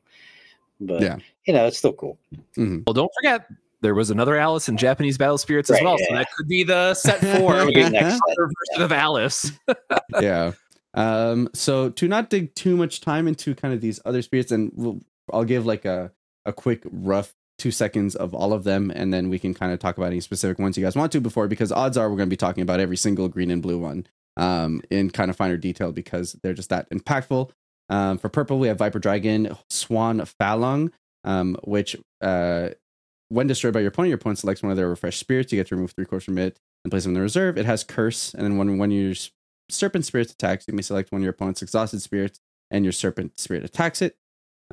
But 0.80 1.01
yeah, 1.01 1.18
you 1.45 1.53
know, 1.53 1.66
it's 1.66 1.80
still 1.80 1.93
cool. 1.93 2.20
Mm-hmm. 2.55 2.82
Well, 2.86 2.93
don't 2.93 3.12
forget 3.20 3.47
there 3.82 3.95
was 3.95 4.12
another 4.12 4.36
Alice 4.36 4.70
in 4.70 4.78
Japanese 4.78 5.18
Battle 5.18 5.39
Spirits 5.39 5.72
right, 5.72 5.80
as 5.80 5.84
well, 5.84 5.95
yeah. 5.99 6.05
so 6.08 6.16
that 6.16 6.28
could 6.38 6.47
be 6.47 6.64
the 6.64 6.93
set 6.93 7.20
four 7.39 7.66
next 7.66 8.20
version 8.38 8.84
of 8.84 8.91
Alice. 8.91 9.51
yeah. 10.22 10.51
Um. 10.93 11.49
So 11.55 11.89
to 11.89 12.08
not 12.08 12.30
dig 12.30 12.53
too 12.53 12.78
much 12.78 13.01
time 13.01 13.28
into 13.28 13.55
kind 13.55 13.74
of 13.74 13.82
these 13.82 13.99
other 14.05 14.22
spirits, 14.22 14.51
and 14.51 14.72
we'll, 14.76 14.99
I'll 15.34 15.45
give 15.45 15.66
like 15.66 15.86
a 15.86 16.12
a 16.45 16.53
quick 16.53 16.84
rough 16.91 17.34
two 17.58 17.72
seconds 17.72 18.16
of 18.16 18.34
all 18.34 18.53
of 18.53 18.64
them, 18.64 18.91
and 18.95 19.14
then 19.14 19.30
we 19.30 19.39
can 19.39 19.53
kind 19.53 19.72
of 19.72 19.80
talk 19.80 19.97
about 19.97 20.08
any 20.08 20.22
specific 20.22 20.60
ones 20.60 20.78
you 20.78 20.84
guys 20.84 20.95
want 20.95 21.12
to 21.12 21.22
before, 21.22 21.47
because 21.47 21.72
odds 21.72 21.97
are 21.97 22.10
we're 22.10 22.18
going 22.18 22.30
to 22.30 22.34
be 22.34 22.38
talking 22.38 22.62
about 22.62 22.80
every 22.80 22.97
single 22.97 23.28
green 23.28 23.51
and 23.51 23.62
blue 23.62 23.80
one 23.80 24.05
um, 24.38 24.82
in 24.89 25.10
kind 25.10 25.30
of 25.30 25.36
finer 25.36 25.58
detail 25.58 25.91
because 25.91 26.34
they're 26.43 26.53
just 26.53 26.70
that 26.70 26.89
impactful. 26.89 27.49
Um, 27.89 28.18
for 28.18 28.30
purple, 28.30 28.60
we 28.60 28.68
have 28.68 28.78
Viper 28.78 28.99
Dragon, 28.99 29.55
Swan 29.70 30.20
Falong, 30.20 30.91
um, 31.24 31.58
which 31.64 31.95
uh, 32.22 32.70
when 33.30 33.47
destroyed 33.47 33.74
by 33.74 33.80
your 33.80 33.89
opponent, 33.89 34.10
your 34.10 34.18
opponent 34.18 34.39
selects 34.39 34.62
one 34.62 34.72
of 34.72 34.78
their 34.78 34.89
refreshed 34.89 35.20
spirits. 35.20 35.51
You 35.51 35.60
get 35.60 35.68
to 35.68 35.76
remove 35.76 35.91
three 35.91 36.05
cores 36.05 36.24
from 36.24 36.38
it 36.38 36.60
and 36.84 36.91
place 36.91 37.03
them 37.03 37.12
in 37.12 37.16
the 37.16 37.22
reserve. 37.22 37.58
It 37.58 37.66
has 37.66 37.84
Curse, 37.84 38.34
and 38.34 38.43
then 38.43 38.58
when 38.58 38.78
when 38.78 38.91
your 38.91 39.16
Serpent 39.70 40.05
Spirit 40.05 40.32
attacks, 40.32 40.66
you 40.68 40.74
may 40.74 40.82
select 40.82 41.12
one 41.12 41.22
of 41.22 41.24
your 41.24 41.32
opponent's 41.32 41.62
exhausted 41.62 42.01
spirits, 42.01 42.39
and 42.70 42.86
your 42.86 42.91
Serpent 42.91 43.39
Spirit 43.39 43.64
attacks 43.64 44.01
it. 44.01 44.16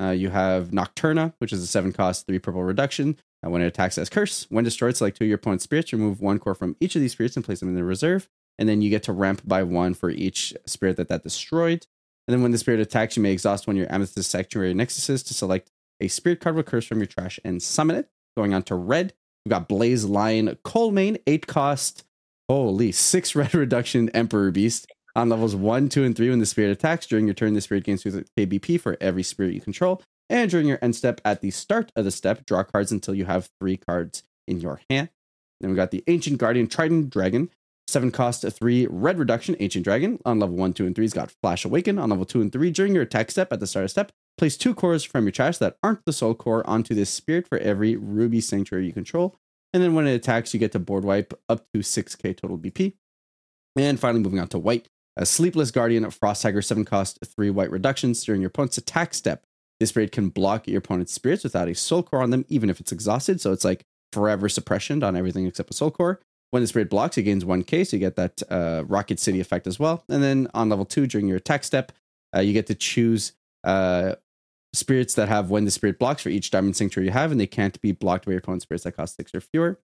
Uh, 0.00 0.10
you 0.10 0.30
have 0.30 0.68
Nocturna, 0.68 1.34
which 1.38 1.52
is 1.52 1.62
a 1.62 1.66
seven 1.66 1.92
cost, 1.92 2.26
three 2.26 2.38
purple 2.38 2.62
reduction. 2.62 3.16
Uh, 3.44 3.50
when 3.50 3.62
it 3.62 3.66
attacks 3.66 3.98
as 3.98 4.08
curse, 4.08 4.46
when 4.48 4.64
destroyed, 4.64 4.96
select 4.96 5.18
two 5.18 5.24
of 5.24 5.28
your 5.28 5.36
opponent's 5.36 5.64
spirits, 5.64 5.92
remove 5.92 6.20
one 6.20 6.38
core 6.38 6.54
from 6.54 6.76
each 6.80 6.96
of 6.96 7.02
these 7.02 7.12
spirits 7.12 7.36
and 7.36 7.44
place 7.44 7.60
them 7.60 7.68
in 7.68 7.74
the 7.74 7.84
reserve. 7.84 8.28
And 8.58 8.68
then 8.68 8.82
you 8.82 8.90
get 8.90 9.02
to 9.04 9.12
ramp 9.12 9.42
by 9.44 9.62
one 9.62 9.94
for 9.94 10.10
each 10.10 10.54
spirit 10.66 10.96
that 10.96 11.08
that 11.08 11.22
destroyed. 11.22 11.86
And 12.26 12.32
then 12.32 12.42
when 12.42 12.52
the 12.52 12.58
spirit 12.58 12.80
attacks, 12.80 13.16
you 13.16 13.22
may 13.22 13.32
exhaust 13.32 13.66
one 13.66 13.76
of 13.76 13.78
your 13.78 13.92
Amethyst 13.92 14.30
Sanctuary 14.30 14.72
Nexuses 14.74 15.26
to 15.26 15.34
select 15.34 15.70
a 16.00 16.08
spirit 16.08 16.40
card 16.40 16.56
with 16.56 16.66
curse 16.66 16.86
from 16.86 16.98
your 16.98 17.06
trash 17.06 17.38
and 17.44 17.62
summon 17.62 17.96
it. 17.96 18.08
Going 18.36 18.54
on 18.54 18.62
to 18.64 18.74
red, 18.74 19.12
we've 19.44 19.50
got 19.50 19.68
Blaze 19.68 20.04
Lion 20.04 20.56
Coalmane, 20.64 21.20
eight 21.26 21.46
cost, 21.46 22.04
holy, 22.48 22.92
six 22.92 23.34
red 23.36 23.54
reduction 23.54 24.08
Emperor 24.10 24.50
Beast. 24.50 24.90
On 25.16 25.28
levels 25.28 25.54
1, 25.54 25.88
2, 25.88 26.04
and 26.04 26.16
3, 26.16 26.30
when 26.30 26.40
the 26.40 26.46
spirit 26.46 26.72
attacks, 26.72 27.06
during 27.06 27.26
your 27.26 27.34
turn, 27.34 27.54
the 27.54 27.60
spirit 27.60 27.84
gains 27.84 28.02
2 28.02 28.24
KBP 28.36 28.80
for 28.80 28.96
every 29.00 29.22
spirit 29.22 29.54
you 29.54 29.60
control. 29.60 30.02
And 30.28 30.50
during 30.50 30.66
your 30.66 30.78
end 30.82 30.96
step, 30.96 31.20
at 31.24 31.40
the 31.40 31.50
start 31.50 31.92
of 31.94 32.04
the 32.04 32.10
step, 32.10 32.46
draw 32.46 32.64
cards 32.64 32.90
until 32.90 33.14
you 33.14 33.24
have 33.26 33.50
three 33.60 33.76
cards 33.76 34.24
in 34.48 34.60
your 34.60 34.80
hand. 34.90 35.10
Then 35.60 35.70
we 35.70 35.76
got 35.76 35.92
the 35.92 36.02
Ancient 36.08 36.38
Guardian 36.38 36.66
Trident 36.66 37.10
Dragon. 37.10 37.50
7 37.86 38.10
cost, 38.10 38.44
3 38.44 38.86
red 38.90 39.18
reduction, 39.18 39.56
Ancient 39.60 39.84
Dragon. 39.84 40.18
On 40.24 40.40
level 40.40 40.56
1, 40.56 40.72
2, 40.72 40.86
and 40.86 40.96
3, 40.96 41.04
has 41.04 41.12
got 41.12 41.32
Flash 41.42 41.64
Awaken. 41.64 41.98
On 41.98 42.10
level 42.10 42.24
2 42.24 42.40
and 42.40 42.52
3, 42.52 42.70
during 42.70 42.94
your 42.94 43.04
attack 43.04 43.30
step, 43.30 43.52
at 43.52 43.60
the 43.60 43.66
start 43.66 43.84
of 43.84 43.90
step, 43.90 44.10
place 44.36 44.56
two 44.56 44.74
cores 44.74 45.04
from 45.04 45.24
your 45.24 45.32
trash 45.32 45.58
that 45.58 45.76
aren't 45.82 46.04
the 46.06 46.12
soul 46.12 46.34
core 46.34 46.68
onto 46.68 46.94
this 46.94 47.10
spirit 47.10 47.46
for 47.46 47.58
every 47.58 47.94
Ruby 47.94 48.40
Sanctuary 48.40 48.86
you 48.86 48.92
control. 48.92 49.36
And 49.72 49.82
then 49.82 49.94
when 49.94 50.06
it 50.06 50.14
attacks, 50.14 50.52
you 50.54 50.60
get 50.60 50.72
to 50.72 50.78
board 50.78 51.04
wipe 51.04 51.34
up 51.48 51.66
to 51.72 51.80
6k 51.80 52.36
total 52.36 52.58
BP. 52.58 52.94
And 53.76 53.98
finally, 53.98 54.22
moving 54.22 54.40
on 54.40 54.48
to 54.48 54.58
white. 54.58 54.88
A 55.16 55.24
Sleepless 55.24 55.70
Guardian 55.70 56.04
of 56.04 56.14
Frost 56.14 56.42
Tiger, 56.42 56.60
7 56.60 56.84
cost, 56.84 57.18
3 57.24 57.50
white 57.50 57.70
reductions. 57.70 58.24
During 58.24 58.40
your 58.40 58.48
opponent's 58.48 58.78
attack 58.78 59.14
step, 59.14 59.44
this 59.78 59.90
spirit 59.90 60.12
can 60.12 60.28
block 60.28 60.66
your 60.66 60.78
opponent's 60.78 61.12
spirits 61.12 61.44
without 61.44 61.68
a 61.68 61.74
soul 61.74 62.02
core 62.02 62.22
on 62.22 62.30
them, 62.30 62.44
even 62.48 62.70
if 62.70 62.80
it's 62.80 62.92
exhausted. 62.92 63.40
So 63.40 63.52
it's 63.52 63.64
like 63.64 63.84
forever 64.12 64.48
suppression 64.48 65.02
on 65.02 65.16
everything 65.16 65.46
except 65.46 65.70
a 65.70 65.74
soul 65.74 65.90
core. 65.90 66.20
When 66.50 66.62
the 66.62 66.66
spirit 66.66 66.90
blocks, 66.90 67.18
it 67.18 67.22
gains 67.22 67.44
1k, 67.44 67.86
so 67.86 67.96
you 67.96 68.00
get 68.00 68.16
that 68.16 68.42
uh, 68.48 68.84
Rocket 68.86 69.18
City 69.18 69.40
effect 69.40 69.66
as 69.66 69.78
well. 69.78 70.04
And 70.08 70.22
then 70.22 70.48
on 70.54 70.68
level 70.68 70.84
2, 70.84 71.06
during 71.08 71.26
your 71.26 71.38
attack 71.38 71.64
step, 71.64 71.92
uh, 72.34 72.40
you 72.40 72.52
get 72.52 72.66
to 72.68 72.74
choose 72.74 73.32
uh, 73.64 74.14
spirits 74.72 75.14
that 75.14 75.28
have 75.28 75.50
when 75.50 75.64
the 75.64 75.70
spirit 75.70 75.98
blocks 75.98 76.22
for 76.22 76.28
each 76.28 76.50
diamond 76.50 76.76
sanctuary 76.76 77.06
you 77.06 77.12
have, 77.12 77.32
and 77.32 77.40
they 77.40 77.46
can't 77.46 77.80
be 77.80 77.92
blocked 77.92 78.26
by 78.26 78.32
your 78.32 78.38
opponent's 78.38 78.64
spirits 78.64 78.84
that 78.84 78.96
cost 78.96 79.16
6 79.16 79.34
or 79.34 79.40
fewer. 79.40 79.80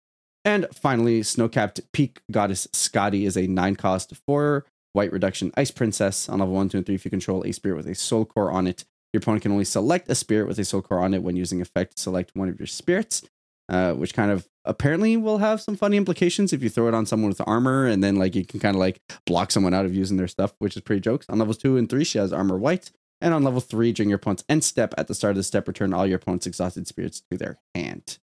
And 0.43 0.67
finally, 0.73 1.21
Snowcapped 1.21 1.82
Peak 1.93 2.21
Goddess 2.32 2.67
Skadi 2.67 3.25
is 3.25 3.38
a 3.38 3.47
9 3.47 3.75
cost 3.75 4.13
4 4.25 4.65
White 4.98 5.12
Reduction 5.12 5.52
Ice 5.56 5.70
Princess. 5.70 6.28
On 6.28 6.39
level 6.39 6.56
1, 6.56 6.70
2, 6.70 6.78
and 6.78 6.86
3, 6.88 6.95
if 6.95 7.06
you 7.06 7.12
control 7.12 7.45
a 7.45 7.52
spirit 7.52 7.78
with 7.78 7.86
a 7.86 7.93
soul 7.93 8.26
core 8.26 8.52
on 8.52 8.66
it, 8.66 8.84
your 9.14 9.20
opponent 9.20 9.43
can 9.43 9.52
only 9.52 9.64
select 9.64 10.10
a 10.10 10.16
spirit 10.16 10.48
with 10.48 10.58
a 10.58 10.66
soul 10.66 10.82
core 10.82 11.00
on 11.00 11.14
it 11.14 11.22
when 11.22 11.36
using 11.36 11.62
effect 11.62 12.00
select 12.00 12.32
one 12.34 12.50
of 12.50 12.60
your 12.60 12.66
spirits, 12.66 13.22
uh, 13.70 13.93
which 13.93 14.16
kind 14.16 14.32
of 14.32 14.50
apparently 14.66 15.16
will 15.16 15.38
have 15.38 15.62
some 15.62 15.78
funny 15.78 15.98
implications 15.98 16.52
if 16.52 16.64
you 16.64 16.70
throw 16.70 16.88
it 16.88 16.95
on 16.95 17.06
someone 17.06 17.30
with 17.30 17.39
armor 17.45 17.86
and 17.86 18.04
then 18.04 18.16
like 18.16 18.34
you 18.34 18.43
can 18.43 18.60
kind 18.60 18.76
of 18.76 18.80
like 18.80 19.00
block 19.28 19.52
someone 19.52 19.74
out 19.74 19.86
of 19.86 19.93
using 19.93 20.18
their 20.18 20.28
stuff, 20.28 20.56
which 20.58 20.76
is 20.76 20.82
pretty 20.82 21.00
jokes. 21.00 21.28
On 21.30 21.38
levels 21.38 21.60
2 21.60 21.78
and 21.78 21.88
3, 21.88 22.04
she 22.04 22.18
has 22.18 22.34
armor 22.34 22.58
white. 22.58 22.91
And 23.22 23.36
on 23.36 23.43
level 23.43 23.62
3, 23.62 23.93
during 23.93 24.10
your 24.10 24.18
opponent's 24.18 24.45
end 24.50 24.64
step, 24.64 24.95
at 24.98 25.08
the 25.08 25.14
start 25.14 25.32
of 25.32 25.38
the 25.38 25.43
step, 25.43 25.68
return 25.68 25.93
all 25.93 26.08
your 26.08 26.18
opponent's 26.18 26.48
exhausted 26.48 26.88
spirits 26.88 27.22
to 27.32 27.38
their 27.38 27.60
hand. 27.76 28.18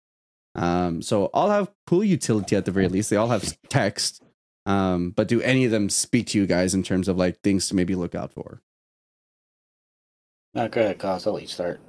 Um, 0.55 1.01
so 1.01 1.25
all 1.33 1.49
have 1.49 1.71
cool 1.87 2.03
utility 2.03 2.55
at 2.55 2.65
the 2.65 2.71
very 2.71 2.89
least. 2.89 3.09
They 3.09 3.17
all 3.17 3.27
have 3.29 3.57
text, 3.69 4.21
um, 4.65 5.11
but 5.11 5.27
do 5.27 5.41
any 5.41 5.65
of 5.65 5.71
them 5.71 5.89
speak 5.89 6.27
to 6.27 6.37
you 6.37 6.45
guys 6.45 6.73
in 6.73 6.83
terms 6.83 7.07
of 7.07 7.17
like 7.17 7.41
things 7.41 7.67
to 7.69 7.75
maybe 7.75 7.95
look 7.95 8.15
out 8.15 8.31
for? 8.31 8.61
No, 10.53 10.67
go 10.69 10.81
ahead, 10.81 10.97
Koz. 10.97 11.27
I'll 11.27 11.33
let 11.33 11.41
you 11.43 11.47
start. 11.47 11.79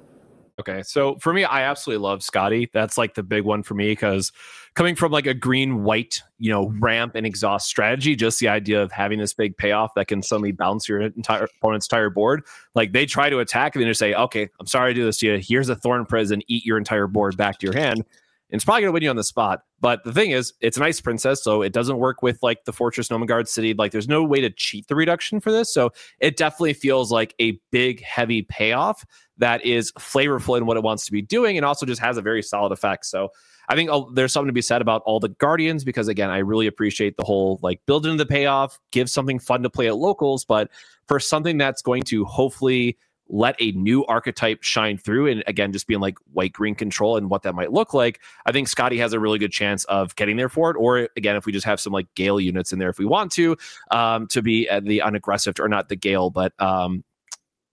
Okay, 0.59 0.81
so 0.81 1.17
for 1.19 1.33
me, 1.33 1.43
I 1.43 1.61
absolutely 1.63 2.03
love 2.03 2.21
Skadi. 2.21 2.67
That's 2.73 2.97
like 2.97 3.13
the 3.13 3.21
big 3.21 3.43
one 3.43 3.61
for 3.61 3.75
me 3.75 3.89
because 3.89 4.31
coming 4.73 4.95
from 4.95 5.11
like 5.11 5.27
a 5.27 5.33
green 5.35 5.83
white, 5.83 6.23
you 6.39 6.51
know, 6.51 6.73
ramp 6.79 7.13
and 7.13 7.27
exhaust 7.27 7.67
strategy, 7.67 8.15
just 8.15 8.39
the 8.39 8.47
idea 8.47 8.81
of 8.81 8.91
having 8.91 9.19
this 9.19 9.35
big 9.35 9.55
payoff 9.55 9.93
that 9.95 10.07
can 10.07 10.23
suddenly 10.23 10.51
bounce 10.51 10.89
your 10.89 11.01
entire 11.01 11.47
opponent's 11.61 11.85
entire 11.85 12.09
board. 12.09 12.43
Like 12.73 12.91
they 12.91 13.05
try 13.05 13.29
to 13.29 13.37
attack 13.37 13.75
and 13.75 13.83
then 13.83 13.89
just 13.89 13.99
say, 13.99 14.15
"Okay, 14.15 14.49
I'm 14.59 14.65
sorry 14.65 14.95
to 14.95 14.99
do 14.99 15.05
this 15.05 15.19
to 15.19 15.27
you. 15.27 15.37
Here's 15.37 15.69
a 15.69 15.75
thorn 15.75 16.07
prison. 16.07 16.41
Eat 16.47 16.65
your 16.65 16.79
entire 16.79 17.07
board 17.07 17.37
back 17.37 17.59
to 17.59 17.67
your 17.67 17.75
hand." 17.75 18.03
It's 18.49 18.63
probably 18.63 18.81
going 18.81 18.89
to 18.89 18.93
win 18.93 19.03
you 19.03 19.09
on 19.09 19.15
the 19.15 19.23
spot. 19.23 19.61
But 19.79 20.03
the 20.03 20.13
thing 20.13 20.31
is, 20.31 20.53
it's 20.61 20.77
an 20.77 20.83
ice 20.83 21.01
princess, 21.01 21.43
so 21.43 21.61
it 21.61 21.73
doesn't 21.73 21.97
work 21.97 22.21
with 22.21 22.41
like 22.41 22.63
the 22.65 22.73
Fortress 22.73 23.09
Guard 23.09 23.47
City. 23.47 23.73
Like, 23.73 23.91
there's 23.91 24.07
no 24.07 24.23
way 24.23 24.41
to 24.41 24.49
cheat 24.49 24.87
the 24.87 24.95
reduction 24.95 25.39
for 25.39 25.51
this. 25.51 25.73
So 25.73 25.91
it 26.19 26.37
definitely 26.37 26.73
feels 26.73 27.11
like 27.11 27.35
a 27.39 27.59
big, 27.71 28.01
heavy 28.03 28.43
payoff 28.43 29.05
that 29.37 29.65
is 29.65 29.91
flavorful 29.93 30.57
in 30.57 30.65
what 30.65 30.77
it 30.77 30.83
wants 30.83 31.05
to 31.05 31.11
be 31.11 31.21
doing 31.21 31.57
and 31.57 31.65
also 31.65 31.85
just 31.85 32.01
has 32.01 32.17
a 32.17 32.21
very 32.21 32.41
solid 32.41 32.71
effect. 32.71 33.05
So 33.05 33.29
I 33.69 33.75
think 33.75 33.89
uh, 33.91 34.03
there's 34.13 34.31
something 34.31 34.47
to 34.47 34.53
be 34.53 34.61
said 34.61 34.81
about 34.81 35.01
all 35.05 35.19
the 35.19 35.29
Guardians 35.29 35.83
because, 35.83 36.07
again, 36.07 36.29
I 36.29 36.37
really 36.37 36.67
appreciate 36.67 37.17
the 37.17 37.25
whole 37.25 37.59
like 37.61 37.81
build 37.85 38.05
into 38.05 38.17
the 38.17 38.25
payoff, 38.25 38.79
give 38.91 39.09
something 39.09 39.39
fun 39.39 39.61
to 39.63 39.69
play 39.69 39.87
at 39.87 39.97
locals, 39.97 40.45
but 40.45 40.71
for 41.07 41.19
something 41.19 41.57
that's 41.57 41.81
going 41.81 42.03
to 42.03 42.23
hopefully 42.25 42.97
let 43.29 43.55
a 43.59 43.71
new 43.73 44.05
archetype 44.05 44.63
shine 44.63 44.97
through 44.97 45.27
and 45.27 45.43
again 45.47 45.71
just 45.71 45.87
being 45.87 45.99
like 45.99 46.17
white 46.33 46.53
green 46.53 46.75
control 46.75 47.17
and 47.17 47.29
what 47.29 47.43
that 47.43 47.53
might 47.53 47.71
look 47.71 47.93
like 47.93 48.21
i 48.45 48.51
think 48.51 48.67
Skadi 48.67 48.97
has 48.99 49.13
a 49.13 49.19
really 49.19 49.39
good 49.39 49.51
chance 49.51 49.83
of 49.85 50.15
getting 50.15 50.37
there 50.37 50.49
for 50.49 50.71
it 50.71 50.75
or 50.75 51.09
again 51.17 51.35
if 51.35 51.45
we 51.45 51.51
just 51.51 51.65
have 51.65 51.79
some 51.79 51.93
like 51.93 52.07
gale 52.15 52.39
units 52.39 52.71
in 52.71 52.79
there 52.79 52.89
if 52.89 52.99
we 52.99 53.05
want 53.05 53.31
to 53.33 53.57
um 53.91 54.27
to 54.27 54.41
be 54.41 54.67
at 54.69 54.83
the 54.85 55.01
unaggressive 55.01 55.59
or 55.59 55.67
not 55.67 55.89
the 55.89 55.95
gale 55.95 56.29
but 56.29 56.53
um 56.61 57.03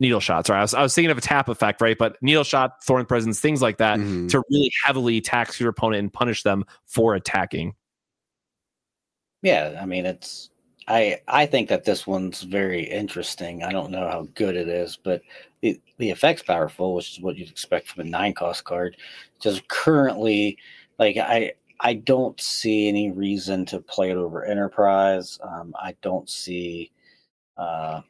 needle 0.01 0.21
shots. 0.21 0.51
Right, 0.51 0.59
I 0.59 0.63
was, 0.63 0.75
I 0.75 0.83
was 0.83 0.95
thinking 0.95 1.11
of 1.11 1.19
a 1.19 1.23
tap 1.23 1.49
effect, 1.49 1.81
right? 1.81 1.97
But 1.97 2.17
needle 2.23 2.45
shot, 2.45 2.83
thorn 2.85 3.07
prisons, 3.07 3.41
things 3.41 3.63
like 3.63 3.79
that 3.79 3.99
mm-hmm. 3.99 4.27
to 4.29 4.43
really 4.51 4.71
heavily 4.85 5.21
tax 5.21 5.61
your 5.61 5.71
opponent 5.71 6.01
and 6.01 6.13
punish 6.13 6.43
them 6.43 6.65
for 6.87 7.15
attacking. 7.15 7.75
Yeah, 9.43 9.79
I 9.81 9.87
mean 9.87 10.07
it's 10.07 10.51
I 10.89 11.21
I 11.29 11.47
think 11.47 11.69
that 11.71 11.85
this 11.85 12.07
one's 12.07 12.43
very 12.43 12.83
interesting. 12.85 13.63
I 13.63 13.73
don't 13.73 13.91
know 13.91 14.09
how 14.09 14.29
good 14.35 14.57
it 14.57 14.69
is, 14.69 14.99
but 15.03 15.23
the 15.63 15.81
the 15.99 16.11
effect's 16.11 16.43
powerful, 16.43 16.95
which 16.95 17.13
is 17.13 17.21
what 17.21 17.37
you'd 17.37 17.51
expect 17.51 17.89
from 17.89 18.07
a 18.07 18.11
nine 18.11 18.35
cost 18.35 18.65
card. 18.65 18.97
Just 19.41 19.67
currently, 19.69 20.59
like 20.99 21.17
I 21.17 21.55
I 21.81 21.95
don't 21.95 22.39
see 22.41 22.89
any 22.89 23.11
reason 23.11 23.65
to 23.67 23.81
play 23.81 24.11
it 24.11 24.17
over 24.17 24.45
Enterprise. 24.45 25.39
Um, 25.43 25.75
I 25.81 25.97
don't 26.03 26.29
see, 26.29 26.93
uh, 27.57 28.03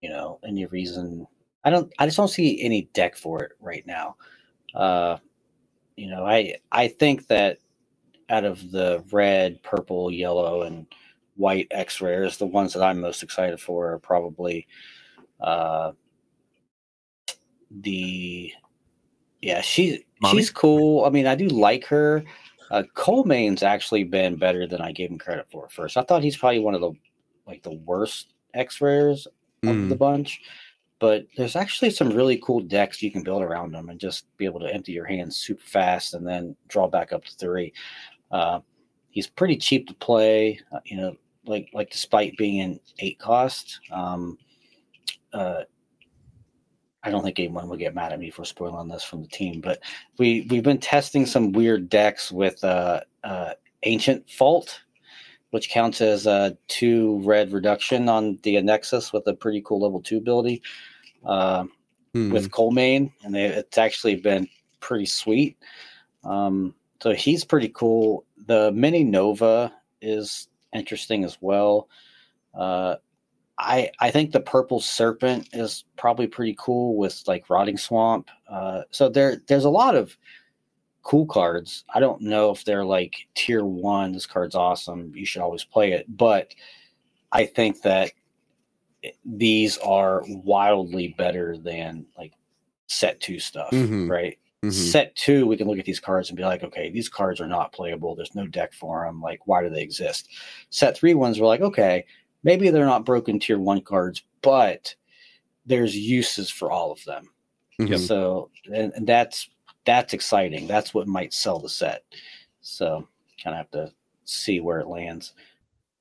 you 0.00 0.10
know, 0.10 0.38
any 0.46 0.66
reason. 0.66 1.26
I 1.64 1.70
don't. 1.70 1.92
I 1.98 2.06
just 2.06 2.18
don't 2.18 2.28
see 2.28 2.62
any 2.62 2.82
deck 2.92 3.16
for 3.16 3.42
it 3.42 3.52
right 3.60 3.86
now. 3.86 4.16
Uh, 4.74 5.18
you 5.96 6.08
know, 6.10 6.26
I 6.26 6.56
I 6.72 6.88
think 6.88 7.26
that 7.28 7.58
out 8.30 8.44
of 8.44 8.70
the 8.70 9.04
red, 9.12 9.62
purple, 9.62 10.10
yellow, 10.10 10.62
and 10.62 10.86
white 11.36 11.68
X 11.70 12.00
rares, 12.00 12.36
the 12.36 12.46
ones 12.46 12.72
that 12.72 12.82
I'm 12.82 13.00
most 13.00 13.22
excited 13.22 13.60
for 13.60 13.92
are 13.92 13.98
probably 13.98 14.66
uh, 15.40 15.92
the 17.70 18.52
yeah 19.42 19.60
she 19.60 20.04
Mommy? 20.20 20.38
she's 20.38 20.50
cool. 20.50 21.04
I 21.04 21.10
mean, 21.10 21.26
I 21.26 21.34
do 21.34 21.48
like 21.48 21.84
her. 21.86 22.24
Uh, 22.70 22.82
Colemane's 22.94 23.62
actually 23.62 24.04
been 24.04 24.36
better 24.36 24.66
than 24.66 24.80
I 24.80 24.92
gave 24.92 25.10
him 25.10 25.18
credit 25.18 25.46
for 25.50 25.66
at 25.66 25.72
first. 25.72 25.96
I 25.96 26.02
thought 26.02 26.22
he's 26.22 26.36
probably 26.36 26.60
one 26.60 26.74
of 26.74 26.80
the 26.80 26.92
like 27.46 27.62
the 27.62 27.74
worst 27.84 28.32
X 28.54 28.80
rares 28.80 29.26
of 29.64 29.76
mm. 29.76 29.88
the 29.88 29.96
bunch, 29.96 30.40
but 30.98 31.26
there's 31.36 31.56
actually 31.56 31.90
some 31.90 32.10
really 32.10 32.40
cool 32.42 32.60
decks 32.60 33.02
you 33.02 33.10
can 33.10 33.22
build 33.22 33.42
around 33.42 33.72
them 33.72 33.90
and 33.90 34.00
just 34.00 34.24
be 34.38 34.44
able 34.44 34.60
to 34.60 34.72
empty 34.72 34.92
your 34.92 35.04
hands 35.04 35.36
super 35.36 35.62
fast 35.62 36.14
and 36.14 36.26
then 36.26 36.56
draw 36.68 36.88
back 36.88 37.12
up 37.12 37.24
to 37.24 37.32
three. 37.32 37.72
Uh, 38.30 38.60
he's 39.10 39.26
pretty 39.26 39.56
cheap 39.56 39.86
to 39.88 39.94
play. 39.94 40.58
Uh, 40.72 40.80
you 40.84 40.96
know, 40.96 41.16
like 41.46 41.70
like 41.72 41.90
despite 41.90 42.36
being 42.36 42.60
an 42.60 42.80
eight 42.98 43.18
cost, 43.18 43.80
um, 43.90 44.38
uh, 45.32 45.62
I 47.02 47.10
don't 47.10 47.22
think 47.22 47.38
anyone 47.38 47.68
would 47.68 47.78
get 47.78 47.94
mad 47.94 48.12
at 48.12 48.18
me 48.18 48.30
for 48.30 48.44
spoiling 48.44 48.88
this 48.88 49.04
from 49.04 49.22
the 49.22 49.28
team. 49.28 49.60
But 49.60 49.80
we 50.18 50.46
we've 50.50 50.62
been 50.62 50.78
testing 50.78 51.26
some 51.26 51.52
weird 51.52 51.88
decks 51.88 52.32
with 52.32 52.62
uh, 52.64 53.00
uh, 53.22 53.54
Ancient 53.82 54.28
Fault, 54.30 54.80
which 55.50 55.70
counts 55.70 56.00
as 56.00 56.26
a 56.26 56.56
two 56.68 57.20
red 57.24 57.52
reduction 57.52 58.08
on 58.08 58.38
the 58.42 58.60
Nexus 58.62 59.12
with 59.12 59.26
a 59.26 59.34
pretty 59.34 59.62
cool 59.62 59.80
level 59.80 60.00
two 60.00 60.18
ability 60.18 60.62
uh, 61.24 61.64
hmm. 62.14 62.32
with 62.32 62.50
Colmane, 62.50 63.12
and 63.22 63.34
they, 63.34 63.44
it's 63.44 63.78
actually 63.78 64.16
been 64.16 64.48
pretty 64.80 65.06
sweet. 65.06 65.58
Um, 66.24 66.74
so 67.02 67.12
he's 67.12 67.44
pretty 67.44 67.68
cool. 67.68 68.24
The 68.46 68.72
Mini 68.72 69.04
Nova 69.04 69.72
is 70.00 70.48
interesting 70.74 71.24
as 71.24 71.38
well. 71.40 71.88
Uh, 72.52 72.96
I 73.58 73.90
I 74.00 74.10
think 74.10 74.32
the 74.32 74.40
purple 74.40 74.80
serpent 74.80 75.48
is 75.52 75.84
probably 75.96 76.26
pretty 76.26 76.56
cool 76.58 76.96
with 76.96 77.22
like 77.26 77.48
rotting 77.48 77.78
swamp. 77.78 78.28
Uh, 78.48 78.82
so 78.90 79.08
there 79.08 79.40
there's 79.46 79.64
a 79.64 79.70
lot 79.70 79.94
of 79.94 80.16
cool 81.02 81.26
cards. 81.26 81.84
I 81.94 82.00
don't 82.00 82.22
know 82.22 82.50
if 82.50 82.64
they're 82.64 82.84
like 82.84 83.14
tier 83.34 83.64
one. 83.64 84.12
This 84.12 84.26
card's 84.26 84.54
awesome. 84.54 85.12
You 85.14 85.24
should 85.24 85.42
always 85.42 85.64
play 85.64 85.92
it. 85.92 86.06
But 86.08 86.54
I 87.30 87.46
think 87.46 87.82
that 87.82 88.12
these 89.24 89.78
are 89.78 90.22
wildly 90.26 91.14
better 91.16 91.56
than 91.58 92.06
like 92.18 92.32
set 92.86 93.20
two 93.20 93.38
stuff, 93.38 93.70
mm-hmm. 93.70 94.10
right? 94.10 94.38
Mm-hmm. 94.64 94.70
Set 94.70 95.14
two, 95.16 95.46
we 95.46 95.56
can 95.56 95.68
look 95.68 95.78
at 95.78 95.84
these 95.84 96.00
cards 96.00 96.30
and 96.30 96.36
be 96.36 96.44
like, 96.44 96.62
okay, 96.62 96.90
these 96.90 97.08
cards 97.08 97.40
are 97.40 97.46
not 97.46 97.72
playable. 97.72 98.14
There's 98.14 98.34
no 98.34 98.46
deck 98.46 98.72
for 98.72 99.04
them. 99.04 99.20
Like, 99.20 99.46
why 99.46 99.62
do 99.62 99.68
they 99.68 99.82
exist? 99.82 100.28
Set 100.70 100.96
three 100.96 101.14
ones 101.14 101.38
were 101.38 101.46
like, 101.46 101.60
okay, 101.60 102.04
maybe 102.44 102.70
they're 102.70 102.86
not 102.86 103.04
broken 103.04 103.38
tier 103.38 103.58
one 103.58 103.82
cards, 103.82 104.24
but 104.42 104.94
there's 105.66 105.96
uses 105.96 106.50
for 106.50 106.70
all 106.70 106.92
of 106.92 107.04
them. 107.04 107.28
Mm-hmm. 107.78 107.96
So, 107.96 108.50
and, 108.72 108.92
and, 108.94 109.06
that's 109.06 109.48
that's 109.84 110.14
exciting. 110.14 110.66
That's 110.66 110.94
what 110.94 111.08
might 111.08 111.34
sell 111.34 111.58
the 111.58 111.68
set. 111.68 112.04
So, 112.60 113.08
kind 113.42 113.54
of 113.54 113.58
have 113.58 113.70
to 113.72 113.92
see 114.24 114.60
where 114.60 114.78
it 114.78 114.86
lands. 114.86 115.32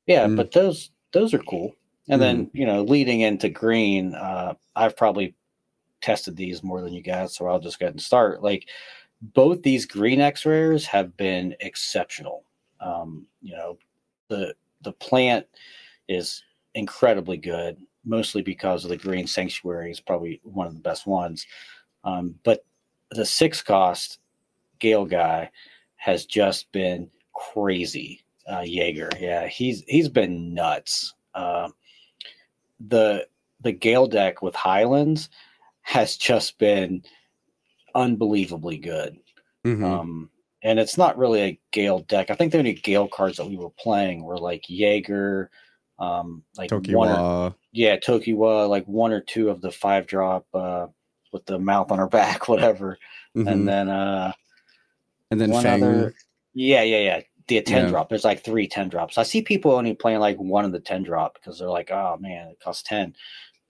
Yeah, 0.05 0.27
mm. 0.27 0.35
but 0.35 0.51
those 0.51 0.91
those 1.11 1.33
are 1.33 1.39
cool. 1.39 1.75
And 2.09 2.19
mm. 2.19 2.23
then 2.23 2.51
you 2.53 2.67
know, 2.67 2.83
leading 2.83 3.21
into 3.21 3.49
green, 3.49 4.13
uh, 4.13 4.53
I've 4.75 4.95
probably 4.95 5.35
tested 6.03 6.35
these 6.35 6.61
more 6.61 6.81
than 6.81 6.93
you 6.93 7.01
guys, 7.01 7.35
so 7.35 7.47
I'll 7.47 7.59
just 7.59 7.79
go 7.79 7.85
ahead 7.85 7.95
and 7.95 8.01
start. 8.01 8.43
Like 8.43 8.67
both 9.21 9.63
these 9.63 9.85
green 9.85 10.19
X 10.19 10.45
rares 10.45 10.85
have 10.85 11.15
been 11.17 11.55
exceptional. 11.61 12.43
Um, 12.79 13.25
you 13.41 13.55
know, 13.55 13.77
the 14.27 14.53
the 14.81 14.91
plant 14.91 15.47
is 16.09 16.43
incredibly 16.75 17.37
good, 17.37 17.77
mostly 18.03 18.41
because 18.41 18.83
of 18.83 18.89
the 18.89 18.97
green 18.97 19.25
sanctuary 19.25 19.89
is 19.91 20.01
probably 20.01 20.41
one 20.43 20.67
of 20.67 20.73
the 20.73 20.81
best 20.81 21.07
ones. 21.07 21.47
Um, 22.03 22.35
but 22.43 22.65
the 23.11 23.25
six 23.25 23.61
cost 23.61 24.19
Gale 24.79 25.05
guy 25.05 25.49
has 25.95 26.25
just 26.25 26.69
been 26.73 27.09
crazy. 27.33 28.25
Uh, 28.45 28.63
Jaeger, 28.65 29.09
yeah, 29.19 29.47
he's 29.47 29.83
he's 29.87 30.09
been 30.09 30.53
nuts. 30.53 31.13
Uh, 31.33 31.69
the 32.87 33.25
the 33.61 33.71
Gale 33.71 34.07
deck 34.07 34.41
with 34.41 34.53
Highlands 34.53 35.29
has 35.83 36.17
just 36.17 36.57
been 36.57 37.03
unbelievably 37.95 38.77
good. 38.77 39.17
Mm-hmm. 39.65 39.83
Um, 39.83 40.29
and 40.63 40.79
it's 40.79 40.97
not 40.97 41.17
really 41.17 41.41
a 41.41 41.59
Gale 41.71 41.99
deck. 41.99 42.29
I 42.29 42.35
think 42.35 42.51
the 42.51 42.57
only 42.57 42.73
Gale 42.73 43.07
cards 43.07 43.37
that 43.37 43.47
we 43.47 43.57
were 43.57 43.69
playing 43.69 44.23
were 44.23 44.37
like 44.37 44.63
Jaeger, 44.67 45.51
um, 45.99 46.43
like 46.57 46.69
Tokiwa. 46.69 46.95
one 46.95 47.11
or, 47.11 47.55
yeah, 47.71 47.97
Tokiwa, 47.97 48.69
like 48.69 48.85
one 48.85 49.11
or 49.11 49.21
two 49.21 49.49
of 49.49 49.61
the 49.61 49.71
five 49.71 50.07
drop 50.07 50.45
uh, 50.53 50.87
with 51.31 51.45
the 51.45 51.59
mouth 51.59 51.91
on 51.91 51.99
her 51.99 52.07
back, 52.09 52.47
whatever, 52.47 52.97
mm-hmm. 53.35 53.47
and 53.47 53.67
then 53.67 53.89
uh, 53.89 54.31
and 55.31 55.39
then 55.39 55.51
one 55.51 55.63
Fang. 55.63 55.83
other, 55.83 56.13
yeah, 56.53 56.83
yeah, 56.83 56.99
yeah, 56.99 57.21
the 57.47 57.61
10 57.61 57.83
yeah. 57.83 57.89
drop. 57.89 58.09
There's 58.09 58.23
like 58.23 58.43
three 58.43 58.67
10 58.67 58.89
drops. 58.89 59.17
I 59.17 59.23
see 59.23 59.41
people 59.41 59.71
only 59.71 59.93
playing 59.93 60.19
like 60.19 60.37
one 60.37 60.65
of 60.65 60.71
the 60.71 60.79
10 60.79 61.03
drop 61.03 61.33
because 61.35 61.59
they're 61.59 61.69
like, 61.69 61.91
oh 61.91 62.17
man, 62.19 62.49
it 62.49 62.59
costs 62.59 62.83
10. 62.83 63.15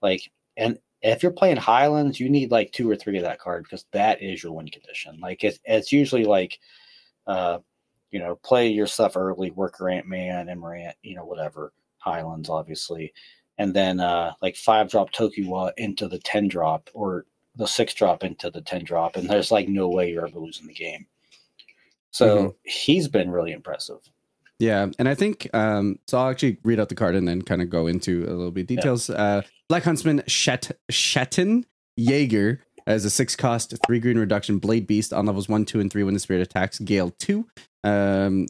Like, 0.02 0.30
and 0.56 0.78
if 1.04 1.22
you're 1.22 1.32
playing 1.32 1.58
Highlands, 1.58 2.18
you 2.18 2.30
need 2.30 2.50
like 2.50 2.72
two 2.72 2.90
or 2.90 2.96
three 2.96 3.18
of 3.18 3.24
that 3.24 3.38
card 3.38 3.64
because 3.64 3.84
that 3.92 4.22
is 4.22 4.42
your 4.42 4.52
win 4.52 4.68
condition. 4.68 5.20
Like 5.20 5.44
it's 5.44 5.58
it's 5.64 5.92
usually 5.92 6.24
like, 6.24 6.58
uh, 7.26 7.58
you 8.10 8.18
know, 8.18 8.36
play 8.36 8.68
your 8.68 8.86
stuff 8.86 9.16
early, 9.16 9.50
worker 9.50 9.90
Ant 9.90 10.08
Man, 10.08 10.48
Emerant, 10.48 10.94
you 11.02 11.14
know, 11.14 11.26
whatever 11.26 11.74
Highlands, 11.98 12.48
obviously, 12.48 13.12
and 13.58 13.74
then 13.74 14.00
uh, 14.00 14.32
like 14.40 14.56
five 14.56 14.90
drop 14.90 15.12
Tokiwa 15.12 15.72
into 15.76 16.08
the 16.08 16.18
ten 16.20 16.48
drop 16.48 16.88
or 16.94 17.26
the 17.54 17.66
six 17.66 17.92
drop 17.92 18.24
into 18.24 18.50
the 18.50 18.62
ten 18.62 18.82
drop, 18.82 19.16
and 19.16 19.28
there's 19.28 19.50
like 19.50 19.68
no 19.68 19.88
way 19.88 20.10
you're 20.10 20.26
ever 20.26 20.40
losing 20.40 20.66
the 20.66 20.74
game. 20.74 21.06
So 22.12 22.36
mm-hmm. 22.38 22.48
he's 22.62 23.08
been 23.08 23.30
really 23.30 23.52
impressive. 23.52 23.98
Yeah, 24.64 24.86
and 24.98 25.08
I 25.08 25.14
think 25.14 25.48
um, 25.52 25.98
so. 26.06 26.16
I'll 26.16 26.30
actually 26.30 26.56
read 26.64 26.80
out 26.80 26.88
the 26.88 26.94
card 26.94 27.14
and 27.14 27.28
then 27.28 27.42
kind 27.42 27.60
of 27.60 27.68
go 27.68 27.86
into 27.86 28.24
a 28.24 28.32
little 28.32 28.50
bit 28.50 28.66
details. 28.66 29.10
Yeah. 29.10 29.16
Uh, 29.16 29.42
Black 29.68 29.82
Huntsman 29.82 30.22
Shat 30.26 30.70
Shattan 30.90 31.64
Jaeger 31.98 32.60
as 32.86 33.04
a 33.04 33.10
six 33.10 33.36
cost, 33.36 33.74
three 33.86 34.00
green 34.00 34.18
reduction 34.18 34.58
Blade 34.58 34.86
Beast 34.86 35.12
on 35.12 35.26
levels 35.26 35.50
one, 35.50 35.66
two, 35.66 35.80
and 35.80 35.92
three 35.92 36.02
when 36.02 36.14
the 36.14 36.20
spirit 36.20 36.40
attacks. 36.40 36.78
Gale 36.78 37.10
two. 37.10 37.46
Um, 37.82 38.46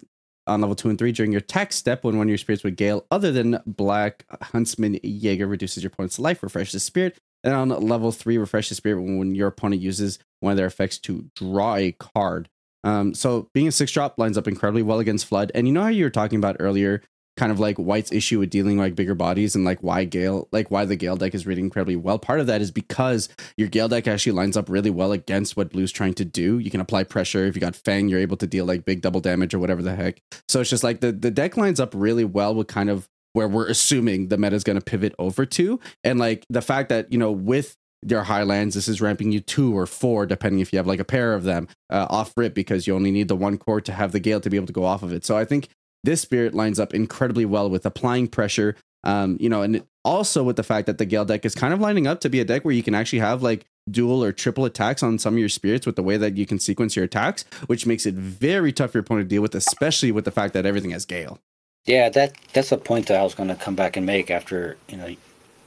on 0.47 0.61
level 0.61 0.77
two 0.77 0.89
and 0.89 0.99
three 0.99 1.11
during 1.11 1.33
your 1.33 1.41
attack 1.41 1.73
step, 1.73 2.05
when 2.05 2.17
one 2.17 2.27
of 2.27 2.29
your 2.29 2.39
spirits 2.39 2.63
with 2.63 2.77
Gale 2.77 3.07
other 3.11 3.33
than 3.33 3.61
Black 3.67 4.25
Huntsman 4.41 5.01
Jaeger 5.03 5.49
reduces 5.49 5.83
your 5.83 5.91
opponent's 5.93 6.21
life, 6.21 6.45
refresh 6.45 6.71
the 6.71 6.79
spirit. 6.79 7.19
And 7.43 7.53
on 7.53 7.69
level 7.69 8.13
three, 8.13 8.39
refresh 8.39 8.69
the 8.69 8.75
spirit 8.75 9.03
when 9.03 9.35
your 9.35 9.49
opponent 9.49 9.83
uses 9.83 10.19
one 10.41 10.53
of 10.53 10.57
their 10.57 10.67
effects 10.67 10.99
to 11.01 11.29
draw 11.35 11.75
a 11.75 11.93
card. 11.93 12.49
Um, 12.85 13.15
so 13.15 13.49
being 13.53 13.69
a 13.69 13.73
six 13.73 13.91
drop 13.91 14.19
lines 14.19 14.39
up 14.39 14.47
incredibly 14.47 14.83
well 14.83 15.01
against 15.01 15.27
Flood. 15.27 15.51
And 15.55 15.67
you 15.67 15.73
know 15.73 15.83
how 15.83 15.89
you 15.89 16.05
were 16.05 16.11
talking 16.11 16.39
about 16.39 16.57
earlier, 16.61 17.03
kind 17.37 17.51
of 17.51 17.59
like 17.59 17.77
White's 17.77 18.13
issue 18.13 18.39
with 18.39 18.51
dealing 18.51 18.79
like 18.79 18.95
bigger 18.95 19.15
bodies 19.15 19.57
and 19.57 19.65
like 19.65 19.83
why 19.83 20.05
Gale, 20.05 20.49
like 20.53 20.71
why 20.71 20.85
the 20.85 20.95
Gale 20.95 21.17
deck 21.17 21.35
is 21.35 21.47
really 21.47 21.63
incredibly 21.63 21.97
well. 21.97 22.19
Part 22.19 22.41
of 22.41 22.47
that 22.47 22.61
is 22.61 22.71
because 22.71 23.29
your 23.57 23.69
Gale 23.69 23.89
deck 23.89 24.07
actually 24.07 24.33
lines 24.33 24.57
up 24.57 24.69
really 24.69 24.91
well 24.91 25.13
against 25.13 25.57
what 25.57 25.71
Blue's 25.71 25.91
trying 25.91 26.15
to 26.15 26.25
do. 26.25 26.59
You 26.59 26.71
can 26.71 26.81
apply 26.81 27.05
pressure. 27.05 27.45
If 27.47 27.57
you 27.57 27.61
got 27.61 27.75
Fang, 27.75 28.09
you're 28.09 28.21
able 28.21 28.37
to 28.37 28.47
deal 28.47 28.67
like 28.67 28.85
big 28.85 29.01
double 29.01 29.21
damage 29.21 29.55
or 29.55 29.59
whatever 29.59 29.83
the 29.83 29.97
heck. 29.97 30.21
So 30.49 30.61
it's 30.61 30.71
just 30.71 30.85
like 30.85 31.01
the, 31.01 31.11
the 31.11 31.31
deck 31.31 31.57
lines 31.57 31.81
up 31.81 31.93
really 31.95 32.25
well 32.25 32.55
with 32.55 32.69
kind 32.69 32.91
of 32.91 33.09
where 33.33 33.49
we're 33.49 33.67
assuming 33.69 34.29
the 34.29 34.39
meta 34.39 34.55
is 34.55 34.63
going 34.63 34.79
to 34.79 34.85
pivot 34.85 35.13
over 35.19 35.45
to. 35.45 35.81
And 36.05 36.21
like 36.21 36.47
the 36.49 36.63
fact 36.63 36.89
that, 36.91 37.11
you 37.11 37.19
know, 37.19 37.33
with 37.33 37.77
your 38.07 38.25
highlands, 38.25 38.75
this 38.75 38.89
is 38.89 39.01
ramping 39.01 39.33
you 39.33 39.41
two 39.41 39.77
or 39.77 39.87
four, 39.87 40.27
depending 40.27 40.61
if 40.61 40.73
you 40.73 40.79
have 40.79 40.87
like 40.87 41.01
a 41.01 41.05
pair 41.05 41.35
of 41.35 41.45
them 41.45 41.69
uh, 41.91 42.07
off 42.11 42.33
rip, 42.37 42.55
because 42.55 42.87
you 42.87 42.95
only 42.95 43.11
need 43.11 43.29
the 43.29 43.37
one 43.37 43.59
core 43.59 43.81
to 43.81 43.93
have 43.93 44.13
the 44.13 44.21
gale 44.21 44.41
to 44.41 44.51
be 44.51 44.57
able 44.57 44.67
to 44.67 44.73
go 44.73 44.85
off 44.85 45.03
of 45.03 45.13
it. 45.13 45.25
So 45.25 45.37
I 45.37 45.45
think 45.45 45.69
this 46.03 46.21
spirit 46.21 46.55
lines 46.55 46.79
up 46.79 46.95
incredibly 46.95 47.45
well 47.45 47.69
with 47.69 47.87
applying 47.87 48.29
pressure. 48.29 48.77
Um, 49.03 49.37
you 49.39 49.51
know, 49.51 49.61
and 49.61 49.85
also 50.05 50.43
with 50.43 50.57
the 50.57 50.63
fact 50.63 50.87
that 50.87 50.99
the 50.99 51.05
Gale 51.05 51.25
deck 51.25 51.45
is 51.45 51.55
kind 51.55 51.75
of 51.75 51.81
lining 51.81 52.07
up 52.07 52.21
to 52.21 52.31
be 52.31 52.41
a 52.41 52.45
deck 52.45 52.65
where 52.65 52.73
you 52.73 52.83
can 52.83 52.95
actually 52.95 53.19
have 53.19 53.43
like 53.43 53.67
dual 53.91 54.23
or 54.23 54.33
triple 54.33 54.65
attacks 54.65 55.03
on 55.03 55.19
some 55.19 55.35
of 55.35 55.39
your 55.39 55.49
spirits 55.49 55.85
with 55.85 55.97
the 55.97 56.03
way 56.03 56.17
that 56.17 56.37
you 56.37 56.47
can 56.47 56.59
sequence 56.59 56.97
your 56.97 57.05
attacks, 57.05 57.45
which 57.67 57.87
makes 57.87 58.07
it 58.07 58.15
very 58.15 58.73
tough 58.73 58.93
for 58.93 58.99
your 58.99 59.03
opponent 59.03 59.29
to 59.29 59.35
deal 59.35 59.43
with, 59.43 59.55
especially 59.55 60.11
with 60.11 60.25
the 60.25 60.31
fact 60.31 60.55
that 60.55 60.65
everything 60.65 60.91
has 60.91 61.05
Gale. 61.05 61.39
Yeah, 61.85 62.09
that 62.11 62.35
that's 62.53 62.73
a 62.73 62.79
point 62.79 63.09
that 63.09 63.21
I 63.21 63.23
was 63.23 63.35
going 63.35 63.51
to 63.51 63.55
come 63.55 63.75
back 63.75 63.97
and 63.97 64.07
make 64.07 64.31
after 64.31 64.79
you 64.89 64.97
know 64.97 65.15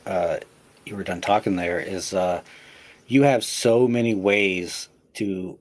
uh, 0.07 0.37
you 0.87 0.95
were 0.95 1.03
done 1.03 1.21
talking. 1.21 1.55
There 1.55 1.79
is 1.79 2.13
uh, 2.13 2.41
you 3.07 3.23
have 3.23 3.43
so 3.43 3.87
many 3.87 4.15
ways 4.15 4.89
to 5.15 5.57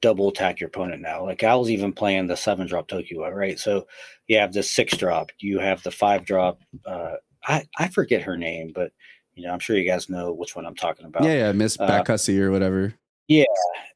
double 0.00 0.28
attack 0.28 0.60
your 0.60 0.68
opponent 0.68 1.00
now. 1.00 1.24
Like 1.24 1.42
I 1.42 1.54
was 1.54 1.70
even 1.70 1.92
playing 1.92 2.26
the 2.26 2.36
seven 2.36 2.66
drop 2.66 2.88
Tokiwa, 2.88 3.32
right? 3.32 3.58
So 3.58 3.86
you 4.26 4.38
have 4.38 4.52
the 4.52 4.62
six 4.62 4.96
drop, 4.96 5.30
you 5.38 5.58
have 5.58 5.82
the 5.82 5.90
five 5.90 6.24
drop. 6.24 6.60
Uh, 6.84 7.14
I 7.46 7.64
I 7.78 7.88
forget 7.88 8.22
her 8.22 8.36
name, 8.36 8.72
but 8.74 8.92
you 9.34 9.46
know 9.46 9.52
I'm 9.52 9.58
sure 9.58 9.76
you 9.76 9.88
guys 9.88 10.08
know 10.08 10.32
which 10.32 10.54
one 10.54 10.66
I'm 10.66 10.74
talking 10.74 11.06
about. 11.06 11.24
Yeah, 11.24 11.34
yeah, 11.34 11.52
Miss 11.52 11.78
uh, 11.78 11.88
Backhussy 11.88 12.38
or 12.38 12.50
whatever. 12.50 12.94
Yeah, 13.28 13.44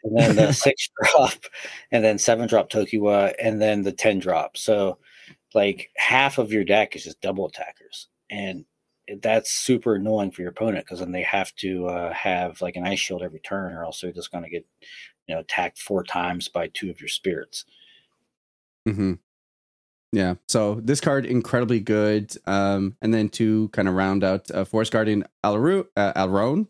and 0.02 0.18
then 0.18 0.36
the 0.36 0.52
six 0.54 0.88
drop, 1.02 1.44
and 1.92 2.02
then 2.02 2.18
seven 2.18 2.48
drop 2.48 2.70
Tokiwa, 2.70 3.34
and 3.40 3.60
then 3.60 3.82
the 3.82 3.92
ten 3.92 4.18
drop. 4.18 4.56
So 4.56 4.98
like 5.54 5.90
half 5.96 6.38
of 6.38 6.52
your 6.52 6.64
deck 6.64 6.96
is 6.96 7.04
just 7.04 7.20
double 7.20 7.46
attackers, 7.46 8.08
and 8.30 8.64
that's 9.22 9.52
super 9.52 9.94
annoying 9.94 10.30
for 10.30 10.42
your 10.42 10.50
opponent 10.50 10.84
because 10.84 11.00
then 11.00 11.12
they 11.12 11.22
have 11.22 11.54
to 11.56 11.86
uh, 11.86 12.12
have 12.12 12.60
like 12.60 12.76
an 12.76 12.86
ice 12.86 13.00
shield 13.00 13.22
every 13.22 13.40
turn, 13.40 13.72
or 13.72 13.84
else 13.84 14.00
they're 14.00 14.12
just 14.12 14.32
going 14.32 14.44
to 14.44 14.50
get 14.50 14.66
you 15.26 15.34
know 15.34 15.40
attacked 15.40 15.78
four 15.78 16.04
times 16.04 16.48
by 16.48 16.68
two 16.68 16.90
of 16.90 17.00
your 17.00 17.08
spirits. 17.08 17.64
Hmm. 18.86 19.14
Yeah. 20.12 20.34
So 20.48 20.80
this 20.82 21.00
card 21.00 21.26
incredibly 21.26 21.80
good. 21.80 22.34
Um, 22.46 22.96
and 23.02 23.12
then 23.12 23.28
to 23.30 23.68
kind 23.68 23.88
of 23.88 23.94
round 23.94 24.24
out 24.24 24.50
uh, 24.50 24.64
Forest 24.64 24.92
Guardian 24.92 25.24
Alaru, 25.44 25.86
uh, 25.96 26.12
Alrone, 26.14 26.66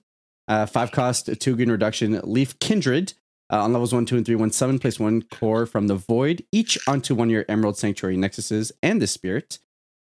uh, 0.49 0.67
five 0.67 0.91
cost, 0.91 1.31
two 1.41 1.55
green 1.55 1.71
reduction, 1.71 2.21
Leaf 2.25 2.59
Kindred. 2.59 3.15
Uh, 3.51 3.63
on 3.65 3.73
levels 3.73 3.95
one, 3.95 4.05
two, 4.05 4.19
and 4.19 4.27
three, 4.27 4.35
one 4.35 4.51
seven, 4.51 4.79
place 4.79 5.01
one 5.01 5.23
core 5.23 5.65
from 5.65 5.87
the 5.87 5.95
void, 5.95 6.45
each 6.53 6.79
onto 6.87 7.15
one 7.15 7.29
of 7.29 7.33
your 7.33 7.47
Emerald 7.49 7.79
Sanctuary 7.79 8.15
Nexuses 8.15 8.73
and 8.83 9.01
the 9.01 9.07
Spirit. 9.07 9.59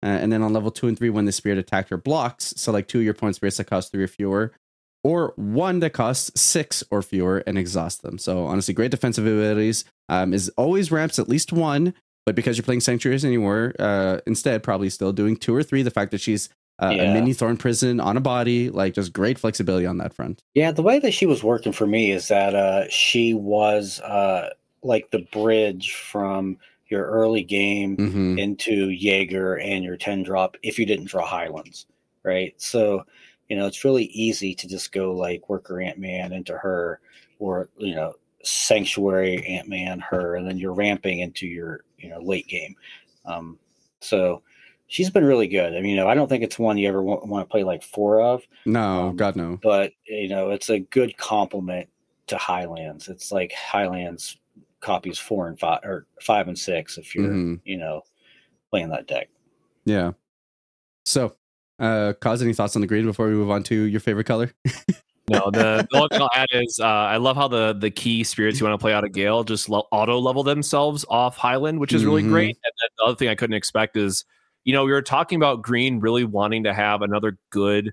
Uh, 0.03 0.07
and 0.07 0.31
then 0.33 0.41
on 0.41 0.51
level 0.51 0.69
two 0.69 0.87
and 0.87 0.97
three, 0.97 1.09
when 1.09 1.25
the 1.25 1.31
Spirit 1.31 1.57
attacker 1.57 1.95
or 1.95 1.97
blocks, 1.97 2.53
select 2.57 2.89
two 2.89 2.99
of 2.99 3.05
your 3.05 3.13
opponent's 3.13 3.37
spirits 3.37 3.57
that 3.57 3.65
cost 3.65 3.91
three 3.91 4.03
or 4.03 4.07
fewer, 4.07 4.51
or 5.03 5.33
one 5.37 5.79
that 5.79 5.91
costs 5.91 6.39
six 6.39 6.83
or 6.91 7.01
fewer 7.01 7.37
and 7.47 7.57
exhaust 7.57 8.01
them. 8.01 8.17
So 8.17 8.45
honestly, 8.45 8.73
great 8.73 8.91
defensive 8.91 9.25
abilities. 9.25 9.85
Um, 10.09 10.33
is 10.33 10.49
always 10.57 10.91
ramps 10.91 11.17
at 11.17 11.29
least 11.29 11.53
one, 11.53 11.93
but 12.25 12.35
because 12.35 12.57
you're 12.57 12.65
playing 12.65 12.81
Sanctuaries 12.81 13.23
anymore, 13.23 13.73
uh, 13.79 14.19
instead 14.27 14.61
probably 14.61 14.89
still 14.89 15.13
doing 15.13 15.37
two 15.37 15.55
or 15.55 15.63
three. 15.63 15.81
The 15.81 15.91
fact 15.91 16.11
that 16.11 16.19
she's 16.19 16.49
uh, 16.81 16.89
yeah. 16.89 17.03
a 17.03 17.13
mini 17.13 17.33
Thorn 17.33 17.55
Prison 17.55 17.99
on 17.99 18.17
a 18.17 18.21
body, 18.21 18.69
like 18.69 18.93
just 18.95 19.13
great 19.13 19.39
flexibility 19.39 19.85
on 19.85 19.99
that 19.99 20.13
front. 20.13 20.41
Yeah, 20.53 20.71
the 20.71 20.81
way 20.81 20.99
that 20.99 21.13
she 21.13 21.25
was 21.25 21.43
working 21.43 21.71
for 21.71 21.87
me 21.87 22.11
is 22.11 22.27
that 22.27 22.53
uh, 22.55 22.89
she 22.89 23.33
was 23.33 24.01
uh, 24.01 24.49
like 24.83 25.11
the 25.11 25.19
bridge 25.31 25.93
from 25.93 26.57
your 26.93 27.05
early 27.07 27.43
game 27.43 27.97
mm-hmm. 27.97 28.39
into 28.39 28.89
Jaeger 28.89 29.57
and 29.59 29.83
your 29.83 29.97
10 29.97 30.23
drop 30.23 30.55
if 30.63 30.79
you 30.79 30.85
didn't 30.85 31.05
draw 31.05 31.25
Highlands, 31.25 31.87
right? 32.23 32.53
So 32.61 33.03
you 33.49 33.57
know, 33.57 33.67
it's 33.67 33.83
really 33.83 34.05
easy 34.05 34.55
to 34.55 34.67
just 34.67 34.91
go 34.91 35.11
like 35.11 35.49
worker 35.49 35.81
Ant 35.81 35.99
Man 35.99 36.33
into 36.33 36.57
her, 36.57 36.99
or 37.39 37.69
you 37.77 37.95
know, 37.95 38.13
Sanctuary 38.43 39.45
Ant 39.45 39.67
Man 39.67 39.99
her, 39.99 40.35
and 40.35 40.47
then 40.47 40.57
you're 40.57 40.73
ramping 40.73 41.19
into 41.19 41.47
your 41.47 41.83
you 41.97 42.09
know 42.09 42.19
late 42.19 42.47
game. 42.47 42.75
Um, 43.25 43.59
so 44.01 44.41
she's 44.87 45.09
been 45.09 45.25
really 45.25 45.47
good. 45.47 45.75
I 45.75 45.81
mean, 45.81 45.91
you 45.91 45.97
know, 45.97 46.07
I 46.07 46.15
don't 46.15 46.27
think 46.27 46.43
it's 46.43 46.59
one 46.59 46.77
you 46.77 46.87
ever 46.87 47.03
want, 47.03 47.27
want 47.27 47.47
to 47.47 47.51
play 47.51 47.63
like 47.63 47.83
four 47.83 48.21
of. 48.21 48.43
No, 48.65 49.09
um, 49.09 49.17
God 49.17 49.35
no. 49.35 49.59
But 49.61 49.93
you 50.05 50.29
know, 50.29 50.49
it's 50.49 50.69
a 50.69 50.79
good 50.79 51.17
complement 51.17 51.89
to 52.27 52.37
Highlands. 52.37 53.07
It's 53.09 53.31
like 53.31 53.51
Highlands 53.53 54.37
copies 54.83 55.17
four 55.17 55.47
and 55.47 55.59
five 55.59 55.79
or 55.83 56.05
five 56.21 56.47
and 56.47 56.59
six 56.59 56.97
if 56.97 57.15
you're 57.15 57.25
mm-hmm. 57.25 57.55
you 57.63 57.77
know 57.77 58.01
playing 58.69 58.89
that 58.89 59.07
deck. 59.07 59.29
Yeah. 59.85 60.11
So 61.05 61.35
uh, 61.79 62.13
Koz 62.21 62.41
any 62.41 62.53
thoughts 62.53 62.75
on 62.75 62.81
the 62.81 62.87
green 62.87 63.05
before 63.05 63.27
we 63.27 63.33
move 63.33 63.49
on 63.49 63.63
to 63.63 63.75
your 63.75 63.99
favorite 63.99 64.25
color? 64.25 64.51
no, 65.29 65.49
the, 65.51 65.87
the 65.91 65.97
only 65.97 66.07
thing 66.11 66.21
I'll 66.21 66.29
add 66.35 66.47
is 66.51 66.79
uh, 66.79 66.85
I 66.85 67.17
love 67.17 67.35
how 67.35 67.47
the 67.47 67.73
the 67.73 67.89
key 67.89 68.23
spirits 68.23 68.59
you 68.59 68.65
want 68.65 68.79
to 68.79 68.83
play 68.83 68.93
out 68.93 69.03
of 69.03 69.11
Gale 69.11 69.43
just 69.43 69.69
lo- 69.69 69.87
auto 69.91 70.19
level 70.19 70.43
themselves 70.43 71.05
off 71.09 71.37
Highland, 71.37 71.79
which 71.79 71.93
is 71.93 72.05
really 72.05 72.21
mm-hmm. 72.21 72.31
great. 72.31 72.57
And 72.63 72.73
then 72.81 72.89
the 72.97 73.03
other 73.05 73.15
thing 73.15 73.29
I 73.29 73.35
couldn't 73.35 73.55
expect 73.55 73.97
is, 73.97 74.25
you 74.63 74.73
know, 74.73 74.85
we 74.85 74.91
were 74.91 75.01
talking 75.01 75.37
about 75.37 75.61
green 75.61 75.99
really 75.99 76.23
wanting 76.23 76.63
to 76.63 76.73
have 76.73 77.01
another 77.01 77.37
good 77.49 77.91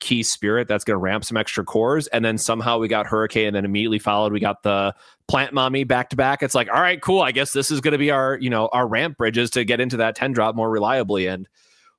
key 0.00 0.22
spirit 0.22 0.68
that's 0.68 0.84
going 0.84 0.94
to 0.94 0.98
ramp 0.98 1.24
some 1.24 1.36
extra 1.36 1.64
cores, 1.64 2.06
and 2.08 2.24
then 2.24 2.38
somehow 2.38 2.78
we 2.78 2.88
got 2.88 3.06
Hurricane, 3.06 3.48
and 3.48 3.56
then 3.56 3.64
immediately 3.64 3.98
followed 3.98 4.32
we 4.32 4.40
got 4.40 4.62
the 4.62 4.94
Plant 5.28 5.52
Mommy 5.52 5.84
back 5.84 6.10
to 6.10 6.16
back. 6.16 6.42
It's 6.42 6.54
like, 6.54 6.68
all 6.68 6.80
right, 6.80 7.00
cool. 7.00 7.20
I 7.20 7.32
guess 7.32 7.52
this 7.52 7.70
is 7.70 7.80
going 7.80 7.92
to 7.92 7.98
be 7.98 8.10
our 8.10 8.38
you 8.38 8.50
know 8.50 8.68
our 8.72 8.86
ramp 8.86 9.16
bridges 9.18 9.50
to 9.50 9.64
get 9.64 9.80
into 9.80 9.96
that 9.98 10.14
ten 10.14 10.32
drop 10.32 10.54
more 10.54 10.70
reliably 10.70 11.26
and 11.26 11.48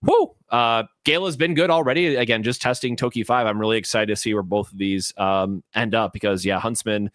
whoo, 0.01 0.31
uh, 0.49 0.83
Gale 1.03 1.25
has 1.25 1.37
been 1.37 1.53
good 1.53 1.69
already. 1.69 2.15
Again, 2.15 2.43
just 2.43 2.61
testing 2.61 2.95
Toki 2.95 3.23
5. 3.23 3.47
I'm 3.47 3.59
really 3.59 3.77
excited 3.77 4.07
to 4.07 4.15
see 4.15 4.33
where 4.33 4.43
both 4.43 4.71
of 4.71 4.77
these 4.77 5.13
um, 5.17 5.63
end 5.75 5.95
up 5.95 6.13
because, 6.13 6.45
yeah, 6.45 6.59
Huntsman 6.59 7.11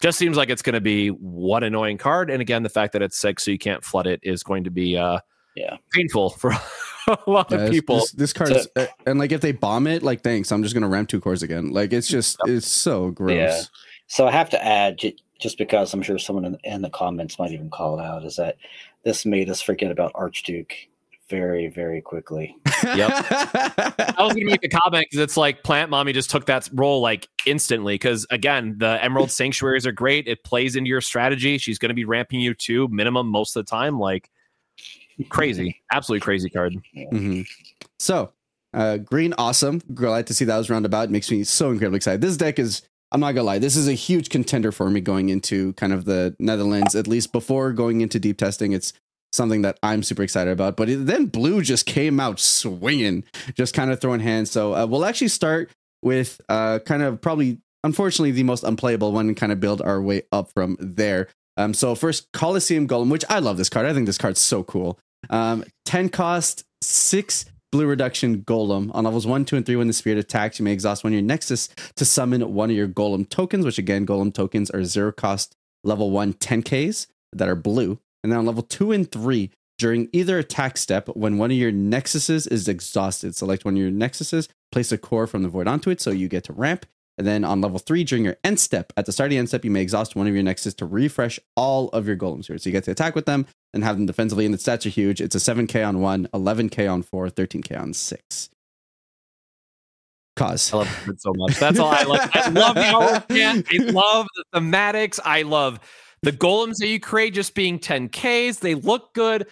just 0.00 0.18
seems 0.18 0.36
like 0.36 0.50
it's 0.50 0.62
going 0.62 0.74
to 0.74 0.80
be 0.80 1.08
one 1.08 1.62
annoying 1.62 1.98
card. 1.98 2.30
And 2.30 2.42
again, 2.42 2.62
the 2.62 2.68
fact 2.68 2.92
that 2.92 3.02
it's 3.02 3.16
six, 3.16 3.44
so 3.44 3.50
you 3.50 3.58
can't 3.58 3.84
flood 3.84 4.06
it, 4.06 4.20
is 4.22 4.42
going 4.42 4.64
to 4.64 4.70
be 4.70 4.96
uh, 4.96 5.20
yeah 5.54 5.76
painful 5.92 6.30
for 6.30 6.52
a 7.08 7.18
lot 7.26 7.50
yeah, 7.50 7.58
of 7.58 7.70
people. 7.70 7.96
This, 7.96 8.12
this 8.12 8.32
card 8.32 8.52
is, 8.52 8.68
uh, 8.76 8.86
and 9.06 9.18
like 9.18 9.32
if 9.32 9.40
they 9.40 9.52
bomb 9.52 9.86
it, 9.86 10.02
like 10.02 10.22
thanks, 10.22 10.50
I'm 10.52 10.62
just 10.62 10.74
going 10.74 10.82
to 10.82 10.88
ramp 10.88 11.08
two 11.08 11.20
cores 11.20 11.42
again. 11.42 11.72
Like 11.72 11.92
it's 11.92 12.08
just, 12.08 12.36
it's 12.44 12.68
so 12.68 13.10
gross. 13.10 13.34
Yeah. 13.34 13.62
So 14.06 14.26
I 14.26 14.32
have 14.32 14.50
to 14.50 14.64
add, 14.64 15.00
just 15.40 15.58
because 15.58 15.92
I'm 15.92 16.02
sure 16.02 16.18
someone 16.18 16.44
in, 16.44 16.58
in 16.64 16.82
the 16.82 16.90
comments 16.90 17.38
might 17.38 17.52
even 17.52 17.70
call 17.70 17.98
it 17.98 18.02
out, 18.02 18.24
is 18.24 18.36
that 18.36 18.56
this 19.02 19.26
made 19.26 19.50
us 19.50 19.60
forget 19.60 19.90
about 19.90 20.12
Archduke 20.14 20.74
very, 21.28 21.68
very 21.68 22.02
quickly. 22.02 22.56
Yep. 22.84 23.10
I 23.30 24.14
was 24.18 24.34
going 24.34 24.46
to 24.46 24.50
make 24.50 24.64
a 24.64 24.68
comment 24.68 25.06
because 25.10 25.22
it's 25.22 25.36
like 25.36 25.62
Plant 25.62 25.90
Mommy 25.90 26.12
just 26.12 26.30
took 26.30 26.46
that 26.46 26.68
role 26.72 27.00
like 27.00 27.28
instantly. 27.46 27.94
Because 27.94 28.26
again, 28.30 28.76
the 28.78 29.02
Emerald 29.02 29.30
Sanctuaries 29.30 29.86
are 29.86 29.92
great. 29.92 30.28
It 30.28 30.44
plays 30.44 30.76
into 30.76 30.88
your 30.88 31.00
strategy. 31.00 31.56
She's 31.58 31.78
going 31.78 31.88
to 31.88 31.94
be 31.94 32.04
ramping 32.04 32.40
you 32.40 32.52
too, 32.52 32.88
minimum 32.88 33.28
most 33.28 33.56
of 33.56 33.64
the 33.64 33.70
time. 33.70 33.98
Like 33.98 34.30
crazy, 35.28 35.80
absolutely 35.92 36.24
crazy 36.24 36.50
card. 36.50 36.74
Mm-hmm. 36.96 37.42
So, 37.98 38.32
uh, 38.72 38.98
green, 38.98 39.34
awesome. 39.38 39.80
Glad 39.92 40.26
to 40.28 40.34
see 40.34 40.44
that 40.44 40.58
was 40.58 40.70
roundabout. 40.70 41.04
It 41.04 41.10
makes 41.10 41.30
me 41.30 41.44
so 41.44 41.70
incredibly 41.70 41.98
excited. 41.98 42.20
This 42.20 42.36
deck 42.36 42.58
is. 42.58 42.82
I'm 43.12 43.20
not 43.20 43.32
gonna 43.32 43.46
lie, 43.46 43.60
this 43.60 43.76
is 43.76 43.86
a 43.86 43.92
huge 43.92 44.28
contender 44.28 44.72
for 44.72 44.90
me 44.90 45.00
going 45.00 45.28
into 45.28 45.72
kind 45.74 45.92
of 45.92 46.04
the 46.04 46.34
Netherlands, 46.40 46.96
at 46.96 47.06
least 47.06 47.30
before 47.30 47.72
going 47.72 48.00
into 48.00 48.18
deep 48.18 48.38
testing. 48.38 48.72
It's 48.72 48.92
something 49.32 49.62
that 49.62 49.78
I'm 49.84 50.02
super 50.02 50.22
excited 50.22 50.50
about. 50.50 50.76
But 50.76 50.88
then 50.90 51.26
Blue 51.26 51.62
just 51.62 51.86
came 51.86 52.18
out 52.18 52.40
swinging, 52.40 53.22
just 53.54 53.72
kind 53.72 53.92
of 53.92 54.00
throwing 54.00 54.18
hands. 54.18 54.50
So 54.50 54.74
uh, 54.74 54.86
we'll 54.86 55.04
actually 55.04 55.28
start 55.28 55.70
with 56.02 56.40
uh, 56.48 56.80
kind 56.80 57.02
of 57.02 57.20
probably, 57.20 57.58
unfortunately, 57.84 58.32
the 58.32 58.42
most 58.42 58.64
unplayable 58.64 59.12
one 59.12 59.28
and 59.28 59.36
kind 59.36 59.52
of 59.52 59.60
build 59.60 59.80
our 59.82 60.00
way 60.02 60.22
up 60.32 60.50
from 60.52 60.76
there. 60.80 61.28
Um, 61.56 61.74
so 61.74 61.94
first, 61.94 62.32
Colosseum 62.32 62.88
Golem, 62.88 63.10
which 63.10 63.24
I 63.28 63.38
love 63.38 63.56
this 63.56 63.68
card. 63.68 63.86
I 63.86 63.92
think 63.92 64.06
this 64.06 64.18
card's 64.18 64.40
so 64.40 64.62
cool. 64.62 64.98
Um, 65.30 65.64
10 65.84 66.08
cost, 66.08 66.64
6 66.82 67.46
blue 67.72 67.86
reduction 67.86 68.42
golem. 68.42 68.90
On 68.94 69.04
levels 69.04 69.26
1, 69.26 69.44
2, 69.44 69.56
and 69.56 69.66
3, 69.66 69.76
when 69.76 69.86
the 69.86 69.92
spirit 69.92 70.18
attacks, 70.18 70.58
you 70.58 70.64
may 70.64 70.72
exhaust 70.72 71.02
one 71.02 71.12
of 71.12 71.14
your 71.14 71.22
Nexus 71.22 71.68
to 71.96 72.04
summon 72.04 72.54
one 72.54 72.70
of 72.70 72.76
your 72.76 72.88
golem 72.88 73.28
tokens, 73.28 73.64
which 73.64 73.78
again, 73.78 74.06
golem 74.06 74.32
tokens 74.32 74.70
are 74.70 74.84
0 74.84 75.12
cost 75.12 75.56
level 75.82 76.10
1 76.10 76.34
10Ks 76.34 77.08
that 77.32 77.48
are 77.48 77.56
blue. 77.56 77.98
And 78.22 78.32
then 78.32 78.38
on 78.38 78.46
level 78.46 78.62
two 78.62 78.92
and 78.92 79.10
three, 79.10 79.50
during 79.76 80.08
either 80.12 80.38
attack 80.38 80.76
step, 80.76 81.08
when 81.14 81.36
one 81.36 81.50
of 81.50 81.56
your 81.56 81.72
nexuses 81.72 82.50
is 82.50 82.68
exhausted, 82.68 83.34
select 83.34 83.64
one 83.64 83.74
of 83.74 83.82
your 83.82 83.90
nexuses, 83.90 84.48
place 84.72 84.92
a 84.92 84.98
core 84.98 85.26
from 85.26 85.42
the 85.42 85.48
void 85.48 85.66
onto 85.66 85.90
it 85.90 86.00
so 86.00 86.10
you 86.10 86.28
get 86.28 86.44
to 86.44 86.52
ramp. 86.52 86.86
And 87.16 87.26
then 87.26 87.44
on 87.44 87.60
level 87.60 87.78
three, 87.78 88.02
during 88.04 88.24
your 88.24 88.36
end 88.42 88.58
step, 88.58 88.92
at 88.96 89.06
the 89.06 89.12
start 89.12 89.28
of 89.28 89.30
the 89.30 89.38
end 89.38 89.48
step, 89.48 89.64
you 89.64 89.70
may 89.70 89.82
exhaust 89.82 90.16
one 90.16 90.26
of 90.26 90.34
your 90.34 90.42
nexus 90.42 90.74
to 90.74 90.86
refresh 90.86 91.38
all 91.56 91.88
of 91.90 92.06
your 92.06 92.16
golems 92.16 92.46
here. 92.46 92.58
So 92.58 92.68
you 92.68 92.72
get 92.72 92.84
to 92.84 92.90
attack 92.90 93.14
with 93.14 93.26
them 93.26 93.46
and 93.72 93.84
have 93.84 93.96
them 93.96 94.06
defensively, 94.06 94.44
and 94.44 94.52
the 94.54 94.58
stats 94.58 94.84
are 94.86 94.90
huge. 94.90 95.20
It's 95.20 95.34
a 95.34 95.38
7k 95.38 95.86
on 95.86 96.00
one, 96.00 96.28
11k 96.34 96.90
on 96.90 97.02
four, 97.02 97.28
13k 97.28 97.80
on 97.80 97.92
six. 97.92 98.50
Cause. 100.36 100.72
I 100.74 100.78
love 100.78 101.08
it 101.08 101.20
so 101.20 101.32
much. 101.36 101.56
That's 101.60 101.78
all 101.78 101.90
I 101.90 102.02
like. 102.02 102.34
I 102.34 102.48
love 102.50 102.74
the 102.74 102.90
art. 102.90 103.24
I 103.30 103.92
love 103.92 104.26
the 104.34 104.44
thematics. 104.52 105.20
I 105.24 105.42
love 105.42 105.78
the 106.24 106.32
golems 106.32 106.78
that 106.78 106.88
you 106.88 106.98
create 106.98 107.34
just 107.34 107.54
being 107.54 107.78
10Ks, 107.78 108.60
they 108.60 108.74
look 108.74 109.12
good. 109.12 109.46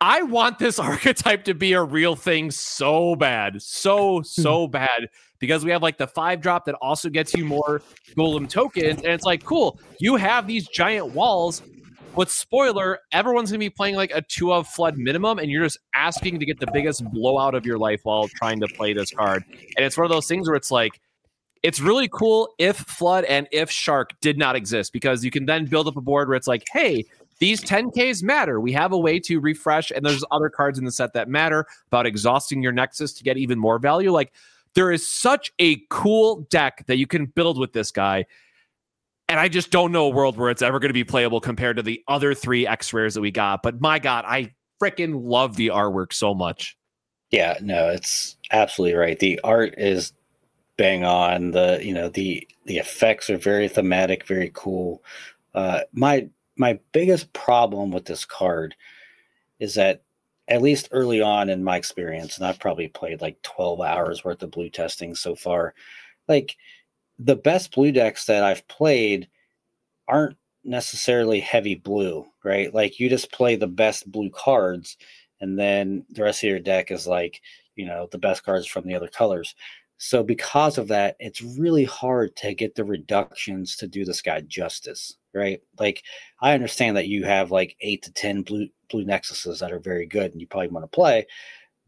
I 0.00 0.22
want 0.22 0.58
this 0.58 0.78
archetype 0.78 1.44
to 1.44 1.54
be 1.54 1.72
a 1.72 1.82
real 1.82 2.16
thing 2.16 2.50
so 2.50 3.16
bad, 3.16 3.60
so 3.62 4.22
so 4.22 4.66
bad 4.68 5.08
because 5.38 5.64
we 5.64 5.70
have 5.70 5.82
like 5.82 5.98
the 5.98 6.06
five 6.06 6.40
drop 6.40 6.64
that 6.66 6.74
also 6.76 7.08
gets 7.08 7.34
you 7.34 7.44
more 7.44 7.82
golem 8.16 8.48
tokens, 8.48 9.02
and 9.02 9.12
it's 9.12 9.24
like 9.24 9.44
cool. 9.44 9.80
You 10.00 10.16
have 10.16 10.46
these 10.46 10.66
giant 10.68 11.12
walls. 11.12 11.62
But 12.16 12.30
spoiler, 12.32 12.98
everyone's 13.12 13.50
gonna 13.50 13.60
be 13.60 13.70
playing 13.70 13.94
like 13.94 14.10
a 14.12 14.22
two 14.22 14.52
of 14.52 14.66
flood 14.66 14.98
minimum, 14.98 15.38
and 15.38 15.48
you're 15.50 15.62
just 15.62 15.78
asking 15.94 16.40
to 16.40 16.46
get 16.46 16.58
the 16.58 16.66
biggest 16.72 17.04
blowout 17.12 17.54
of 17.54 17.64
your 17.64 17.78
life 17.78 18.00
while 18.02 18.26
trying 18.26 18.58
to 18.60 18.66
play 18.66 18.92
this 18.92 19.12
card. 19.12 19.44
And 19.76 19.86
it's 19.86 19.96
one 19.96 20.04
of 20.04 20.10
those 20.10 20.26
things 20.26 20.48
where 20.48 20.56
it's 20.56 20.72
like 20.72 21.00
it's 21.62 21.80
really 21.80 22.08
cool 22.08 22.52
if 22.58 22.76
flood 22.76 23.24
and 23.24 23.48
if 23.52 23.70
shark 23.70 24.18
did 24.20 24.38
not 24.38 24.56
exist 24.56 24.92
because 24.92 25.24
you 25.24 25.30
can 25.30 25.46
then 25.46 25.66
build 25.66 25.86
up 25.86 25.96
a 25.96 26.00
board 26.00 26.28
where 26.28 26.36
it's 26.36 26.46
like, 26.46 26.64
hey, 26.72 27.04
these 27.38 27.60
10Ks 27.62 28.22
matter. 28.22 28.60
We 28.60 28.72
have 28.72 28.92
a 28.92 28.98
way 28.98 29.20
to 29.20 29.40
refresh, 29.40 29.90
and 29.90 30.04
there's 30.04 30.24
other 30.30 30.48
cards 30.48 30.78
in 30.78 30.84
the 30.84 30.92
set 30.92 31.12
that 31.12 31.28
matter 31.28 31.66
about 31.86 32.06
exhausting 32.06 32.62
your 32.62 32.72
Nexus 32.72 33.12
to 33.14 33.24
get 33.24 33.36
even 33.36 33.58
more 33.58 33.78
value. 33.78 34.10
Like, 34.10 34.32
there 34.74 34.90
is 34.90 35.06
such 35.06 35.52
a 35.58 35.76
cool 35.90 36.46
deck 36.50 36.84
that 36.86 36.98
you 36.98 37.06
can 37.06 37.26
build 37.26 37.58
with 37.58 37.72
this 37.72 37.90
guy. 37.90 38.26
And 39.28 39.38
I 39.38 39.48
just 39.48 39.70
don't 39.70 39.92
know 39.92 40.06
a 40.06 40.10
world 40.10 40.36
where 40.36 40.50
it's 40.50 40.62
ever 40.62 40.78
going 40.78 40.88
to 40.88 40.94
be 40.94 41.04
playable 41.04 41.40
compared 41.40 41.76
to 41.76 41.82
the 41.82 42.02
other 42.08 42.34
three 42.34 42.66
X 42.66 42.92
rares 42.92 43.14
that 43.14 43.20
we 43.20 43.30
got. 43.30 43.62
But 43.62 43.80
my 43.80 43.98
God, 43.98 44.24
I 44.26 44.54
freaking 44.80 45.22
love 45.24 45.56
the 45.56 45.68
artwork 45.68 46.12
so 46.12 46.34
much. 46.34 46.76
Yeah, 47.30 47.58
no, 47.60 47.88
it's 47.88 48.36
absolutely 48.50 48.96
right. 48.96 49.18
The 49.18 49.38
art 49.44 49.74
is 49.76 50.12
bang 50.78 51.04
on. 51.04 51.50
The 51.50 51.78
you 51.82 51.92
know 51.92 52.08
the 52.08 52.48
the 52.64 52.78
effects 52.78 53.28
are 53.28 53.36
very 53.36 53.68
thematic, 53.68 54.26
very 54.26 54.50
cool. 54.54 55.02
Uh, 55.54 55.80
my 55.92 56.28
my 56.58 56.78
biggest 56.92 57.32
problem 57.32 57.90
with 57.90 58.04
this 58.04 58.24
card 58.24 58.74
is 59.60 59.74
that 59.74 60.02
at 60.48 60.62
least 60.62 60.88
early 60.92 61.20
on 61.20 61.50
in 61.50 61.62
my 61.62 61.76
experience, 61.76 62.36
and 62.36 62.46
I've 62.46 62.58
probably 62.58 62.88
played 62.88 63.20
like 63.20 63.40
12 63.42 63.80
hours 63.80 64.24
worth 64.24 64.42
of 64.42 64.50
blue 64.50 64.70
testing 64.70 65.14
so 65.14 65.34
far, 65.34 65.74
like 66.26 66.56
the 67.18 67.36
best 67.36 67.74
blue 67.74 67.92
decks 67.92 68.24
that 68.26 68.42
I've 68.44 68.66
played 68.68 69.28
aren't 70.06 70.36
necessarily 70.64 71.40
heavy 71.40 71.74
blue, 71.74 72.26
right? 72.44 72.72
Like 72.72 72.98
you 72.98 73.08
just 73.08 73.32
play 73.32 73.56
the 73.56 73.66
best 73.66 74.10
blue 74.10 74.30
cards, 74.30 74.96
and 75.40 75.58
then 75.58 76.04
the 76.10 76.22
rest 76.22 76.42
of 76.42 76.50
your 76.50 76.60
deck 76.60 76.90
is 76.90 77.06
like, 77.06 77.40
you 77.76 77.86
know, 77.86 78.08
the 78.10 78.18
best 78.18 78.44
cards 78.44 78.66
from 78.66 78.86
the 78.86 78.94
other 78.94 79.08
colors. 79.08 79.54
So 79.98 80.22
because 80.22 80.78
of 80.78 80.88
that, 80.88 81.16
it's 81.18 81.42
really 81.42 81.84
hard 81.84 82.36
to 82.36 82.54
get 82.54 82.76
the 82.76 82.84
reductions 82.84 83.76
to 83.76 83.88
do 83.88 84.04
this 84.04 84.22
guy 84.22 84.40
justice, 84.42 85.16
right? 85.34 85.60
Like 85.78 86.04
I 86.40 86.54
understand 86.54 86.96
that 86.96 87.08
you 87.08 87.24
have 87.24 87.50
like 87.50 87.76
eight 87.80 88.02
to 88.04 88.12
ten 88.12 88.42
blue 88.42 88.68
blue 88.88 89.04
nexuses 89.04 89.58
that 89.58 89.72
are 89.72 89.80
very 89.80 90.06
good 90.06 90.32
and 90.32 90.40
you 90.40 90.46
probably 90.46 90.68
want 90.68 90.84
to 90.84 90.88
play, 90.88 91.26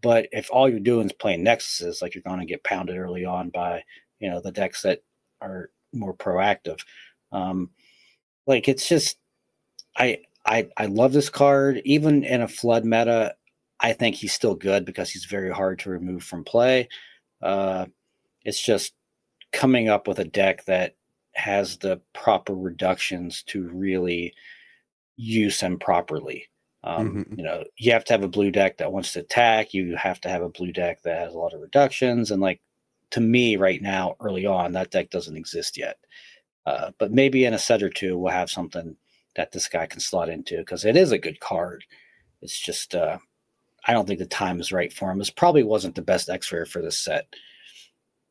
but 0.03 0.28
if 0.32 0.51
all 0.51 0.69
you're 0.69 0.81
doing 0.81 1.07
is 1.07 1.12
playing 1.12 1.45
nexuses, 1.45 2.03
like 2.03 2.15
you're 2.15 2.23
going 2.23 2.41
to 2.41 2.47
get 2.47 2.65
pounded 2.65 2.97
early 2.97 3.24
on 3.24 3.51
by 3.51 3.85
you 4.19 4.28
know 4.28 4.41
the 4.41 4.53
decks 4.53 4.82
that 4.82 5.03
are 5.41 5.70
more 5.93 6.15
proactive. 6.15 6.81
Um, 7.32 7.70
like 8.47 8.69
it's 8.69 8.89
just 8.89 9.19
I 9.97 10.19
I 10.47 10.69
I 10.77 10.87
love 10.87 11.12
this 11.12 11.31
card 11.31 11.81
even 11.85 12.24
in 12.24 12.43
a 12.43 12.49
flood 12.49 12.85
meta. 12.85 13.35
I 13.81 13.93
think 13.93 14.16
he's 14.16 14.32
still 14.32 14.55
good 14.55 14.85
because 14.85 15.11
he's 15.11 15.24
very 15.27 15.51
hard 15.51 15.78
to 15.81 15.91
remove 15.91 16.23
from 16.24 16.45
play. 16.45 16.89
Uh, 17.43 17.87
it's 18.45 18.62
just 18.62 18.95
coming 19.53 19.89
up 19.89 20.07
with 20.07 20.19
a 20.19 20.25
deck 20.25 20.65
that 20.67 20.95
has 21.33 21.79
the 21.79 22.01
proper 22.12 22.55
reductions 22.55 23.43
to 23.45 23.69
really 23.69 24.35
use 25.17 25.61
them 25.61 25.79
properly. 25.79 26.47
Um, 26.83 27.11
mm-hmm. 27.11 27.39
You 27.39 27.45
know, 27.45 27.65
you 27.77 27.93
have 27.93 28.05
to 28.07 28.12
have 28.12 28.23
a 28.23 28.29
blue 28.29 28.51
deck 28.51 28.79
that 28.79 28.93
wants 28.93 29.12
to 29.12 29.21
attack. 29.21 29.75
You 29.75 29.97
have 29.97 30.21
to 30.23 30.29
have 30.29 30.43
a 30.43 30.49
blue 30.49 30.73
deck 30.73 31.03
that 31.03 31.19
has 31.19 31.35
a 31.35 31.39
lot 31.39 31.53
of 31.53 31.61
reductions. 31.61 32.31
And 32.31 32.41
like 32.41 32.61
to 33.11 33.21
me, 33.21 33.57
right 33.57 33.83
now, 33.83 34.17
early 34.21 34.47
on, 34.47 34.73
that 34.73 34.91
deck 34.91 35.11
doesn't 35.11 35.37
exist 35.37 35.77
yet. 35.77 35.99
Uh, 36.67 36.91
but 36.99 37.12
maybe 37.12 37.45
in 37.45 37.55
a 37.55 37.59
set 37.59 37.83
or 37.83 37.91
two, 37.91 38.17
we'll 38.17 38.33
have 38.33 38.51
something 38.51 38.97
that 39.37 39.53
this 39.53 39.69
guy 39.69 39.87
can 39.87 40.01
slot 40.01 40.29
into 40.29 40.59
because 40.59 40.85
it 40.85 40.97
is 40.97 41.12
a 41.12 41.19
good 41.19 41.41
card. 41.41 41.85
It's 42.43 42.59
just, 42.59 42.95
uh, 42.95 43.19
I 43.87 43.93
don't 43.93 44.07
think 44.07 44.19
the 44.19 44.27
time 44.27 44.61
is 44.61 44.73
right 44.73 44.93
for 44.93 45.11
him. 45.11 45.19
This 45.19 45.31
probably 45.31 45.62
wasn't 45.62 45.95
the 45.95 46.03
best 46.03 46.29
X 46.29 46.51
rare 46.53 46.67
for 46.67 46.83
this 46.83 46.99
set. 46.99 47.35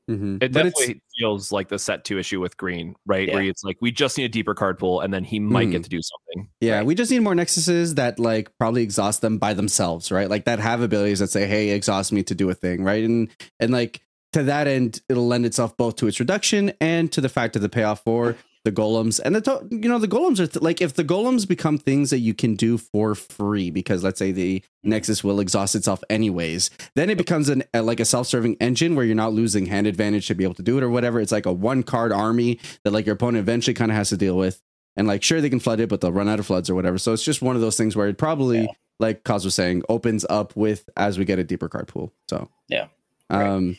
Mm-hmm. 0.09 0.35
It 0.35 0.51
but 0.51 0.51
definitely 0.53 1.01
feels 1.17 1.51
like 1.51 1.67
the 1.67 1.77
set 1.77 2.03
two 2.03 2.17
issue 2.17 2.41
with 2.41 2.57
Green, 2.57 2.95
right? 3.05 3.27
Yeah. 3.27 3.35
Where 3.35 3.43
it's 3.43 3.63
like 3.63 3.77
we 3.79 3.91
just 3.91 4.17
need 4.17 4.23
a 4.23 4.29
deeper 4.29 4.55
card 4.55 4.79
pool, 4.79 5.01
and 5.01 5.13
then 5.13 5.23
he 5.23 5.39
might 5.39 5.67
mm. 5.67 5.73
get 5.73 5.83
to 5.83 5.89
do 5.89 6.01
something. 6.01 6.49
Yeah, 6.59 6.77
right? 6.77 6.85
we 6.85 6.95
just 6.95 7.11
need 7.11 7.19
more 7.19 7.35
nexuses 7.35 7.95
that 7.95 8.17
like 8.17 8.51
probably 8.57 8.81
exhaust 8.81 9.21
them 9.21 9.37
by 9.37 9.53
themselves, 9.53 10.11
right? 10.11 10.29
Like 10.29 10.45
that 10.45 10.59
have 10.59 10.81
abilities 10.81 11.19
that 11.19 11.29
say, 11.29 11.45
"Hey, 11.45 11.69
exhaust 11.69 12.11
me 12.11 12.23
to 12.23 12.33
do 12.33 12.49
a 12.49 12.55
thing," 12.55 12.83
right? 12.83 13.03
And 13.03 13.29
and 13.59 13.71
like 13.71 14.01
to 14.33 14.43
that 14.43 14.67
end, 14.67 15.01
it'll 15.09 15.27
lend 15.27 15.45
itself 15.45 15.77
both 15.77 15.95
to 15.97 16.07
its 16.07 16.19
reduction 16.19 16.73
and 16.81 17.11
to 17.11 17.21
the 17.21 17.29
fact 17.29 17.55
of 17.55 17.61
the 17.61 17.69
payoff 17.69 18.03
for 18.03 18.35
the 18.65 18.71
golems 18.71 19.19
and 19.23 19.35
the 19.35 19.41
to- 19.41 19.65
you 19.71 19.87
know 19.87 19.99
the 19.99 20.07
golems 20.07 20.39
are 20.39 20.47
th- 20.47 20.61
like 20.61 20.81
if 20.81 20.93
the 20.93 21.03
golems 21.03 21.47
become 21.47 21.77
things 21.77 22.09
that 22.09 22.19
you 22.19 22.33
can 22.33 22.55
do 22.55 22.77
for 22.77 23.15
free 23.15 23.71
because 23.71 24.03
let's 24.03 24.19
say 24.19 24.31
the 24.31 24.61
nexus 24.83 25.23
will 25.23 25.39
exhaust 25.39 25.75
itself 25.75 26.03
anyways 26.09 26.69
then 26.95 27.09
it 27.09 27.17
becomes 27.17 27.47
an 27.47 27.63
a, 27.73 27.81
like 27.81 27.99
a 27.99 28.05
self-serving 28.05 28.57
engine 28.59 28.95
where 28.95 29.05
you're 29.05 29.15
not 29.15 29.33
losing 29.33 29.65
hand 29.65 29.87
advantage 29.87 30.27
to 30.27 30.35
be 30.35 30.43
able 30.43 30.53
to 30.55 30.63
do 30.63 30.77
it 30.77 30.83
or 30.83 30.89
whatever. 30.89 31.19
It's 31.19 31.31
like 31.31 31.45
a 31.45 31.53
one 31.53 31.83
card 31.83 32.11
army 32.11 32.59
that 32.83 32.91
like 32.91 33.05
your 33.05 33.15
opponent 33.15 33.41
eventually 33.41 33.73
kind 33.73 33.91
of 33.91 33.97
has 33.97 34.09
to 34.09 34.17
deal 34.17 34.37
with. 34.37 34.61
And 34.95 35.07
like 35.07 35.23
sure 35.23 35.39
they 35.39 35.49
can 35.49 35.59
flood 35.59 35.79
it 35.79 35.89
but 35.89 36.01
they'll 36.01 36.11
run 36.11 36.27
out 36.27 36.39
of 36.39 36.45
floods 36.45 36.69
or 36.69 36.75
whatever. 36.75 36.97
So 36.97 37.13
it's 37.13 37.23
just 37.23 37.41
one 37.41 37.55
of 37.55 37.61
those 37.61 37.77
things 37.77 37.95
where 37.95 38.07
it 38.07 38.17
probably 38.17 38.61
yeah. 38.61 38.71
like 38.99 39.23
Koz 39.23 39.45
was 39.45 39.55
saying 39.55 39.83
opens 39.87 40.25
up 40.29 40.55
with 40.55 40.89
as 40.97 41.17
we 41.17 41.25
get 41.25 41.39
a 41.39 41.43
deeper 41.43 41.69
card 41.69 41.87
pool. 41.87 42.11
So 42.29 42.49
yeah. 42.67 42.87
um 43.29 43.77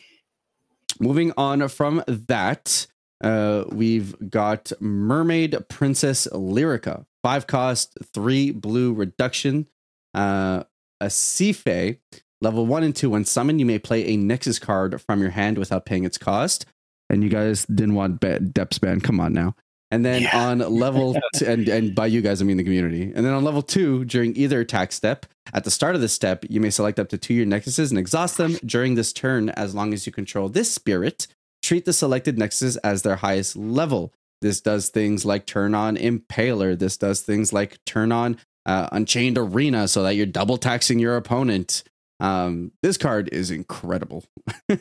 moving 0.99 1.33
on 1.37 1.67
from 1.67 2.03
that 2.07 2.87
uh, 3.21 3.65
we've 3.69 4.15
got 4.29 4.71
Mermaid 4.79 5.57
Princess 5.69 6.27
Lyrica, 6.31 7.05
five 7.23 7.47
cost, 7.47 7.97
three 8.13 8.51
blue 8.51 8.93
reduction. 8.93 9.67
Uh, 10.13 10.63
a 10.99 11.05
Sife, 11.05 11.97
level 12.41 12.65
one 12.65 12.83
and 12.83 12.95
two. 12.95 13.09
When 13.09 13.25
summoned, 13.25 13.59
you 13.59 13.65
may 13.65 13.79
play 13.79 14.05
a 14.05 14.17
Nexus 14.17 14.59
card 14.59 15.01
from 15.01 15.21
your 15.21 15.31
hand 15.31 15.57
without 15.57 15.85
paying 15.85 16.03
its 16.03 16.17
cost. 16.17 16.65
And 17.09 17.23
you 17.23 17.29
guys 17.29 17.65
didn't 17.65 17.95
want 17.95 18.19
be- 18.19 18.39
Depths 18.39 18.79
Band. 18.79 19.03
Come 19.03 19.19
on 19.19 19.33
now. 19.33 19.55
And 19.89 20.05
then 20.05 20.21
yeah. 20.21 20.47
on 20.47 20.59
level 20.59 21.15
t- 21.35 21.45
and 21.45 21.67
and 21.67 21.93
by 21.93 22.05
you 22.05 22.21
guys 22.21 22.41
I 22.41 22.45
mean 22.45 22.57
the 22.57 22.63
community. 22.63 23.11
And 23.13 23.25
then 23.25 23.33
on 23.33 23.43
level 23.43 23.61
two, 23.61 24.05
during 24.05 24.35
either 24.37 24.61
attack 24.61 24.93
step, 24.93 25.25
at 25.53 25.63
the 25.63 25.71
start 25.71 25.95
of 25.95 26.01
the 26.01 26.07
step, 26.07 26.45
you 26.49 26.61
may 26.61 26.69
select 26.69 26.99
up 26.99 27.09
to 27.09 27.17
two 27.17 27.33
your 27.33 27.45
nexuses 27.45 27.89
and 27.89 27.99
exhaust 27.99 28.37
them 28.37 28.57
during 28.65 28.95
this 28.95 29.11
turn 29.11 29.49
as 29.49 29.75
long 29.75 29.93
as 29.93 30.05
you 30.05 30.11
control 30.11 30.47
this 30.47 30.71
spirit 30.71 31.27
treat 31.61 31.85
the 31.85 31.93
selected 31.93 32.37
nexus 32.37 32.77
as 32.77 33.01
their 33.01 33.17
highest 33.17 33.55
level. 33.55 34.13
This 34.41 34.61
does 34.61 34.89
things 34.89 35.25
like 35.25 35.45
turn 35.45 35.75
on 35.75 35.97
Impaler. 35.97 36.77
This 36.77 36.97
does 36.97 37.21
things 37.21 37.53
like 37.53 37.83
turn 37.85 38.11
on 38.11 38.37
uh, 38.65 38.89
Unchained 38.91 39.37
Arena 39.37 39.87
so 39.87 40.03
that 40.03 40.15
you're 40.15 40.25
double 40.25 40.57
taxing 40.57 40.99
your 40.99 41.15
opponent. 41.15 41.83
Um, 42.19 42.71
this 42.81 42.97
card 42.97 43.29
is 43.31 43.51
incredible. 43.51 44.25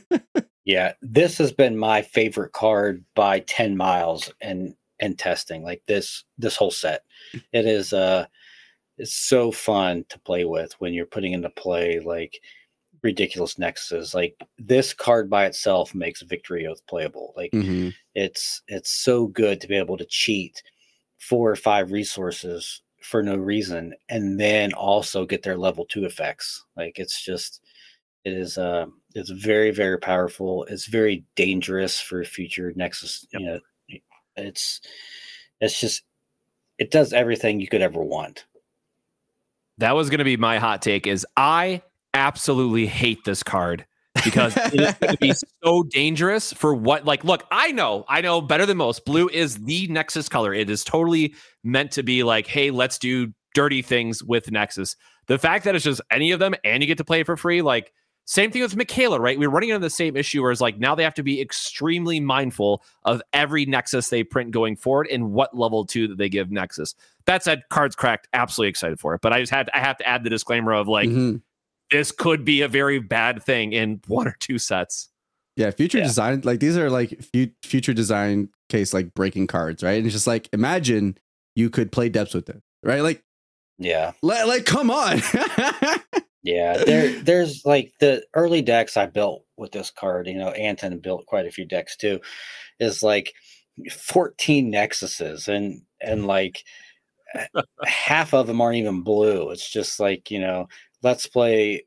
yeah, 0.65 0.93
this 1.03 1.39
has 1.39 1.53
been 1.53 1.77
my 1.77 2.03
favorite 2.03 2.53
card 2.53 3.05
by 3.15 3.41
10 3.41 3.77
miles 3.77 4.33
and 4.41 4.75
and 5.03 5.19
testing 5.19 5.63
like 5.63 5.83
this 5.87 6.25
this 6.37 6.57
whole 6.57 6.71
set. 6.71 7.03
It 7.53 7.65
is 7.67 7.95
uh 7.95 8.27
it's 8.99 9.15
so 9.15 9.51
fun 9.51 10.05
to 10.11 10.19
play 10.19 10.45
with 10.45 10.75
when 10.79 10.93
you're 10.93 11.07
putting 11.07 11.33
into 11.33 11.49
play 11.49 12.01
like 12.01 12.39
ridiculous 13.03 13.55
nexuses. 13.55 14.15
Like 14.15 14.37
this 14.59 14.93
card 14.93 15.31
by 15.31 15.47
itself 15.47 15.95
makes 15.95 16.23
Victory 16.23 16.67
Oath 16.67 16.85
playable. 16.87 17.33
Like 17.37 17.53
mm-hmm. 17.53 17.91
it's 18.15 18.63
it's 18.69 18.91
so 18.91 19.27
good 19.27 19.61
to 19.61 19.69
be 19.69 19.77
able 19.77 19.97
to 19.97 20.07
cheat 20.07 20.63
four 21.19 21.51
or 21.51 21.57
five 21.57 21.93
resources 21.93 22.83
for 23.03 23.23
no 23.23 23.37
reason 23.37 23.95
and 24.09 24.39
then 24.39 24.73
also 24.75 25.25
get 25.25 25.43
their 25.43 25.57
level 25.57 25.87
two 25.87 26.05
effects. 26.05 26.65
Like 26.77 26.99
it's 26.99 27.23
just 27.23 27.63
it 28.25 28.33
is 28.33 28.59
uh 28.59 28.87
it's 29.15 29.31
very, 29.31 29.71
very 29.71 29.99
powerful. 29.99 30.65
It's 30.65 30.87
very 30.87 31.25
dangerous 31.35 32.01
for 32.01 32.23
future 32.25 32.73
Nexus. 32.77 33.27
Yep. 33.33 33.41
You 33.41 33.47
know, 33.47 33.61
it's 34.37 34.81
it's 35.61 35.81
just 35.81 36.03
it 36.79 36.91
does 36.91 37.13
everything 37.13 37.61
you 37.61 37.69
could 37.69 37.83
ever 37.83 38.03
want. 38.03 38.47
That 39.79 39.95
was 39.95 40.11
going 40.11 40.19
to 40.19 40.25
be 40.25 40.37
my 40.37 40.59
hot 40.59 40.83
take. 40.83 41.07
Is 41.07 41.27
I 41.37 41.83
absolutely 42.15 42.87
hate 42.87 43.25
this 43.25 43.43
card 43.43 43.87
because 44.25 44.57
it 44.57 44.81
is 44.81 44.95
going 44.95 45.13
to 45.13 45.19
be 45.19 45.33
so 45.63 45.83
dangerous 45.85 46.53
for 46.53 46.75
what 46.75 47.05
like 47.05 47.23
look 47.25 47.45
i 47.51 47.71
know 47.71 48.05
i 48.09 48.21
know 48.21 48.41
better 48.41 48.67
than 48.67 48.77
most 48.77 49.05
blue 49.05 49.29
is 49.29 49.57
the 49.59 49.87
nexus 49.89 50.29
color 50.29 50.53
it 50.53 50.69
is 50.69 50.83
totally 50.83 51.35
meant 51.63 51.93
to 51.93 52.03
be 52.03 52.23
like 52.23 52.47
hey 52.47 52.71
let's 52.71 52.99
do 52.99 53.33
dirty 53.55 53.83
things 53.83 54.23
with 54.23 54.51
nexus 54.51 54.97
the 55.27 55.39
fact 55.39 55.65
that 55.65 55.77
it's 55.77 55.85
just 55.85 56.01
any 56.11 56.33
of 56.33 56.41
them 56.41 56.55
and 56.65 56.83
you 56.83 56.87
get 56.87 56.99
to 56.99 57.05
play 57.05 57.21
it 57.21 57.27
for 57.27 57.37
free 57.37 57.63
like 57.63 57.93
Same 58.25 58.51
thing 58.51 58.63
with 58.63 58.77
michaela 58.77 59.21
right? 59.21 59.39
We're 59.39 59.51
running 59.51 59.71
into 59.71 59.81
the 59.81 59.91
same 59.91 60.17
issue 60.17 60.43
where 60.43 60.51
it's 60.51 60.61
like 60.61 60.79
now 60.79 60.95
they 60.95 61.05
have 61.05 61.15
to 61.15 61.23
be 61.23 61.41
extremely 61.41 62.21
mindful 62.21 62.83
of 63.05 63.23
every 63.33 63.65
Nexus 63.67 64.09
they 64.09 64.25
print 64.25 64.51
going 64.51 64.77
forward 64.77 65.09
and 65.09 65.33
what 65.33 65.57
level 65.57 65.85
two 65.85 66.09
that 66.09 66.19
they 66.19 66.29
give 66.29 66.51
Nexus. 66.51 66.95
That 67.27 67.43
said, 67.43 67.63
cards 67.71 67.97
cracked, 67.97 68.29
absolutely 68.33 68.71
excited 68.71 68.99
for 69.01 69.15
it. 69.15 69.21
But 69.21 69.33
I 69.33 69.41
just 69.41 69.53
had 69.53 69.71
I 69.75 69.79
have 69.79 69.97
to 69.99 70.07
add 70.07 70.25
the 70.25 70.31
disclaimer 70.31 70.73
of 70.73 70.89
like 70.89 71.09
mm-hmm. 71.09 71.37
This 71.91 72.13
could 72.13 72.45
be 72.45 72.63
a 72.63 72.69
very 72.69 72.99
bad 72.99 73.43
thing 73.43 73.73
in 73.73 74.01
one 74.07 74.29
or 74.29 74.37
two 74.41 74.59
sets. 74.59 75.09
Yeah, 75.57 75.71
future 75.71 75.99
yeah. 75.99 76.05
design 76.05 76.43
like 76.45 76.61
these 76.61 76.77
are 76.77 76.91
like 76.91 77.21
future 77.63 77.93
design 77.93 78.49
case 78.69 78.95
like 78.95 79.13
breaking 79.15 79.47
cards, 79.47 79.83
right? 79.83 79.99
And 79.99 80.07
it's 80.07 80.15
just 80.15 80.27
like 80.27 80.49
imagine 80.53 81.19
you 81.55 81.71
could 81.71 81.93
play 81.93 82.09
depths 82.09 82.35
with 82.35 82.49
it, 82.49 82.63
right? 82.83 83.03
Like 83.03 83.23
yeah, 83.79 84.13
like, 84.23 84.47
like 84.47 84.65
come 84.65 84.91
on. 84.91 85.21
Yeah, 86.43 86.85
there 86.85 87.21
there's 87.21 87.65
like 87.67 87.93
the 88.01 88.25
early 88.35 88.63
decks 88.63 88.97
I 88.97 89.07
built 89.07 89.45
with 89.57 89.73
this 89.73 89.91
card, 89.91 90.27
you 90.27 90.39
know, 90.39 90.51
Anton 90.51 90.99
built 90.99 91.27
quite 91.27 91.47
a 91.47 91.51
few 91.51 91.67
decks 91.67 91.97
too, 91.97 92.21
is 92.79 93.03
like 93.03 93.35
14 93.91 94.73
nexuses 94.73 95.49
and 95.49 95.83
and 96.01 96.27
like 96.27 96.65
half 97.85 98.33
of 98.33 98.47
them 98.47 98.61
aren't 98.61 98.79
even 98.79 99.03
blue. 99.03 99.51
It's 99.51 99.71
just 99.71 100.01
like, 100.01 100.31
you 100.31 100.41
know, 100.41 100.69
let's 101.03 101.27
play 101.27 101.85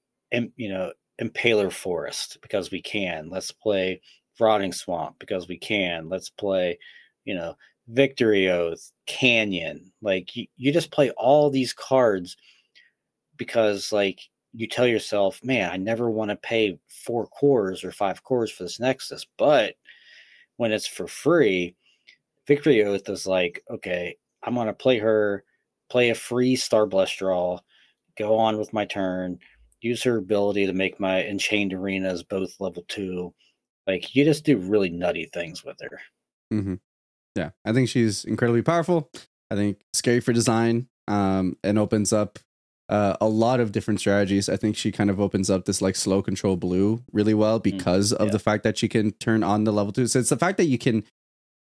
you 0.55 0.69
know, 0.69 0.91
Impaler 1.21 1.71
Forest 1.71 2.39
because 2.41 2.71
we 2.71 2.81
can. 2.81 3.29
Let's 3.29 3.51
play 3.51 4.01
Rotting 4.39 4.73
Swamp 4.73 5.17
because 5.19 5.47
we 5.47 5.57
can. 5.57 6.09
Let's 6.09 6.29
play, 6.29 6.79
you 7.25 7.35
know, 7.35 7.55
Victory 7.87 8.49
Oath, 8.49 8.91
Canyon. 9.05 9.91
Like 10.01 10.35
you, 10.35 10.47
you 10.57 10.71
just 10.71 10.91
play 10.91 11.11
all 11.11 11.49
these 11.49 11.73
cards 11.73 12.35
because 13.37 13.91
like 13.91 14.21
you 14.53 14.67
tell 14.67 14.87
yourself, 14.87 15.43
man, 15.43 15.69
I 15.71 15.77
never 15.77 16.09
want 16.09 16.29
to 16.29 16.35
pay 16.35 16.79
four 16.87 17.27
cores 17.27 17.83
or 17.83 17.91
five 17.91 18.23
cores 18.23 18.51
for 18.51 18.63
this 18.63 18.79
Nexus. 18.79 19.25
But 19.37 19.75
when 20.57 20.71
it's 20.71 20.87
for 20.87 21.07
free, 21.07 21.75
Victory 22.47 22.83
Oath 22.83 23.09
is 23.09 23.25
like, 23.25 23.63
okay, 23.69 24.17
I'm 24.43 24.55
to 24.55 24.73
play 24.73 24.99
her, 24.99 25.43
play 25.89 26.09
a 26.09 26.15
free 26.15 26.55
Star 26.55 26.85
Starblast 26.85 27.17
draw, 27.17 27.59
go 28.17 28.37
on 28.37 28.57
with 28.57 28.73
my 28.73 28.85
turn, 28.85 29.39
use 29.81 30.03
her 30.03 30.17
ability 30.17 30.65
to 30.65 30.73
make 30.73 30.99
my 30.99 31.23
Enchained 31.23 31.73
Arenas 31.73 32.23
both 32.23 32.55
level 32.59 32.85
two. 32.87 33.33
Like, 33.85 34.15
you 34.15 34.23
just 34.23 34.45
do 34.45 34.57
really 34.57 34.89
nutty 34.89 35.29
things 35.33 35.63
with 35.63 35.77
her. 35.81 35.99
Mm-hmm. 36.53 36.75
Yeah, 37.35 37.49
I 37.65 37.73
think 37.73 37.89
she's 37.89 38.23
incredibly 38.25 38.61
powerful. 38.61 39.09
I 39.51 39.55
think 39.55 39.81
scary 39.93 40.19
for 40.19 40.33
design 40.33 40.87
um, 41.07 41.57
and 41.63 41.77
opens 41.77 42.13
up 42.13 42.39
uh, 42.89 43.15
a 43.19 43.27
lot 43.27 43.59
of 43.59 43.71
different 43.71 43.99
strategies. 43.99 44.49
I 44.49 44.57
think 44.57 44.75
she 44.75 44.91
kind 44.91 45.09
of 45.09 45.19
opens 45.19 45.49
up 45.49 45.65
this 45.65 45.81
like 45.81 45.95
slow 45.95 46.21
control 46.21 46.57
blue 46.57 47.03
really 47.11 47.33
well 47.33 47.59
mm, 47.59 47.63
because 47.63 48.13
mm, 48.13 48.19
yeah. 48.19 48.25
of 48.25 48.31
the 48.31 48.39
fact 48.39 48.63
that 48.63 48.77
she 48.77 48.87
can 48.87 49.11
turn 49.13 49.43
on 49.43 49.63
the 49.63 49.73
level 49.73 49.91
two. 49.91 50.07
So 50.07 50.19
it's 50.19 50.29
the 50.29 50.37
fact 50.37 50.57
that 50.57 50.65
you 50.65 50.77
can 50.77 51.03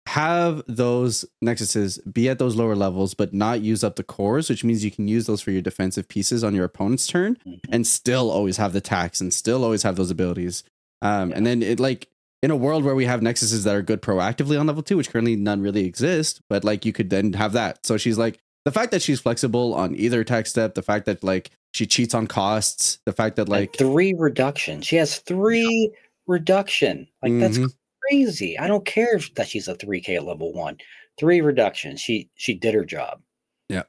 have 0.07 0.63
those 0.67 1.23
nexuses 1.43 1.99
be 2.11 2.27
at 2.27 2.39
those 2.39 2.55
lower 2.55 2.75
levels 2.75 3.13
but 3.13 3.33
not 3.33 3.61
use 3.61 3.83
up 3.83 3.95
the 3.95 4.03
cores 4.03 4.49
which 4.49 4.63
means 4.63 4.83
you 4.83 4.89
can 4.89 5.07
use 5.07 5.27
those 5.27 5.41
for 5.41 5.51
your 5.51 5.61
defensive 5.61 6.07
pieces 6.07 6.43
on 6.43 6.55
your 6.55 6.65
opponent's 6.65 7.05
turn 7.05 7.37
mm-hmm. 7.45 7.71
and 7.71 7.85
still 7.85 8.31
always 8.31 8.57
have 8.57 8.73
the 8.73 8.81
tax 8.81 9.21
and 9.21 9.33
still 9.33 9.63
always 9.63 9.83
have 9.83 9.95
those 9.95 10.09
abilities 10.09 10.63
um, 11.03 11.29
yeah. 11.29 11.37
and 11.37 11.45
then 11.45 11.61
it 11.61 11.79
like 11.79 12.07
in 12.41 12.49
a 12.49 12.55
world 12.55 12.83
where 12.83 12.95
we 12.95 13.05
have 13.05 13.21
nexuses 13.21 13.63
that 13.63 13.75
are 13.75 13.83
good 13.83 14.01
proactively 14.01 14.59
on 14.59 14.65
level 14.65 14.81
two 14.81 14.97
which 14.97 15.11
currently 15.11 15.35
none 15.35 15.61
really 15.61 15.85
exist 15.85 16.41
but 16.49 16.63
like 16.63 16.83
you 16.83 16.91
could 16.91 17.11
then 17.11 17.33
have 17.33 17.53
that 17.53 17.85
so 17.85 17.95
she's 17.95 18.17
like 18.17 18.39
the 18.65 18.71
fact 18.71 18.91
that 18.91 19.01
she's 19.01 19.19
flexible 19.19 19.73
on 19.73 19.95
either 19.95 20.23
tech 20.23 20.45
step, 20.45 20.75
the 20.75 20.81
fact 20.81 21.05
that 21.05 21.23
like 21.23 21.51
she 21.73 21.85
cheats 21.85 22.13
on 22.13 22.27
costs, 22.27 22.99
the 23.05 23.13
fact 23.13 23.35
that 23.37 23.49
like 23.49 23.79
and 23.79 23.91
three 23.91 24.13
reduction. 24.13 24.81
She 24.81 24.97
has 24.97 25.17
three 25.19 25.91
reduction. 26.27 27.07
Like 27.23 27.31
mm-hmm. 27.31 27.39
that's 27.39 27.73
crazy. 28.09 28.57
I 28.57 28.67
don't 28.67 28.85
care 28.85 29.19
that 29.35 29.47
she's 29.47 29.67
a 29.67 29.75
3K 29.75 30.17
at 30.17 30.25
level 30.25 30.53
one. 30.53 30.77
Three 31.19 31.41
reduction. 31.41 31.97
She 31.97 32.29
she 32.35 32.53
did 32.53 32.73
her 32.73 32.85
job. 32.85 33.21
Yeah. 33.69 33.83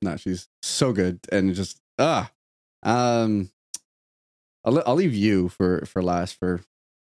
No, 0.00 0.16
she's 0.16 0.48
so 0.62 0.92
good. 0.92 1.20
And 1.30 1.54
just 1.54 1.80
ah. 1.98 2.30
Um 2.82 3.50
I'll, 4.64 4.82
I'll 4.86 4.94
leave 4.94 5.14
you 5.14 5.48
for 5.48 5.84
for 5.86 6.02
last 6.02 6.38
for 6.38 6.62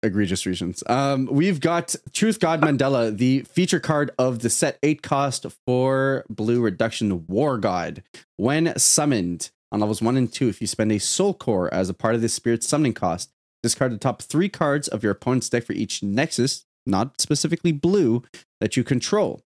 egregious 0.03 0.45
reasons. 0.45 0.83
Um, 0.87 1.27
we've 1.31 1.59
got 1.59 1.95
Truth 2.13 2.39
God 2.39 2.61
Mandala, 2.61 3.15
the 3.15 3.41
feature 3.41 3.79
card 3.79 4.11
of 4.17 4.39
the 4.39 4.49
set 4.49 4.77
eight 4.83 5.01
cost 5.01 5.45
for 5.65 6.25
blue 6.29 6.61
reduction 6.61 7.25
War 7.27 7.57
God. 7.57 8.03
When 8.37 8.77
summoned 8.77 9.51
on 9.71 9.79
levels 9.79 10.01
one 10.01 10.17
and 10.17 10.31
two, 10.31 10.47
if 10.49 10.61
you 10.61 10.67
spend 10.67 10.91
a 10.91 10.99
soul 10.99 11.33
core 11.33 11.73
as 11.73 11.89
a 11.89 11.93
part 11.93 12.15
of 12.15 12.21
the 12.21 12.29
spirit 12.29 12.63
summoning 12.63 12.93
cost, 12.93 13.31
discard 13.61 13.91
the 13.91 13.97
top 13.97 14.21
three 14.21 14.49
cards 14.49 14.87
of 14.87 15.03
your 15.03 15.11
opponent's 15.11 15.49
deck 15.49 15.63
for 15.63 15.73
each 15.73 16.01
nexus, 16.03 16.65
not 16.85 17.19
specifically 17.21 17.71
blue, 17.71 18.23
that 18.59 18.77
you 18.77 18.83
control. 18.83 19.41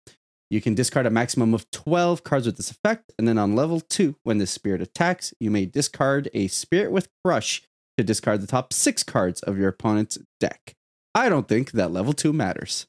You 0.51 0.61
can 0.61 0.75
discard 0.75 1.07
a 1.07 1.11
maximum 1.11 1.55
of 1.55 1.71
12 1.71 2.25
cards 2.25 2.47
with 2.47 2.57
this 2.59 2.71
effect, 2.71 3.13
and 3.19 3.27
then 3.27 3.39
on 3.39 3.57
level 3.57 3.81
2, 3.81 4.17
when 4.23 4.39
the 4.39 4.47
spirit 4.47 4.83
attacks, 4.83 5.33
you 5.41 5.51
may 5.51 5.65
discard 5.65 6.29
a 6.35 6.49
spirit 6.49 6.93
with 6.93 7.09
crush 7.25 7.63
to 7.97 8.05
discard 8.05 8.43
the 8.43 8.47
top 8.47 8.73
six 8.73 9.03
cards 9.03 9.41
of 9.43 9.59
your 9.59 9.69
opponent's 9.69 10.19
deck. 10.41 10.75
I 11.15 11.29
don't 11.29 11.49
think 11.49 11.73
that 11.73 11.93
level 11.93 12.13
two 12.13 12.33
matters. 12.33 12.87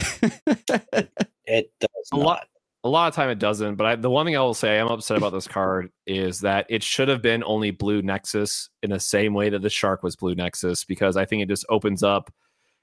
it 0.00 1.70
does 1.80 2.08
a 2.12 2.16
lot. 2.16 2.48
A 2.84 2.88
lot 2.88 3.08
of 3.08 3.14
time 3.14 3.30
it 3.30 3.38
doesn't, 3.38 3.76
but 3.76 3.86
I, 3.86 3.96
the 3.96 4.10
one 4.10 4.26
thing 4.26 4.36
I 4.36 4.40
will 4.40 4.54
say 4.54 4.72
I 4.72 4.80
am 4.80 4.88
upset 4.88 5.16
about 5.16 5.32
this 5.32 5.46
card 5.46 5.90
is 6.06 6.40
that 6.40 6.66
it 6.68 6.82
should 6.82 7.08
have 7.08 7.22
been 7.22 7.44
only 7.44 7.70
blue 7.70 8.02
Nexus 8.02 8.70
in 8.82 8.90
the 8.90 8.98
same 8.98 9.34
way 9.34 9.50
that 9.50 9.62
the 9.62 9.70
Shark 9.70 10.02
was 10.02 10.16
blue 10.16 10.34
Nexus 10.34 10.84
because 10.84 11.16
I 11.16 11.24
think 11.24 11.42
it 11.42 11.48
just 11.48 11.64
opens 11.68 12.02
up. 12.02 12.32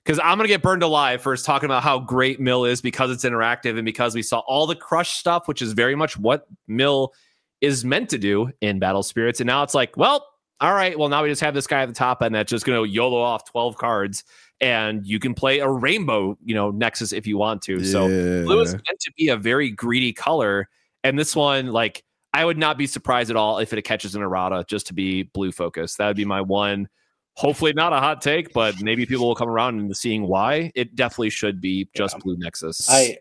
Because 0.06 0.20
I'm 0.20 0.38
gonna 0.38 0.48
get 0.48 0.62
burned 0.62 0.84
alive 0.84 1.22
first 1.22 1.46
talking 1.46 1.66
about 1.68 1.84
how 1.84 2.00
great 2.00 2.40
Mill 2.40 2.64
is 2.64 2.82
because 2.82 3.12
it's 3.12 3.26
interactive 3.26 3.78
and 3.78 3.84
because 3.84 4.16
we 4.16 4.24
saw 4.24 4.40
all 4.40 4.66
the 4.66 4.76
crush 4.76 5.18
stuff, 5.18 5.48
which 5.50 5.62
is 5.62 5.74
very 5.74 5.96
much 5.96 6.18
what 6.18 6.48
Mill 6.68 7.14
is 7.60 7.84
meant 7.84 8.10
to 8.12 8.18
do 8.18 8.50
in 8.62 8.80
Battle 8.80 9.04
Spirits, 9.04 9.42
and 9.42 9.48
now 9.48 9.64
it's 9.64 9.74
like, 9.74 9.98
well, 9.98 10.26
all 10.62 10.74
right, 10.74 10.98
well, 10.98 11.10
now 11.10 11.24
we 11.24 11.30
just 11.30 11.42
have 11.42 11.54
this 11.54 11.68
guy 11.68 11.82
at 11.82 11.88
the 11.88 11.94
top 11.94 12.22
end 12.22 12.36
that's 12.36 12.50
just 12.50 12.66
going 12.66 12.82
to 12.82 12.90
YOLO 12.90 13.22
off 13.22 13.50
12 13.50 13.78
cards 13.78 14.24
and 14.62 15.06
you 15.06 15.20
can 15.20 15.34
play 15.34 15.60
a 15.60 15.70
rainbow, 15.70 16.38
you 16.44 16.54
know, 16.54 16.72
Nexus 16.72 17.14
if 17.14 17.26
you 17.26 17.38
want 17.38 17.62
to. 17.64 17.78
Yeah. 17.78 17.92
So 17.92 18.08
blue 18.08 18.62
is 18.62 18.74
meant 18.74 19.00
to 19.02 19.12
be 19.18 19.30
a 19.30 19.38
very 19.38 19.72
greedy 19.72 20.14
color. 20.14 20.68
And 21.04 21.18
this 21.18 21.36
one, 21.36 21.68
like, 21.68 22.04
I 22.34 22.46
would 22.46 22.58
not 22.58 22.78
be 22.78 22.86
surprised 22.86 23.30
at 23.30 23.36
all 23.36 23.60
if 23.60 23.74
it 23.74 23.82
catches 23.84 24.16
an 24.16 24.22
errata 24.22 24.66
just 24.68 24.88
to 24.88 24.94
be 24.94 25.24
blue 25.24 25.52
focused. 25.52 25.98
That 25.98 26.08
would 26.08 26.18
be 26.18 26.26
my 26.26 26.42
one. 26.42 26.90
Hopefully 27.36 27.74
not 27.74 27.94
a 27.94 28.00
hot 28.00 28.22
take, 28.22 28.54
but 28.54 28.82
maybe 28.82 29.06
people 29.06 29.28
will 29.28 29.36
come 29.36 29.50
around 29.50 29.80
and 29.80 29.96
seeing 29.96 30.28
why. 30.28 30.72
It 30.76 30.96
definitely 30.96 31.30
should 31.30 31.62
be 31.62 31.88
just 31.96 32.16
yeah. 32.16 32.22
blue 32.24 32.36
Nexus. 32.38 32.90
I 32.90 33.18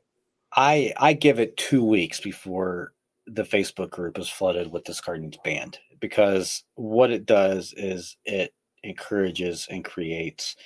I 0.55 0.93
I 0.97 1.13
give 1.13 1.39
it 1.39 1.57
two 1.57 1.85
weeks 1.85 2.21
before 2.21 2.93
the 3.27 3.45
Facebook 3.45 3.91
group 3.91 4.19
is 4.19 4.29
flooded 4.29 4.73
with 4.73 4.85
this 4.85 5.01
card 5.01 5.23
needs 5.23 5.39
banned 5.45 5.79
because 6.01 6.65
what 6.75 7.11
it 7.11 7.27
does 7.27 7.75
is 7.77 8.17
it 8.25 8.53
encourages 8.83 9.67
and 9.71 9.85
creates 9.85 10.57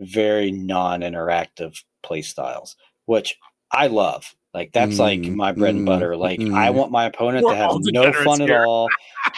very 0.00 0.50
non-interactive 0.50 1.82
play 2.02 2.22
styles, 2.22 2.76
which 3.06 3.36
I 3.70 3.86
love. 3.88 4.34
Like 4.54 4.72
that's 4.72 4.94
mm, 4.94 5.00
like 5.00 5.20
my 5.22 5.52
bread 5.52 5.74
mm, 5.74 5.78
and 5.78 5.86
butter. 5.86 6.16
Like 6.16 6.40
mm. 6.40 6.54
I 6.54 6.70
want 6.70 6.90
my 6.90 7.04
opponent 7.06 7.44
We're 7.44 7.52
to 7.52 7.56
have 7.56 7.76
no 7.82 8.12
fun 8.12 8.40
here. 8.40 8.60
at 8.60 8.66
all, 8.66 8.88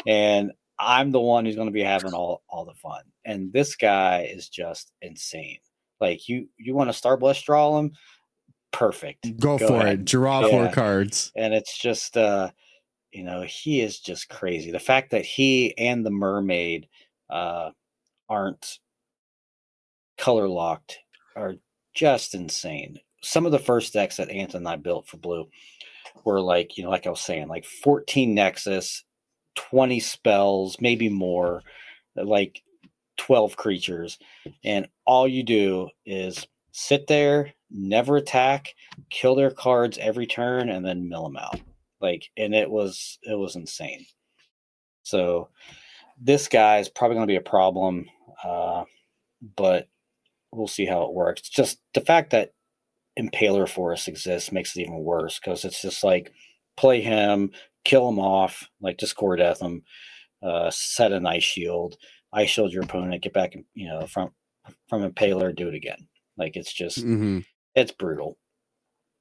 and 0.06 0.52
I'm 0.78 1.10
the 1.10 1.20
one 1.20 1.44
who's 1.44 1.56
going 1.56 1.68
to 1.68 1.72
be 1.72 1.82
having 1.82 2.14
all 2.14 2.42
all 2.48 2.64
the 2.64 2.74
fun. 2.74 3.02
And 3.24 3.52
this 3.52 3.74
guy 3.74 4.28
is 4.32 4.48
just 4.48 4.92
insane. 5.02 5.58
Like 6.00 6.28
you 6.28 6.48
you 6.56 6.74
want 6.74 6.92
to 6.92 6.98
Starblast 6.98 7.44
draw 7.44 7.78
him, 7.78 7.92
perfect. 8.70 9.24
Go, 9.40 9.58
Go 9.58 9.66
for 9.66 9.80
ahead. 9.80 10.00
it. 10.00 10.04
Draw 10.04 10.42
yeah. 10.42 10.48
four 10.50 10.68
cards. 10.70 11.32
And 11.34 11.52
it's 11.52 11.76
just 11.76 12.16
uh 12.16 12.50
you 13.12 13.24
know, 13.24 13.42
he 13.42 13.80
is 13.80 14.00
just 14.00 14.28
crazy. 14.28 14.70
The 14.70 14.78
fact 14.78 15.10
that 15.10 15.24
he 15.24 15.76
and 15.78 16.04
the 16.04 16.10
mermaid 16.10 16.88
uh, 17.30 17.70
aren't 18.28 18.78
color 20.18 20.48
locked 20.48 20.98
are 21.36 21.54
just 21.94 22.34
insane. 22.34 22.98
Some 23.22 23.46
of 23.46 23.52
the 23.52 23.58
first 23.58 23.92
decks 23.92 24.16
that 24.16 24.30
Anton 24.30 24.60
and 24.60 24.68
I 24.68 24.76
built 24.76 25.08
for 25.08 25.16
blue 25.16 25.48
were 26.24 26.40
like, 26.40 26.76
you 26.76 26.84
know, 26.84 26.90
like 26.90 27.06
I 27.06 27.10
was 27.10 27.20
saying, 27.20 27.48
like 27.48 27.64
14 27.64 28.34
Nexus, 28.34 29.04
20 29.56 30.00
spells, 30.00 30.76
maybe 30.80 31.08
more, 31.08 31.62
like 32.16 32.62
12 33.16 33.56
creatures. 33.56 34.18
And 34.64 34.88
all 35.06 35.26
you 35.26 35.42
do 35.42 35.88
is 36.06 36.46
sit 36.72 37.06
there, 37.06 37.52
never 37.70 38.16
attack, 38.16 38.74
kill 39.10 39.34
their 39.34 39.50
cards 39.50 39.98
every 39.98 40.26
turn, 40.26 40.68
and 40.68 40.84
then 40.84 41.08
mill 41.08 41.24
them 41.24 41.36
out 41.36 41.60
like 42.00 42.30
and 42.36 42.54
it 42.54 42.70
was 42.70 43.18
it 43.22 43.34
was 43.34 43.56
insane 43.56 44.04
so 45.02 45.48
this 46.20 46.48
guy 46.48 46.78
is 46.78 46.88
probably 46.88 47.16
going 47.16 47.26
to 47.26 47.32
be 47.32 47.36
a 47.36 47.40
problem 47.40 48.06
uh, 48.44 48.84
but 49.56 49.88
we'll 50.58 50.68
see 50.68 50.86
how 50.86 51.02
it 51.02 51.14
works 51.14 51.48
just 51.48 51.78
the 51.94 52.00
fact 52.00 52.30
that 52.30 52.52
impaler 53.18 53.68
Forest 53.68 54.08
exists 54.08 54.52
makes 54.52 54.76
it 54.76 54.82
even 54.82 54.98
worse 54.98 55.38
because 55.38 55.64
it's 55.64 55.82
just 55.82 56.04
like 56.04 56.32
play 56.76 57.00
him 57.00 57.50
kill 57.84 58.08
him 58.08 58.18
off 58.18 58.68
like 58.80 58.98
just 58.98 59.16
core 59.16 59.36
death 59.36 59.60
him 59.60 59.82
uh, 60.42 60.70
set 60.70 61.10
an 61.12 61.26
ice 61.26 61.42
shield 61.42 61.96
ice 62.32 62.50
shield 62.50 62.72
your 62.72 62.82
opponent, 62.82 63.22
get 63.22 63.32
back, 63.32 63.54
you 63.74 63.88
know, 63.88 64.06
from 64.06 64.30
from 64.88 65.10
impaler, 65.10 65.54
do 65.54 65.68
it 65.68 65.74
again. 65.74 66.08
Like 66.36 66.56
it's 66.56 66.72
just, 66.72 66.98
mm-hmm. 66.98 67.40
it's 67.74 67.92
brutal. 67.92 68.38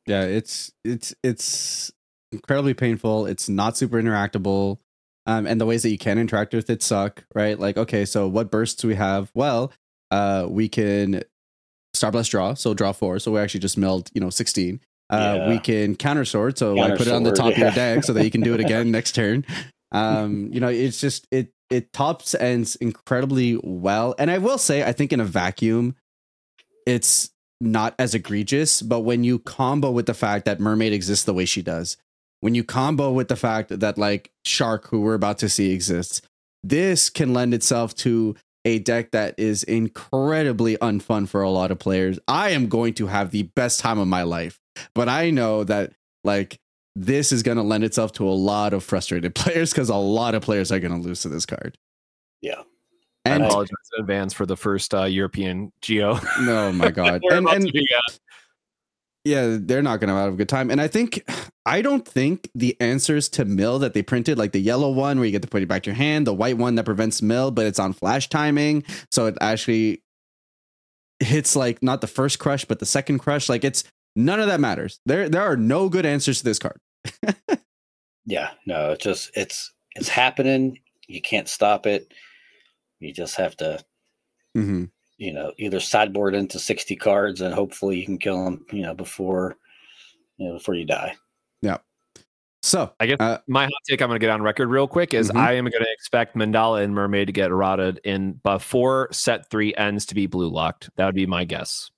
Yeah, 0.05 0.23
it's 0.23 0.71
it's 0.83 1.13
it's 1.23 1.91
incredibly 2.31 2.73
painful. 2.73 3.25
It's 3.25 3.49
not 3.49 3.77
super 3.77 4.01
interactable. 4.01 4.79
Um, 5.25 5.45
and 5.45 5.59
the 5.59 5.65
ways 5.65 5.83
that 5.83 5.89
you 5.89 5.97
can 5.97 6.17
interact 6.17 6.53
with 6.53 6.69
it 6.69 6.81
suck, 6.81 7.25
right? 7.35 7.59
Like, 7.59 7.75
okay, 7.75 8.05
so 8.05 8.29
what 8.29 8.49
bursts 8.49 8.85
we 8.85 8.95
have? 8.95 9.29
Well, 9.33 9.73
uh, 10.11 10.47
we 10.49 10.69
can 10.69 11.23
Starblast 11.95 12.29
draw, 12.29 12.53
so 12.53 12.73
draw 12.73 12.91
four. 12.91 13.19
So 13.19 13.31
we 13.31 13.39
actually 13.39 13.61
just 13.61 13.77
milled, 13.77 14.09
you 14.13 14.21
know, 14.21 14.29
16. 14.29 14.79
Uh, 15.09 15.35
yeah. 15.37 15.49
We 15.49 15.59
can 15.59 15.95
counter 15.95 16.25
sword, 16.25 16.57
so 16.57 16.75
counter 16.75 16.93
I 16.93 16.97
put 16.97 17.07
it 17.07 17.13
on 17.13 17.23
the 17.23 17.31
top 17.31 17.51
yeah. 17.51 17.51
of 17.51 17.57
your 17.59 17.71
deck 17.71 18.03
so 18.03 18.13
that 18.13 18.23
you 18.23 18.31
can 18.31 18.41
do 18.41 18.53
it 18.53 18.59
again 18.59 18.91
next 18.91 19.13
turn. 19.13 19.45
Um, 19.93 20.49
you 20.51 20.59
know, 20.59 20.67
it's 20.67 20.99
just 20.99 21.27
it 21.31 21.53
it 21.69 21.93
tops 21.93 22.35
ends 22.35 22.75
incredibly 22.75 23.57
well. 23.63 24.15
And 24.19 24.29
I 24.29 24.37
will 24.37 24.57
say, 24.57 24.83
I 24.83 24.91
think 24.91 25.13
in 25.13 25.19
a 25.19 25.25
vacuum, 25.25 25.95
it's 26.85 27.31
not 27.59 27.95
as 27.97 28.13
egregious. 28.13 28.81
But 28.81 29.01
when 29.01 29.23
you 29.23 29.39
combo 29.39 29.91
with 29.91 30.05
the 30.05 30.13
fact 30.13 30.45
that 30.45 30.59
Mermaid 30.59 30.93
exists 30.93 31.25
the 31.25 31.33
way 31.33 31.45
she 31.45 31.61
does, 31.61 31.97
when 32.41 32.55
you 32.55 32.63
combo 32.63 33.11
with 33.11 33.29
the 33.29 33.35
fact 33.35 33.79
that 33.79 33.97
like 33.97 34.31
Shark, 34.45 34.87
who 34.89 35.01
we're 35.01 35.13
about 35.13 35.39
to 35.39 35.49
see 35.49 35.71
exists, 35.71 36.21
this 36.63 37.09
can 37.09 37.33
lend 37.33 37.53
itself 37.53 37.95
to 37.95 38.35
a 38.67 38.79
deck 38.79 39.11
that 39.11 39.33
is 39.37 39.63
incredibly 39.63 40.75
unfun 40.77 41.25
for 41.25 41.41
a 41.41 41.49
lot 41.49 41.71
of 41.71 41.79
players. 41.79 42.19
I 42.27 42.49
am 42.49 42.67
going 42.67 42.95
to 42.95 43.07
have 43.07 43.31
the 43.31 43.43
best 43.43 43.79
time 43.79 43.97
of 43.97 44.09
my 44.09 44.23
life, 44.23 44.59
but 44.93 45.07
I 45.07 45.29
know 45.29 45.63
that 45.63 45.93
like 46.25 46.59
this 46.93 47.31
is 47.31 47.43
going 47.43 47.55
to 47.55 47.63
lend 47.63 47.85
itself 47.85 48.11
to 48.13 48.27
a 48.27 48.31
lot 48.31 48.73
of 48.73 48.83
frustrated 48.83 49.33
players 49.35 49.71
because 49.71 49.87
a 49.87 49.95
lot 49.95 50.35
of 50.35 50.41
players 50.41 50.69
are 50.73 50.81
going 50.81 50.91
to 50.91 50.99
lose 50.99 51.21
to 51.21 51.29
this 51.29 51.45
card. 51.45 51.77
Yeah. 52.41 52.63
And 53.23 53.43
I 53.43 53.47
apologize 53.47 53.75
in 53.97 54.03
advance 54.03 54.33
for 54.33 54.45
the 54.45 54.57
first 54.57 54.93
uh, 54.93 55.03
European 55.03 55.71
Geo. 55.81 56.19
No, 56.41 56.73
my 56.73 56.91
God. 56.91 57.21
and, 57.23 57.47
and 57.47 57.71
be. 57.71 57.87
Yeah, 59.27 59.57
they're 59.59 59.81
not 59.81 59.99
going 59.99 60.09
to 60.09 60.15
have 60.15 60.33
a 60.33 60.35
good 60.35 60.49
time. 60.49 60.71
And 60.71 60.79
I 60.79 60.87
think, 60.87 61.23
I 61.65 61.81
don't 61.81 62.07
think 62.07 62.49
the 62.55 62.75
answers 62.79 63.29
to 63.29 63.45
mill 63.45 63.79
that 63.79 63.93
they 63.93 64.01
printed, 64.01 64.37
like 64.37 64.53
the 64.53 64.59
yellow 64.59 64.89
one 64.89 65.17
where 65.17 65.25
you 65.25 65.31
get 65.31 65.41
to 65.41 65.47
put 65.47 65.61
it 65.61 65.67
back 65.67 65.83
to 65.83 65.89
your 65.89 65.95
hand, 65.95 66.25
the 66.25 66.33
white 66.33 66.57
one 66.57 66.75
that 66.75 66.85
prevents 66.85 67.21
mill, 67.21 67.51
but 67.51 67.65
it's 67.65 67.79
on 67.79 67.93
flash 67.93 68.29
timing. 68.29 68.83
So 69.11 69.25
it 69.25 69.37
actually 69.41 70.03
hits 71.19 71.55
like 71.55 71.83
not 71.83 72.01
the 72.01 72.07
first 72.07 72.39
crush, 72.39 72.65
but 72.65 72.79
the 72.79 72.85
second 72.85 73.19
crush. 73.19 73.49
Like 73.49 73.63
it's 73.63 73.83
none 74.15 74.39
of 74.39 74.47
that 74.47 74.59
matters. 74.59 74.99
There, 75.05 75.29
there 75.29 75.41
are 75.41 75.57
no 75.57 75.89
good 75.89 76.05
answers 76.05 76.39
to 76.39 76.43
this 76.45 76.59
card. 76.59 76.79
yeah, 78.25 78.51
no, 78.65 78.91
it's 78.91 79.03
just 79.03 79.31
it's 79.35 79.73
it's 79.95 80.09
happening. 80.09 80.79
You 81.07 81.21
can't 81.21 81.47
stop 81.47 81.85
it. 81.85 82.13
You 82.99 83.13
just 83.13 83.35
have 83.35 83.55
to, 83.57 83.83
mm-hmm. 84.57 84.85
You 85.17 85.33
know, 85.33 85.51
either 85.57 85.79
sideboard 85.79 86.35
into 86.35 86.59
sixty 86.59 86.95
cards 86.95 87.41
and 87.41 87.53
hopefully 87.53 87.99
you 87.99 88.05
can 88.05 88.17
kill 88.17 88.43
them, 88.43 88.65
you 88.71 88.81
know, 88.81 88.93
before 88.93 89.57
you 90.37 90.47
know 90.47 90.53
before 90.53 90.75
you 90.75 90.85
die. 90.85 91.15
Yeah. 91.61 91.77
So 92.63 92.91
I 92.99 93.05
guess 93.05 93.17
uh, 93.19 93.37
my 93.47 93.65
hot 93.65 93.71
take 93.87 94.01
I'm 94.01 94.09
going 94.09 94.19
to 94.19 94.25
get 94.25 94.31
on 94.31 94.41
record 94.41 94.69
real 94.69 94.87
quick 94.87 95.13
is 95.13 95.29
mm-hmm. 95.29 95.37
I 95.37 95.53
am 95.53 95.65
going 95.65 95.83
to 95.83 95.91
expect 95.91 96.35
Mandala 96.35 96.83
and 96.83 96.93
Mermaid 96.93 97.27
to 97.27 97.33
get 97.33 97.51
rotted 97.51 97.99
in 98.03 98.33
before 98.43 99.09
set 99.11 99.49
three 99.49 99.73
ends 99.75 100.05
to 100.07 100.15
be 100.15 100.27
blue 100.27 100.49
locked. 100.49 100.89
That 100.97 101.05
would 101.05 101.15
be 101.15 101.25
my 101.25 101.45
guess. 101.45 101.89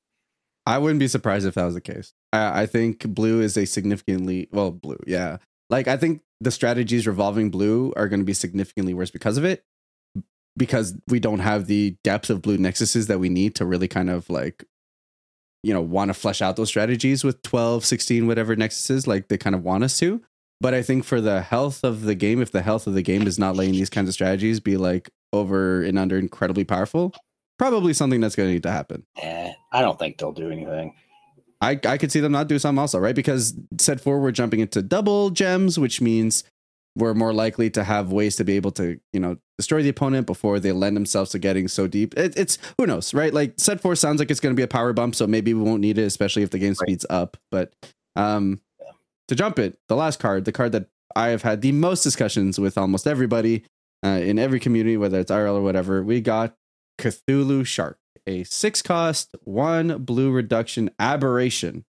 I 0.65 0.77
wouldn't 0.77 0.99
be 0.99 1.07
surprised 1.07 1.47
if 1.47 1.55
that 1.55 1.63
was 1.63 1.73
the 1.73 1.81
case. 1.81 2.13
I, 2.31 2.61
I 2.61 2.65
think 2.65 3.07
blue 3.07 3.41
is 3.41 3.57
a 3.57 3.65
significantly 3.65 4.49
well, 4.51 4.71
blue, 4.71 4.99
yeah. 5.07 5.37
Like 5.69 5.87
I 5.87 5.97
think 5.97 6.21
the 6.41 6.51
strategies 6.51 7.07
revolving 7.07 7.49
blue 7.49 7.93
are 7.95 8.07
going 8.07 8.19
to 8.19 8.25
be 8.25 8.33
significantly 8.33 8.93
worse 8.93 9.11
because 9.11 9.37
of 9.37 9.45
it, 9.45 9.63
because 10.59 10.93
we 11.07 11.19
don't 11.19 11.39
have 11.39 11.65
the 11.65 11.95
depth 12.03 12.29
of 12.29 12.43
blue 12.43 12.57
nexuses 12.57 13.07
that 13.07 13.19
we 13.19 13.29
need 13.29 13.55
to 13.55 13.65
really 13.65 13.87
kind 13.87 14.09
of 14.09 14.29
like, 14.29 14.63
you 15.63 15.73
know, 15.73 15.81
want 15.81 16.09
to 16.09 16.13
flesh 16.13 16.41
out 16.41 16.57
those 16.57 16.67
strategies 16.67 17.23
with 17.23 17.41
12, 17.41 17.83
16, 17.85 18.27
whatever 18.27 18.55
nexuses 18.55 19.07
like 19.07 19.29
they 19.29 19.37
kind 19.37 19.55
of 19.55 19.63
want 19.63 19.83
us 19.83 19.97
to. 19.99 20.21
But 20.61 20.73
I 20.73 20.81
think 20.81 21.05
for 21.05 21.21
the 21.21 21.41
health 21.41 21.83
of 21.83 22.03
the 22.03 22.15
game, 22.15 22.41
if 22.41 22.51
the 22.51 22.61
health 22.61 22.85
of 22.85 22.93
the 22.93 23.01
game 23.01 23.25
is 23.25 23.39
not 23.39 23.55
letting 23.55 23.73
these 23.73 23.89
kinds 23.89 24.09
of 24.09 24.13
strategies 24.13 24.59
be 24.59 24.75
like 24.75 25.09
over 25.31 25.81
and 25.81 25.97
under 25.97 26.17
incredibly 26.17 26.65
powerful, 26.65 27.13
probably 27.57 27.93
something 27.93 28.19
that's 28.19 28.35
going 28.35 28.49
to 28.49 28.53
need 28.53 28.63
to 28.63 28.71
happen. 28.71 29.05
Eh, 29.21 29.53
I 29.71 29.81
don't 29.81 29.97
think 29.97 30.17
they'll 30.17 30.33
do 30.33 30.51
anything. 30.51 30.93
I, 31.61 31.79
I 31.85 31.97
could 31.97 32.11
see 32.11 32.19
them 32.19 32.31
not 32.31 32.47
do 32.47 32.59
something 32.59 32.79
also, 32.79 32.99
right? 32.99 33.15
Because 33.15 33.53
said 33.79 34.01
four, 34.01 34.19
we're 34.19 34.31
jumping 34.31 34.59
into 34.59 34.81
double 34.81 35.29
gems, 35.29 35.79
which 35.79 36.01
means 36.01 36.43
we're 36.95 37.13
more 37.13 37.33
likely 37.33 37.69
to 37.71 37.83
have 37.83 38.11
ways 38.11 38.35
to 38.37 38.43
be 38.43 38.55
able 38.55 38.71
to, 38.71 38.99
you 39.13 39.19
know, 39.19 39.37
destroy 39.57 39.81
the 39.81 39.89
opponent 39.89 40.25
before 40.25 40.59
they 40.59 40.71
lend 40.71 40.95
themselves 40.95 41.31
to 41.31 41.39
getting 41.39 41.67
so 41.67 41.87
deep. 41.87 42.17
It, 42.17 42.37
it's 42.37 42.57
who 42.77 42.85
knows, 42.85 43.13
right? 43.13 43.33
Like 43.33 43.53
set 43.57 43.81
four 43.81 43.95
sounds 43.95 44.19
like 44.19 44.31
it's 44.31 44.39
going 44.39 44.53
to 44.53 44.59
be 44.59 44.63
a 44.63 44.67
power 44.67 44.93
bump, 44.93 45.15
so 45.15 45.27
maybe 45.27 45.53
we 45.53 45.61
won't 45.61 45.81
need 45.81 45.97
it, 45.97 46.03
especially 46.03 46.43
if 46.43 46.49
the 46.49 46.59
game 46.59 46.69
right. 46.69 46.77
speeds 46.77 47.05
up. 47.09 47.37
But 47.51 47.73
um, 48.15 48.61
to 49.27 49.35
jump 49.35 49.59
it, 49.59 49.77
the 49.87 49.95
last 49.95 50.19
card, 50.19 50.45
the 50.45 50.51
card 50.51 50.71
that 50.73 50.87
I 51.15 51.29
have 51.29 51.43
had 51.43 51.61
the 51.61 51.71
most 51.71 52.03
discussions 52.03 52.59
with 52.59 52.77
almost 52.77 53.07
everybody 53.07 53.65
uh, 54.03 54.09
in 54.09 54.39
every 54.39 54.59
community, 54.59 54.97
whether 54.97 55.19
it's 55.19 55.31
IRL 55.31 55.55
or 55.55 55.61
whatever, 55.61 56.03
we 56.03 56.21
got 56.21 56.55
Cthulhu 56.99 57.65
Shark 57.65 57.97
a 58.29 58.43
six 58.43 58.81
cost, 58.81 59.35
one 59.43 60.03
blue 60.03 60.31
reduction 60.31 60.91
aberration 60.99 61.85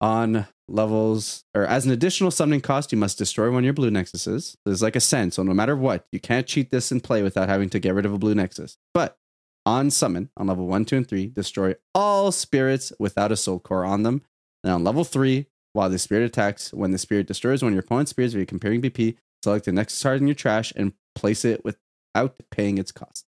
on 0.00 0.46
levels 0.68 1.44
or 1.54 1.64
as 1.66 1.86
an 1.86 1.92
additional 1.92 2.30
summoning 2.30 2.60
cost, 2.60 2.92
you 2.92 2.98
must 2.98 3.18
destroy 3.18 3.50
one 3.50 3.60
of 3.60 3.64
your 3.64 3.72
blue 3.72 3.90
nexuses. 3.90 4.56
There's 4.64 4.82
like 4.82 4.96
a 4.96 5.00
sense, 5.00 5.36
so 5.36 5.42
no 5.42 5.54
matter 5.54 5.76
what, 5.76 6.06
you 6.12 6.20
can't 6.20 6.46
cheat 6.46 6.70
this 6.70 6.92
in 6.92 7.00
play 7.00 7.22
without 7.22 7.48
having 7.48 7.70
to 7.70 7.78
get 7.78 7.94
rid 7.94 8.06
of 8.06 8.12
a 8.12 8.18
blue 8.18 8.34
nexus. 8.34 8.76
But 8.94 9.18
on 9.66 9.90
summon, 9.90 10.30
on 10.36 10.46
level 10.46 10.66
one, 10.66 10.84
two, 10.84 10.96
and 10.96 11.08
three, 11.08 11.26
destroy 11.26 11.74
all 11.94 12.32
spirits 12.32 12.92
without 12.98 13.32
a 13.32 13.36
soul 13.36 13.58
core 13.58 13.84
on 13.84 14.02
them. 14.02 14.22
And 14.64 14.72
on 14.72 14.84
level 14.84 15.04
three, 15.04 15.46
while 15.72 15.90
the 15.90 15.98
spirit 15.98 16.24
attacks, 16.24 16.72
when 16.72 16.90
the 16.90 16.98
spirit 16.98 17.26
destroys 17.26 17.62
one 17.62 17.72
of 17.72 17.74
your 17.74 17.84
opponent's 17.84 18.10
spirits, 18.10 18.34
if 18.34 18.38
you're 18.38 18.46
comparing 18.46 18.82
BP, 18.82 19.16
select 19.42 19.66
the 19.66 19.72
nexus 19.72 20.02
card 20.02 20.20
in 20.20 20.26
your 20.26 20.34
trash 20.34 20.72
and 20.74 20.92
place 21.14 21.44
it 21.44 21.64
without 21.64 22.36
paying 22.50 22.78
its 22.78 22.92
cost. 22.92 23.26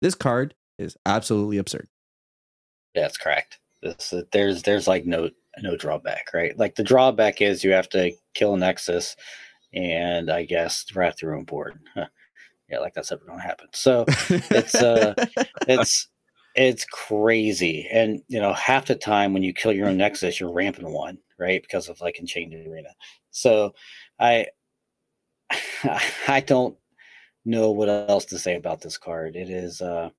This 0.00 0.14
card 0.14 0.54
is 0.78 0.96
absolutely 1.06 1.58
absurd. 1.58 1.88
Yeah, 2.94 3.02
that's 3.02 3.18
correct. 3.18 3.58
This, 3.82 4.14
there's 4.32 4.62
there's 4.62 4.86
like 4.86 5.06
no 5.06 5.30
no 5.60 5.76
drawback, 5.76 6.32
right? 6.32 6.56
Like 6.58 6.74
the 6.74 6.82
drawback 6.82 7.40
is 7.40 7.64
you 7.64 7.72
have 7.72 7.88
to 7.90 8.12
kill 8.34 8.54
a 8.54 8.58
Nexus, 8.58 9.16
and 9.74 10.30
I 10.30 10.44
guess 10.44 10.84
wrath 10.94 11.22
your 11.22 11.34
own 11.34 11.44
board. 11.44 11.78
Huh. 11.94 12.06
Yeah, 12.68 12.78
like 12.78 12.94
that's 12.94 13.12
ever 13.12 13.24
to 13.26 13.38
happen. 13.38 13.68
So 13.72 14.04
it's 14.28 14.74
uh, 14.74 15.14
it's 15.68 16.08
it's 16.54 16.84
crazy, 16.86 17.88
and 17.92 18.22
you 18.28 18.40
know 18.40 18.52
half 18.54 18.86
the 18.86 18.94
time 18.94 19.32
when 19.32 19.42
you 19.42 19.52
kill 19.52 19.72
your 19.72 19.88
own 19.88 19.98
Nexus, 19.98 20.40
you're 20.40 20.52
ramping 20.52 20.90
one, 20.90 21.18
right? 21.38 21.62
Because 21.62 21.88
of 21.88 22.00
like 22.00 22.18
Enchained 22.18 22.54
Arena. 22.54 22.90
So 23.30 23.74
I 24.18 24.46
I 26.28 26.42
don't 26.46 26.76
know 27.44 27.72
what 27.72 27.88
else 27.88 28.24
to 28.26 28.38
say 28.38 28.56
about 28.56 28.80
this 28.80 28.96
card. 28.96 29.36
It 29.36 29.50
is 29.50 29.82
uh 29.82 30.10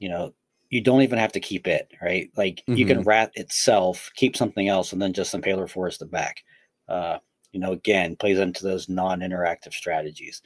you 0.00 0.08
know, 0.08 0.32
you 0.70 0.82
don't 0.82 1.02
even 1.02 1.18
have 1.18 1.32
to 1.32 1.40
keep 1.40 1.66
it, 1.66 1.90
right? 2.02 2.30
Like 2.36 2.56
mm-hmm. 2.56 2.74
you 2.74 2.86
can 2.86 2.98
mm-hmm. 2.98 3.08
rat 3.08 3.32
itself, 3.34 4.10
keep 4.14 4.36
something 4.36 4.68
else, 4.68 4.92
and 4.92 5.00
then 5.00 5.12
just 5.12 5.34
impaler 5.34 5.68
forest 5.68 6.00
the 6.00 6.06
back. 6.06 6.42
Uh, 6.88 7.18
you 7.52 7.60
know, 7.60 7.72
again, 7.72 8.16
plays 8.16 8.38
into 8.38 8.64
those 8.64 8.88
non-interactive 8.88 9.72
strategies. 9.72 10.42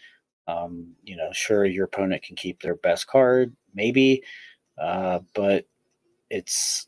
Um, 0.46 0.94
you 1.02 1.16
know, 1.16 1.30
sure, 1.32 1.64
your 1.64 1.86
opponent 1.86 2.22
can 2.22 2.36
keep 2.36 2.60
their 2.60 2.76
best 2.76 3.06
card, 3.06 3.54
maybe, 3.74 4.22
uh, 4.78 5.20
but 5.34 5.66
it's 6.30 6.86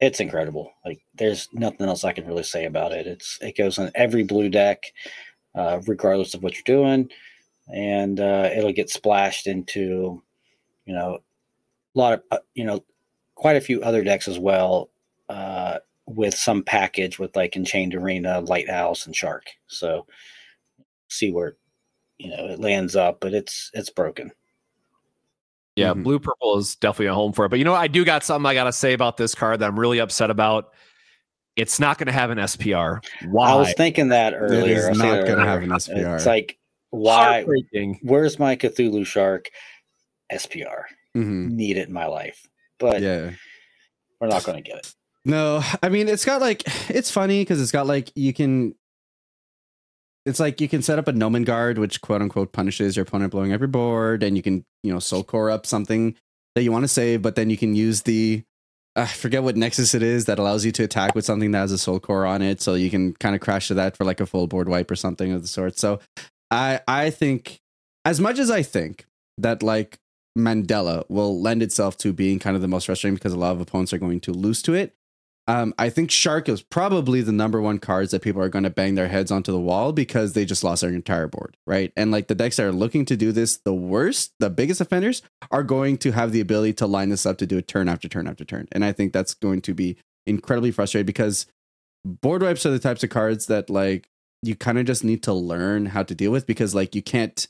it's 0.00 0.20
incredible. 0.20 0.72
Like 0.84 1.00
there's 1.14 1.48
nothing 1.52 1.86
else 1.86 2.04
I 2.04 2.12
can 2.12 2.26
really 2.26 2.42
say 2.42 2.66
about 2.66 2.92
it. 2.92 3.06
It's 3.06 3.38
it 3.40 3.56
goes 3.56 3.78
on 3.78 3.90
every 3.94 4.24
blue 4.24 4.48
deck, 4.48 4.82
uh, 5.54 5.80
regardless 5.86 6.34
of 6.34 6.42
what 6.42 6.54
you're 6.54 6.62
doing, 6.64 7.10
and 7.72 8.20
uh, 8.20 8.50
it'll 8.54 8.72
get 8.72 8.90
splashed 8.90 9.46
into, 9.46 10.22
you 10.84 10.94
know, 10.94 11.18
lot 11.98 12.12
of 12.14 12.22
uh, 12.30 12.38
you 12.54 12.64
know 12.64 12.84
quite 13.34 13.56
a 13.56 13.60
few 13.60 13.82
other 13.82 14.02
decks 14.02 14.28
as 14.28 14.38
well 14.38 14.90
uh, 15.28 15.78
with 16.06 16.34
some 16.34 16.62
package 16.62 17.18
with 17.18 17.36
like 17.36 17.56
Enchained 17.56 17.94
Arena, 17.94 18.40
Lighthouse, 18.40 19.06
and 19.06 19.14
Shark. 19.14 19.46
So 19.66 20.06
see 21.08 21.30
where 21.30 21.56
you 22.18 22.30
know 22.30 22.46
it 22.46 22.60
lands 22.60 22.96
up, 22.96 23.20
but 23.20 23.34
it's 23.34 23.70
it's 23.74 23.90
broken. 23.90 24.32
Yeah, 25.76 25.92
mm-hmm. 25.92 26.04
blue 26.04 26.18
purple 26.18 26.58
is 26.58 26.76
definitely 26.76 27.06
a 27.06 27.14
home 27.14 27.32
for 27.32 27.44
it. 27.44 27.50
But 27.50 27.58
you 27.58 27.64
know, 27.64 27.74
I 27.74 27.86
do 27.86 28.04
got 28.04 28.24
something 28.24 28.46
I 28.46 28.54
got 28.54 28.64
to 28.64 28.72
say 28.72 28.94
about 28.94 29.16
this 29.16 29.34
card 29.34 29.60
that 29.60 29.66
I'm 29.66 29.78
really 29.78 29.98
upset 29.98 30.30
about. 30.30 30.72
It's 31.54 31.80
not 31.80 31.98
going 31.98 32.06
to 32.06 32.12
have 32.12 32.30
an 32.30 32.38
SPR. 32.38 33.04
Why? 33.28 33.50
I 33.50 33.54
was 33.54 33.72
thinking 33.74 34.08
that 34.08 34.34
earlier. 34.34 34.88
It's 34.88 34.98
not 34.98 35.24
going 35.24 35.38
to 35.38 35.44
have 35.44 35.62
an 35.62 35.70
SPR. 35.70 36.16
It's 36.16 36.26
like 36.26 36.58
why? 36.90 37.44
Where's 38.02 38.38
my 38.38 38.56
Cthulhu 38.56 39.04
Shark 39.04 39.50
SPR? 40.32 40.84
mm-hmm. 41.16 41.56
need 41.56 41.76
it 41.76 41.88
in 41.88 41.94
my 41.94 42.06
life. 42.06 42.46
But 42.78 43.00
yeah, 43.00 43.32
we're 44.20 44.28
not 44.28 44.44
going 44.44 44.62
to 44.62 44.68
get 44.68 44.78
it. 44.78 44.94
No, 45.24 45.62
I 45.82 45.88
mean 45.88 46.08
it's 46.08 46.24
got 46.24 46.40
like 46.40 46.62
it's 46.90 47.10
funny 47.10 47.40
because 47.40 47.60
it's 47.60 47.72
got 47.72 47.86
like 47.86 48.12
you 48.14 48.32
can 48.32 48.74
it's 50.24 50.40
like 50.40 50.60
you 50.60 50.68
can 50.68 50.82
set 50.82 50.98
up 50.98 51.08
a 51.08 51.12
Gnomon 51.12 51.44
Guard, 51.44 51.78
which 51.78 52.00
quote 52.00 52.22
unquote 52.22 52.52
punishes 52.52 52.96
your 52.96 53.04
opponent 53.04 53.32
blowing 53.32 53.52
up 53.52 53.60
your 53.60 53.68
board, 53.68 54.22
and 54.22 54.36
you 54.36 54.42
can 54.42 54.64
you 54.82 54.92
know 54.92 55.00
soul 55.00 55.24
core 55.24 55.50
up 55.50 55.66
something 55.66 56.14
that 56.54 56.62
you 56.62 56.72
want 56.72 56.84
to 56.84 56.88
save, 56.88 57.22
but 57.22 57.34
then 57.34 57.50
you 57.50 57.56
can 57.56 57.74
use 57.74 58.02
the 58.02 58.42
I 58.94 59.06
forget 59.06 59.42
what 59.42 59.56
Nexus 59.56 59.94
it 59.94 60.02
is 60.02 60.24
that 60.24 60.38
allows 60.38 60.64
you 60.64 60.72
to 60.72 60.84
attack 60.84 61.14
with 61.14 61.26
something 61.26 61.50
that 61.50 61.58
has 61.58 61.72
a 61.72 61.78
soul 61.78 62.00
core 62.00 62.24
on 62.24 62.40
it, 62.40 62.60
so 62.60 62.74
you 62.74 62.90
can 62.90 63.14
kind 63.14 63.34
of 63.34 63.40
crash 63.40 63.68
to 63.68 63.74
that 63.74 63.96
for 63.96 64.04
like 64.04 64.20
a 64.20 64.26
full 64.26 64.46
board 64.46 64.68
wipe 64.68 64.90
or 64.90 64.96
something 64.96 65.32
of 65.32 65.42
the 65.42 65.48
sort. 65.48 65.78
So 65.78 65.98
I 66.50 66.80
I 66.86 67.10
think 67.10 67.60
as 68.04 68.20
much 68.20 68.38
as 68.38 68.50
I 68.50 68.62
think 68.62 69.06
that 69.38 69.62
like 69.62 69.98
Mandala 70.36 71.08
will 71.08 71.40
lend 71.40 71.62
itself 71.62 71.96
to 71.98 72.12
being 72.12 72.38
kind 72.38 72.54
of 72.56 72.62
the 72.62 72.68
most 72.68 72.86
frustrating 72.86 73.14
because 73.14 73.32
a 73.32 73.38
lot 73.38 73.52
of 73.52 73.60
opponents 73.60 73.92
are 73.92 73.98
going 73.98 74.20
to 74.20 74.32
lose 74.32 74.62
to 74.62 74.74
it. 74.74 74.94
Um, 75.48 75.74
I 75.78 75.90
think 75.90 76.10
Shark 76.10 76.48
is 76.48 76.60
probably 76.60 77.20
the 77.20 77.30
number 77.30 77.60
one 77.60 77.78
cards 77.78 78.10
that 78.10 78.22
people 78.22 78.42
are 78.42 78.48
going 78.48 78.64
to 78.64 78.70
bang 78.70 78.96
their 78.96 79.06
heads 79.06 79.30
onto 79.30 79.52
the 79.52 79.60
wall 79.60 79.92
because 79.92 80.32
they 80.32 80.44
just 80.44 80.64
lost 80.64 80.82
their 80.82 80.90
entire 80.90 81.28
board, 81.28 81.56
right? 81.66 81.92
And 81.96 82.10
like 82.10 82.26
the 82.26 82.34
decks 82.34 82.56
that 82.56 82.66
are 82.66 82.72
looking 82.72 83.04
to 83.04 83.16
do 83.16 83.30
this, 83.30 83.58
the 83.58 83.72
worst, 83.72 84.32
the 84.40 84.50
biggest 84.50 84.80
offenders 84.80 85.22
are 85.52 85.62
going 85.62 85.98
to 85.98 86.10
have 86.10 86.32
the 86.32 86.40
ability 86.40 86.72
to 86.74 86.86
line 86.86 87.10
this 87.10 87.24
up 87.24 87.38
to 87.38 87.46
do 87.46 87.58
it 87.58 87.68
turn 87.68 87.88
after 87.88 88.08
turn 88.08 88.26
after 88.26 88.44
turn. 88.44 88.66
And 88.72 88.84
I 88.84 88.90
think 88.90 89.12
that's 89.12 89.34
going 89.34 89.62
to 89.62 89.74
be 89.74 89.96
incredibly 90.26 90.72
frustrating 90.72 91.06
because 91.06 91.46
board 92.04 92.42
wipes 92.42 92.66
are 92.66 92.70
the 92.70 92.80
types 92.80 93.04
of 93.04 93.10
cards 93.10 93.46
that 93.46 93.70
like 93.70 94.08
you 94.42 94.56
kind 94.56 94.78
of 94.78 94.84
just 94.84 95.04
need 95.04 95.22
to 95.22 95.32
learn 95.32 95.86
how 95.86 96.02
to 96.02 96.14
deal 96.14 96.32
with 96.32 96.46
because 96.46 96.74
like 96.74 96.94
you 96.94 97.02
can't 97.02 97.46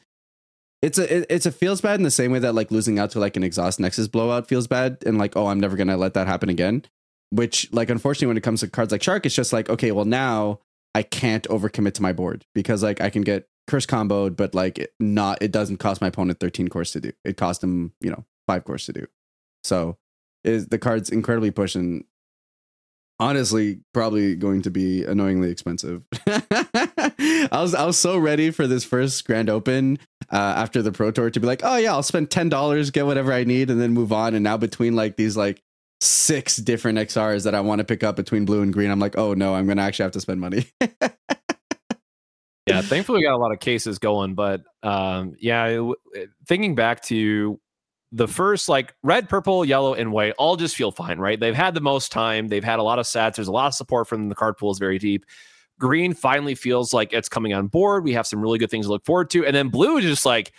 it's 0.82 0.98
a 0.98 1.18
it, 1.18 1.26
it's 1.30 1.46
a 1.46 1.52
feels 1.52 1.80
bad 1.80 1.98
in 1.98 2.04
the 2.04 2.10
same 2.10 2.32
way 2.32 2.38
that 2.38 2.54
like 2.54 2.70
losing 2.70 2.98
out 2.98 3.10
to 3.10 3.20
like 3.20 3.36
an 3.36 3.42
exhaust 3.42 3.80
nexus 3.80 4.08
blowout 4.08 4.48
feels 4.48 4.66
bad 4.66 4.98
and 5.06 5.18
like 5.18 5.36
oh 5.36 5.46
i'm 5.46 5.60
never 5.60 5.76
gonna 5.76 5.96
let 5.96 6.14
that 6.14 6.26
happen 6.26 6.48
again 6.48 6.84
which 7.30 7.72
like 7.72 7.90
unfortunately 7.90 8.28
when 8.28 8.36
it 8.36 8.42
comes 8.42 8.60
to 8.60 8.68
cards 8.68 8.92
like 8.92 9.02
shark 9.02 9.26
it's 9.26 9.34
just 9.34 9.52
like 9.52 9.68
okay 9.68 9.92
well 9.92 10.04
now 10.04 10.60
i 10.94 11.02
can't 11.02 11.48
overcommit 11.48 11.94
to 11.94 12.02
my 12.02 12.12
board 12.12 12.44
because 12.54 12.82
like 12.82 13.00
i 13.00 13.10
can 13.10 13.22
get 13.22 13.48
curse 13.66 13.86
comboed 13.86 14.36
but 14.36 14.54
like 14.54 14.78
it 14.78 14.94
not 15.00 15.42
it 15.42 15.52
doesn't 15.52 15.78
cost 15.78 16.00
my 16.00 16.08
opponent 16.08 16.40
13 16.40 16.68
cores 16.68 16.92
to 16.92 17.00
do. 17.00 17.12
It 17.24 17.36
cost 17.36 17.62
him 17.62 17.92
you 18.00 18.10
know 18.10 18.24
five 18.46 18.64
cores 18.64 18.86
to 18.86 18.92
do. 18.92 19.06
So 19.64 19.98
is 20.44 20.68
the 20.68 20.78
card's 20.78 21.10
incredibly 21.10 21.50
pushing 21.50 22.04
honestly 23.18 23.80
probably 23.93 24.36
going 24.36 24.62
to 24.62 24.70
be 24.70 25.05
annoyingly 25.05 25.51
expensive. 25.51 26.02
I 26.26 27.48
was 27.52 27.74
I 27.74 27.84
was 27.84 27.97
so 27.97 28.18
ready 28.18 28.51
for 28.51 28.66
this 28.66 28.84
first 28.84 29.24
grand 29.26 29.48
open 29.48 29.98
uh, 30.32 30.36
after 30.36 30.82
the 30.82 30.93
pro 30.93 31.10
tour 31.10 31.30
to 31.30 31.40
be 31.40 31.47
like, 31.47 31.62
oh 31.64 31.76
yeah, 31.76 31.93
I'll 31.93 32.02
spend 32.02 32.30
ten 32.30 32.48
dollars, 32.48 32.90
get 32.90 33.06
whatever 33.06 33.32
I 33.32 33.44
need, 33.44 33.70
and 33.70 33.80
then 33.80 33.93
move 33.93 34.12
on. 34.12 34.34
And 34.34 34.44
now 34.44 34.56
between 34.56 34.94
like 34.94 35.16
these 35.16 35.36
like 35.36 35.62
six 36.01 36.56
different 36.56 36.98
XRs 36.98 37.44
that 37.44 37.55
I 37.55 37.60
want 37.60 37.78
to 37.78 37.84
pick 37.84 38.05
up 38.05 38.16
between 38.16 38.44
blue 38.44 38.62
and 38.62 38.72
green, 38.72 38.90
I'm 38.90 39.01
like, 39.01 39.16
oh 39.16 39.34
no, 39.34 39.55
I'm 39.55 39.66
gonna 39.66 39.82
actually 39.82 40.05
have 40.05 40.12
to 40.12 40.20
spend 40.20 40.40
money. 40.40 40.66
yeah, 42.66 42.82
thankfully 42.82 43.18
we 43.18 43.24
got 43.24 43.34
a 43.34 43.38
lot 43.38 43.52
of 43.52 43.60
cases 43.60 43.98
going, 43.98 44.34
but 44.34 44.62
um, 44.82 45.34
yeah, 45.38 45.90
thinking 46.47 46.74
back 46.74 47.02
to 47.05 47.59
the 48.12 48.28
first 48.28 48.68
like 48.68 48.94
red, 49.02 49.28
purple, 49.28 49.64
yellow, 49.64 49.94
and 49.94 50.12
white 50.12 50.34
all 50.38 50.56
just 50.56 50.76
feel 50.76 50.92
fine, 50.92 51.18
right? 51.18 51.38
They've 51.38 51.54
had 51.54 51.74
the 51.74 51.80
most 51.80 52.12
time. 52.12 52.48
They've 52.48 52.64
had 52.64 52.78
a 52.78 52.82
lot 52.82 52.98
of 52.98 53.06
sets. 53.06 53.36
There's 53.36 53.48
a 53.48 53.52
lot 53.52 53.66
of 53.66 53.74
support 53.74 54.08
from 54.08 54.22
them. 54.22 54.28
the 54.28 54.34
card 54.34 54.56
pool 54.56 54.70
is 54.70 54.78
very 54.78 54.98
deep. 54.98 55.24
Green 55.78 56.14
finally 56.14 56.54
feels 56.54 56.94
like 56.94 57.12
it's 57.12 57.28
coming 57.28 57.52
on 57.52 57.66
board. 57.66 58.04
We 58.04 58.12
have 58.12 58.26
some 58.26 58.40
really 58.40 58.58
good 58.58 58.70
things 58.70 58.86
to 58.86 58.92
look 58.92 59.04
forward 59.04 59.28
to. 59.30 59.44
And 59.44 59.54
then 59.54 59.68
blue 59.68 59.98
is 59.98 60.04
just 60.04 60.24
like, 60.24 60.52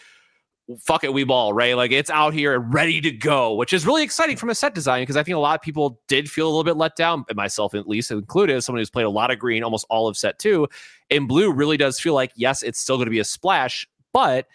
fuck 0.82 1.03
it, 1.03 1.14
we 1.14 1.24
ball, 1.24 1.53
right? 1.53 1.76
Like 1.76 1.91
it's 1.91 2.10
out 2.10 2.34
here 2.34 2.53
and 2.56 2.74
ready 2.74 2.99
to 3.02 3.11
go, 3.11 3.53
which 3.53 3.72
is 3.72 3.86
really 3.86 4.03
exciting 4.03 4.36
from 4.36 4.49
a 4.49 4.56
set 4.56 4.76
design 4.76 5.02
because 5.02 5.15
I 5.15 5.24
think 5.24 5.36
a 5.36 5.40
lot 5.40 5.56
of 5.56 5.61
people 5.61 6.02
did 6.07 6.30
feel 6.30 6.45
a 6.45 6.49
little 6.49 6.65
bit 6.65 6.76
let 6.76 6.95
down, 6.95 7.24
myself 7.36 7.74
at 7.74 7.88
least 7.88 8.11
included, 8.11 8.61
someone 8.61 8.82
who's 8.82 8.90
played 8.90 9.06
a 9.06 9.10
lot 9.10 9.32
of 9.32 9.40
green 9.40 9.64
almost 9.64 9.86
all 9.90 10.07
of 10.07 10.18
set 10.18 10.40
two. 10.40 10.68
And 11.10 11.28
blue 11.28 11.52
really 11.52 11.78
does 11.78 11.99
feel 11.99 12.14
like, 12.14 12.34
yes, 12.36 12.64
it's 12.64 12.80
still 12.80 12.98
going 12.98 13.06
to 13.06 13.11
be 13.11 13.19
a 13.19 13.26
splash, 13.26 13.88
but 14.11 14.48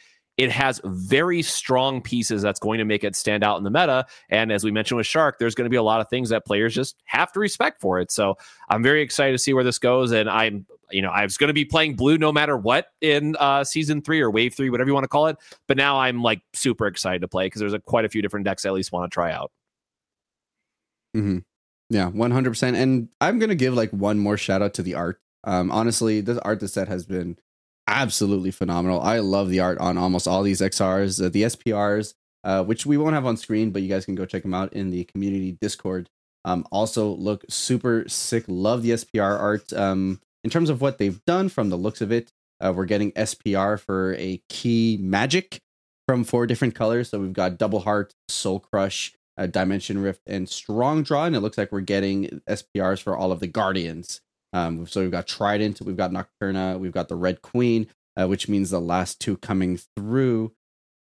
it 0.42 0.50
has 0.50 0.80
very 0.84 1.40
strong 1.40 2.02
pieces 2.02 2.42
that's 2.42 2.58
going 2.58 2.78
to 2.78 2.84
make 2.84 3.04
it 3.04 3.14
stand 3.14 3.44
out 3.44 3.58
in 3.58 3.64
the 3.64 3.70
meta. 3.70 4.04
And 4.28 4.50
as 4.50 4.64
we 4.64 4.72
mentioned 4.72 4.96
with 4.96 5.06
Shark, 5.06 5.38
there's 5.38 5.54
going 5.54 5.66
to 5.66 5.70
be 5.70 5.76
a 5.76 5.82
lot 5.82 6.00
of 6.00 6.08
things 6.08 6.30
that 6.30 6.44
players 6.44 6.74
just 6.74 6.96
have 7.04 7.30
to 7.32 7.40
respect 7.40 7.80
for 7.80 8.00
it. 8.00 8.10
So 8.10 8.36
I'm 8.68 8.82
very 8.82 9.02
excited 9.02 9.30
to 9.32 9.38
see 9.38 9.54
where 9.54 9.62
this 9.62 9.78
goes. 9.78 10.10
And 10.10 10.28
I'm, 10.28 10.66
you 10.90 11.00
know, 11.00 11.10
I 11.10 11.22
was 11.22 11.36
going 11.36 11.46
to 11.46 11.54
be 11.54 11.64
playing 11.64 11.94
blue 11.94 12.18
no 12.18 12.32
matter 12.32 12.56
what 12.56 12.88
in 13.00 13.36
uh, 13.38 13.62
season 13.62 14.02
three 14.02 14.20
or 14.20 14.32
wave 14.32 14.54
three, 14.54 14.68
whatever 14.68 14.88
you 14.88 14.94
want 14.94 15.04
to 15.04 15.08
call 15.08 15.28
it. 15.28 15.36
But 15.68 15.76
now 15.76 16.00
I'm 16.00 16.22
like 16.22 16.42
super 16.54 16.88
excited 16.88 17.20
to 17.20 17.28
play 17.28 17.46
because 17.46 17.60
there's 17.60 17.72
a, 17.72 17.78
quite 17.78 18.04
a 18.04 18.08
few 18.08 18.20
different 18.20 18.44
decks 18.44 18.66
I 18.66 18.70
at 18.70 18.74
least 18.74 18.90
want 18.90 19.08
to 19.08 19.14
try 19.14 19.30
out. 19.30 19.52
Mm-hmm. 21.16 21.38
Yeah, 21.88 22.10
100%. 22.10 22.74
And 22.74 23.08
I'm 23.20 23.38
going 23.38 23.50
to 23.50 23.54
give 23.54 23.74
like 23.74 23.90
one 23.90 24.18
more 24.18 24.36
shout 24.36 24.60
out 24.60 24.74
to 24.74 24.82
the 24.82 24.94
art. 24.94 25.20
Um, 25.44 25.70
honestly, 25.70 26.20
the 26.20 26.42
art 26.42 26.58
this 26.60 26.72
set 26.72 26.88
has 26.88 27.06
been 27.06 27.36
absolutely 27.86 28.50
phenomenal. 28.50 29.00
I 29.00 29.18
love 29.18 29.48
the 29.48 29.60
art 29.60 29.78
on 29.78 29.98
almost 29.98 30.28
all 30.28 30.42
these 30.42 30.60
XRs, 30.60 31.24
uh, 31.24 31.28
the 31.28 31.44
SPRs, 31.44 32.14
uh, 32.44 32.64
which 32.64 32.86
we 32.86 32.96
won't 32.96 33.14
have 33.14 33.26
on 33.26 33.36
screen, 33.36 33.70
but 33.70 33.82
you 33.82 33.88
guys 33.88 34.04
can 34.04 34.14
go 34.14 34.26
check 34.26 34.42
them 34.42 34.54
out 34.54 34.72
in 34.72 34.90
the 34.90 35.04
community 35.04 35.56
Discord. 35.60 36.08
Um, 36.44 36.66
also 36.72 37.08
look 37.08 37.44
super 37.48 38.04
sick. 38.08 38.44
Love 38.48 38.82
the 38.82 38.90
SPR 38.90 39.38
art. 39.38 39.72
Um, 39.72 40.20
in 40.44 40.50
terms 40.50 40.70
of 40.70 40.80
what 40.80 40.98
they've 40.98 41.24
done 41.24 41.48
from 41.48 41.68
the 41.68 41.76
looks 41.76 42.00
of 42.00 42.10
it, 42.10 42.32
uh, 42.60 42.72
we're 42.74 42.84
getting 42.84 43.12
SPR 43.12 43.78
for 43.78 44.14
a 44.18 44.42
key 44.48 44.98
magic 45.00 45.60
from 46.06 46.24
four 46.24 46.46
different 46.46 46.74
colors. 46.74 47.10
So 47.10 47.20
we've 47.20 47.32
got 47.32 47.58
Double 47.58 47.80
Heart, 47.80 48.14
Soul 48.28 48.60
Crush, 48.60 49.12
uh, 49.36 49.46
Dimension 49.46 49.98
Rift, 49.98 50.22
and 50.26 50.48
Strong 50.48 51.04
Draw. 51.04 51.26
And 51.26 51.36
it 51.36 51.40
looks 51.40 51.58
like 51.58 51.70
we're 51.72 51.80
getting 51.80 52.42
SPRs 52.48 53.02
for 53.02 53.16
all 53.16 53.32
of 53.32 53.40
the 53.40 53.46
Guardians. 53.46 54.20
Um, 54.52 54.86
so 54.86 55.00
we've 55.00 55.10
got 55.10 55.26
Trident, 55.26 55.80
we've 55.80 55.96
got 55.96 56.10
Nocturna, 56.10 56.78
we've 56.78 56.92
got 56.92 57.08
the 57.08 57.16
Red 57.16 57.42
Queen, 57.42 57.88
uh, 58.16 58.26
which 58.26 58.48
means 58.48 58.70
the 58.70 58.80
last 58.80 59.20
two 59.20 59.36
coming 59.38 59.78
through 59.96 60.52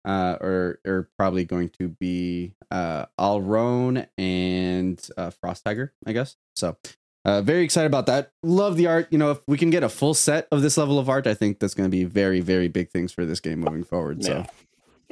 uh, 0.05 0.37
are, 0.41 0.79
are 0.85 1.09
probably 1.17 1.45
going 1.45 1.69
to 1.79 1.89
be 1.89 2.53
uh, 2.71 3.05
Alrone 3.19 4.07
and 4.17 5.09
uh, 5.17 5.29
Frost 5.29 5.63
Tiger, 5.65 5.93
I 6.05 6.13
guess. 6.13 6.35
So 6.55 6.77
uh, 7.25 7.41
very 7.41 7.63
excited 7.63 7.87
about 7.87 8.05
that. 8.05 8.31
Love 8.41 8.77
the 8.77 8.87
art. 8.87 9.07
You 9.11 9.17
know, 9.17 9.31
if 9.31 9.39
we 9.47 9.57
can 9.57 9.69
get 9.69 9.83
a 9.83 9.89
full 9.89 10.13
set 10.13 10.47
of 10.51 10.61
this 10.61 10.77
level 10.77 10.97
of 10.97 11.09
art, 11.09 11.27
I 11.27 11.33
think 11.33 11.59
that's 11.59 11.73
going 11.73 11.89
to 11.89 11.95
be 11.95 12.05
very, 12.05 12.39
very 12.39 12.69
big 12.69 12.89
things 12.89 13.11
for 13.11 13.25
this 13.25 13.41
game 13.41 13.59
moving 13.59 13.83
forward. 13.83 14.23
Yeah, 14.23 14.45
so 14.45 14.49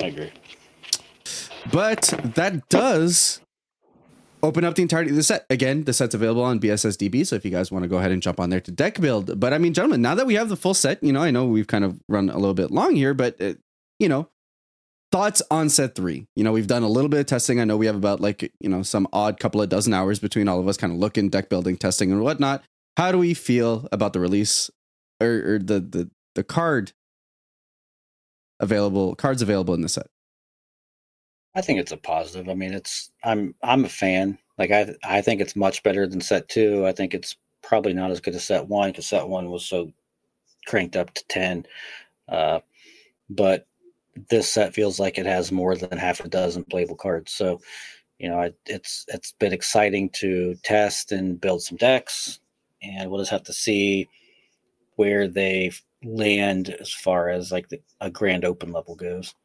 I 0.02 0.06
agree. 0.08 0.32
But 1.72 2.14
that 2.36 2.70
does 2.70 3.42
open 4.44 4.64
up 4.64 4.76
the 4.76 4.82
entirety 4.82 5.10
of 5.10 5.16
the 5.16 5.24
set. 5.24 5.46
Again, 5.50 5.84
the 5.84 5.94
set's 5.94 6.14
available 6.14 6.44
on 6.44 6.60
BSSDB, 6.60 7.26
so 7.26 7.36
if 7.36 7.46
you 7.46 7.52
guys 7.52 7.72
want 7.72 7.84
to 7.84 7.90
go 7.90 7.98
ahead 7.98 8.12
and 8.12 8.22
jump 8.22 8.40
on 8.40 8.50
there 8.50 8.62
to 8.62 8.72
deck 8.72 9.00
build. 9.00 9.40
But 9.40 9.54
I 9.54 9.58
mean, 9.58 9.74
gentlemen, 9.74 10.02
now 10.02 10.16
that 10.16 10.28
we 10.28 10.36
have 10.36 10.50
the 10.50 10.56
full 10.56 10.74
set, 10.74 11.04
you 11.04 11.12
know, 11.12 11.22
I 11.22 11.32
know 11.32 11.46
we've 11.46 11.68
kind 11.68 11.84
of 11.84 12.00
run 12.08 12.30
a 12.30 12.38
little 12.38 12.54
bit 12.54 12.72
long 12.72 12.96
here, 12.96 13.14
but 13.14 13.42
uh, 13.42 13.54
you 14.00 14.10
know, 14.10 14.30
thoughts 15.12 15.42
on 15.50 15.70
set 15.70 15.96
three. 15.96 16.28
You 16.36 16.44
know, 16.44 16.52
we've 16.52 16.68
done 16.68 16.84
a 16.84 16.90
little 16.90 17.10
bit 17.10 17.22
of 17.22 17.26
testing. 17.26 17.60
I 17.60 17.64
know 17.64 17.78
we 17.78 17.86
have 17.86 17.96
about 17.96 18.20
like 18.20 18.52
you 18.60 18.70
know 18.70 18.84
some 18.84 19.08
odd 19.14 19.40
couple 19.40 19.62
of 19.62 19.70
dozen 19.70 19.94
hours 19.94 20.20
between 20.20 20.48
all 20.48 20.60
of 20.60 20.68
us, 20.68 20.78
kind 20.78 20.94
of 20.94 21.00
looking, 21.00 21.30
deck 21.30 21.50
building, 21.50 21.78
testing, 21.78 22.12
and 22.12 22.22
whatnot. 22.22 22.64
How 22.98 23.12
do 23.12 23.18
we 23.18 23.34
feel 23.34 23.88
about 23.92 24.14
the 24.14 24.20
release 24.20 24.70
or, 25.22 25.56
or 25.56 25.60
the 25.60 25.80
the 25.80 26.12
the 26.36 26.44
card 26.44 26.94
available 28.60 29.16
cards 29.16 29.42
available 29.42 29.74
in 29.74 29.82
the 29.82 29.90
set? 29.90 30.08
I 31.56 31.62
think 31.62 31.80
it's 31.80 31.92
a 31.92 31.98
positive. 31.98 32.50
I 32.50 32.54
mean, 32.54 32.74
it's 32.74 33.12
I'm 33.24 33.56
I'm 33.64 33.86
a 33.86 33.90
fan. 33.90 34.38
Like 34.58 34.72
I 34.72 34.94
I 35.04 35.22
think 35.22 35.42
it's 35.42 35.56
much 35.56 35.84
better 35.84 36.06
than 36.08 36.22
set 36.22 36.50
two. 36.50 36.86
I 36.86 36.92
think 36.92 37.14
it's 37.14 37.36
probably 37.64 37.94
not 37.94 38.12
as 38.12 38.20
good 38.20 38.36
as 38.36 38.44
set 38.44 38.68
one 38.68 38.92
because 38.92 39.06
set 39.08 39.28
one 39.28 39.50
was 39.50 39.66
so 39.66 39.92
cranked 40.68 40.96
up 40.98 41.14
to 41.16 41.26
ten. 41.28 41.66
Uh, 42.30 42.60
but 43.30 43.68
this 44.30 44.52
set 44.52 44.74
feels 44.76 45.00
like 45.00 45.18
it 45.18 45.26
has 45.26 45.52
more 45.52 45.76
than 45.76 45.98
half 45.98 46.22
a 46.22 46.30
dozen 46.30 46.64
playable 46.66 46.96
cards. 46.96 47.32
So, 47.34 47.62
you 48.20 48.30
know, 48.30 48.52
it's 48.68 49.06
it's 49.10 49.34
been 49.34 49.54
exciting 49.54 50.10
to 50.22 50.56
test 50.64 51.12
and 51.12 51.42
build 51.42 51.64
some 51.64 51.78
decks, 51.78 52.40
and 52.84 53.10
we'll 53.12 53.22
just 53.22 53.32
have 53.32 53.44
to 53.46 53.54
see 53.54 54.10
where 54.98 55.28
they 55.28 55.72
land 56.04 56.70
as 56.80 56.92
far 56.94 57.30
as 57.30 57.52
like 57.52 57.70
the, 57.70 57.82
a 58.02 58.10
grand 58.12 58.46
open 58.46 58.72
level 58.72 58.96
goes. 58.96 59.36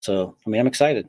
So, 0.00 0.36
I 0.46 0.50
mean, 0.50 0.60
I'm 0.60 0.66
excited. 0.68 1.08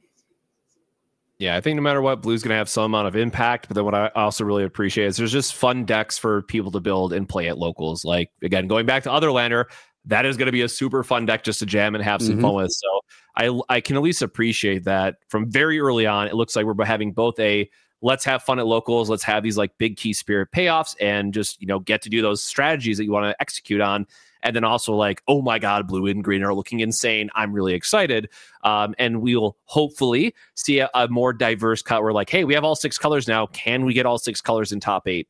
Yeah, 1.42 1.56
I 1.56 1.62
think 1.62 1.76
no 1.76 1.82
matter 1.82 2.04
what, 2.04 2.22
Blue's 2.22 2.44
going 2.44 2.52
to 2.52 2.56
have 2.56 2.70
some 2.70 2.84
amount 2.84 3.08
of 3.08 3.16
impact. 3.16 3.68
But 3.68 3.74
then 3.74 3.84
what 3.84 3.96
I 3.96 4.10
also 4.10 4.44
really 4.46 4.64
appreciate 4.64 5.08
is 5.08 5.18
there's 5.18 5.32
just 5.32 5.56
fun 5.56 5.86
decks 5.86 6.16
for 6.16 6.44
people 6.44 6.70
to 6.70 6.80
build 6.80 7.14
and 7.14 7.28
play 7.28 7.48
at 7.48 7.58
locals. 7.58 8.06
Like, 8.06 8.30
again, 8.44 8.68
going 8.68 8.86
back 8.86 9.02
to 9.04 9.10
Otherlander, 9.10 9.66
that 10.06 10.24
is 10.28 10.38
going 10.38 10.46
to 10.46 10.52
be 10.52 10.62
a 10.62 10.70
super 10.70 11.04
fun 11.04 11.26
deck 11.26 11.44
just 11.44 11.58
to 11.58 11.66
jam 11.66 11.96
and 11.96 12.04
have 12.04 12.22
some 12.22 12.34
mm-hmm. 12.34 12.42
fun 12.42 12.54
with. 12.54 12.72
So 12.72 12.88
I, 13.36 13.60
I 13.76 13.82
can 13.82 13.96
at 13.96 14.04
least 14.04 14.22
appreciate 14.22 14.84
that 14.84 15.16
from 15.30 15.50
very 15.50 15.80
early 15.80 16.06
on. 16.06 16.28
It 16.28 16.36
looks 16.36 16.56
like 16.56 16.68
we're 16.68 16.86
having 16.86 17.12
both 17.12 17.40
a 17.40 17.68
let's 18.04 18.24
have 18.26 18.44
fun 18.44 18.60
at 18.60 18.68
locals, 18.68 19.10
let's 19.10 19.24
have 19.24 19.42
these 19.42 19.58
like 19.58 19.76
big 19.80 19.98
key 19.98 20.14
spirit 20.14 20.50
payoffs 20.56 20.96
and 21.02 21.34
just, 21.34 21.60
you 21.60 21.68
know, 21.68 21.80
get 21.80 22.04
to 22.04 22.10
do 22.10 22.22
those 22.22 22.44
strategies 22.44 22.98
that 22.98 23.06
you 23.06 23.12
want 23.12 23.26
to 23.26 23.42
execute 23.42 23.82
on 23.82 24.06
and 24.44 24.56
then 24.56 24.64
also 24.64 24.94
like, 24.94 25.22
oh 25.28 25.42
my 25.42 25.60
god, 25.60 25.88
blue 25.88 26.08
and 26.08 26.24
green 26.24 26.44
are 26.44 26.54
looking 26.54 26.80
insane. 26.80 27.30
I'm 27.36 27.54
really 27.54 27.74
excited, 27.74 28.30
um, 28.64 28.96
and 28.98 29.22
we'll 29.22 29.58
hopefully 29.66 30.34
see 30.56 30.80
a, 30.80 30.90
a 30.94 31.08
more 31.08 31.34
diverse 31.34 31.82
cut. 31.82 32.04
Where 32.04 32.14
like, 32.14 32.30
hey, 32.30 32.44
we 32.44 32.54
have 32.54 32.64
all 32.64 32.76
six 32.76 32.98
colors 32.98 33.28
now. 33.28 33.48
Can 33.48 33.86
we 33.86 33.94
get 33.94 34.06
all 34.06 34.18
six 34.18 34.42
colors 34.42 34.72
in 34.72 34.80
top 34.80 35.08
eight? 35.08 35.28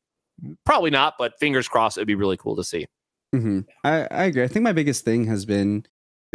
Probably 0.66 0.90
not, 0.90 1.16
but 1.20 1.34
fingers 1.40 1.68
crossed. 1.68 1.98
It'd 1.98 2.08
be 2.08 2.16
really 2.16 2.38
cool 2.38 2.56
to 2.56 2.64
see. 2.64 2.88
Mm-hmm. 3.36 3.60
I, 3.84 4.08
I 4.12 4.24
agree. 4.26 4.44
I 4.44 4.48
think 4.48 4.64
my 4.64 4.74
biggest 4.74 5.06
thing 5.06 5.26
has 5.26 5.46
been 5.46 5.86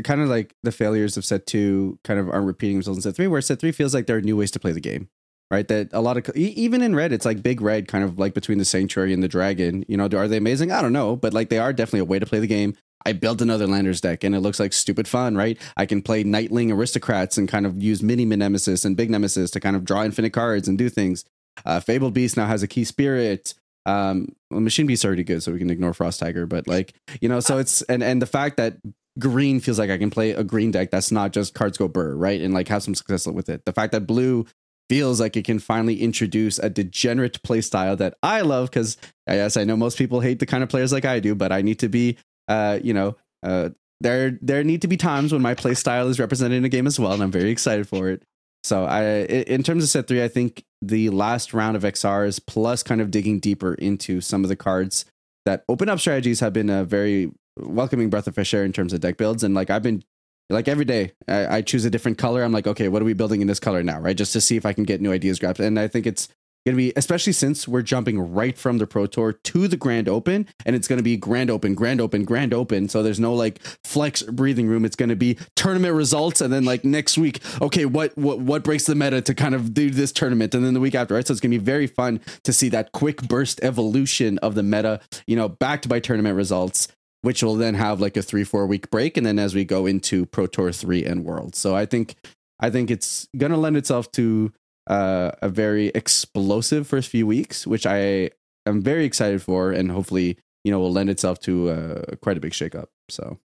kind 0.05 0.21
of 0.21 0.29
like 0.29 0.55
the 0.63 0.73
failures 0.73 1.17
of 1.17 1.25
set 1.25 1.47
two 1.47 1.99
kind 2.05 2.21
of 2.21 2.29
aren't 2.31 2.47
repeating 2.47 2.77
themselves 2.77 2.99
in 2.99 3.03
set 3.03 3.17
three, 3.17 3.27
where 3.27 3.41
set 3.41 3.59
three 3.59 3.73
feels 3.73 3.95
like 3.95 4.07
there 4.07 4.17
are 4.17 4.23
new 4.23 4.37
ways 4.37 4.51
to 4.53 4.61
play 4.61 4.73
the 4.73 4.81
game, 4.81 5.09
right? 5.51 5.67
That 5.69 5.89
a 5.93 6.01
lot 6.01 6.17
of 6.17 6.37
even 6.37 6.83
in 6.83 6.95
red, 6.95 7.13
it's 7.13 7.27
like 7.27 7.43
big 7.43 7.61
red, 7.61 7.89
kind 7.89 8.05
of 8.05 8.19
like 8.19 8.35
between 8.35 8.59
the 8.59 8.65
sanctuary 8.65 9.13
and 9.13 9.23
the 9.23 9.29
dragon. 9.29 9.85
You 9.89 9.97
know, 9.97 10.07
are 10.07 10.29
they 10.29 10.39
amazing? 10.39 10.73
I 10.73 10.83
don't 10.83 10.93
know, 10.93 11.17
but 11.17 11.33
like 11.33 11.49
they 11.49 11.59
are 11.59 11.73
definitely 11.73 12.01
a 12.01 12.05
way 12.05 12.19
to 12.19 12.27
play 12.27 12.41
the 12.41 12.47
game. 12.47 12.75
I 13.05 13.13
built 13.13 13.41
another 13.41 13.69
Landers 13.69 14.01
deck 14.01 14.25
and 14.25 14.35
it 14.35 14.41
looks 14.41 14.59
like 14.59 14.73
stupid 14.73 15.07
fun, 15.07 15.37
right? 15.37 15.57
I 15.77 15.87
can 15.87 16.03
play 16.03 16.25
Nightling 16.25 16.73
Aristocrats 16.73 17.39
and 17.39 17.49
kind 17.49 17.65
of 17.65 17.81
use 17.81 18.03
mini 18.03 18.25
Nemesis 18.25 18.85
and 18.85 18.97
big 18.97 19.11
Nemesis 19.11 19.53
to 19.53 19.61
kind 19.61 19.77
of 19.77 19.85
draw 19.85 20.03
infinite 20.03 20.33
cards 20.33 20.67
and 20.67 20.77
do 20.77 20.89
things. 20.89 21.25
Uh, 21.65 21.79
Fabled 21.79 22.15
Beast 22.15 22.37
now 22.37 22.47
has 22.47 22.65
a 22.65 22.67
key 22.67 22.83
spirit. 22.83 23.55
Um, 23.87 24.35
well, 24.51 24.61
Machine 24.61 24.89
Beast's 24.89 25.05
already 25.05 25.23
good, 25.23 25.43
so 25.45 25.53
we 25.53 25.59
can 25.59 25.71
ignore 25.71 25.95
Frost 25.95 26.19
Tiger. 26.19 26.47
But 26.47 26.67
like, 26.67 26.95
you 27.21 27.29
know, 27.29 27.39
so 27.39 27.59
it's 27.59 27.83
and 27.83 28.03
and 28.03 28.21
the 28.21 28.27
fact 28.27 28.57
that 28.57 28.79
green 29.19 29.61
feels 29.61 29.79
like 29.79 29.91
I 29.91 29.99
can 29.99 30.11
play 30.11 30.33
a 30.33 30.43
green 30.43 30.73
deck 30.73 30.91
that's 30.91 31.13
not 31.13 31.33
just 31.33 31.55
cards 31.55 31.79
go 31.79 31.87
burr, 31.87 32.15
right? 32.17 32.41
And 32.41 32.53
like 32.53 32.67
have 32.69 32.83
some 32.83 32.97
success 32.97 33.27
with 33.27 33.49
it. 33.49 33.65
The 33.65 33.73
fact 33.73 33.93
that 33.93 34.07
blue 34.07 34.47
feels 34.89 35.21
like 35.21 35.37
it 35.37 35.45
can 35.45 35.59
finally 35.59 36.01
introduce 36.03 36.59
a 36.59 36.71
degenerate 36.71 37.43
play 37.43 37.61
style 37.61 37.97
that 37.97 38.17
I 38.23 38.43
love 38.43 38.71
because 38.71 38.97
yes, 39.27 39.57
I 39.57 39.65
know 39.65 39.77
most 39.77 39.99
people 39.99 40.21
hate 40.21 40.39
the 40.39 40.47
kind 40.47 40.63
of 40.63 40.69
players 40.69 40.93
like 40.93 41.05
I 41.05 41.21
do, 41.21 41.35
but 41.35 41.53
I 41.53 41.63
need 41.63 41.79
to 41.81 41.89
be 41.89 42.17
uh, 42.49 42.79
you 42.83 42.95
know, 42.95 43.17
uh 43.43 43.71
there 44.01 44.39
there 44.43 44.63
need 44.63 44.83
to 44.83 44.89
be 44.89 44.97
times 44.97 45.33
when 45.33 45.43
my 45.43 45.55
play 45.55 45.75
style 45.75 46.09
is 46.09 46.21
represented 46.21 46.59
in 46.59 46.65
a 46.65 46.69
game 46.69 46.87
as 46.87 47.01
well, 47.01 47.13
and 47.13 47.23
I'm 47.23 47.31
very 47.31 47.51
excited 47.51 47.89
for 47.89 48.09
it. 48.09 48.23
So 48.63 48.85
I 48.85 49.23
in 49.25 49.63
terms 49.63 49.85
of 49.85 49.91
set 49.91 50.07
three, 50.07 50.23
I 50.23 50.29
think 50.29 50.65
the 50.83 51.11
last 51.11 51.55
round 51.55 51.77
of 51.77 51.83
XRs 51.83 52.41
plus 52.47 52.83
kind 52.83 53.01
of 53.01 53.11
digging 53.11 53.41
deeper 53.41 53.75
into 53.75 54.21
some 54.21 54.45
of 54.45 54.49
the 54.49 54.57
cards 54.57 55.07
that 55.47 55.65
open 55.69 55.89
up 55.89 56.01
strategies 56.01 56.41
have 56.41 56.53
been 56.53 56.69
a 56.69 56.85
very 56.85 57.31
welcoming 57.59 58.11
breath 58.11 58.27
of 58.27 58.35
fresh 58.35 58.53
air 58.53 58.65
in 58.65 58.73
terms 58.73 58.93
of 58.93 59.01
deck 59.01 59.17
builds. 59.17 59.43
And 59.43 59.55
like 59.55 59.71
I've 59.71 59.83
been 59.83 60.03
like 60.49 60.69
every 60.69 60.85
day 60.85 61.13
I, 61.29 61.57
I, 61.57 61.63
choose 61.63 61.85
a 61.85 61.91
different 61.91 62.19
color. 62.19 62.43
I'm 62.43 62.53
like, 62.53 62.67
okay, 62.67 62.89
what 62.89 63.03
are 63.03 63.05
we 63.05 63.15
building 63.15 63.41
in 63.41 63.47
this 63.47 63.61
color 63.61 63.83
now? 63.83 64.01
Right. 64.01 64.17
Just 64.17 64.33
to 64.35 64.41
see 64.41 64.57
if 64.57 64.65
I 64.65 64.73
can 64.73 64.85
get 64.85 65.01
new 65.01 65.13
ideas 65.13 65.39
grabbed. 65.39 65.61
And 65.61 65.79
I 65.79 65.89
think 65.89 66.07
it's 66.07 66.29
gonna 66.67 66.77
be, 66.77 66.93
especially 66.97 67.33
since 67.33 67.67
we're 67.69 67.83
jumping 67.83 68.19
right 68.19 68.59
from 68.59 68.79
the 68.79 68.87
Pro 68.87 69.07
Tour 69.07 69.33
to 69.33 69.69
the 69.69 69.77
Grand 69.77 70.09
Open, 70.09 70.47
and 70.67 70.75
it's 70.75 70.89
gonna 70.89 71.03
be 71.03 71.17
Grand 71.17 71.49
Open, 71.49 71.75
Grand 71.75 72.01
Open, 72.01 72.25
Grand 72.25 72.53
Open. 72.53 72.89
So 72.89 73.03
there's 73.03 73.21
no 73.21 73.33
like 73.35 73.61
flex 73.85 74.23
breathing 74.23 74.67
room. 74.67 74.85
It's 74.85 74.97
gonna 74.97 75.17
be 75.17 75.39
tournament 75.55 75.95
results, 75.95 76.41
and 76.41 76.53
then 76.53 76.65
like 76.65 76.85
next 76.85 77.17
week, 77.17 77.41
okay, 77.63 77.87
what 77.87 78.17
what 78.19 78.41
what 78.41 78.65
breaks 78.65 78.85
the 78.85 78.95
meta 78.95 79.23
to 79.23 79.35
kind 79.35 79.55
of 79.55 79.73
do 79.73 79.91
this 79.91 80.13
tournament, 80.13 80.55
and 80.55 80.65
then 80.65 80.75
the 80.75 80.81
week 80.81 80.95
after, 80.95 81.15
right? 81.15 81.27
So 81.27 81.33
it's 81.33 81.41
gonna 81.41 81.51
be 81.51 81.59
very 81.59 81.87
fun 81.87 82.21
to 82.43 82.53
see 82.53 82.69
that 82.71 82.93
quick 82.93 83.23
burst 83.23 83.61
evolution 83.63 84.39
of 84.39 84.57
the 84.57 84.65
meta, 84.65 85.01
you 85.27 85.37
know, 85.37 85.49
backed 85.49 85.89
by 85.89 86.01
tournament 86.01 86.37
results 86.37 86.89
which 87.23 87.43
will 87.43 87.57
then 87.57 87.75
have 87.75 88.01
like 88.01 88.17
a 88.17 88.23
three 88.23 88.45
four 88.45 88.67
week 88.67 88.91
break 88.91 89.17
and 89.17 89.27
then 89.27 89.39
as 89.39 89.55
we 89.55 89.65
go 89.65 89.87
into 89.87 90.27
pro 90.27 90.47
tour 90.47 90.73
3 90.73 91.05
and 91.05 91.25
world 91.25 91.55
so 91.55 91.75
i 91.75 91.87
think 91.87 92.15
i 92.61 92.71
think 92.71 92.91
it's 92.91 93.29
going 93.37 93.53
to 93.53 93.59
lend 93.59 93.77
itself 93.77 94.11
to 94.13 94.53
uh, 94.89 95.33
a 95.43 95.49
very 95.49 95.89
explosive 95.89 96.87
first 96.87 97.09
few 97.09 97.27
weeks 97.27 97.67
which 97.67 97.87
i 97.87 98.31
am 98.67 98.81
very 98.81 99.05
excited 99.05 99.43
for 99.43 99.73
and 99.73 99.91
hopefully 99.91 100.39
you 100.65 100.71
know 100.71 100.79
will 100.79 100.93
lend 100.93 101.11
itself 101.11 101.41
to 101.41 101.71
uh, 101.71 102.03
quite 102.23 102.37
a 102.37 102.41
big 102.41 102.53
shakeup 102.53 102.87
so 103.09 103.39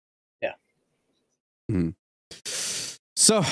yeah 0.41 0.53
mm-hmm. 1.71 1.89
so 3.15 3.43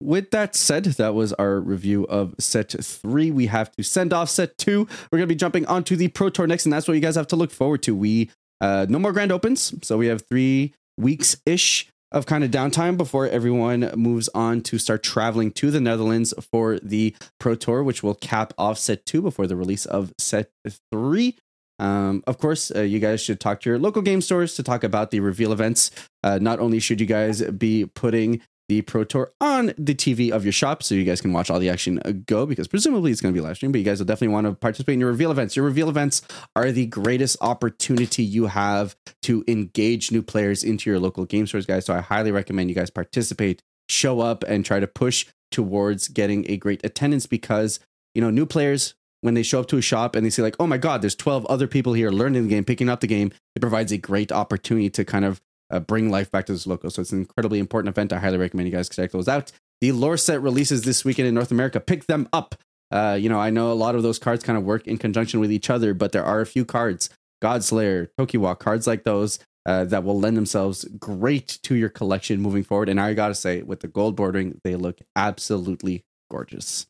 with 0.00 0.30
that 0.30 0.54
said, 0.54 0.84
that 0.84 1.14
was 1.14 1.32
our 1.34 1.58
review 1.60 2.04
of 2.04 2.34
set 2.38 2.72
three. 2.72 3.30
We 3.30 3.46
have 3.46 3.72
to 3.72 3.82
send 3.82 4.12
off 4.12 4.28
set 4.28 4.58
two. 4.58 4.86
We're 5.10 5.18
going 5.18 5.28
to 5.28 5.34
be 5.34 5.38
jumping 5.38 5.66
onto 5.66 5.96
the 5.96 6.08
Pro 6.08 6.28
Tour 6.28 6.46
next, 6.46 6.66
and 6.66 6.72
that's 6.72 6.86
what 6.86 6.94
you 6.94 7.00
guys 7.00 7.16
have 7.16 7.28
to 7.28 7.36
look 7.36 7.50
forward 7.50 7.82
to. 7.84 7.94
We 7.96 8.30
uh, 8.60 8.86
no 8.88 8.98
more 8.98 9.12
grand 9.12 9.32
opens. 9.32 9.74
So 9.82 9.96
we 9.96 10.06
have 10.06 10.22
three 10.28 10.74
weeks 10.98 11.36
ish 11.44 11.88
of 12.12 12.24
kind 12.24 12.44
of 12.44 12.50
downtime 12.50 12.96
before 12.96 13.26
everyone 13.26 13.90
moves 13.96 14.28
on 14.34 14.60
to 14.62 14.78
start 14.78 15.02
traveling 15.02 15.50
to 15.52 15.70
the 15.70 15.80
Netherlands 15.80 16.32
for 16.50 16.78
the 16.78 17.14
Pro 17.40 17.54
Tour, 17.54 17.82
which 17.82 18.02
will 18.02 18.14
cap 18.14 18.54
off 18.56 18.78
set 18.78 19.04
two 19.04 19.20
before 19.20 19.46
the 19.46 19.56
release 19.56 19.86
of 19.86 20.12
set 20.18 20.50
three. 20.92 21.36
Um, 21.78 22.22
of 22.26 22.38
course, 22.38 22.70
uh, 22.74 22.82
you 22.82 23.00
guys 23.00 23.20
should 23.20 23.40
talk 23.40 23.60
to 23.60 23.70
your 23.70 23.78
local 23.78 24.00
game 24.02 24.22
stores 24.22 24.54
to 24.54 24.62
talk 24.62 24.82
about 24.82 25.10
the 25.10 25.20
reveal 25.20 25.52
events. 25.52 25.90
Uh, 26.22 26.38
not 26.40 26.58
only 26.58 26.78
should 26.78 27.00
you 27.00 27.06
guys 27.06 27.42
be 27.42 27.86
putting 27.94 28.40
the 28.68 28.82
Pro 28.82 29.04
Tour 29.04 29.32
on 29.40 29.66
the 29.78 29.94
TV 29.94 30.30
of 30.30 30.44
your 30.44 30.52
shop 30.52 30.82
so 30.82 30.94
you 30.94 31.04
guys 31.04 31.20
can 31.20 31.32
watch 31.32 31.50
all 31.50 31.58
the 31.58 31.70
action 31.70 32.00
uh, 32.04 32.12
go 32.26 32.46
because 32.46 32.66
presumably 32.68 33.12
it's 33.12 33.20
going 33.20 33.32
to 33.32 33.40
be 33.40 33.44
live 33.44 33.56
stream, 33.56 33.72
but 33.72 33.78
you 33.78 33.84
guys 33.84 33.98
will 33.98 34.06
definitely 34.06 34.34
want 34.34 34.46
to 34.46 34.54
participate 34.54 34.94
in 34.94 35.00
your 35.00 35.10
reveal 35.10 35.30
events. 35.30 35.56
Your 35.56 35.64
reveal 35.64 35.88
events 35.88 36.22
are 36.54 36.72
the 36.72 36.86
greatest 36.86 37.36
opportunity 37.40 38.24
you 38.24 38.46
have 38.46 38.96
to 39.22 39.44
engage 39.46 40.10
new 40.10 40.22
players 40.22 40.64
into 40.64 40.90
your 40.90 40.98
local 40.98 41.24
game 41.24 41.46
stores, 41.46 41.66
guys. 41.66 41.86
So 41.86 41.94
I 41.94 42.00
highly 42.00 42.32
recommend 42.32 42.68
you 42.68 42.74
guys 42.74 42.90
participate, 42.90 43.62
show 43.88 44.20
up, 44.20 44.42
and 44.44 44.64
try 44.64 44.80
to 44.80 44.86
push 44.86 45.26
towards 45.50 46.08
getting 46.08 46.50
a 46.50 46.56
great 46.56 46.84
attendance 46.84 47.26
because, 47.26 47.78
you 48.14 48.20
know, 48.20 48.30
new 48.30 48.46
players 48.46 48.94
when 49.20 49.34
they 49.34 49.42
show 49.42 49.60
up 49.60 49.66
to 49.68 49.78
a 49.78 49.82
shop 49.82 50.14
and 50.14 50.24
they 50.24 50.30
see 50.30 50.42
like, 50.42 50.56
oh 50.60 50.66
my 50.66 50.78
God, 50.78 51.02
there's 51.02 51.14
12 51.14 51.46
other 51.46 51.66
people 51.66 51.94
here 51.94 52.10
learning 52.10 52.44
the 52.44 52.48
game, 52.48 52.64
picking 52.64 52.88
up 52.88 53.00
the 53.00 53.06
game, 53.06 53.32
it 53.54 53.60
provides 53.60 53.92
a 53.92 53.98
great 53.98 54.30
opportunity 54.30 54.90
to 54.90 55.04
kind 55.04 55.24
of 55.24 55.40
uh, 55.70 55.80
bring 55.80 56.10
life 56.10 56.30
back 56.30 56.46
to 56.46 56.52
this 56.52 56.66
local. 56.66 56.90
So 56.90 57.02
it's 57.02 57.12
an 57.12 57.20
incredibly 57.20 57.58
important 57.58 57.92
event. 57.94 58.12
I 58.12 58.18
highly 58.18 58.38
recommend 58.38 58.68
you 58.68 58.74
guys 58.74 58.88
check 58.88 59.10
those 59.12 59.28
out. 59.28 59.52
The 59.80 59.92
lore 59.92 60.16
set 60.16 60.40
releases 60.40 60.82
this 60.82 61.04
weekend 61.04 61.28
in 61.28 61.34
North 61.34 61.50
America. 61.50 61.80
Pick 61.80 62.06
them 62.06 62.28
up. 62.32 62.54
Uh, 62.90 63.18
you 63.20 63.28
know, 63.28 63.40
I 63.40 63.50
know 63.50 63.72
a 63.72 63.74
lot 63.74 63.94
of 63.94 64.02
those 64.02 64.18
cards 64.18 64.44
kind 64.44 64.56
of 64.56 64.64
work 64.64 64.86
in 64.86 64.96
conjunction 64.96 65.40
with 65.40 65.50
each 65.50 65.68
other, 65.70 65.92
but 65.92 66.12
there 66.12 66.24
are 66.24 66.40
a 66.40 66.46
few 66.46 66.64
cards, 66.64 67.10
Godslayer, 67.42 68.08
Tokiwa, 68.18 68.58
cards 68.58 68.86
like 68.86 69.04
those 69.04 69.38
uh, 69.66 69.84
that 69.84 70.04
will 70.04 70.18
lend 70.18 70.36
themselves 70.36 70.84
great 70.98 71.58
to 71.64 71.74
your 71.74 71.88
collection 71.88 72.40
moving 72.40 72.62
forward. 72.62 72.88
And 72.88 73.00
I 73.00 73.12
gotta 73.14 73.34
say, 73.34 73.62
with 73.62 73.80
the 73.80 73.88
gold 73.88 74.14
bordering, 74.14 74.60
they 74.62 74.76
look 74.76 75.00
absolutely 75.16 76.04
gorgeous. 76.30 76.86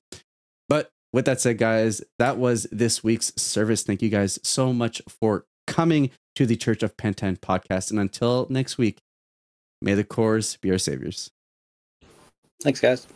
But 0.69 0.90
with 1.12 1.24
that 1.24 1.40
said, 1.40 1.57
guys, 1.57 2.03
that 2.19 2.36
was 2.36 2.65
this 2.70 3.03
week's 3.03 3.32
service. 3.36 3.82
Thank 3.82 4.03
you 4.03 4.11
guys 4.11 4.39
so 4.43 4.74
much 4.74 5.01
for 5.09 5.47
coming 5.66 6.11
to 6.36 6.46
the 6.46 6.56
Church 6.56 6.82
of 6.82 6.96
Pentan 6.96 7.38
podcast. 7.38 7.90
And 7.90 7.98
until 7.98 8.46
next 8.48 8.78
week, 8.78 8.98
may 9.82 9.94
the 9.94 10.04
cores 10.04 10.56
be 10.56 10.70
our 10.70 10.78
saviors. 10.78 11.30
Thanks, 12.62 12.80
guys. 12.80 13.06